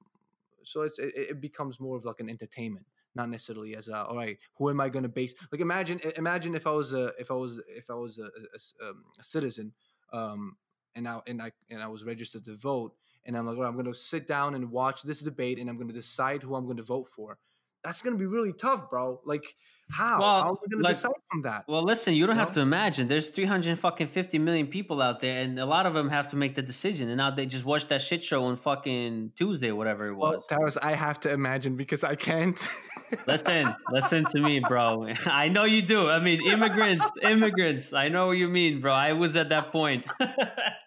so 0.65 0.83
it's 0.83 0.99
it, 0.99 1.13
it 1.17 1.41
becomes 1.41 1.81
more 1.81 1.97
of 1.97 2.05
like 2.05 2.21
an 2.21 2.31
entertainment 2.31 2.87
not 3.15 3.29
necessarily 3.29 3.77
as 3.77 3.89
a 3.89 4.05
all 4.05 4.17
right 4.17 4.39
who 4.57 4.71
am 4.71 4.81
i 4.81 4.89
going 4.89 5.03
to 5.03 5.09
base 5.09 5.35
like 5.53 5.61
imagine 5.61 6.01
imagine 6.17 6.55
if 6.55 6.67
i 6.67 6.71
was 6.71 6.93
a 6.93 7.13
if 7.19 7.31
i 7.31 7.35
was 7.35 7.61
if 7.69 7.91
i 7.91 7.95
was 7.95 8.19
a, 8.19 8.25
a, 8.25 8.89
um, 8.89 9.05
a 9.19 9.23
citizen 9.25 9.73
um 10.13 10.57
and 10.95 11.09
I 11.09 11.21
and 11.27 11.43
I 11.43 11.53
and 11.71 11.83
I 11.83 11.89
was 11.89 12.05
registered 12.05 12.45
to 12.45 12.57
vote 12.57 12.95
and 13.25 13.37
I'm 13.37 13.47
like 13.47 13.67
I'm 13.67 13.75
going 13.75 13.87
to 13.87 13.95
sit 13.95 14.27
down 14.27 14.55
and 14.55 14.71
watch 14.71 15.03
this 15.03 15.21
debate 15.21 15.59
and 15.59 15.69
I'm 15.69 15.77
going 15.77 15.89
to 15.89 15.95
decide 15.95 16.43
who 16.43 16.55
I'm 16.55 16.65
going 16.65 16.77
to 16.77 16.83
vote 16.83 17.09
for. 17.09 17.39
That's 17.83 18.01
going 18.01 18.17
to 18.17 18.19
be 18.19 18.27
really 18.27 18.53
tough 18.53 18.89
bro 18.91 19.21
like 19.25 19.57
how? 19.91 20.21
Well, 20.21 20.43
How 20.43 20.49
are 20.51 20.59
we 20.63 20.69
going 20.69 20.83
like, 20.83 20.91
to 20.93 20.95
decide 20.95 21.13
from 21.31 21.43
that? 21.43 21.65
Well, 21.69 21.83
listen, 21.83 22.15
you 22.15 22.27
don't 22.27 22.37
you 22.37 22.41
have 22.41 22.49
know? 22.51 22.55
to 22.55 22.61
imagine. 22.61 23.07
There's 23.07 23.29
300 23.29 23.79
fucking 23.79 24.09
50 24.09 24.39
million 24.39 24.67
people 24.67 25.03
out 25.03 25.21
there, 25.21 25.43
and 25.43 25.59
a 25.59 25.67
lot 25.67 25.87
of 25.87 25.95
them 25.95 26.09
have 26.09 26.29
to 26.29 26.37
make 26.37 26.55
the 26.55 26.63
decision. 26.63 27.09
And 27.09 27.19
now 27.19 27.31
they 27.31 27.47
just 27.47 27.65
watch 27.65 27.87
that 27.89 28.01
shit 28.01 28.23
show 28.23 28.45
on 28.45 28.57
fucking 28.57 29.33
Tuesday, 29.37 29.73
whatever 29.73 30.09
it 30.09 30.15
was. 30.15 30.47
Well, 30.51 30.61
was 30.61 30.77
I 30.79 30.93
have 30.95 31.21
to 31.21 31.33
imagine 31.33 31.77
because 31.77 32.03
I 32.03 32.15
can't. 32.15 32.59
listen, 33.27 33.67
listen 33.91 34.25
to 34.27 34.41
me, 34.41 34.61
bro. 34.61 35.09
I 35.27 35.49
know 35.49 35.65
you 35.65 35.83
do. 35.83 36.09
I 36.09 36.19
mean, 36.19 36.45
immigrants, 36.47 37.11
immigrants. 37.23 37.93
I 37.93 38.09
know 38.09 38.29
what 38.29 38.39
you 38.39 38.49
mean, 38.49 38.81
bro. 38.81 38.93
I 38.93 39.13
was 39.13 39.37
at 39.37 39.51
that 39.51 39.71
point. 39.71 40.07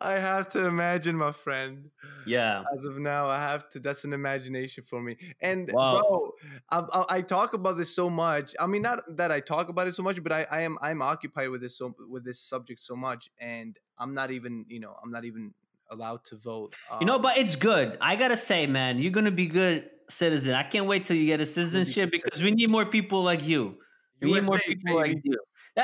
I 0.00 0.12
have 0.12 0.48
to 0.50 0.64
imagine, 0.64 1.16
my 1.16 1.32
friend. 1.32 1.90
Yeah. 2.26 2.62
As 2.74 2.84
of 2.84 2.98
now, 2.98 3.26
I 3.26 3.40
have 3.40 3.68
to. 3.70 3.80
That's 3.80 4.04
an 4.04 4.12
imagination 4.12 4.84
for 4.84 5.02
me. 5.02 5.16
And 5.40 5.70
wow. 5.72 6.00
bro, 6.00 6.32
I, 6.70 6.78
I, 6.78 7.16
I, 7.16 7.20
talk 7.22 7.54
about 7.54 7.76
this 7.76 7.94
so 7.94 8.08
much. 8.08 8.54
I 8.60 8.66
mean, 8.66 8.82
not 8.82 9.00
that 9.16 9.32
I 9.32 9.40
talk 9.40 9.68
about 9.68 9.88
it 9.88 9.94
so 9.94 10.02
much, 10.02 10.22
but 10.22 10.30
I, 10.30 10.46
I 10.50 10.60
am 10.62 10.78
I'm 10.80 11.02
occupied 11.02 11.50
with 11.50 11.62
this 11.62 11.76
so 11.76 11.94
with 12.08 12.24
this 12.24 12.40
subject 12.40 12.80
so 12.80 12.94
much, 12.94 13.30
and 13.40 13.76
I'm 13.98 14.14
not 14.14 14.30
even 14.30 14.66
you 14.68 14.78
know 14.78 14.94
I'm 15.02 15.10
not 15.10 15.24
even 15.24 15.52
allowed 15.90 16.24
to 16.26 16.36
vote. 16.36 16.76
Um, 16.90 16.98
you 17.00 17.06
know, 17.06 17.16
um 17.16 17.22
but 17.22 17.36
it's 17.38 17.56
good. 17.56 17.98
I 18.00 18.14
gotta 18.16 18.36
say, 18.36 18.66
man, 18.66 18.98
you're 18.98 19.12
gonna 19.12 19.30
be 19.32 19.46
good 19.46 19.90
citizen. 20.08 20.54
I 20.54 20.62
can't 20.62 20.86
wait 20.86 21.06
till 21.06 21.16
you 21.16 21.26
get 21.26 21.40
a 21.40 21.46
citizenship 21.46 22.12
because 22.12 22.42
we 22.42 22.52
need 22.52 22.70
more 22.70 22.86
people 22.86 23.22
like 23.22 23.46
you. 23.46 23.78
We 24.20 24.28
USA, 24.28 24.40
need 24.40 24.46
more 24.46 24.58
people 24.58 24.96
baby. 24.96 25.14
like 25.14 25.20
you. 25.24 25.38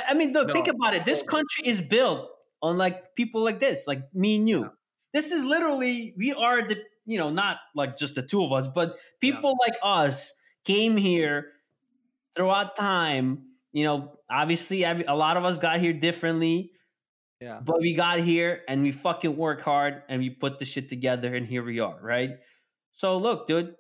I 0.09 0.15
mean, 0.15 0.33
look, 0.33 0.49
no. 0.49 0.55
think 0.55 0.69
about 0.69 0.95
it. 0.95 1.05
This 1.05 1.23
country 1.23 1.67
is 1.67 1.81
built 1.81 2.29
on 2.65 2.79
like 2.79 3.15
people 3.15 3.45
like 3.45 3.61
this, 3.61 3.87
like 3.87 4.03
me 4.15 4.37
and 4.37 4.49
you. 4.49 4.63
Yeah. 4.63 4.69
This 5.13 5.31
is 5.31 5.45
literally 5.45 6.15
we 6.17 6.33
are 6.33 6.67
the 6.67 6.79
you 7.05 7.19
know 7.19 7.31
not 7.31 7.59
like 7.77 7.97
just 7.97 8.15
the 8.15 8.23
two 8.23 8.43
of 8.43 8.53
us, 8.53 8.67
but 8.67 8.97
people 9.21 9.55
yeah. 9.61 9.67
like 9.67 9.79
us 9.83 10.33
came 10.65 10.97
here 10.97 11.53
throughout 12.35 12.75
time. 12.75 13.45
You 13.73 13.85
know, 13.85 14.19
obviously, 14.31 14.85
every, 14.85 15.05
a 15.05 15.15
lot 15.15 15.37
of 15.37 15.45
us 15.45 15.59
got 15.59 15.81
here 15.81 15.93
differently. 15.93 16.73
Yeah. 17.41 17.61
But 17.63 17.81
we 17.81 17.93
got 17.93 18.21
here 18.21 18.63
and 18.69 18.83
we 18.83 18.93
fucking 18.93 19.37
work 19.37 19.61
hard 19.61 20.03
and 20.09 20.21
we 20.21 20.31
put 20.31 20.59
the 20.59 20.65
shit 20.65 20.89
together 20.89 21.35
and 21.35 21.47
here 21.47 21.63
we 21.63 21.81
are, 21.81 21.99
right? 22.01 22.31
So 22.95 23.19
look, 23.19 23.47
dude, 23.47 23.75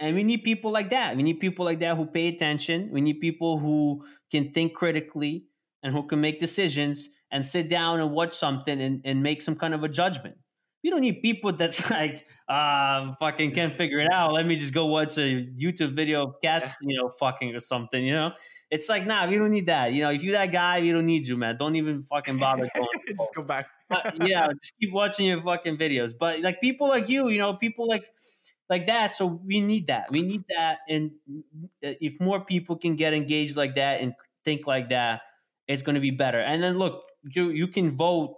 and 0.00 0.14
we 0.14 0.22
need 0.22 0.44
people 0.44 0.70
like 0.70 0.90
that. 0.90 1.16
We 1.16 1.22
need 1.22 1.40
people 1.40 1.66
like 1.66 1.80
that 1.80 1.96
who 1.96 2.06
pay 2.06 2.28
attention. 2.28 2.88
We 2.92 3.02
need 3.02 3.20
people 3.20 3.58
who 3.58 4.06
can 4.30 4.52
think 4.52 4.72
critically 4.72 5.48
and 5.82 5.92
who 5.92 6.06
can 6.06 6.22
make 6.22 6.40
decisions 6.40 7.10
and 7.30 7.46
sit 7.46 7.68
down 7.68 8.00
and 8.00 8.10
watch 8.12 8.34
something 8.34 8.80
and, 8.80 9.02
and 9.04 9.22
make 9.22 9.42
some 9.42 9.56
kind 9.56 9.74
of 9.74 9.82
a 9.82 9.88
judgment. 9.88 10.36
You 10.82 10.90
don't 10.90 11.00
need 11.00 11.20
people 11.22 11.52
that's 11.52 11.90
like, 11.90 12.26
uh, 12.48 13.12
fucking 13.18 13.52
can't 13.52 13.76
figure 13.76 13.98
it 13.98 14.12
out. 14.12 14.32
Let 14.32 14.46
me 14.46 14.56
just 14.56 14.72
go 14.72 14.86
watch 14.86 15.18
a 15.18 15.46
YouTube 15.46 15.96
video 15.96 16.28
of 16.28 16.34
cats, 16.42 16.76
you 16.82 16.96
know, 16.96 17.10
fucking 17.18 17.54
or 17.54 17.60
something, 17.60 18.04
you 18.04 18.12
know? 18.12 18.32
It's 18.70 18.88
like, 18.88 19.06
nah, 19.06 19.28
we 19.28 19.38
don't 19.38 19.50
need 19.50 19.66
that. 19.66 19.92
You 19.92 20.02
know, 20.02 20.10
if 20.10 20.22
you're 20.22 20.32
that 20.32 20.52
guy, 20.52 20.80
we 20.80 20.92
don't 20.92 21.06
need 21.06 21.26
you, 21.26 21.36
man. 21.36 21.56
Don't 21.58 21.76
even 21.76 22.04
fucking 22.04 22.38
bother 22.38 22.68
going. 22.76 22.88
just 23.06 23.34
go 23.34 23.42
back. 23.42 23.66
uh, 23.90 24.10
yeah, 24.22 24.48
just 24.60 24.74
keep 24.80 24.92
watching 24.92 25.26
your 25.26 25.42
fucking 25.42 25.76
videos. 25.76 26.12
But 26.18 26.40
like 26.40 26.60
people 26.60 26.88
like 26.88 27.08
you, 27.08 27.28
you 27.28 27.38
know, 27.38 27.54
people 27.54 27.88
like 27.88 28.04
like 28.68 28.86
that. 28.86 29.14
So 29.14 29.26
we 29.26 29.60
need 29.60 29.88
that. 29.88 30.10
We 30.10 30.22
need 30.22 30.44
that. 30.48 30.78
And 30.88 31.12
if 31.82 32.20
more 32.20 32.44
people 32.44 32.76
can 32.76 32.96
get 32.96 33.14
engaged 33.14 33.56
like 33.56 33.76
that 33.76 34.00
and 34.00 34.14
think 34.44 34.66
like 34.66 34.90
that, 34.90 35.20
it's 35.68 35.82
going 35.82 35.94
to 35.94 36.00
be 36.00 36.10
better. 36.10 36.40
And 36.40 36.62
then 36.62 36.78
look, 36.78 37.02
you 37.34 37.50
you 37.50 37.68
can 37.68 37.96
vote 37.96 38.36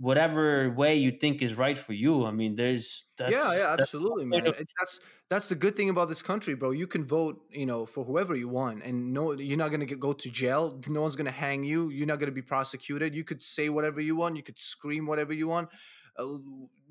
whatever 0.00 0.70
way 0.70 0.94
you 0.94 1.12
think 1.12 1.42
is 1.42 1.54
right 1.54 1.76
for 1.76 1.92
you. 1.92 2.24
I 2.24 2.30
mean, 2.30 2.56
there's 2.56 3.04
yeah, 3.18 3.54
yeah, 3.54 3.76
absolutely, 3.78 4.24
man. 4.24 4.46
It's, 4.46 4.72
that's 4.78 5.00
that's 5.28 5.48
the 5.48 5.54
good 5.54 5.76
thing 5.76 5.90
about 5.90 6.08
this 6.08 6.22
country, 6.22 6.54
bro. 6.54 6.70
You 6.70 6.86
can 6.86 7.04
vote, 7.04 7.40
you 7.50 7.66
know, 7.66 7.86
for 7.86 8.04
whoever 8.04 8.34
you 8.34 8.48
want, 8.48 8.82
and 8.82 9.12
no, 9.12 9.32
you're 9.32 9.58
not 9.58 9.70
gonna 9.70 9.84
get, 9.84 10.00
go 10.00 10.12
to 10.12 10.30
jail. 10.30 10.80
No 10.88 11.02
one's 11.02 11.16
gonna 11.16 11.30
hang 11.30 11.64
you. 11.64 11.90
You're 11.90 12.06
not 12.06 12.18
gonna 12.18 12.32
be 12.32 12.42
prosecuted. 12.42 13.14
You 13.14 13.24
could 13.24 13.42
say 13.42 13.68
whatever 13.68 14.00
you 14.00 14.16
want. 14.16 14.36
You 14.36 14.42
could 14.42 14.58
scream 14.58 15.06
whatever 15.06 15.32
you 15.32 15.48
want. 15.48 15.68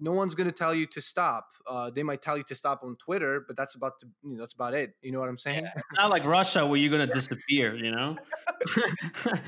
No 0.02 0.14
one's 0.14 0.34
going 0.34 0.48
to 0.48 0.54
tell 0.54 0.74
you 0.74 0.86
to 0.88 1.02
stop. 1.02 1.48
Uh, 1.68 1.90
they 1.90 2.04
might 2.04 2.22
tell 2.22 2.38
you 2.38 2.44
to 2.44 2.56
stop 2.56 2.84
on 2.84 2.96
Twitter, 2.96 3.44
but 3.46 3.58
that's 3.58 3.76
about 3.76 4.00
to, 4.00 4.08
you 4.24 4.36
know, 4.36 4.40
that's 4.40 4.54
about 4.54 4.74
it. 4.74 4.94
You 5.02 5.12
know 5.12 5.20
what 5.20 5.30
I'm 5.30 5.38
saying? 5.38 5.64
Yeah, 5.64 5.72
it's 5.76 5.98
not 5.98 6.10
like 6.10 6.26
Russia 6.26 6.66
where 6.66 6.80
you're 6.80 6.90
going 6.90 7.08
to 7.08 7.14
disappear. 7.14 7.76
You 7.76 7.92
know. 7.92 8.18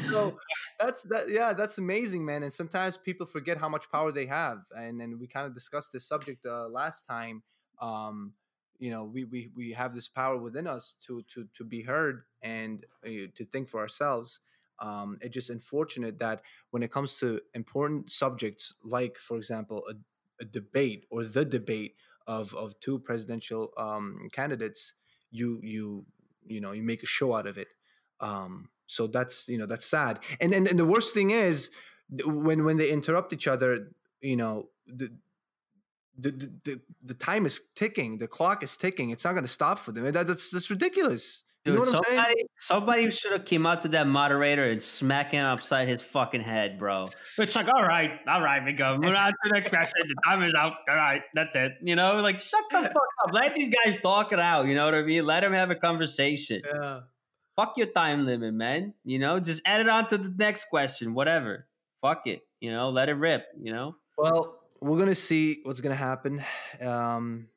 so 0.09 0.37
that's 0.79 1.03
that. 1.03 1.29
Yeah, 1.29 1.53
that's 1.53 1.77
amazing, 1.77 2.25
man. 2.25 2.43
And 2.43 2.51
sometimes 2.51 2.97
people 2.97 3.25
forget 3.25 3.57
how 3.57 3.69
much 3.69 3.89
power 3.91 4.11
they 4.11 4.25
have, 4.25 4.59
and 4.75 5.01
and 5.01 5.19
we 5.19 5.27
kind 5.27 5.47
of 5.47 5.53
discussed 5.53 5.93
this 5.93 6.05
subject 6.05 6.45
uh, 6.45 6.67
last 6.67 7.05
time. 7.05 7.43
Um, 7.81 8.33
you 8.77 8.91
know, 8.91 9.05
we, 9.05 9.23
we 9.25 9.49
we 9.55 9.71
have 9.73 9.93
this 9.93 10.09
power 10.09 10.37
within 10.37 10.67
us 10.67 10.95
to 11.07 11.23
to 11.33 11.47
to 11.53 11.63
be 11.63 11.81
heard 11.81 12.23
and 12.41 12.85
uh, 13.05 13.27
to 13.35 13.45
think 13.45 13.69
for 13.69 13.79
ourselves 13.79 14.39
um, 14.81 15.17
it's 15.21 15.33
just 15.33 15.49
unfortunate 15.49 16.19
that 16.19 16.41
when 16.71 16.83
it 16.83 16.91
comes 16.91 17.17
to 17.19 17.39
important 17.53 18.11
subjects 18.11 18.75
like 18.83 19.17
for 19.17 19.37
example 19.37 19.83
a, 19.89 19.93
a 20.41 20.45
debate 20.45 21.05
or 21.11 21.23
the 21.23 21.45
debate 21.45 21.95
of 22.27 22.53
of 22.55 22.79
two 22.79 22.99
presidential 22.99 23.71
um, 23.77 24.27
candidates 24.33 24.93
you 25.31 25.59
you 25.63 26.05
you 26.45 26.59
know 26.59 26.71
you 26.73 26.83
make 26.83 27.03
a 27.03 27.07
show 27.07 27.33
out 27.33 27.47
of 27.47 27.57
it 27.57 27.69
Um, 28.19 28.69
so 28.85 29.07
that's 29.07 29.47
you 29.47 29.57
know 29.57 29.65
that's 29.65 29.85
sad. 29.85 30.19
And 30.39 30.53
and, 30.53 30.67
and 30.67 30.77
the 30.77 30.85
worst 30.85 31.13
thing 31.13 31.31
is 31.31 31.71
when 32.25 32.65
when 32.65 32.77
they 32.77 32.89
interrupt 32.91 33.33
each 33.33 33.47
other, 33.47 33.91
you 34.21 34.35
know 34.35 34.69
the. 34.87 35.11
The, 36.17 36.31
the, 36.65 36.81
the, 37.01 37.13
time 37.15 37.47
is 37.47 37.61
ticking. 37.73 38.19
The 38.19 38.27
clock 38.27 38.61
is 38.63 38.77
ticking. 38.77 39.09
It's 39.09 39.23
not 39.23 39.31
going 39.31 39.45
to 39.45 39.51
stop 39.51 39.79
for 39.79 39.91
them. 39.91 40.03
That, 40.11 40.27
that's 40.27 40.51
that's 40.51 40.69
ridiculous. 40.69 41.43
Dude, 41.63 41.75
you 41.75 41.79
know 41.79 41.85
somebody, 41.85 42.45
somebody 42.57 43.11
should 43.11 43.33
have 43.33 43.45
came 43.45 43.67
out 43.67 43.83
to 43.83 43.87
that 43.89 44.07
moderator 44.07 44.63
and 44.63 44.81
smack 44.81 45.31
him 45.31 45.45
upside 45.45 45.87
his 45.87 46.01
fucking 46.01 46.41
head, 46.41 46.79
bro. 46.79 47.03
It's 47.37 47.55
like, 47.55 47.67
all 47.67 47.83
right, 47.83 48.09
all 48.27 48.41
right, 48.41 48.65
we 48.65 48.73
go. 48.73 48.97
Move 48.97 49.13
on 49.13 49.31
to 49.31 49.37
the 49.43 49.51
next 49.51 49.67
question. 49.69 50.07
The 50.07 50.15
time 50.25 50.41
is 50.41 50.55
out. 50.55 50.73
All 50.89 50.95
right, 50.95 51.21
that's 51.35 51.55
it. 51.55 51.73
You 51.83 51.95
know, 51.95 52.15
like 52.15 52.39
shut 52.39 52.63
the 52.71 52.81
fuck 52.81 52.95
up. 52.95 53.31
Let 53.31 53.53
these 53.53 53.69
guys 53.69 54.01
talk 54.01 54.33
it 54.33 54.39
out. 54.39 54.65
You 54.65 54.73
know 54.73 54.85
what 54.85 54.95
I 54.95 55.03
mean? 55.03 55.23
Let 55.23 55.41
them 55.41 55.53
have 55.53 55.69
a 55.69 55.75
conversation. 55.75 56.63
Yeah. 56.65 57.01
Fuck 57.55 57.77
your 57.77 57.87
time 57.87 58.25
limit, 58.25 58.55
man. 58.55 58.95
You 59.03 59.19
know, 59.19 59.39
just 59.39 59.61
add 59.63 59.81
it 59.81 59.89
on 59.89 60.07
to 60.07 60.17
the 60.17 60.33
next 60.35 60.65
question, 60.65 61.13
whatever. 61.13 61.67
Fuck 62.01 62.25
it. 62.25 62.41
You 62.59 62.71
know, 62.71 62.89
let 62.89 63.07
it 63.07 63.13
rip. 63.13 63.45
You 63.61 63.71
know. 63.71 63.95
Well, 64.17 64.57
we're 64.81 64.97
gonna 64.97 65.13
see 65.13 65.59
what's 65.61 65.79
gonna 65.81 65.93
happen. 65.93 66.43
Um, 66.83 67.49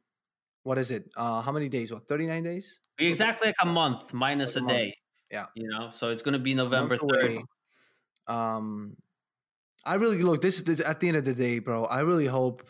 what 0.63 0.77
is 0.77 0.91
it? 0.91 1.09
Uh, 1.17 1.41
how 1.41 1.53
many 1.53 1.71
days? 1.71 1.91
What, 1.91 2.07
39 2.07 2.43
days? 2.43 2.81
Exactly 2.99 3.49
like 3.49 3.57
a 3.61 3.67
month 3.67 4.13
minus 4.13 4.57
like 4.57 4.65
a, 4.65 4.67
a 4.67 4.69
day. 4.69 4.97
Yeah. 5.31 5.47
You 5.55 5.69
know, 5.69 5.91
so 5.93 6.11
it's 6.11 6.23
going 6.23 6.35
to 6.35 6.39
be 6.39 6.55
November 6.55 6.97
3rd. 6.97 7.43
Um, 8.27 8.97
I 9.85 9.95
really 9.95 10.23
look, 10.23 10.41
this 10.41 10.61
is 10.61 10.81
at 10.81 11.01
the 11.01 11.09
end 11.09 11.17
of 11.17 11.25
the 11.25 11.35
day, 11.35 11.59
bro. 11.59 11.85
I 11.85 12.01
really 12.01 12.27
hope 12.27 12.69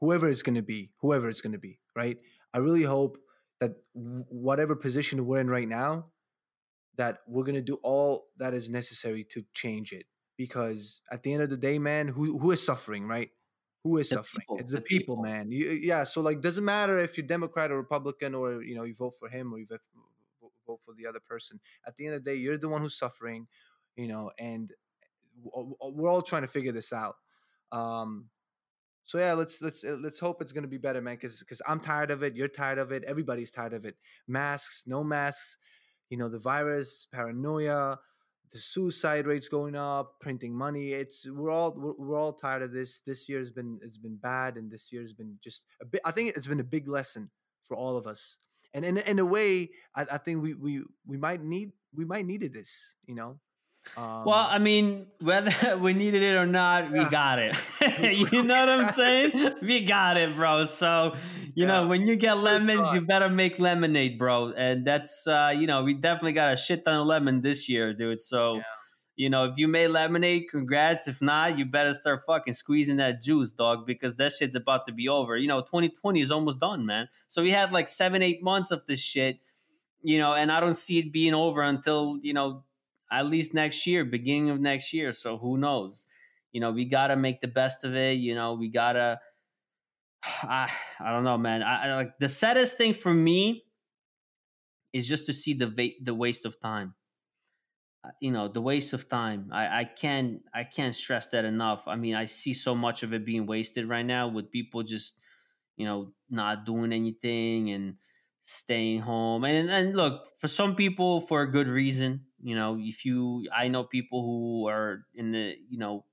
whoever 0.00 0.28
it's 0.28 0.42
going 0.42 0.54
to 0.54 0.62
be, 0.62 0.90
whoever 1.00 1.28
it's 1.28 1.40
going 1.40 1.52
to 1.52 1.58
be, 1.58 1.78
right? 1.96 2.18
I 2.54 2.58
really 2.58 2.82
hope 2.82 3.18
that 3.60 3.76
whatever 3.94 4.76
position 4.76 5.26
we're 5.26 5.40
in 5.40 5.48
right 5.48 5.68
now, 5.68 6.06
that 6.96 7.18
we're 7.26 7.44
going 7.44 7.54
to 7.54 7.62
do 7.62 7.78
all 7.82 8.26
that 8.36 8.54
is 8.54 8.68
necessary 8.68 9.24
to 9.24 9.44
change 9.54 9.92
it. 9.92 10.06
Because 10.36 11.00
at 11.10 11.22
the 11.22 11.32
end 11.32 11.42
of 11.42 11.50
the 11.50 11.56
day, 11.56 11.78
man, 11.78 12.08
who 12.08 12.38
who 12.38 12.50
is 12.50 12.64
suffering, 12.64 13.06
right? 13.06 13.30
Who 13.84 13.98
is 13.98 14.08
the 14.08 14.16
suffering? 14.16 14.40
people, 14.40 14.58
it's 14.58 14.70
the, 14.70 14.76
the 14.76 14.82
people, 14.82 15.16
people, 15.16 15.22
man. 15.22 15.50
You, 15.50 15.70
yeah 15.70 16.04
so 16.04 16.20
like 16.20 16.40
doesn't 16.40 16.64
matter 16.64 16.98
if 16.98 17.16
you're 17.16 17.26
democrat 17.26 17.70
or 17.70 17.76
republican 17.76 18.34
or 18.34 18.62
you 18.62 18.74
know 18.74 18.84
you 18.84 18.94
vote 18.94 19.14
for 19.18 19.28
him 19.28 19.52
or 19.52 19.58
you 19.58 19.66
vote 20.66 20.80
for 20.84 20.94
the 20.94 21.06
other 21.06 21.20
person. 21.20 21.60
At 21.86 21.96
the 21.96 22.06
end 22.06 22.14
of 22.14 22.24
the 22.24 22.30
day 22.30 22.36
you're 22.36 22.58
the 22.58 22.68
one 22.68 22.80
who's 22.80 22.96
suffering 22.96 23.46
you 23.96 24.08
know 24.08 24.30
and 24.38 24.70
we're 25.44 26.08
all 26.08 26.22
trying 26.22 26.42
to 26.42 26.48
figure 26.48 26.72
this 26.72 26.92
out. 26.92 27.16
Um 27.70 28.28
so 29.04 29.18
yeah 29.18 29.32
let's 29.32 29.60
let's 29.60 29.82
uh, 29.84 29.96
let's 30.00 30.20
hope 30.20 30.40
it's 30.40 30.52
going 30.52 30.62
to 30.62 30.68
be 30.68 30.78
better 30.78 31.00
man 31.00 31.16
because 31.16 31.40
because 31.40 31.60
i'm 31.66 31.80
tired 31.80 32.12
of 32.12 32.22
it 32.22 32.36
you're 32.36 32.46
tired 32.46 32.78
of 32.78 32.92
it 32.92 33.02
everybody's 33.04 33.50
tired 33.50 33.72
of 33.72 33.84
it. 33.84 33.96
Masks 34.28 34.84
no 34.86 35.02
masks 35.02 35.58
you 36.08 36.16
know 36.16 36.28
the 36.28 36.38
virus 36.38 37.08
paranoia 37.10 37.98
the 38.52 38.58
suicide 38.58 39.26
rates 39.26 39.48
going 39.48 39.74
up, 39.74 40.20
printing 40.20 40.54
money. 40.54 40.92
It's 40.92 41.26
we're 41.28 41.50
all 41.50 41.72
we're, 41.72 41.94
we're, 41.98 42.16
all 42.16 42.32
tired 42.32 42.62
of 42.62 42.72
this. 42.72 43.00
This 43.00 43.28
year's 43.28 43.50
been 43.50 43.78
it's 43.82 43.98
been 43.98 44.16
bad, 44.16 44.56
and 44.56 44.70
this 44.70 44.92
year's 44.92 45.12
been 45.12 45.38
just 45.42 45.64
a 45.80 45.86
bit. 45.86 46.00
I 46.04 46.10
think 46.10 46.36
it's 46.36 46.46
been 46.46 46.60
a 46.60 46.64
big 46.64 46.88
lesson 46.88 47.30
for 47.66 47.76
all 47.76 47.96
of 47.96 48.06
us. 48.06 48.38
And 48.74 48.84
in 48.84 48.98
in 48.98 49.18
a 49.18 49.24
way, 49.24 49.70
I, 49.96 50.06
I 50.12 50.18
think 50.18 50.42
we 50.42 50.54
we 50.54 50.82
we 51.06 51.16
might 51.16 51.42
need 51.42 51.72
we 51.94 52.04
might 52.04 52.26
needed 52.26 52.52
this. 52.52 52.94
You 53.06 53.14
know, 53.14 53.40
um, 53.96 54.24
well, 54.24 54.46
I 54.48 54.58
mean, 54.58 55.06
whether 55.20 55.76
we 55.80 55.92
needed 55.92 56.22
it 56.22 56.34
or 56.34 56.46
not, 56.46 56.90
we 56.90 57.04
got 57.04 57.38
it. 57.38 57.56
you 58.00 58.42
know 58.42 58.54
what 58.54 58.68
I'm 58.68 58.92
saying? 58.92 59.56
we 59.62 59.84
got 59.84 60.16
it, 60.16 60.34
bro. 60.34 60.64
So, 60.66 61.14
you 61.54 61.66
yeah. 61.66 61.66
know, 61.66 61.86
when 61.86 62.06
you 62.06 62.16
get 62.16 62.38
lemons, 62.38 62.92
you 62.92 63.02
better 63.02 63.28
make 63.28 63.58
lemonade, 63.58 64.18
bro. 64.18 64.52
And 64.52 64.86
that's, 64.86 65.26
uh, 65.26 65.54
you 65.56 65.66
know, 65.66 65.82
we 65.82 65.94
definitely 65.94 66.32
got 66.32 66.52
a 66.52 66.56
shit 66.56 66.84
ton 66.84 67.00
of 67.00 67.06
lemon 67.06 67.42
this 67.42 67.68
year, 67.68 67.92
dude. 67.92 68.20
So, 68.20 68.56
yeah. 68.56 68.62
you 69.16 69.28
know, 69.28 69.44
if 69.44 69.58
you 69.58 69.68
made 69.68 69.88
lemonade, 69.88 70.44
congrats. 70.50 71.06
If 71.06 71.20
not, 71.20 71.58
you 71.58 71.66
better 71.66 71.92
start 71.92 72.22
fucking 72.26 72.54
squeezing 72.54 72.96
that 72.96 73.20
juice, 73.20 73.50
dog, 73.50 73.86
because 73.86 74.16
that 74.16 74.32
shit's 74.32 74.56
about 74.56 74.86
to 74.86 74.92
be 74.94 75.08
over. 75.08 75.36
You 75.36 75.48
know, 75.48 75.60
2020 75.60 76.20
is 76.20 76.30
almost 76.30 76.60
done, 76.60 76.86
man. 76.86 77.08
So 77.28 77.42
we 77.42 77.50
had 77.50 77.72
like 77.72 77.88
seven, 77.88 78.22
eight 78.22 78.42
months 78.42 78.70
of 78.70 78.86
this 78.86 79.00
shit, 79.00 79.38
you 80.02 80.18
know, 80.18 80.32
and 80.32 80.50
I 80.50 80.60
don't 80.60 80.74
see 80.74 80.98
it 80.98 81.12
being 81.12 81.34
over 81.34 81.60
until, 81.60 82.18
you 82.22 82.32
know, 82.32 82.64
at 83.12 83.26
least 83.26 83.54
next 83.54 83.86
year, 83.86 84.04
beginning 84.04 84.50
of 84.50 84.60
next 84.60 84.92
year. 84.92 85.12
So 85.12 85.38
who 85.38 85.58
knows? 85.58 86.06
You 86.52 86.60
know, 86.60 86.72
we 86.72 86.86
gotta 86.86 87.16
make 87.16 87.40
the 87.40 87.48
best 87.48 87.84
of 87.84 87.94
it. 87.96 88.14
You 88.14 88.34
know, 88.34 88.54
we 88.54 88.68
gotta. 88.70 89.20
I 90.24 90.70
I 91.00 91.10
don't 91.12 91.24
know, 91.24 91.38
man. 91.38 91.62
I, 91.62 91.88
I 91.88 91.94
like 91.96 92.18
the 92.18 92.28
saddest 92.28 92.76
thing 92.76 92.94
for 92.94 93.12
me 93.12 93.66
is 94.92 95.06
just 95.06 95.26
to 95.26 95.32
see 95.32 95.52
the 95.54 95.66
va- 95.66 95.98
the 96.02 96.14
waste 96.14 96.44
of 96.46 96.58
time. 96.60 96.94
Uh, 98.04 98.10
you 98.20 98.32
know, 98.32 98.48
the 98.48 98.60
waste 98.60 98.92
of 98.92 99.08
time. 99.08 99.48
I 99.52 99.80
I 99.80 99.84
can't 99.84 100.42
I 100.52 100.64
can't 100.64 100.94
stress 100.94 101.28
that 101.28 101.44
enough. 101.44 101.84
I 101.86 101.94
mean, 101.96 102.14
I 102.16 102.24
see 102.24 102.52
so 102.52 102.74
much 102.74 103.02
of 103.04 103.12
it 103.12 103.24
being 103.24 103.46
wasted 103.46 103.88
right 103.88 104.04
now 104.04 104.26
with 104.28 104.50
people 104.50 104.82
just 104.82 105.20
you 105.76 105.86
know 105.86 106.12
not 106.28 106.66
doing 106.66 106.92
anything 106.92 107.70
and 107.70 107.98
staying 108.42 109.00
home. 109.02 109.44
And 109.44 109.70
and 109.70 109.96
look, 109.96 110.28
for 110.40 110.48
some 110.48 110.74
people 110.74 111.20
for 111.20 111.42
a 111.42 111.50
good 111.50 111.68
reason, 111.68 112.26
you 112.42 112.54
know, 112.54 112.76
if 112.78 113.04
you 113.04 113.46
I 113.56 113.68
know 113.68 113.84
people 113.84 114.22
who 114.22 114.68
are 114.68 115.06
in 115.14 115.32
the, 115.32 115.54
you 115.68 115.78
know, 115.78 116.04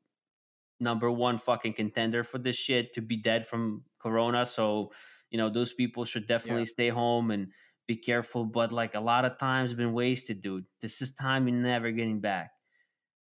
number 0.79 1.11
one 1.11 1.37
fucking 1.37 1.73
contender 1.73 2.23
for 2.23 2.37
this 2.37 2.55
shit 2.55 2.93
to 2.93 3.01
be 3.01 3.17
dead 3.17 3.47
from 3.47 3.83
corona. 4.01 4.45
So, 4.45 4.91
you 5.29 5.37
know, 5.37 5.49
those 5.49 5.73
people 5.73 6.05
should 6.05 6.27
definitely 6.27 6.61
yeah. 6.61 6.73
stay 6.73 6.89
home 6.89 7.31
and 7.31 7.47
be 7.87 7.97
careful. 7.97 8.45
But 8.45 8.71
like 8.71 8.95
a 8.95 8.99
lot 9.01 9.25
of 9.25 9.37
times 9.37 9.73
been 9.73 9.93
wasted, 9.93 10.41
dude. 10.41 10.65
This 10.81 11.01
is 11.01 11.11
time 11.11 11.47
you're 11.47 11.57
never 11.57 11.91
getting 11.91 12.21
back. 12.21 12.51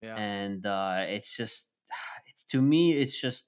Yeah. 0.03 0.17
And 0.17 0.67
uh 0.67 1.05
it's 1.07 1.37
just 1.37 1.69
it's 2.27 2.45
to 2.45 2.61
me, 2.61 2.95
it's 2.95 3.21
just 3.21 3.45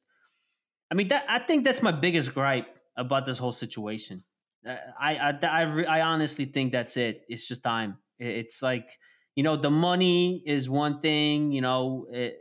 I 0.91 0.95
mean 0.95 1.09
that 1.09 1.25
I 1.29 1.41
think 1.41 1.65
that's 1.65 1.83
my 1.83 1.93
biggest 1.93 2.33
gripe 2.35 2.69
about 2.97 3.27
this 3.27 3.39
whole 3.39 3.53
situation 3.53 4.23
uh, 4.67 4.77
I 4.99 5.17
I 5.17 5.39
I, 5.43 5.85
I 5.85 6.01
honestly 6.03 6.45
think 6.45 6.73
that's 6.73 6.97
it. 6.97 7.23
It's 7.29 7.47
just 7.47 7.63
time. 7.63 7.99
It's 8.19 8.63
like 8.63 8.89
you 9.37 9.45
know 9.45 9.57
the 9.57 9.71
money 9.71 10.43
is 10.45 10.69
one 10.69 11.01
thing. 11.01 11.53
You 11.53 11.61
know 11.61 12.09
it, 12.11 12.39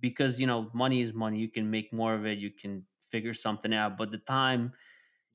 because 0.00 0.40
you 0.40 0.46
know 0.46 0.70
money 0.72 1.00
is 1.00 1.12
money. 1.12 1.38
You 1.38 1.50
can 1.50 1.70
make 1.70 1.92
more 1.92 2.14
of 2.14 2.26
it. 2.26 2.38
You 2.38 2.52
can 2.52 2.86
figure 3.10 3.34
something 3.34 3.74
out. 3.74 3.98
But 3.98 4.12
the 4.12 4.18
time 4.18 4.74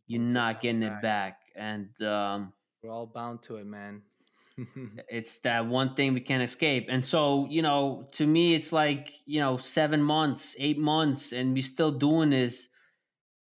you're 0.08 0.22
not 0.22 0.62
getting 0.62 0.84
it 0.84 1.02
back, 1.02 1.42
and 1.56 1.90
um, 2.02 2.54
we're 2.82 2.92
all 2.92 3.08
bound 3.08 3.42
to 3.44 3.58
it, 3.58 3.66
man. 3.66 4.04
it's 5.10 5.40
that 5.40 5.66
one 5.66 5.96
thing 5.96 6.14
we 6.14 6.22
can't 6.22 6.44
escape. 6.44 6.88
And 6.90 7.06
so, 7.06 7.48
you 7.50 7.62
know, 7.62 8.10
to 8.14 8.28
me, 8.28 8.56
it's 8.56 8.74
like, 8.74 9.14
you 9.26 9.40
know, 9.40 9.58
seven 9.58 10.04
months, 10.04 10.56
eight 10.60 10.78
months, 10.78 11.32
and 11.32 11.54
we 11.54 11.62
still 11.62 11.92
doing 11.92 12.30
this. 12.30 12.70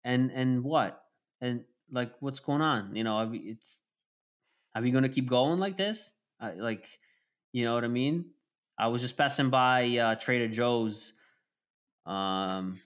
And 0.04 0.32
and 0.32 0.64
what? 0.64 1.04
And 1.40 1.64
like 1.92 2.12
what's 2.20 2.40
going 2.40 2.62
on 2.62 2.96
you 2.96 3.04
know 3.04 3.30
it's 3.32 3.82
are 4.74 4.82
we 4.82 4.90
going 4.90 5.02
to 5.02 5.08
keep 5.10 5.28
going 5.28 5.60
like 5.60 5.76
this 5.76 6.12
uh, 6.42 6.50
like 6.58 6.86
you 7.52 7.64
know 7.64 7.74
what 7.74 7.84
i 7.84 7.88
mean 7.88 8.26
i 8.78 8.88
was 8.88 9.00
just 9.00 9.16
passing 9.16 9.50
by 9.50 9.96
uh, 9.96 10.14
trader 10.16 10.48
joe's 10.48 11.12
um 12.06 12.80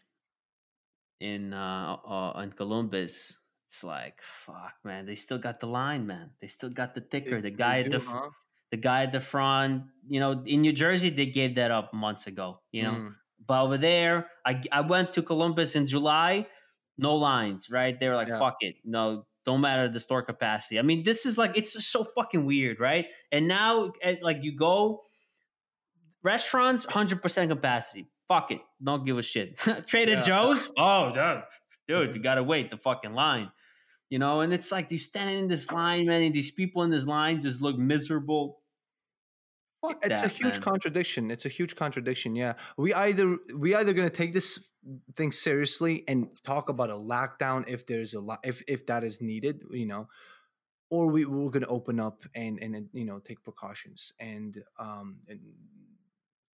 in 1.21 1.53
uh, 1.53 1.97
uh 2.07 2.41
in 2.43 2.53
columbus 2.53 3.39
it's 3.67 3.83
like 3.83 4.21
fuck 4.23 4.75
man 4.85 5.07
they 5.07 5.15
still 5.15 5.39
got 5.39 5.59
the 5.61 5.67
line 5.67 6.07
man 6.07 6.31
they 6.41 6.47
still 6.47 6.71
got 6.71 6.95
the 6.95 7.01
ticker 7.01 7.41
the 7.41 7.51
guy 7.51 7.79
at 7.79 7.91
the 7.91 7.99
huh? 7.99 8.29
the 8.71 8.77
guy 8.77 9.03
at 9.03 9.13
the 9.13 9.21
front 9.21 9.85
you 10.07 10.21
know 10.21 10.43
in 10.45 10.61
new 10.61 10.73
jersey 10.73 11.11
they 11.11 11.27
gave 11.27 11.55
that 11.55 11.71
up 11.71 11.95
months 11.95 12.27
ago 12.27 12.61
you 12.71 12.83
know 12.83 12.93
mm. 12.93 13.15
but 13.47 13.63
over 13.63 13.79
there 13.79 14.29
i 14.45 14.61
i 14.71 14.83
went 14.83 15.15
to 15.15 15.23
columbus 15.23 15.75
in 15.75 15.87
july 15.87 16.47
no 16.99 17.17
lines, 17.17 17.71
right? 17.71 17.99
They 17.99 18.09
were 18.09 18.15
like, 18.15 18.29
yeah. 18.29 18.39
fuck 18.39 18.57
it. 18.61 18.77
No, 18.85 19.27
don't 19.47 19.61
matter 19.61 19.89
the 19.89 20.01
store 20.01 20.23
capacity. 20.23 20.79
I 20.79 20.83
mean, 20.83 21.05
this 21.05 21.25
is 21.25 21.39
like, 21.39 21.57
it's 21.57 21.73
just 21.73 21.91
so 21.91 22.05
fucking 22.05 22.45
weird, 22.45 22.81
right? 22.81 23.07
And 23.33 23.49
now, 23.49 23.93
at, 24.03 24.23
like, 24.23 24.39
you 24.43 24.55
go, 24.55 25.03
restaurants, 26.23 26.85
100% 26.85 27.49
capacity. 27.49 28.09
Fuck 28.29 28.51
it. 28.51 28.61
Don't 28.83 29.07
give 29.07 29.17
a 29.17 29.23
shit. 29.23 29.57
Trader 29.87 30.15
yeah. 30.15 30.21
Joe's? 30.21 30.69
Oh, 30.79 31.13
dude, 31.15 31.43
dude, 31.87 32.17
you 32.17 32.23
gotta 32.23 32.43
wait 32.43 32.71
the 32.71 32.77
fucking 32.77 33.15
line. 33.15 33.51
You 34.11 34.19
know, 34.19 34.41
and 34.41 34.53
it's 34.53 34.71
like 34.71 34.89
they're 34.89 34.99
standing 34.99 35.39
in 35.39 35.49
this 35.49 35.71
line, 35.71 36.07
man, 36.07 36.23
and 36.23 36.35
these 36.35 36.51
people 36.51 36.83
in 36.83 36.91
this 36.91 37.07
line 37.07 37.41
just 37.41 37.61
look 37.61 37.77
miserable. 37.77 38.59
Fuck 39.89 40.05
it's 40.05 40.23
that, 40.23 40.31
a 40.31 40.35
huge 40.35 40.55
man. 40.55 40.63
contradiction. 40.63 41.31
It's 41.31 41.45
a 41.47 41.49
huge 41.49 41.77
contradiction. 41.77 42.35
Yeah, 42.35 42.55
we 42.77 42.93
either 42.95 43.37
we 43.55 43.75
either 43.75 43.93
going 43.93 44.09
to 44.09 44.15
take 44.15 44.33
this 44.33 44.59
thing 45.15 45.33
seriously 45.33 46.05
and 46.07 46.29
talk 46.45 46.69
about 46.69 46.91
a 46.91 46.95
lockdown 46.95 47.65
if 47.69 47.87
there's 47.87 48.15
a 48.15 48.21
lot 48.21 48.41
if 48.45 48.63
if 48.69 48.87
that 48.87 49.05
is 49.05 49.21
needed, 49.21 49.63
you 49.71 49.87
know, 49.87 50.09
or 50.91 51.07
we 51.09 51.25
we're 51.25 51.51
going 51.51 51.63
to 51.63 51.69
open 51.69 52.01
up 52.01 52.25
and 52.35 52.59
and 52.61 52.89
you 52.93 53.05
know 53.05 53.19
take 53.19 53.43
precautions 53.43 54.13
and 54.21 54.63
um 54.79 55.19
and 55.29 55.41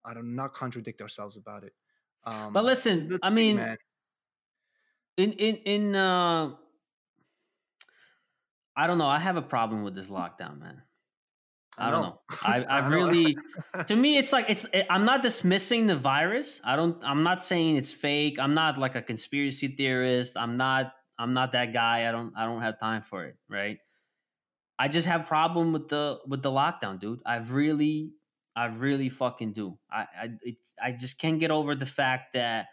I 0.05 0.15
don't 0.15 0.35
not 0.35 0.55
contradict 0.55 1.01
ourselves 1.01 1.37
about 1.37 1.65
it. 1.65 1.73
Um, 2.25 2.53
but 2.53 2.65
listen, 2.65 3.19
I 3.23 3.33
mean, 3.33 3.57
man. 3.57 3.77
in 5.17 5.33
in 5.33 5.57
in 5.57 5.97
uh, 5.97 6.51
I 8.77 8.87
don't 8.87 8.99
know. 8.99 9.07
I 9.07 9.19
have 9.19 9.37
a 9.37 9.43
problem 9.43 9.83
with 9.83 9.95
this 9.95 10.09
lockdown, 10.09 10.61
man. 10.61 10.83
I, 11.79 11.91
don't 11.91 12.03
know. 12.03 12.21
I, 12.43 12.63
I 12.63 12.89
really, 12.89 13.37
to 13.87 13.97
me, 13.97 14.19
it's 14.19 14.33
like 14.33 14.47
it's. 14.49 14.65
It, 14.73 14.87
I'm 14.91 15.05
not 15.05 15.23
dismissing 15.23 15.87
the 15.87 15.97
virus. 15.97 16.61
I 16.65 16.77
don't. 16.77 16.99
I'm 17.03 17.23
not 17.23 17.43
saying 17.43 17.77
it's 17.77 17.93
fake. 17.93 18.39
I'm 18.39 18.55
not 18.55 18.79
like 18.79 18.95
a 18.95 19.03
conspiracy 19.03 19.69
theorist. 19.69 20.37
I'm 20.37 20.57
not. 20.57 20.93
I'm 21.19 21.35
not 21.35 21.53
that 21.53 21.73
guy. 21.73 22.09
I 22.09 22.13
don't. 22.13 22.33
I 22.37 22.45
don't 22.45 22.63
have 22.63 22.79
time 22.79 23.03
for 23.03 23.25
it. 23.25 23.37
Right. 23.49 23.79
I 24.79 24.89
just 24.89 25.07
have 25.07 25.27
problem 25.27 25.73
with 25.73 25.89
the 25.89 26.19
with 26.27 26.43
the 26.43 26.51
lockdown, 26.51 27.01
dude. 27.01 27.21
I've 27.25 27.53
really, 27.53 28.13
I 28.55 28.67
really 28.67 29.09
fucking 29.09 29.53
do. 29.53 29.79
I 29.91 30.01
I 30.01 30.29
it, 30.43 30.57
I 30.83 30.93
just 30.93 31.19
can't 31.19 31.41
get 31.41 31.51
over 31.51 31.75
the 31.75 31.87
fact 31.87 32.35
that 32.35 32.67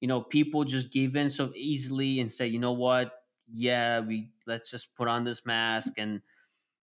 you 0.00 0.08
know 0.08 0.20
people 0.20 0.64
just 0.64 0.92
give 0.92 1.16
in 1.16 1.30
so 1.30 1.52
easily 1.56 2.20
and 2.20 2.30
say, 2.30 2.46
you 2.46 2.58
know 2.58 2.72
what, 2.72 3.12
yeah, 3.52 4.00
we 4.00 4.30
let's 4.46 4.70
just 4.70 4.94
put 4.94 5.08
on 5.08 5.24
this 5.24 5.44
mask 5.44 5.94
and 5.96 6.20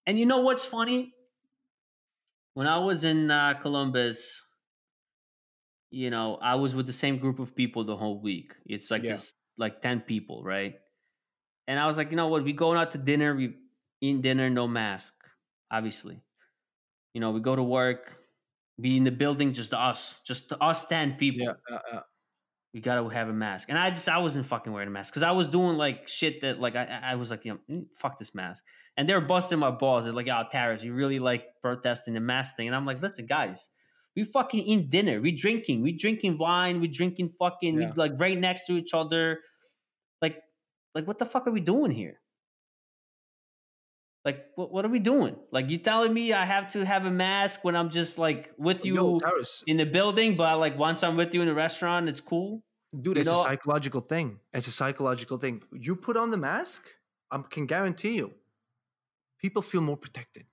and 0.06 0.20
you 0.20 0.26
know 0.26 0.42
what's 0.42 0.66
funny 0.66 1.14
when 2.54 2.68
I 2.68 2.80
was 2.80 3.04
in 3.04 3.32
uh, 3.32 3.54
Columbus, 3.56 4.42
you 5.90 6.10
know, 6.10 6.38
I 6.42 6.56
was 6.56 6.76
with 6.76 6.88
the 6.88 6.94
same 6.94 7.18
group 7.18 7.40
of 7.40 7.56
people 7.56 7.84
the 7.84 7.96
whole 7.96 8.22
week. 8.22 8.54
It's 8.66 8.92
like 8.92 9.04
yeah. 9.04 9.14
this, 9.14 9.34
like 9.58 9.82
ten 9.82 10.02
people, 10.02 10.44
right? 10.44 10.76
And 11.68 11.80
I 11.80 11.86
was 11.86 11.98
like, 11.98 12.12
you 12.12 12.18
know 12.18 12.28
what? 12.28 12.44
We 12.44 12.54
going 12.54 12.78
out 12.78 12.92
to 12.92 12.98
dinner. 12.98 13.36
We 13.36 13.56
in 14.02 14.22
dinner, 14.22 14.50
no 14.50 14.68
mask, 14.68 15.14
obviously. 15.72 16.22
You 17.14 17.22
know, 17.22 17.32
we 17.32 17.40
go 17.42 17.56
to 17.56 17.64
work, 17.64 18.18
be 18.80 18.98
in 18.98 19.04
the 19.04 19.12
building, 19.12 19.54
just 19.54 19.74
us, 19.74 20.16
just 20.26 20.52
us 20.60 20.86
ten 20.86 21.14
people. 21.14 21.46
Yeah, 21.46 21.76
uh, 21.76 21.98
uh. 21.98 22.02
We 22.74 22.80
gotta 22.80 23.08
have 23.14 23.28
a 23.28 23.34
mask, 23.34 23.68
and 23.68 23.78
I 23.78 23.90
just 23.90 24.08
I 24.08 24.20
wasn't 24.20 24.46
fucking 24.46 24.72
wearing 24.72 24.88
a 24.88 24.92
mask 24.92 25.12
because 25.12 25.24
I 25.24 25.32
was 25.32 25.48
doing 25.48 25.76
like 25.76 26.08
shit 26.08 26.42
that 26.42 26.60
like 26.60 26.76
I 26.76 27.02
I 27.04 27.16
was 27.16 27.30
like 27.30 27.44
you 27.44 27.54
know 27.54 27.60
mm, 27.70 27.86
fuck 27.98 28.18
this 28.18 28.34
mask 28.34 28.64
and 28.98 29.08
they 29.08 29.14
were 29.14 29.22
busting 29.22 29.60
my 29.60 29.72
balls. 29.72 30.06
They're 30.06 30.14
like, 30.14 30.28
"Oh, 30.28 30.44
Taras, 30.52 30.84
you 30.84 30.94
really 30.94 31.20
like 31.20 31.44
protesting 31.62 32.14
the 32.14 32.20
mask 32.20 32.56
thing?" 32.56 32.68
And 32.68 32.76
I'm 32.76 32.86
like, 32.86 33.02
"Listen, 33.02 33.26
guys, 33.26 33.70
we 34.16 34.24
fucking 34.24 34.62
eat 34.62 34.90
dinner, 34.90 35.22
we 35.22 35.32
drinking, 35.32 35.82
we 35.82 35.94
drinking 35.94 36.38
wine, 36.38 36.80
we 36.80 36.88
drinking 36.88 37.34
fucking, 37.40 37.80
yeah. 37.80 37.88
we 37.88 37.94
like 37.96 38.14
right 38.18 38.38
next 38.38 38.68
to 38.68 38.74
each 38.74 38.94
other. 38.94 39.40
Like, 40.22 40.38
like 40.94 41.08
what 41.08 41.20
the 41.20 41.26
fuck 41.26 41.48
are 41.48 41.52
we 41.52 41.62
doing 41.62 41.92
here? 41.92 42.20
Like, 44.24 44.46
what, 44.56 44.72
what 44.72 44.86
are 44.86 44.90
we 44.90 45.00
doing? 45.00 45.36
Like, 45.52 45.70
you 45.70 45.80
telling 45.80 46.14
me 46.14 46.32
I 46.34 46.46
have 46.46 46.72
to 46.74 46.86
have 46.86 47.06
a 47.06 47.12
mask 47.12 47.64
when 47.64 47.76
I'm 47.76 47.90
just 47.90 48.18
like 48.18 48.52
with 48.58 48.86
you 48.86 48.96
Yo, 48.96 49.20
in 49.66 49.78
the 49.78 49.86
building, 49.86 50.36
but 50.36 50.60
like 50.60 50.78
once 50.78 51.02
I'm 51.04 51.18
with 51.18 51.34
you 51.34 51.42
in 51.42 51.48
a 51.48 51.54
restaurant, 51.54 52.08
it's 52.08 52.22
cool." 52.22 52.62
Dude, 52.94 53.16
you 53.16 53.22
it's 53.22 53.30
know? 53.30 53.42
a 53.42 53.46
psychological 53.46 54.02
thing. 54.02 54.40
It's 54.54 54.68
a 54.68 54.72
psychological 54.72 55.38
thing. 55.38 55.64
You 55.72 55.96
put 55.96 56.18
on 56.18 56.30
the 56.30 56.38
mask, 56.38 56.84
I 57.32 57.40
can 57.50 57.66
guarantee 57.66 58.16
you, 58.16 58.34
people 59.40 59.62
feel 59.62 59.82
more 59.82 59.98
protected, 59.98 60.46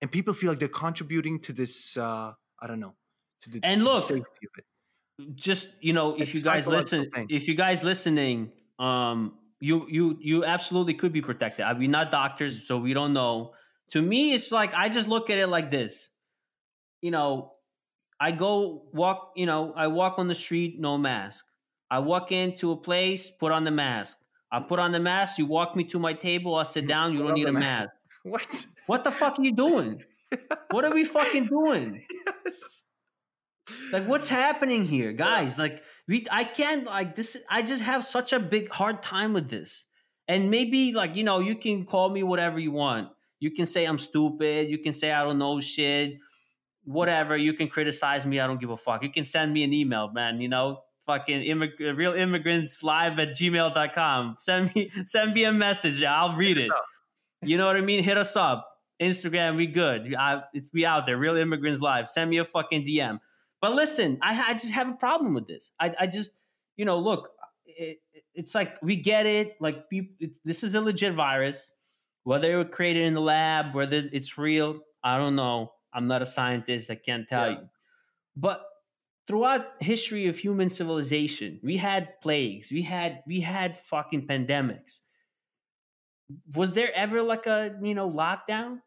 and 0.00 0.10
people 0.10 0.32
feel 0.32 0.50
like 0.50 0.58
they're 0.58 0.68
contributing 0.68 1.40
to 1.40 1.52
this. 1.52 1.96
Uh, 1.96 2.32
I 2.60 2.66
don't 2.66 2.80
know. 2.80 2.94
To 3.42 3.50
the 3.50 3.60
and 3.62 3.82
to 3.82 3.88
look, 3.88 4.08
the 4.08 4.22
just 5.34 5.68
you 5.80 5.92
know, 5.92 6.14
if 6.14 6.22
it's 6.22 6.34
you 6.34 6.40
guys 6.40 6.66
listen, 6.66 7.10
thing. 7.10 7.26
if 7.28 7.48
you 7.48 7.54
guys 7.54 7.82
listening, 7.82 8.52
um, 8.78 9.34
you 9.60 9.86
you 9.88 10.18
you 10.20 10.44
absolutely 10.44 10.94
could 10.94 11.12
be 11.12 11.22
protected. 11.22 11.64
I 11.64 11.74
mean, 11.74 11.90
not 11.90 12.10
doctors, 12.10 12.66
so 12.66 12.78
we 12.78 12.94
don't 12.94 13.12
know. 13.12 13.52
To 13.90 14.02
me, 14.02 14.34
it's 14.34 14.52
like 14.52 14.74
I 14.74 14.88
just 14.88 15.08
look 15.08 15.30
at 15.30 15.38
it 15.38 15.46
like 15.48 15.70
this. 15.70 16.10
You 17.00 17.10
know, 17.10 17.52
I 18.20 18.32
go 18.32 18.84
walk. 18.92 19.32
You 19.36 19.46
know, 19.46 19.72
I 19.76 19.86
walk 19.86 20.18
on 20.18 20.28
the 20.28 20.34
street, 20.34 20.80
no 20.80 20.98
mask. 20.98 21.44
I 21.90 22.00
walk 22.00 22.32
into 22.32 22.72
a 22.72 22.76
place, 22.76 23.30
put 23.30 23.52
on 23.52 23.64
the 23.64 23.70
mask. 23.70 24.16
I 24.50 24.60
put 24.60 24.78
on 24.78 24.92
the 24.92 25.00
mask. 25.00 25.38
You 25.38 25.46
walk 25.46 25.76
me 25.76 25.84
to 25.84 25.98
my 25.98 26.12
table. 26.14 26.54
I 26.54 26.64
sit 26.64 26.86
down. 26.86 27.12
You 27.12 27.22
don't 27.22 27.34
need 27.34 27.48
a 27.48 27.52
mask. 27.52 27.90
What? 28.22 28.66
What 28.86 29.04
the 29.04 29.12
fuck 29.12 29.38
are 29.38 29.44
you 29.44 29.52
doing? 29.52 30.02
what 30.72 30.84
are 30.84 30.92
we 30.92 31.04
fucking 31.04 31.46
doing? 31.46 32.04
Yes. 32.44 32.82
Like 33.92 34.06
what's 34.06 34.28
happening 34.28 34.84
here, 34.84 35.12
guys? 35.12 35.58
Like 35.58 35.82
we 36.08 36.26
I 36.30 36.44
can't 36.44 36.84
like 36.84 37.16
this 37.16 37.36
I 37.50 37.62
just 37.62 37.82
have 37.82 38.04
such 38.04 38.32
a 38.32 38.40
big 38.40 38.70
hard 38.70 39.02
time 39.02 39.32
with 39.32 39.48
this. 39.48 39.84
And 40.28 40.50
maybe 40.50 40.92
like, 40.92 41.14
you 41.14 41.22
know, 41.22 41.38
you 41.38 41.54
can 41.54 41.84
call 41.84 42.10
me 42.10 42.22
whatever 42.22 42.58
you 42.58 42.72
want. 42.72 43.08
You 43.38 43.52
can 43.52 43.66
say 43.66 43.84
I'm 43.84 43.98
stupid, 43.98 44.68
you 44.68 44.78
can 44.78 44.92
say 44.92 45.12
I 45.12 45.22
don't 45.22 45.38
know 45.38 45.60
shit, 45.60 46.16
whatever. 46.84 47.36
You 47.36 47.52
can 47.52 47.68
criticize 47.68 48.26
me, 48.26 48.40
I 48.40 48.46
don't 48.46 48.60
give 48.60 48.70
a 48.70 48.76
fuck. 48.76 49.02
You 49.02 49.12
can 49.12 49.24
send 49.24 49.52
me 49.52 49.62
an 49.62 49.72
email, 49.72 50.10
man, 50.12 50.40
you 50.40 50.48
know, 50.48 50.80
fucking 51.06 51.42
immig- 51.42 51.96
real 51.96 52.14
immigrants 52.14 52.82
live 52.82 53.18
at 53.18 53.30
gmail.com. 53.30 54.36
Send 54.38 54.74
me 54.74 54.90
send 55.04 55.34
me 55.34 55.44
a 55.44 55.52
message. 55.52 56.02
I'll 56.02 56.34
read 56.36 56.58
it. 56.58 56.70
You 57.42 57.56
know 57.58 57.66
what 57.66 57.76
I 57.76 57.82
mean? 57.82 58.02
Hit 58.02 58.18
us 58.18 58.36
up. 58.36 58.68
Instagram, 59.00 59.56
we 59.56 59.66
good. 59.66 60.14
I, 60.14 60.42
it's 60.54 60.72
we 60.72 60.86
out 60.86 61.06
there. 61.06 61.18
Real 61.18 61.36
immigrants 61.36 61.80
live. 61.80 62.08
Send 62.08 62.30
me 62.30 62.38
a 62.38 62.44
fucking 62.44 62.86
DM. 62.86 63.18
But 63.66 63.74
listen, 63.74 64.18
I, 64.22 64.50
I 64.50 64.52
just 64.52 64.70
have 64.70 64.88
a 64.88 64.92
problem 64.92 65.34
with 65.34 65.48
this. 65.48 65.72
I, 65.80 65.92
I 65.98 66.06
just, 66.06 66.30
you 66.76 66.84
know, 66.84 67.00
look, 67.00 67.30
it, 67.66 67.98
it's 68.32 68.54
like 68.54 68.80
we 68.80 68.94
get 68.94 69.26
it. 69.26 69.56
Like 69.60 69.90
people, 69.90 70.28
this 70.44 70.62
is 70.62 70.76
a 70.76 70.80
legit 70.80 71.14
virus. 71.14 71.72
Whether 72.22 72.52
it 72.52 72.56
was 72.56 72.68
created 72.70 73.02
in 73.02 73.14
the 73.14 73.20
lab, 73.20 73.74
whether 73.74 74.08
it's 74.12 74.38
real, 74.38 74.78
I 75.02 75.18
don't 75.18 75.34
know. 75.34 75.72
I'm 75.92 76.06
not 76.06 76.22
a 76.22 76.26
scientist. 76.26 76.92
I 76.92 76.94
can't 76.94 77.28
tell 77.28 77.50
yeah. 77.50 77.56
you. 77.58 77.68
But 78.36 78.62
throughout 79.26 79.66
history 79.80 80.28
of 80.28 80.38
human 80.38 80.70
civilization, 80.70 81.58
we 81.60 81.76
had 81.76 82.20
plagues. 82.20 82.70
We 82.70 82.82
had 82.82 83.24
we 83.26 83.40
had 83.40 83.80
fucking 83.80 84.28
pandemics 84.28 85.00
was 86.54 86.72
there 86.74 86.90
ever 86.94 87.20
like 87.20 87.46
a 87.46 87.76
you 87.82 87.96
know 87.96 88.08
lockdown? 88.08 88.78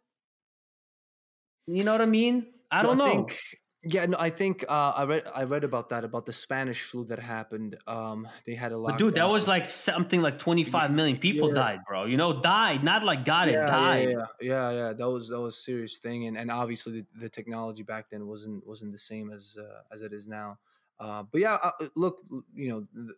You 1.68 1.84
know 1.84 1.92
what 1.92 2.02
I 2.02 2.06
mean? 2.06 2.48
I 2.72 2.82
don't 2.82 3.02
I 3.02 3.06
know. 3.06 3.12
Think, 3.12 3.38
yeah, 3.84 4.06
no, 4.08 4.18
I 4.20 4.30
think 4.30 4.66
uh, 4.68 4.94
I 4.96 5.04
read 5.06 5.24
I 5.34 5.44
read 5.44 5.64
about 5.64 5.90
that 5.90 6.04
about 6.04 6.26
the 6.26 6.34
Spanish 6.34 6.84
flu 6.84 7.06
that 7.06 7.20
happened. 7.20 7.78
Um, 7.88 8.28
they 8.46 8.54
had 8.54 8.74
a 8.74 8.78
lot. 8.78 9.00
Dude, 9.00 9.16
that 9.16 9.30
was 9.30 9.48
like 9.48 9.70
something 9.70 10.22
like 10.22 10.38
twenty 10.38 10.66
five 10.66 10.92
million 10.92 11.18
people 11.18 11.48
yeah. 11.50 11.56
died, 11.56 11.80
bro. 11.88 12.04
You 12.04 12.18
know, 12.18 12.42
died, 12.42 12.84
not 12.84 13.06
like 13.06 13.24
got 13.24 13.48
yeah, 13.48 13.54
it, 13.54 13.68
died. 13.68 14.10
Yeah, 14.10 14.26
yeah, 14.42 14.72
yeah, 14.72 14.94
That 14.94 15.10
was 15.10 15.30
that 15.30 15.40
was 15.40 15.56
a 15.56 15.62
serious 15.62 15.98
thing, 15.98 16.28
and 16.28 16.38
and 16.38 16.52
obviously 16.52 17.02
the, 17.02 17.06
the 17.22 17.30
technology 17.30 17.84
back 17.84 18.10
then 18.10 18.28
wasn't 18.28 18.68
wasn't 18.68 18.92
the 18.92 18.98
same 18.98 19.32
as 19.32 19.58
uh, 19.58 19.82
as 19.94 20.02
it 20.02 20.12
is 20.12 20.28
now. 20.28 20.60
Uh, 21.00 21.24
but 21.24 21.40
yeah, 21.40 21.58
uh, 21.64 21.72
look, 21.96 22.18
you 22.54 22.70
know, 22.70 23.14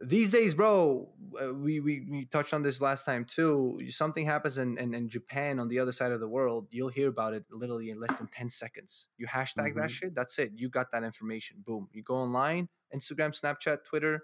these 0.00 0.30
days, 0.30 0.54
bro, 0.54 1.08
uh, 1.42 1.52
we, 1.52 1.80
we, 1.80 2.06
we 2.08 2.24
touched 2.26 2.54
on 2.54 2.62
this 2.62 2.80
last 2.80 3.04
time 3.04 3.24
too. 3.24 3.80
Something 3.88 4.24
happens 4.24 4.56
in, 4.56 4.78
in, 4.78 4.94
in, 4.94 5.08
Japan 5.08 5.58
on 5.58 5.68
the 5.68 5.80
other 5.80 5.90
side 5.90 6.12
of 6.12 6.20
the 6.20 6.28
world, 6.28 6.68
you'll 6.70 6.88
hear 6.88 7.08
about 7.08 7.34
it 7.34 7.44
literally 7.50 7.90
in 7.90 7.98
less 7.98 8.18
than 8.18 8.28
10 8.28 8.48
seconds. 8.48 9.08
You 9.16 9.26
hashtag 9.26 9.70
mm-hmm. 9.70 9.80
that 9.80 9.90
shit, 9.90 10.14
that's 10.14 10.38
it. 10.38 10.52
You 10.54 10.68
got 10.68 10.92
that 10.92 11.02
information. 11.02 11.64
Boom. 11.66 11.88
You 11.92 12.02
go 12.04 12.14
online, 12.14 12.68
Instagram, 12.94 13.38
Snapchat, 13.38 13.78
Twitter, 13.84 14.22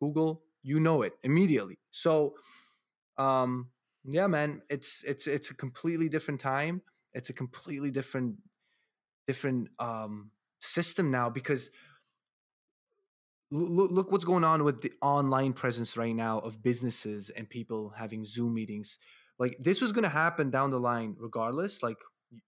Google, 0.00 0.42
you 0.62 0.80
know 0.80 1.02
it 1.02 1.12
immediately. 1.22 1.78
So, 1.90 2.34
um, 3.18 3.68
yeah, 4.04 4.26
man, 4.26 4.62
it's 4.68 5.04
it's 5.04 5.26
it's 5.26 5.50
a 5.50 5.54
completely 5.54 6.08
different 6.08 6.40
time. 6.40 6.82
It's 7.12 7.30
a 7.30 7.32
completely 7.32 7.90
different 7.90 8.36
different 9.26 9.68
um 9.78 10.30
system 10.60 11.10
now 11.10 11.30
because 11.30 11.70
look, 13.52 13.90
look 13.90 14.12
what's 14.12 14.24
going 14.24 14.44
on 14.44 14.64
with 14.64 14.80
the 14.80 14.92
online 15.02 15.52
presence 15.52 15.96
right 15.96 16.14
now 16.14 16.38
of 16.38 16.62
businesses 16.62 17.30
and 17.30 17.48
people 17.48 17.92
having 17.96 18.24
zoom 18.24 18.54
meetings. 18.54 18.98
Like 19.38 19.56
this 19.58 19.80
was 19.80 19.92
going 19.92 20.04
to 20.04 20.08
happen 20.08 20.50
down 20.50 20.70
the 20.70 20.80
line 20.80 21.16
regardless 21.18 21.82
like 21.82 21.98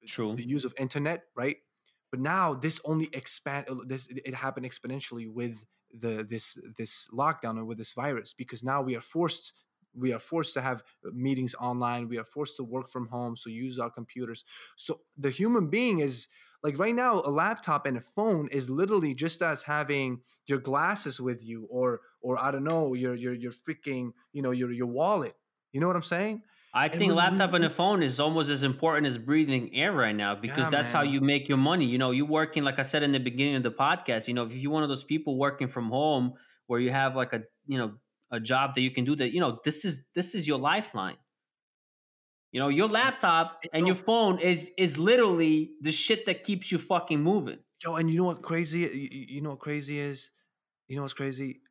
True. 0.06 0.34
the 0.34 0.46
use 0.46 0.64
of 0.64 0.74
internet 0.78 1.24
right? 1.36 1.56
But 2.10 2.20
now 2.20 2.54
this 2.54 2.80
only 2.84 3.10
expand 3.12 3.66
uh, 3.68 3.76
this 3.86 4.08
it 4.08 4.34
happened 4.34 4.66
exponentially 4.66 5.28
with 5.28 5.64
the 5.92 6.24
this 6.28 6.58
this 6.76 7.08
lockdown 7.12 7.58
or 7.58 7.64
with 7.64 7.78
this 7.78 7.92
virus 7.92 8.32
because 8.32 8.62
now 8.62 8.82
we 8.82 8.96
are 8.96 9.00
forced 9.00 9.62
we 9.96 10.12
are 10.12 10.18
forced 10.18 10.54
to 10.54 10.60
have 10.60 10.82
uh, 11.06 11.10
meetings 11.12 11.54
online. 11.60 12.08
We 12.08 12.18
are 12.18 12.24
forced 12.24 12.56
to 12.56 12.64
work 12.64 12.88
from 12.88 13.08
home 13.08 13.36
so 13.36 13.50
use 13.50 13.78
our 13.78 13.90
computers. 13.90 14.44
So 14.76 15.00
the 15.16 15.30
human 15.30 15.68
being 15.68 16.00
is 16.00 16.28
like 16.64 16.78
right 16.78 16.94
now 16.94 17.20
a 17.24 17.30
laptop 17.30 17.86
and 17.86 17.96
a 17.96 18.00
phone 18.00 18.48
is 18.50 18.68
literally 18.68 19.14
just 19.14 19.42
as 19.42 19.62
having 19.62 20.20
your 20.46 20.58
glasses 20.58 21.20
with 21.20 21.44
you 21.46 21.68
or 21.70 22.00
or 22.22 22.42
i 22.42 22.50
don't 22.50 22.64
know 22.64 22.94
your 22.94 23.14
your 23.14 23.34
your 23.34 23.52
freaking 23.52 24.10
you 24.32 24.42
know 24.42 24.50
your 24.50 24.72
your 24.72 24.86
wallet 24.86 25.34
you 25.72 25.80
know 25.80 25.86
what 25.86 25.94
i'm 25.94 26.02
saying 26.02 26.42
I 26.76 26.88
think 26.88 27.12
a 27.12 27.14
laptop 27.14 27.52
and 27.52 27.64
a 27.64 27.70
phone 27.70 28.02
is 28.02 28.18
almost 28.18 28.50
as 28.50 28.64
important 28.64 29.06
as 29.06 29.16
breathing 29.16 29.72
air 29.76 29.92
right 29.92 30.14
now 30.14 30.34
because 30.34 30.58
yeah, 30.58 30.70
that's 30.70 30.92
man. 30.92 31.06
how 31.06 31.12
you 31.12 31.20
make 31.20 31.48
your 31.48 31.56
money. 31.56 31.84
You 31.84 31.98
know, 31.98 32.10
you 32.10 32.26
working 32.26 32.64
like 32.64 32.80
I 32.80 32.82
said 32.82 33.04
in 33.04 33.12
the 33.12 33.20
beginning 33.20 33.54
of 33.54 33.62
the 33.62 33.70
podcast. 33.70 34.26
You 34.26 34.34
know, 34.34 34.46
if 34.46 34.52
you're 34.54 34.72
one 34.72 34.82
of 34.82 34.88
those 34.88 35.04
people 35.04 35.38
working 35.38 35.68
from 35.68 35.88
home 35.88 36.32
where 36.66 36.80
you 36.80 36.90
have 36.90 37.14
like 37.14 37.32
a 37.32 37.42
you 37.68 37.78
know 37.78 37.92
a 38.32 38.40
job 38.40 38.74
that 38.74 38.80
you 38.80 38.90
can 38.90 39.04
do 39.04 39.14
that, 39.14 39.32
you 39.32 39.38
know, 39.38 39.60
this 39.64 39.84
is 39.84 40.04
this 40.16 40.34
is 40.34 40.48
your 40.48 40.58
lifeline. 40.58 41.16
You 42.54 42.60
know, 42.60 42.68
your 42.68 42.86
laptop 42.86 43.64
and 43.72 43.84
your 43.84 43.96
phone 43.96 44.38
is 44.38 44.70
is 44.78 44.96
literally 44.96 45.72
the 45.80 45.90
shit 45.90 46.24
that 46.26 46.44
keeps 46.44 46.70
you 46.70 46.78
fucking 46.78 47.20
moving. 47.20 47.58
Yo, 47.82 47.96
and 47.96 48.08
you 48.08 48.18
know 48.18 48.26
what 48.26 48.42
crazy? 48.42 49.26
You, 49.28 49.40
know 49.40 49.50
what 49.50 49.58
crazy 49.58 49.98
is? 49.98 50.30
You 50.86 50.94
know 50.94 51.02
what's 51.02 51.14
crazy? 51.14 51.62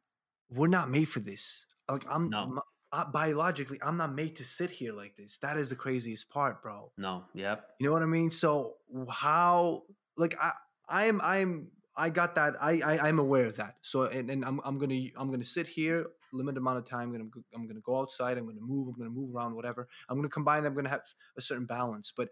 We're 0.49 0.68
not 0.68 0.89
made 0.89 1.05
for 1.05 1.22
this. 1.22 1.65
Like 1.89 2.03
I'm, 2.11 2.30
no. 2.30 2.61
uh, 2.91 3.05
biologically, 3.05 3.80
I'm 3.81 3.95
not 3.95 4.14
made 4.14 4.35
to 4.35 4.43
sit 4.43 4.72
here 4.72 4.91
like 4.91 5.15
this. 5.15 5.38
That 5.38 5.55
is 5.55 5.69
the 5.69 5.77
craziest 5.77 6.30
part, 6.30 6.61
bro. 6.61 6.91
No. 6.97 7.23
Yep. 7.34 7.65
You 7.80 7.88
know 7.88 7.93
what 7.93 8.03
I 8.03 8.07
mean? 8.07 8.30
So 8.30 8.73
how 9.10 9.84
like 10.18 10.35
I 10.38 10.51
I 10.89 11.05
am 11.05 11.22
I'm 11.23 11.69
I 11.95 12.10
got 12.10 12.35
that 12.35 12.61
I, 12.61 12.81
I 12.81 13.07
I'm 13.07 13.19
aware 13.19 13.45
of 13.45 13.55
that. 13.55 13.77
So 13.84 14.03
and, 14.03 14.30
and 14.30 14.43
I'm 14.43 14.60
I'm 14.65 14.77
gonna 14.77 14.99
I'm 15.15 15.31
gonna 15.31 15.45
sit 15.45 15.65
here 15.65 16.07
limited 16.34 16.57
amount 16.57 16.80
of 16.80 16.85
time. 16.85 17.10
I'm 17.10 17.11
gonna 17.14 17.23
go- 17.26 17.43
I'm 17.55 17.68
gonna 17.68 17.80
go 17.81 17.97
outside. 17.97 18.38
I'm 18.38 18.45
gonna 18.45 18.61
move. 18.61 18.88
I'm 18.89 18.93
gonna 18.95 19.10
move 19.10 19.34
around. 19.35 19.55
Whatever. 19.55 19.88
I'm 20.10 20.18
gonna 20.18 20.30
combine. 20.30 20.65
I'm 20.65 20.73
gonna 20.76 20.89
have 20.89 21.03
a 21.38 21.41
certain 21.41 21.65
balance. 21.65 22.11
But 22.15 22.30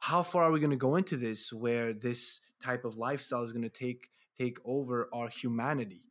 how 0.00 0.22
far 0.22 0.44
are 0.44 0.50
we 0.52 0.60
gonna 0.60 0.76
go 0.76 0.96
into 0.96 1.16
this 1.16 1.52
where 1.52 1.92
this 1.92 2.40
type 2.62 2.84
of 2.84 2.96
lifestyle 2.96 3.42
is 3.42 3.52
gonna 3.52 3.68
take 3.68 4.10
take 4.38 4.58
over 4.64 5.08
our 5.12 5.28
humanity? 5.28 6.02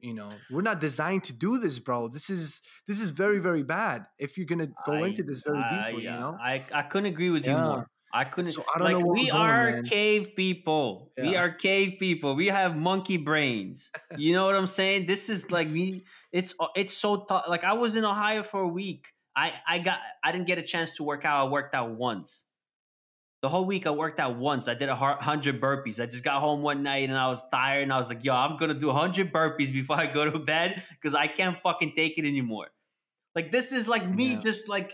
You 0.00 0.14
know, 0.14 0.30
we're 0.50 0.62
not 0.62 0.80
designed 0.80 1.22
to 1.24 1.32
do 1.32 1.58
this, 1.58 1.78
bro. 1.78 2.08
This 2.08 2.28
is 2.28 2.60
this 2.86 3.00
is 3.00 3.10
very 3.10 3.38
very 3.38 3.62
bad. 3.62 4.06
If 4.18 4.36
you're 4.36 4.46
gonna 4.46 4.68
go 4.84 4.92
I- 4.94 5.08
into 5.08 5.22
this 5.22 5.42
very 5.42 5.58
I, 5.58 5.90
deeply, 5.90 6.04
you 6.04 6.10
uh, 6.10 6.18
know. 6.20 6.38
I 6.40 6.64
I 6.72 6.82
couldn't 6.82 7.06
agree 7.06 7.30
with 7.30 7.46
you 7.46 7.52
more. 7.56 7.86
I 8.12 8.24
couldn't. 8.24 8.52
So 8.52 8.64
I 8.74 8.78
don't 8.78 8.84
like, 8.92 8.98
know 8.98 9.06
we 9.06 9.30
we're 9.32 9.72
going, 9.72 9.84
cave 9.84 10.36
people. 10.36 11.12
We 11.16 11.34
are 11.36 11.50
cave 11.50 11.96
people. 11.98 12.34
We 12.34 12.48
have 12.48 12.76
monkey 12.76 13.16
brains. 13.16 13.90
You 14.18 14.34
know 14.34 14.44
what 14.44 14.54
I'm 14.54 14.66
saying? 14.66 15.06
This 15.06 15.30
is 15.30 15.50
like 15.50 15.68
me. 15.68 16.02
It's 16.32 16.54
uh, 16.60 16.66
it's 16.76 16.92
so 16.92 17.24
tough. 17.24 17.44
Like 17.48 17.64
I 17.64 17.72
was 17.72 17.96
in 17.96 18.04
Ohio 18.04 18.42
for 18.42 18.60
a 18.60 18.68
week. 18.68 19.06
I 19.34 19.52
I 19.66 19.78
got 19.78 20.00
I 20.22 20.32
didn't 20.32 20.46
get 20.46 20.58
a 20.58 20.62
chance 20.62 20.96
to 20.96 21.02
work 21.04 21.24
out. 21.24 21.46
I 21.46 21.50
worked 21.50 21.74
out 21.74 21.92
once. 21.92 22.44
The 23.40 23.48
whole 23.48 23.64
week 23.64 23.86
I 23.86 23.90
worked 23.90 24.20
out 24.20 24.36
once. 24.36 24.68
I 24.68 24.74
did 24.74 24.88
a 24.90 24.94
hundred 24.94 25.60
burpees. 25.60 26.00
I 26.00 26.06
just 26.06 26.22
got 26.22 26.40
home 26.40 26.62
one 26.62 26.82
night 26.82 27.08
and 27.08 27.18
I 27.18 27.26
was 27.28 27.48
tired 27.48 27.82
and 27.82 27.92
I 27.92 27.98
was 27.98 28.08
like, 28.08 28.22
"Yo, 28.22 28.34
I'm 28.34 28.56
gonna 28.58 28.74
do 28.74 28.90
hundred 28.90 29.32
burpees 29.32 29.72
before 29.72 29.96
I 29.98 30.06
go 30.12 30.30
to 30.30 30.38
bed 30.38 30.82
because 30.90 31.14
I 31.14 31.26
can't 31.26 31.56
fucking 31.62 31.94
take 31.96 32.18
it 32.18 32.26
anymore." 32.26 32.68
Like 33.34 33.50
this 33.50 33.72
is 33.72 33.88
like 33.88 34.06
me, 34.06 34.34
Yeah. 34.34 34.38
just 34.38 34.68
like 34.68 34.92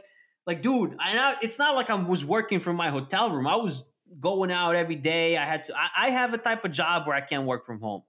like 0.48 0.62
dude. 0.62 0.96
I 0.98 1.12
know 1.14 1.34
it's 1.42 1.58
not 1.58 1.76
like 1.76 1.90
I 1.90 1.94
was 1.94 2.24
working 2.24 2.58
from 2.58 2.74
my 2.74 2.88
hotel 2.90 3.30
room. 3.30 3.46
I 3.46 3.54
was 3.56 3.84
going 4.18 4.50
out 4.50 4.74
every 4.74 4.96
day. 4.96 5.36
I 5.36 5.44
had 5.44 5.66
to. 5.66 5.76
I, 5.76 6.06
I 6.06 6.10
have 6.10 6.34
a 6.34 6.38
type 6.38 6.64
of 6.64 6.72
job 6.72 7.06
where 7.06 7.14
I 7.14 7.20
can't 7.20 7.46
work 7.46 7.66
from 7.66 7.80
home. 7.80 8.02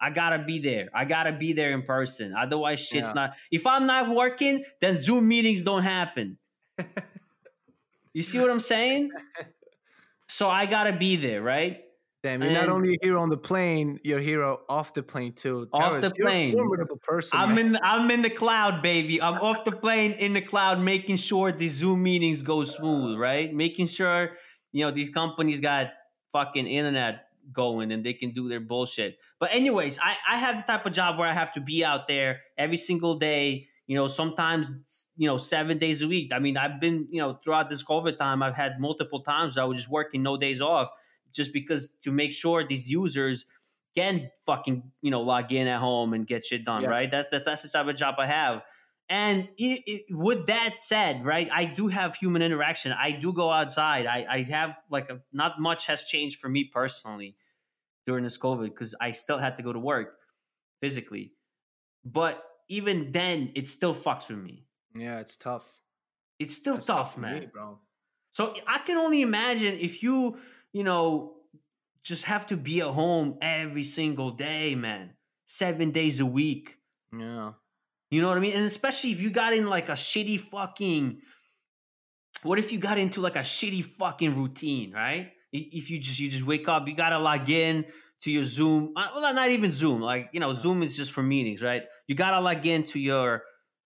I 0.00 0.10
gotta 0.10 0.38
be 0.44 0.58
there. 0.60 0.88
I 0.94 1.04
gotta 1.06 1.32
be 1.32 1.52
there 1.54 1.72
in 1.72 1.82
person. 1.82 2.34
Otherwise, 2.38 2.80
shit's 2.80 3.08
Yeah. 3.08 3.14
not. 3.14 3.36
If 3.50 3.66
I'm 3.66 3.86
not 3.86 4.08
working, 4.08 4.64
then 4.80 4.96
Zoom 4.98 5.26
meetings 5.26 5.62
don't 5.62 5.82
happen. 5.82 6.38
You 8.12 8.22
see 8.22 8.40
what 8.40 8.50
I'm 8.50 8.60
saying? 8.60 9.10
So 10.28 10.48
I 10.48 10.66
gotta 10.66 10.92
be 10.92 11.16
there, 11.16 11.42
right? 11.42 11.80
Damn, 12.22 12.42
you're 12.42 12.52
not 12.52 12.68
only 12.68 12.94
a 12.94 12.98
hero 13.04 13.22
on 13.22 13.30
the 13.30 13.38
plane, 13.38 13.98
you're 14.04 14.18
a 14.18 14.22
hero 14.22 14.60
off 14.68 14.92
the 14.92 15.02
plane 15.02 15.32
too. 15.32 15.68
Off 15.72 15.92
Taras, 15.92 16.10
the 16.10 16.16
you're 16.18 16.26
plane. 16.26 16.52
a 16.52 16.56
formidable 16.56 16.98
person. 17.02 17.38
I'm 17.38 17.54
man. 17.54 17.66
in 17.66 17.78
I'm 17.82 18.10
in 18.10 18.20
the 18.20 18.28
cloud, 18.28 18.82
baby. 18.82 19.22
I'm 19.22 19.34
off 19.40 19.64
the 19.64 19.72
plane 19.84 20.12
in 20.12 20.34
the 20.34 20.42
cloud, 20.42 20.80
making 20.80 21.16
sure 21.16 21.50
these 21.50 21.72
Zoom 21.72 22.02
meetings 22.02 22.42
go 22.42 22.64
smooth, 22.64 23.18
right? 23.18 23.52
Making 23.54 23.86
sure 23.86 24.32
you 24.72 24.84
know 24.84 24.90
these 24.90 25.08
companies 25.08 25.60
got 25.60 25.92
fucking 26.32 26.66
internet 26.66 27.24
going 27.52 27.90
and 27.90 28.04
they 28.04 28.12
can 28.12 28.32
do 28.32 28.50
their 28.50 28.60
bullshit. 28.60 29.16
But 29.38 29.54
anyways, 29.54 29.98
I 29.98 30.16
I 30.28 30.36
have 30.36 30.58
the 30.58 30.70
type 30.70 30.84
of 30.84 30.92
job 30.92 31.18
where 31.18 31.26
I 31.28 31.32
have 31.32 31.52
to 31.54 31.60
be 31.60 31.84
out 31.84 32.06
there 32.06 32.40
every 32.58 32.76
single 32.76 33.18
day. 33.18 33.68
You 33.86 33.96
know, 33.96 34.08
sometimes 34.08 34.72
you 35.16 35.26
know 35.26 35.38
seven 35.38 35.78
days 35.78 36.02
a 36.02 36.06
week. 36.08 36.32
I 36.34 36.38
mean, 36.38 36.58
I've 36.58 36.80
been 36.80 37.08
you 37.10 37.22
know 37.22 37.38
throughout 37.42 37.70
this 37.70 37.82
COVID 37.82 38.18
time, 38.18 38.42
I've 38.42 38.54
had 38.54 38.78
multiple 38.78 39.22
times 39.22 39.56
I 39.56 39.64
was 39.64 39.78
just 39.78 39.90
working 39.90 40.22
no 40.22 40.36
days 40.36 40.60
off, 40.60 40.90
just 41.32 41.52
because 41.52 41.90
to 42.02 42.10
make 42.10 42.32
sure 42.32 42.66
these 42.66 42.90
users 42.90 43.46
can 43.96 44.30
fucking 44.46 44.84
you 45.02 45.10
know 45.10 45.20
log 45.22 45.52
in 45.52 45.66
at 45.66 45.80
home 45.80 46.12
and 46.14 46.26
get 46.26 46.44
shit 46.44 46.64
done 46.64 46.82
Yeah. 46.82 46.88
right? 46.90 47.10
That's 47.10 47.28
that's 47.28 47.44
that's 47.44 47.62
the 47.62 47.68
type 47.68 47.86
of 47.88 47.96
job 47.96 48.14
i 48.18 48.26
have. 48.26 48.62
And 49.08 49.48
it, 49.58 49.82
it, 49.86 50.02
with 50.10 50.46
that 50.46 50.78
said 50.78 51.24
right 51.24 51.48
i 51.52 51.64
do 51.64 51.88
have 51.88 52.14
human 52.14 52.42
interaction. 52.42 52.92
I 52.92 53.10
do 53.12 53.32
go 53.32 53.50
outside. 53.50 54.06
I 54.06 54.26
i 54.30 54.42
have 54.50 54.76
like 54.90 55.10
a, 55.10 55.20
not 55.32 55.60
much 55.60 55.86
has 55.86 56.04
changed 56.04 56.38
for 56.38 56.48
me 56.48 56.64
personally 56.64 57.36
during 58.06 58.22
this 58.24 58.38
covid 58.38 58.64
because 58.70 58.94
i 59.00 59.10
still 59.10 59.38
had 59.38 59.56
to 59.56 59.62
go 59.62 59.72
to 59.72 59.78
work 59.80 60.14
physically. 60.80 61.32
But 62.04 62.42
even 62.68 63.12
then 63.12 63.50
it 63.54 63.68
still 63.68 63.94
fucks 63.94 64.28
with 64.28 64.38
me. 64.38 64.64
Yeah, 64.96 65.18
it's 65.20 65.36
tough. 65.36 65.66
it's 66.38 66.54
still 66.54 66.78
tough, 66.78 67.14
for 67.14 67.20
man. 67.20 67.40
me, 67.40 67.46
bro. 67.52 67.78
so 68.32 68.54
I 68.66 68.78
can 68.78 68.96
only 68.96 69.22
imagine 69.22 69.78
if 69.78 70.02
you, 70.02 70.38
you 70.72 70.84
know, 70.84 71.34
just 72.02 72.24
have 72.24 72.46
to 72.48 72.56
be 72.56 72.80
at 72.80 72.88
home 72.88 73.38
every 73.42 73.84
single 73.84 74.30
day, 74.30 74.74
man, 74.74 75.14
seven 75.46 75.90
days 75.90 76.20
a 76.20 76.26
week. 76.26 76.76
Yeah, 77.16 77.52
You 78.10 78.22
know 78.22 78.28
what 78.28 78.36
I 78.36 78.40
mean? 78.40 78.54
And 78.54 78.64
especially 78.64 79.10
if 79.12 79.20
you 79.20 79.30
got 79.30 79.52
in 79.52 79.68
like 79.68 79.88
a 79.88 79.92
shitty 79.92 80.40
fucking, 80.40 81.20
what 82.42 82.58
if 82.58 82.72
you 82.72 82.78
got 82.78 82.98
into 82.98 83.20
like 83.20 83.36
a 83.36 83.40
shitty 83.40 83.84
fucking 83.84 84.36
routine, 84.36 84.92
right? 84.92 85.32
If 85.52 85.90
you 85.90 85.98
just 85.98 86.18
you 86.20 86.30
just 86.30 86.44
wake 86.46 86.68
up, 86.68 86.86
you 86.86 86.94
gotta 86.94 87.18
log 87.18 87.50
in 87.50 87.84
to 88.22 88.30
your 88.30 88.44
Zoom. 88.44 88.92
uh, 88.96 89.08
Well, 89.14 89.34
not 89.34 89.50
even 89.50 89.72
Zoom. 89.72 90.00
Like 90.00 90.30
you 90.32 90.38
know, 90.40 90.54
Zoom 90.54 90.82
is 90.82 90.96
just 90.96 91.10
for 91.12 91.22
meetings, 91.22 91.60
right? 91.62 91.82
You 92.06 92.14
gotta 92.14 92.40
log 92.40 92.64
in 92.64 92.84
to 92.84 93.00
your 93.00 93.42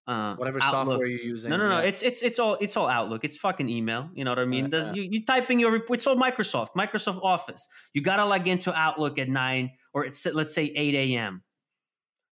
uh, 0.06 0.36
whatever 0.36 0.58
Outlook. 0.62 0.92
software 0.92 1.06
you're 1.06 1.20
using. 1.20 1.50
No, 1.50 1.56
no, 1.56 1.68
no. 1.68 1.78
yeah. 1.78 1.86
It's 1.86 2.02
it's 2.02 2.22
it's 2.22 2.38
all 2.38 2.56
it's 2.60 2.76
all 2.76 2.88
Outlook. 2.88 3.24
It's 3.24 3.36
fucking 3.36 3.68
email. 3.68 4.10
You 4.14 4.24
know 4.24 4.30
what 4.30 4.38
I 4.38 4.44
mean? 4.44 4.68
Yeah. 4.70 4.92
You, 4.92 5.08
you 5.10 5.24
type 5.24 5.50
in 5.50 5.58
your 5.58 5.76
it's 5.90 6.06
all 6.06 6.16
Microsoft, 6.16 6.68
Microsoft 6.76 7.22
Office. 7.22 7.66
You 7.94 8.02
gotta 8.02 8.24
log 8.24 8.46
into 8.46 8.74
Outlook 8.74 9.18
at 9.18 9.28
nine 9.28 9.72
or 9.92 10.04
it's 10.04 10.26
let's 10.26 10.54
say 10.54 10.64
eight 10.64 10.94
a.m. 10.94 11.42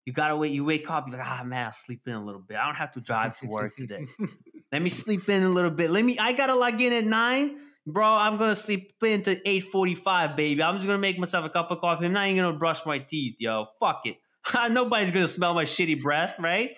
You 0.05 0.13
gotta 0.13 0.37
wait. 0.37 0.53
You 0.53 0.63
wake 0.63 0.89
up. 0.89 1.07
You're 1.09 1.17
like, 1.17 1.27
ah 1.27 1.43
man, 1.43 1.65
I'll 1.65 1.71
sleep 1.73 2.01
in 2.07 2.13
a 2.13 2.23
little 2.23 2.41
bit. 2.41 2.55
I 2.57 2.65
don't 2.65 2.75
have 2.75 2.93
to 2.93 3.01
drive 3.01 3.37
to 3.39 3.47
work 3.47 3.75
today. 3.75 4.05
Let 4.71 4.81
me 4.81 4.89
sleep 4.89 5.27
in 5.27 5.43
a 5.43 5.49
little 5.49 5.71
bit. 5.71 5.91
Let 5.91 6.05
me. 6.05 6.17
I 6.17 6.31
gotta 6.31 6.55
log 6.55 6.81
in 6.81 6.93
at 6.93 7.03
nine, 7.03 7.57
bro. 7.85 8.05
I'm 8.05 8.37
gonna 8.37 8.55
sleep 8.55 8.93
in 9.03 9.23
to 9.23 9.45
eight 9.47 9.65
forty-five, 9.65 10.37
baby. 10.37 10.63
I'm 10.63 10.75
just 10.75 10.87
gonna 10.87 10.99
make 10.99 11.19
myself 11.19 11.45
a 11.45 11.49
cup 11.49 11.71
of 11.71 11.81
coffee. 11.81 12.05
I'm 12.05 12.13
not 12.13 12.27
even 12.27 12.43
gonna 12.43 12.57
brush 12.57 12.85
my 12.85 12.99
teeth, 12.99 13.35
yo. 13.39 13.65
Fuck 13.81 14.05
it. 14.05 14.15
Nobody's 14.71 15.11
gonna 15.11 15.27
smell 15.27 15.53
my 15.53 15.65
shitty 15.65 16.01
breath, 16.01 16.35
right? 16.39 16.77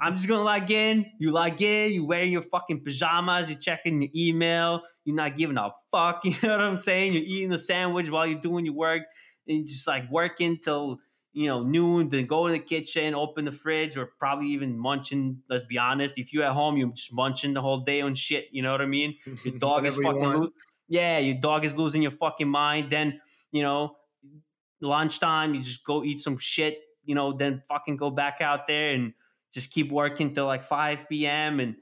I'm 0.00 0.16
just 0.16 0.28
gonna 0.28 0.42
log 0.42 0.70
in. 0.70 1.06
You 1.18 1.32
log 1.32 1.60
in. 1.60 1.92
You 1.92 2.04
wearing 2.04 2.32
your 2.32 2.42
fucking 2.42 2.84
pajamas. 2.84 3.48
You're 3.48 3.58
checking 3.58 4.02
your 4.02 4.10
email. 4.14 4.82
You're 5.04 5.16
not 5.16 5.36
giving 5.36 5.56
a 5.58 5.70
fuck. 5.90 6.22
You 6.24 6.34
know 6.42 6.56
what 6.56 6.60
I'm 6.60 6.76
saying? 6.76 7.12
You're 7.14 7.22
eating 7.22 7.52
a 7.52 7.58
sandwich 7.58 8.10
while 8.10 8.26
you're 8.26 8.40
doing 8.40 8.64
your 8.64 8.74
work, 8.74 9.02
and 9.46 9.66
just 9.66 9.86
like 9.86 10.10
working 10.10 10.58
till 10.58 10.98
you 11.32 11.46
know 11.48 11.62
noon. 11.62 12.08
Then 12.08 12.26
go 12.26 12.46
in 12.46 12.52
the 12.52 12.58
kitchen, 12.58 13.14
open 13.14 13.44
the 13.44 13.52
fridge, 13.52 13.96
or 13.96 14.10
probably 14.18 14.48
even 14.48 14.78
munching. 14.78 15.42
Let's 15.50 15.64
be 15.64 15.78
honest. 15.78 16.18
If 16.18 16.32
you're 16.32 16.44
at 16.44 16.52
home, 16.52 16.76
you're 16.76 16.90
just 16.90 17.12
munching 17.12 17.54
the 17.54 17.60
whole 17.62 17.80
day 17.80 18.00
on 18.00 18.14
shit. 18.14 18.46
You 18.52 18.62
know 18.62 18.72
what 18.72 18.80
I 18.80 18.86
mean? 18.86 19.16
Your 19.44 19.58
dog 19.58 19.84
is 19.84 19.96
Whatever 19.96 20.18
you 20.18 20.24
fucking 20.24 20.40
lo- 20.42 20.50
yeah. 20.88 21.18
Your 21.18 21.40
dog 21.40 21.64
is 21.64 21.76
losing 21.76 22.02
your 22.02 22.12
fucking 22.12 22.48
mind. 22.48 22.90
Then 22.90 23.20
you 23.50 23.62
know 23.62 23.96
lunchtime. 24.80 25.54
You 25.54 25.62
just 25.62 25.84
go 25.84 26.04
eat 26.04 26.20
some 26.20 26.38
shit. 26.38 26.78
You 27.04 27.14
know, 27.14 27.36
then 27.36 27.62
fucking 27.68 27.96
go 27.96 28.10
back 28.10 28.40
out 28.40 28.68
there 28.68 28.90
and 28.90 29.12
just 29.52 29.70
keep 29.70 29.90
working 29.90 30.34
till 30.34 30.46
like 30.46 30.64
5 30.64 31.08
p.m. 31.08 31.60
and 31.60 31.76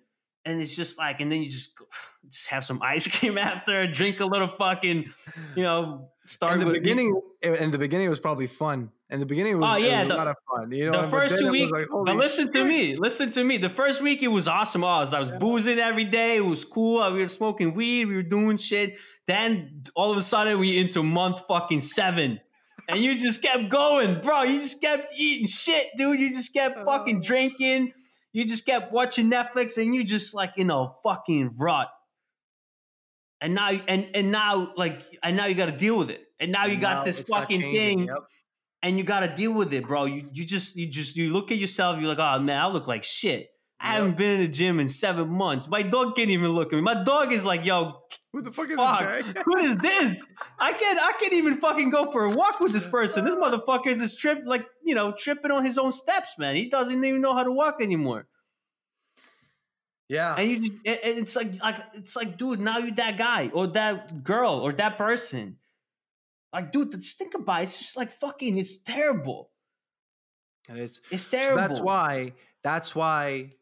and 0.47 0.59
it's 0.61 0.75
just 0.75 0.97
like, 0.97 1.21
and 1.21 1.31
then 1.31 1.43
you 1.43 1.49
just 1.51 1.77
go, 1.77 1.85
just 2.29 2.49
have 2.49 2.65
some 2.65 2.81
ice 2.85 3.07
cream 3.07 3.39
after, 3.39 3.87
drink 3.87 4.21
a 4.21 4.27
little 4.27 4.49
fucking, 4.59 5.13
you 5.55 5.63
know, 5.63 6.09
start 6.25 6.61
in 6.61 6.67
the 6.67 6.73
beginning, 6.73 7.21
in 7.43 7.71
the 7.71 7.79
beginning, 7.79 8.07
it 8.07 8.11
was 8.11 8.21
probably 8.21 8.47
fun. 8.47 8.91
In 9.11 9.19
the 9.19 9.27
beginning, 9.27 9.55
it 9.55 9.57
was, 9.57 9.71
Oh, 9.73 9.77
yeah, 9.77 10.01
was 10.01 10.09
the- 10.09 10.15
a 10.15 10.17
lot 10.17 10.29
of 10.29 10.37
fun. 10.49 10.71
You 10.73 10.91
know, 10.91 11.03
the 11.03 11.09
first 11.09 11.39
two 11.39 11.51
weeks, 11.51 11.73
like, 11.73 11.87
but 12.07 12.17
listen 12.17 12.53
to 12.53 12.65
me, 12.65 12.97
listen 12.97 13.33
to 13.33 13.43
me. 13.45 13.59
The 13.59 13.69
first 13.69 14.01
week 14.01 14.23
it 14.23 14.29
was 14.29 14.47
awesome. 14.49 14.85
I 14.85 15.01
was, 15.01 15.13
I 15.13 15.21
was 15.21 15.31
boozing 15.33 15.79
every 15.79 16.05
day. 16.05 16.37
It 16.37 16.45
was 16.45 16.65
cool. 16.65 17.13
We 17.13 17.19
were 17.21 17.29
smoking 17.29 17.75
weed. 17.75 18.07
We 18.07 18.15
were 18.15 18.23
doing 18.23 18.57
shit. 18.57 18.99
Then 19.27 19.85
all 19.97 20.11
of 20.13 20.17
a 20.17 20.23
sudden 20.23 20.59
we 20.59 20.79
into 20.79 21.03
month 21.03 21.41
fucking 21.49 21.81
seven, 21.81 22.41
and 22.91 23.01
you 23.01 23.19
just 23.19 23.43
kept 23.43 23.69
going, 23.69 24.21
bro. 24.21 24.43
You 24.43 24.59
just 24.59 24.81
kept 24.81 25.13
eating 25.17 25.47
shit, 25.47 25.89
dude. 25.97 26.21
You 26.21 26.31
just 26.31 26.53
kept 26.53 26.79
oh. 26.79 26.85
fucking 26.85 27.19
Oh. 27.19 27.23
drinking. 27.23 27.93
You 28.33 28.45
just 28.45 28.65
kept 28.65 28.93
watching 28.93 29.31
Netflix, 29.31 29.77
and 29.77 29.95
you 29.95 30.05
just 30.05 30.35
like 30.35 30.53
in 30.57 30.71
a 30.71 30.89
fucking 31.03 31.55
rut. 31.57 31.89
And 33.41 33.55
now, 33.55 33.71
and 33.71 34.09
and 34.15 34.31
now, 34.31 34.73
like, 34.77 35.03
and 35.23 35.37
now 35.37 35.47
you 35.47 35.55
got 35.55 35.67
to 35.67 35.77
deal 35.77 35.97
with 35.99 36.11
it. 36.11 36.21
And 36.41 36.53
now 36.53 36.67
you 36.67 36.73
And 36.73 36.81
got 36.83 36.95
now 36.99 37.05
this 37.05 37.21
fucking 37.21 37.61
thing 37.61 38.07
yep. 38.07 38.17
and 38.83 38.97
you 38.97 39.05
got 39.05 39.21
to 39.21 39.35
deal 39.35 39.53
with 39.53 39.73
it, 39.75 39.87
bro. 39.87 40.07
You 40.07 40.29
you 40.33 40.45
just 40.45 40.75
you 40.77 40.87
just 40.87 41.17
you 41.17 41.33
look 41.33 41.53
at 41.53 41.59
yourself. 41.59 41.99
You're 42.01 42.09
like, 42.15 42.19
oh 42.19 42.39
man, 42.41 42.59
I 42.61 42.67
look 42.69 42.87
like 42.87 43.05
shit. 43.05 43.49
I 43.83 43.95
haven't 43.95 44.17
been 44.19 44.33
in 44.37 44.41
the 44.43 44.49
gym 44.49 44.79
in 44.79 44.89
seven 44.89 45.29
months. 45.31 45.67
My 45.67 45.81
dog 45.83 46.15
can't 46.15 46.29
even 46.31 46.51
look 46.51 46.73
at 46.73 46.77
me. 46.77 46.83
My 46.83 47.03
dog 47.03 47.33
is 47.33 47.45
like, 47.47 47.65
yo, 47.65 48.03
Who 48.35 48.43
the 48.43 48.53
fuck 48.53 48.65
is 48.67 48.77
this 48.77 48.77
guy? 48.77 49.23
who 49.45 49.57
is 49.57 49.77
this? 49.79 50.27
I 50.59 50.73
can't 50.75 50.99
I 51.01 51.13
can't 51.19 51.33
even 51.33 51.57
fucking 51.59 51.89
go 51.91 52.11
for 52.11 52.27
a 52.27 52.29
walk 52.35 52.61
with 52.61 52.73
this 52.73 52.87
person. 52.87 53.25
This 53.25 53.35
motherfucker 53.35 53.87
is 53.89 54.03
just 54.03 54.19
trip 54.21 54.43
like 54.45 54.67
you 54.85 54.95
know 54.95 55.13
tripping 55.17 55.51
on 55.51 55.65
his 55.65 55.79
own 55.79 55.93
steps, 55.93 56.35
man. 56.39 56.57
He 56.57 56.69
doesn't 56.69 57.03
even 57.03 57.21
know 57.23 57.35
how 57.35 57.43
to 57.43 57.53
walk 57.53 57.77
anymore. 57.81 58.27
Yeah, 60.09 60.35
And 60.37 60.51
you 60.51 60.59
just 60.59 60.73
it- 60.85 61.01
it's 61.05 61.37
like 61.37 61.63
like 61.63 61.77
it's 61.95 62.17
like, 62.17 62.37
dude, 62.37 62.61
now 62.61 62.79
you're 62.79 62.95
that 62.97 63.17
guy 63.17 63.49
or 63.55 63.69
that 63.69 64.25
girl 64.25 64.55
or 64.55 64.73
that 64.73 64.99
person. 64.99 65.57
Like, 66.53 66.73
dude, 66.73 66.91
just 67.01 67.17
think 67.17 67.35
about 67.35 67.61
it. 67.61 67.65
It's 67.65 67.79
just 67.79 67.97
like 67.97 68.11
fucking. 68.11 68.59
It's 68.59 68.77
terrible. 68.79 69.51
it 70.69 70.77
is. 70.79 71.01
It's 71.13 71.23
So 71.23 71.31
terrible. 71.39 71.57
that's 71.63 71.81
why. 71.81 72.33
That's 72.65 72.93
why 72.95 73.53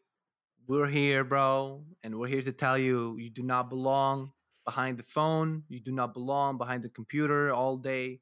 we're 0.69 0.87
here, 0.87 1.23
bro, 1.23 1.83
and 2.03 2.19
we're 2.19 2.27
here 2.27 2.43
to 2.43 2.51
tell 2.51 2.77
you 2.77 3.17
you 3.17 3.31
do 3.31 3.41
not 3.41 3.69
belong 3.69 4.31
behind 4.65 4.99
the 4.99 5.03
phone. 5.03 5.63
You 5.67 5.79
do 5.79 5.91
not 5.91 6.13
belong 6.13 6.59
behind 6.59 6.83
the 6.83 6.89
computer 6.89 7.51
all 7.51 7.75
day. 7.75 8.21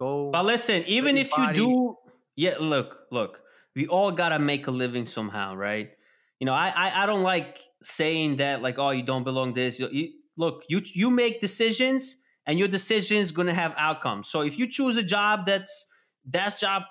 Go. 0.00 0.30
But 0.30 0.46
listen, 0.46 0.82
even 0.86 1.18
if 1.18 1.30
you 1.36 1.52
do, 1.52 1.96
yeah, 2.34 2.54
look, 2.58 3.00
look, 3.12 3.42
we 3.76 3.86
all 3.86 4.10
gotta 4.10 4.38
make 4.38 4.68
a 4.68 4.70
living 4.70 5.04
somehow, 5.04 5.54
right? 5.54 5.90
You 6.38 6.46
know, 6.46 6.54
I 6.54 6.72
I, 6.74 7.02
I 7.02 7.06
don't 7.06 7.22
like 7.22 7.60
saying 7.82 8.38
that 8.38 8.62
like, 8.62 8.78
oh, 8.78 8.90
you 8.90 9.02
don't 9.02 9.24
belong 9.24 9.52
this. 9.52 9.78
You, 9.78 9.90
you, 9.92 10.08
look, 10.38 10.64
you 10.70 10.80
you 10.94 11.10
make 11.10 11.42
decisions, 11.42 12.16
and 12.46 12.58
your 12.58 12.68
decisions 12.68 13.32
gonna 13.32 13.52
have 13.52 13.74
outcomes. 13.76 14.30
So 14.30 14.40
if 14.40 14.58
you 14.58 14.66
choose 14.66 14.96
a 14.96 15.02
job 15.02 15.44
that's 15.44 15.86
that's 16.24 16.58
job, 16.58 16.84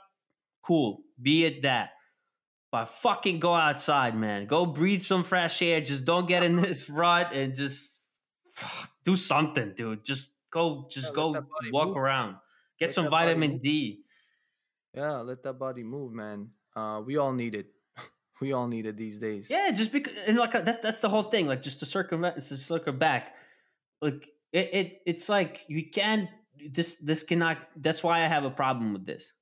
cool, 0.62 1.00
be 1.20 1.46
it 1.46 1.64
that. 1.64 1.90
But 2.72 2.86
fucking 2.86 3.40
go 3.40 3.56
outside, 3.56 4.16
man. 4.16 4.46
Go 4.46 4.66
breathe 4.66 5.02
some 5.02 5.24
fresh 5.24 5.62
air. 5.62 5.82
Just 5.82 6.06
don't 6.06 6.28
get 6.28 6.44
in 6.44 6.56
this 6.56 6.90
rut 6.90 7.34
and 7.34 7.54
just 7.56 8.06
fuck, 8.52 8.90
do 9.04 9.16
something, 9.16 9.74
dude. 9.76 10.06
Just 10.06 10.32
go, 10.52 10.88
just 10.92 11.08
let 11.08 11.16
go 11.16 11.46
walk 11.72 11.88
move. 11.90 11.98
around. 11.98 12.36
Get 12.80 12.88
Let 12.88 12.94
some 12.94 13.10
vitamin. 13.10 13.58
D. 13.58 14.02
Yeah, 14.94 15.18
let 15.18 15.44
that 15.44 15.54
body 15.54 15.84
move, 15.84 16.14
man. 16.14 16.50
Uh, 16.76 17.02
we 17.06 17.18
all 17.18 17.34
need 17.34 17.56
it. 17.56 17.68
we 18.42 18.54
all 18.54 18.68
need 18.68 18.86
it 18.86 18.98
these 18.98 19.18
days. 19.18 19.50
Yeah, 19.50 19.72
just 19.72 19.92
because 19.92 20.14
and 20.28 20.38
like 20.38 20.56
uh, 20.56 20.62
that's 20.62 20.82
that's 20.82 21.00
the 21.00 21.10
whole 21.10 21.24
thing. 21.24 21.48
Like 21.48 21.62
just 21.62 21.80
to 21.80 21.86
circumvent, 21.86 22.36
to 22.36 22.56
circle 22.56 22.94
back, 22.94 23.36
like 24.02 24.30
it, 24.54 24.70
it 24.74 25.02
it's 25.06 25.28
like 25.28 25.66
you 25.68 25.90
can't 25.90 26.30
this 26.72 26.96
this 26.96 27.24
cannot. 27.24 27.58
That's 27.76 28.04
why 28.04 28.24
I 28.24 28.28
have 28.28 28.46
a 28.46 28.50
problem 28.50 28.94
with 28.94 29.06
this. 29.06 29.34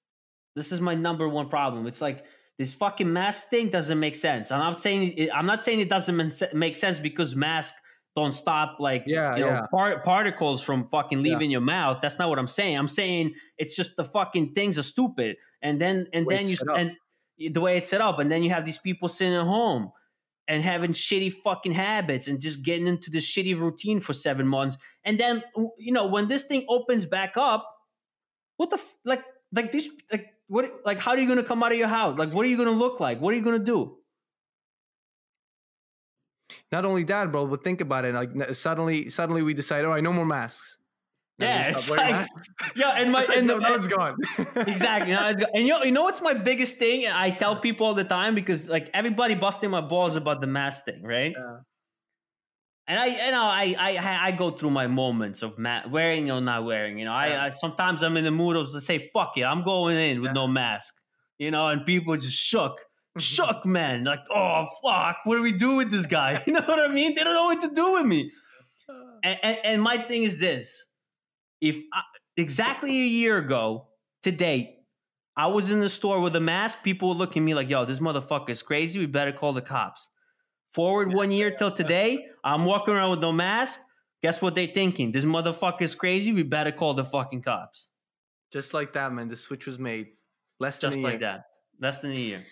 This 0.56 0.72
is 0.72 0.82
my 0.82 0.96
number 0.96 1.30
one 1.30 1.50
problem. 1.50 1.86
It's 1.86 2.02
like 2.02 2.26
this 2.58 2.74
fucking 2.74 3.12
mask 3.12 3.48
thing 3.50 3.70
doesn't 3.70 4.00
make 4.00 4.16
sense. 4.16 4.52
I'm 4.52 4.60
not 4.60 4.80
saying 4.80 5.14
it, 5.18 5.30
I'm 5.34 5.46
not 5.46 5.64
saying 5.64 5.80
it 5.80 5.90
doesn't 5.90 6.44
make 6.54 6.76
sense 6.76 7.00
because 7.00 7.36
masks 7.36 7.78
don't 8.16 8.34
stop 8.34 8.78
like 8.80 9.04
Yeah, 9.06 9.36
you 9.36 9.42
know 9.42 9.48
yeah. 9.48 9.62
par- 9.70 10.00
particles 10.04 10.64
from 10.64 10.88
fucking 10.90 11.20
Yeah. 11.24 11.34
leaving 11.34 11.52
your 11.52 11.62
mouth. 11.62 12.00
That's 12.02 12.18
not 12.18 12.30
what 12.30 12.40
I'm 12.40 12.48
saying. 12.48 12.76
I'm 12.78 12.88
saying 12.88 13.34
it's 13.60 13.76
just 13.76 13.96
the 13.96 14.04
fucking 14.04 14.54
things 14.54 14.80
are 14.80 14.84
stupid. 14.84 15.38
And 15.62 15.80
then 15.80 16.08
and 16.14 16.26
then 16.28 16.48
you 16.48 16.58
and 16.76 16.94
the 17.38 17.62
way 17.62 17.78
it's 17.78 17.90
set 17.90 18.02
up, 18.02 18.18
and 18.18 18.32
then 18.32 18.42
you 18.42 18.50
have 18.50 18.66
these 18.66 18.80
people 18.80 19.08
sitting 19.08 19.36
at 19.36 19.46
home 19.46 19.92
and 20.48 20.64
having 20.64 20.94
shitty 20.94 21.32
fucking 21.44 21.74
habits 21.74 22.28
and 22.28 22.40
just 22.40 22.64
getting 22.64 22.88
into 22.88 23.12
this 23.12 23.26
shitty 23.30 23.60
routine 23.60 24.00
for 24.00 24.14
seven 24.14 24.48
months. 24.48 24.78
And 25.06 25.20
then 25.20 25.44
you 25.78 25.94
know 25.94 26.08
when 26.08 26.28
this 26.28 26.44
thing 26.46 26.66
opens 26.70 27.06
back 27.06 27.38
up, 27.38 27.70
what 28.58 28.72
the 28.72 28.78
f- 28.78 28.96
like 29.06 29.24
like 29.54 29.72
these 29.72 29.90
like 30.12 30.26
what 30.48 30.82
like 30.86 31.00
how 31.00 31.12
are 31.12 31.18
you 31.18 31.28
gonna 31.28 31.44
come 31.44 31.64
out 31.64 31.72
of 31.72 31.78
your 31.78 31.88
house? 31.88 32.18
Like 32.18 32.34
what 32.34 32.46
are 32.46 32.50
you 32.50 32.58
gonna 32.58 32.72
look 32.72 33.00
like? 33.00 33.20
What 33.22 33.34
are 33.34 33.38
you 33.38 33.44
gonna 33.44 33.60
do? 33.60 33.98
Not 36.72 36.86
only 36.86 37.04
that, 37.06 37.32
bro, 37.32 37.48
but 37.48 37.64
think 37.64 37.82
about 37.82 38.06
it. 38.06 38.14
Like 38.14 38.56
suddenly, 38.56 39.10
suddenly 39.10 39.42
we 39.42 39.54
decide, 39.54 39.84
all 39.86 39.92
right, 39.92 40.04
no 40.04 40.14
more 40.14 40.26
masks. 40.26 40.78
Yeah, 41.40 41.68
it's 41.68 41.90
like-. 41.90 42.28
Yeah, 42.76 42.92
and 42.98 43.12
my 43.12 43.24
and 43.36 43.48
no, 43.48 43.56
the, 43.60 43.70
no, 43.70 43.76
it's 43.76 43.88
gone. 43.88 44.16
exactly. 44.68 45.12
It's- 45.14 45.46
And 45.54 45.68
you 45.68 45.74
know, 45.74 45.84
you 45.84 45.92
know 45.92 46.04
what's 46.04 46.22
my 46.22 46.34
biggest 46.34 46.78
thing? 46.78 47.06
And 47.06 47.16
I 47.16 47.30
tell 47.30 47.60
people 47.60 47.86
all 47.88 47.94
the 47.94 48.04
time 48.04 48.34
because 48.34 48.68
like 48.68 48.90
everybody 48.94 49.36
busting 49.36 49.70
my 49.70 49.82
balls 49.82 50.16
about 50.16 50.42
the 50.42 50.48
mask 50.48 50.86
thing, 50.86 51.04
right? 51.04 51.34
Yeah. 51.38 51.58
And 52.90 52.98
I, 52.98 53.06
you 53.08 53.32
know, 53.32 53.44
I, 53.44 53.76
I, 53.78 54.28
I 54.28 54.32
go 54.32 54.50
through 54.50 54.70
my 54.70 54.88
moments 54.88 55.42
of 55.44 55.58
ma- 55.60 55.82
wearing 55.90 56.32
or 56.32 56.40
not 56.40 56.64
wearing. 56.64 56.98
You 57.00 57.06
know, 57.06 57.12
Yeah. 57.12 57.44
I, 57.44 57.46
I 57.48 57.50
sometimes 57.50 58.02
I'm 58.02 58.16
in 58.16 58.24
the 58.24 58.32
mood 58.32 58.56
of 58.56 58.72
to 58.72 58.80
say, 58.80 59.10
"Fuck 59.14 59.38
it, 59.38 59.44
I'm 59.44 59.64
going 59.64 59.98
in 59.98 60.22
with 60.22 60.30
Yeah. 60.30 60.34
no 60.42 60.48
mask." 60.48 60.94
You 61.38 61.52
know, 61.52 61.68
and 61.68 61.86
people 61.86 62.16
just 62.16 62.38
shook, 62.38 62.78
mm-hmm. 62.80 63.20
shook, 63.20 63.66
man. 63.66 64.06
Like, 64.06 64.22
oh 64.34 64.66
fuck, 64.84 65.18
what 65.26 65.36
do 65.36 65.42
we 65.42 65.52
do 65.52 65.76
with 65.76 65.92
this 65.92 66.06
guy? 66.06 66.42
You 66.48 66.54
know 66.54 66.62
what 66.62 66.80
I 66.80 66.88
mean? 66.88 67.14
They 67.14 67.24
don't 67.24 67.34
know 67.34 67.46
what 67.46 67.62
to 67.62 67.70
do 67.74 67.92
with 67.94 68.06
me. 68.06 68.32
And, 69.24 69.40
and, 69.44 69.58
and 69.64 69.82
my 69.82 69.98
thing 69.98 70.24
is 70.24 70.40
this: 70.40 70.86
if 71.60 71.76
I, 71.94 72.02
exactly 72.38 72.92
a 73.02 73.06
year 73.06 73.38
ago 73.38 73.88
today, 74.24 74.76
I 75.36 75.48
was 75.48 75.72
in 75.72 75.82
the 75.82 75.90
store 75.90 76.22
with 76.22 76.36
a 76.38 76.40
mask, 76.40 76.84
people 76.84 77.10
were 77.10 77.16
looking 77.16 77.44
at 77.44 77.46
me 77.46 77.54
like, 77.54 77.70
"Yo, 77.70 77.84
this 77.84 78.00
motherfucker 78.00 78.52
is 78.52 78.64
crazy. 78.64 78.98
We 78.98 79.08
better 79.08 79.34
call 79.34 79.52
the 79.52 79.62
cops." 79.62 80.08
Forward 80.74 81.14
one 81.14 81.32
year 81.32 81.52
till 81.52 81.72
today, 81.72 82.26
I'm 82.44 82.66
walking 82.66 82.94
around 82.94 83.12
with 83.12 83.20
no 83.20 83.32
mask. 83.32 83.80
Guess 84.22 84.42
what 84.42 84.56
they're 84.56 84.68
thinking? 84.74 85.12
This 85.12 85.26
motherfucker 85.26 85.82
is 85.84 85.96
crazy. 85.96 86.32
We 86.34 86.44
better 86.44 86.72
call 86.72 86.94
the 86.94 87.06
fucking 87.06 87.42
cops. 87.44 87.90
Just 88.52 88.74
like 88.74 88.94
that, 88.94 89.12
man. 89.14 89.28
The 89.28 89.36
switch 89.36 89.66
was 89.66 89.78
made. 89.78 90.08
Less 90.60 90.80
than 90.80 90.92
Just 90.92 91.02
like 91.02 91.14
year. 91.14 91.20
that. 91.20 91.44
Less 91.80 92.00
than 92.02 92.12
a 92.12 92.16
year. 92.16 92.44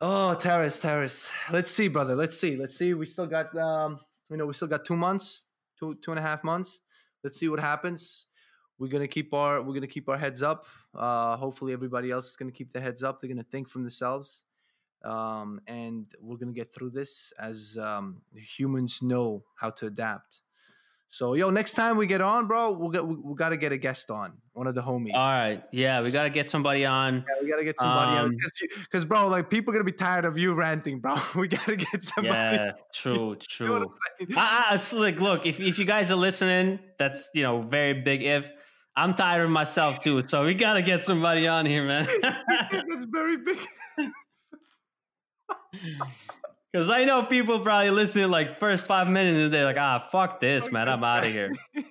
Oh, 0.00 0.34
Taras, 0.34 0.78
Taras. 0.78 1.30
Let's 1.52 1.70
see, 1.70 1.88
brother. 1.88 2.14
Let's 2.14 2.38
see. 2.38 2.56
Let's 2.56 2.76
see. 2.76 2.94
We 2.94 3.04
still 3.06 3.26
got 3.26 3.54
um, 3.56 4.00
you 4.30 4.36
know, 4.36 4.46
we 4.46 4.54
still 4.54 4.68
got 4.68 4.84
two 4.84 4.96
months, 4.96 5.44
two 5.78 5.96
two 6.02 6.12
and 6.12 6.18
a 6.18 6.22
half 6.22 6.42
months. 6.42 6.80
Let's 7.22 7.38
see 7.38 7.48
what 7.48 7.60
happens. 7.60 8.26
We're 8.78 8.88
gonna 8.88 9.08
keep 9.08 9.34
our 9.34 9.62
we're 9.62 9.74
gonna 9.74 9.86
keep 9.86 10.08
our 10.08 10.16
heads 10.16 10.42
up. 10.42 10.64
Uh 10.94 11.36
hopefully 11.36 11.74
everybody 11.74 12.10
else 12.10 12.30
is 12.30 12.36
gonna 12.36 12.50
keep 12.52 12.72
their 12.72 12.80
heads 12.80 13.02
up. 13.02 13.20
They're 13.20 13.28
gonna 13.28 13.42
think 13.42 13.68
from 13.68 13.82
themselves. 13.82 14.44
Um, 15.04 15.60
and 15.66 16.06
we're 16.20 16.36
gonna 16.36 16.52
get 16.52 16.74
through 16.74 16.90
this 16.90 17.32
as 17.38 17.78
um 17.80 18.22
humans 18.34 19.00
know 19.02 19.44
how 19.56 19.70
to 19.70 19.86
adapt. 19.86 20.42
So 21.12 21.34
yo, 21.34 21.50
next 21.50 21.74
time 21.74 21.96
we 21.96 22.06
get 22.06 22.20
on, 22.20 22.46
bro, 22.46 22.70
we'll 22.70 22.90
get 22.90 23.04
we, 23.04 23.16
we 23.16 23.34
gotta 23.34 23.56
get 23.56 23.72
a 23.72 23.76
guest 23.76 24.12
on, 24.12 24.34
one 24.52 24.68
of 24.68 24.76
the 24.76 24.82
homies. 24.82 25.14
All 25.14 25.30
right. 25.30 25.60
Yeah, 25.72 26.02
we 26.02 26.12
got 26.12 26.22
to 26.22 26.30
get 26.30 26.48
somebody 26.48 26.84
on. 26.84 27.14
Yeah, 27.16 27.42
we 27.42 27.50
gotta 27.50 27.64
get 27.64 27.80
somebody 27.80 28.10
on 28.12 28.26
Um, 28.26 28.36
because, 28.82 29.04
bro, 29.04 29.26
like 29.26 29.50
people 29.50 29.72
are 29.72 29.74
gonna 29.74 29.84
be 29.84 29.90
tired 29.90 30.24
of 30.24 30.38
you 30.38 30.54
ranting, 30.54 31.00
bro. 31.00 31.16
We 31.34 31.48
gotta 31.48 31.74
get 31.74 32.04
somebody. 32.04 32.56
Yeah, 32.56 32.72
true, 32.94 33.36
You 33.60 33.66
know 33.66 33.78
true. 33.78 33.92
I, 34.36 34.68
I, 34.70 34.74
it's 34.76 34.92
like, 34.92 35.18
look, 35.18 35.46
if, 35.46 35.58
if 35.58 35.80
you 35.80 35.84
guys 35.84 36.12
are 36.12 36.16
listening, 36.16 36.78
that's, 36.96 37.30
you 37.34 37.42
know, 37.42 37.62
very 37.62 37.94
big 37.94 38.22
if. 38.22 38.48
I'm 38.96 39.14
tired 39.14 39.44
of 39.44 39.50
myself 39.50 40.00
too. 40.00 40.20
So 40.26 40.44
we 40.44 40.52
got 40.52 40.74
to 40.74 40.82
get 40.82 41.02
somebody 41.02 41.46
on 41.46 41.64
here, 41.64 41.84
man. 41.84 42.06
That's 42.22 43.06
very 43.10 43.36
big. 43.38 43.56
Because 46.72 46.88
I 46.88 47.04
know 47.04 47.24
people 47.24 47.60
probably 47.60 47.90
listening 47.90 48.30
like 48.30 48.58
first 48.58 48.86
five 48.86 49.08
minutes 49.08 49.36
and 49.38 49.52
they're 49.52 49.64
like, 49.64 49.78
ah, 49.78 50.06
fuck 50.10 50.40
this, 50.40 50.70
man. 50.70 50.88
I'm 50.88 51.02
out 51.02 51.26
of 51.26 51.32
here. 51.32 51.52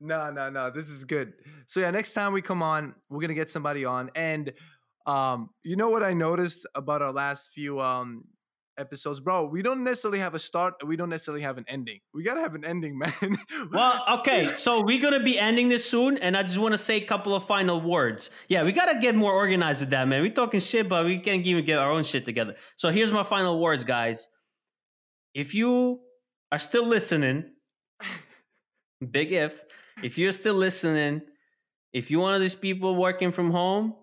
no, 0.00 0.30
no, 0.30 0.48
no. 0.48 0.70
This 0.70 0.88
is 0.88 1.04
good. 1.04 1.34
So 1.66 1.80
yeah, 1.80 1.90
next 1.90 2.12
time 2.14 2.32
we 2.32 2.40
come 2.42 2.62
on, 2.62 2.94
we're 3.10 3.20
gonna 3.20 3.34
get 3.34 3.50
somebody 3.50 3.84
on. 3.84 4.10
And 4.14 4.52
um, 5.04 5.50
you 5.62 5.76
know 5.76 5.90
what 5.90 6.02
I 6.02 6.14
noticed 6.14 6.66
about 6.74 7.02
our 7.02 7.12
last 7.12 7.50
few 7.52 7.80
um 7.80 8.24
episodes, 8.78 9.20
bro? 9.20 9.46
We 9.46 9.62
don't 9.62 9.84
necessarily 9.84 10.18
have 10.18 10.34
a 10.34 10.38
start. 10.38 10.74
We 10.86 10.96
don't 10.96 11.08
necessarily 11.08 11.42
have 11.42 11.58
an 11.58 11.64
ending. 11.68 12.00
We 12.14 12.22
gotta 12.22 12.40
have 12.40 12.54
an 12.54 12.64
ending, 12.64 12.98
man. 13.04 13.38
Well, 13.72 14.02
okay, 14.20 14.54
so 14.54 14.82
we're 14.82 15.00
gonna 15.00 15.22
be 15.22 15.38
ending 15.38 15.68
this 15.68 15.88
soon, 15.88 16.18
and 16.18 16.36
I 16.36 16.42
just 16.42 16.58
want 16.58 16.72
to 16.72 16.78
say 16.78 16.96
a 16.96 17.06
couple 17.06 17.34
of 17.34 17.46
final 17.46 17.80
words. 17.80 18.30
Yeah, 18.48 18.64
we 18.64 18.72
gotta 18.72 18.98
get 18.98 19.14
more 19.14 19.32
organized 19.32 19.80
with 19.80 19.90
that, 19.90 20.06
man. 20.08 20.22
We 20.22 20.30
talking 20.30 20.60
shit, 20.60 20.88
but 20.88 21.04
we 21.06 21.18
can't 21.18 21.44
even 21.46 21.64
get 21.64 21.78
our 21.78 21.90
own 21.90 22.04
shit 22.04 22.24
together. 22.24 22.56
So 22.76 22.90
here's 22.90 23.12
my 23.12 23.22
final 23.22 23.60
words, 23.60 23.84
guys. 23.84 24.28
If 25.34 25.54
you 25.54 26.00
are 26.52 26.58
still 26.58 26.86
listening, 26.86 27.44
big 29.10 29.32
if, 29.32 29.60
if 30.02 30.18
you're 30.18 30.32
still 30.32 30.54
listening, 30.54 31.22
if 31.92 32.10
you're 32.10 32.20
one 32.20 32.34
of 32.34 32.40
these 32.40 32.54
people 32.54 32.94
working 32.94 33.32
from 33.32 33.50
home, 33.50 33.94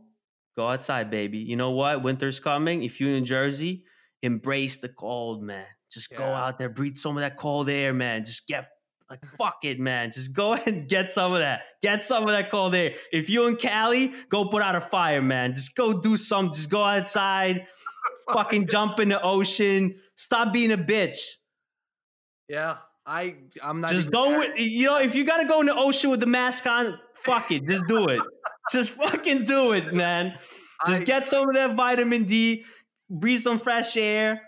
go 0.55 0.67
outside, 0.67 1.11
baby. 1.11 1.37
You 1.37 1.55
know 1.55 1.71
what? 1.71 2.03
Winter's 2.03 2.39
coming. 2.39 2.83
If 2.83 2.99
you're 2.99 3.15
in 3.15 3.25
Jersey, 3.25 3.85
embrace 4.23 4.77
the 4.77 4.89
cold, 4.89 5.43
man. 5.43 5.65
Just 5.91 6.15
go 6.15 6.23
out 6.23 6.57
there, 6.57 6.69
breathe 6.69 6.97
some 6.97 7.15
of 7.17 7.21
that 7.21 7.37
cold 7.37 7.69
air, 7.69 7.93
man. 7.93 8.25
Just 8.25 8.47
get 8.47 8.67
like 9.09 9.23
fuck 9.37 9.59
it, 9.63 9.79
man. 9.79 10.09
Just 10.11 10.33
go 10.33 10.53
and 10.65 10.87
get 10.89 11.11
some 11.11 11.33
of 11.33 11.39
that. 11.39 11.61
Get 11.83 12.01
some 12.01 12.23
of 12.23 12.29
that 12.29 12.49
cold 12.49 12.73
air. 12.73 12.93
If 13.11 13.29
you're 13.29 13.47
in 13.47 13.57
Cali, 13.57 14.11
go 14.29 14.45
put 14.45 14.63
out 14.63 14.75
a 14.75 14.81
fire, 14.81 15.21
man. 15.21 15.53
Just 15.53 15.75
go 15.75 15.93
do 16.01 16.17
some. 16.17 16.51
Just 16.51 16.71
go 16.71 16.83
outside, 16.83 17.67
fucking 18.33 18.67
jump 18.67 18.99
in 18.99 19.09
the 19.09 19.21
ocean. 19.21 19.95
Stop 20.15 20.51
being 20.51 20.71
a 20.71 20.77
bitch. 20.77 21.17
yeah, 22.47 22.77
I 23.05 23.35
I'm 23.61 23.81
not 23.81 23.91
Just 23.91 24.09
don't. 24.09 24.57
You 24.57 24.85
know, 24.87 24.97
if 24.99 25.13
you 25.13 25.25
gotta 25.25 25.45
go 25.45 25.59
in 25.59 25.67
the 25.67 25.75
ocean 25.75 26.09
with 26.09 26.21
the 26.21 26.25
mask 26.25 26.65
on, 26.65 26.97
fuck 27.13 27.51
it. 27.51 27.67
Just 27.67 27.85
do 27.87 28.07
it. 28.07 28.21
Just 28.71 28.91
fucking 28.91 29.43
do 29.43 29.73
it, 29.73 29.93
man. 29.93 30.37
Just 30.87 31.01
I- 31.01 31.05
get 31.05 31.27
some 31.27 31.49
of 31.49 31.53
that 31.55 31.75
vitamin 31.75 32.23
D, 32.23 32.63
breathe 33.09 33.41
some 33.41 33.59
fresh 33.59 33.95
air, 33.97 34.41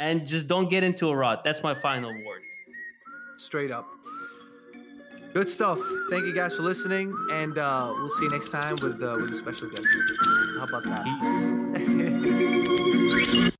and 0.00 0.26
just 0.26 0.46
don't 0.46 0.68
get 0.70 0.82
into 0.84 1.08
a 1.08 1.16
rut. 1.16 1.42
That's 1.44 1.62
my 1.62 1.74
final 1.74 2.10
words. 2.10 2.52
straight 3.36 3.70
up. 3.70 3.86
Good 5.34 5.48
stuff. 5.48 5.78
Thank 6.10 6.26
you 6.26 6.34
guys 6.34 6.54
for 6.54 6.62
listening, 6.62 7.14
and 7.30 7.56
uh, 7.56 7.92
we'll 7.96 8.10
see 8.10 8.24
you 8.24 8.30
next 8.30 8.50
time 8.50 8.76
with 8.82 9.02
uh, 9.02 9.16
with 9.20 9.32
a 9.32 9.36
special 9.38 9.68
guest. 9.70 9.86
How 10.58 10.64
about 10.64 10.84
that? 10.84 11.04
Peace. 13.24 13.48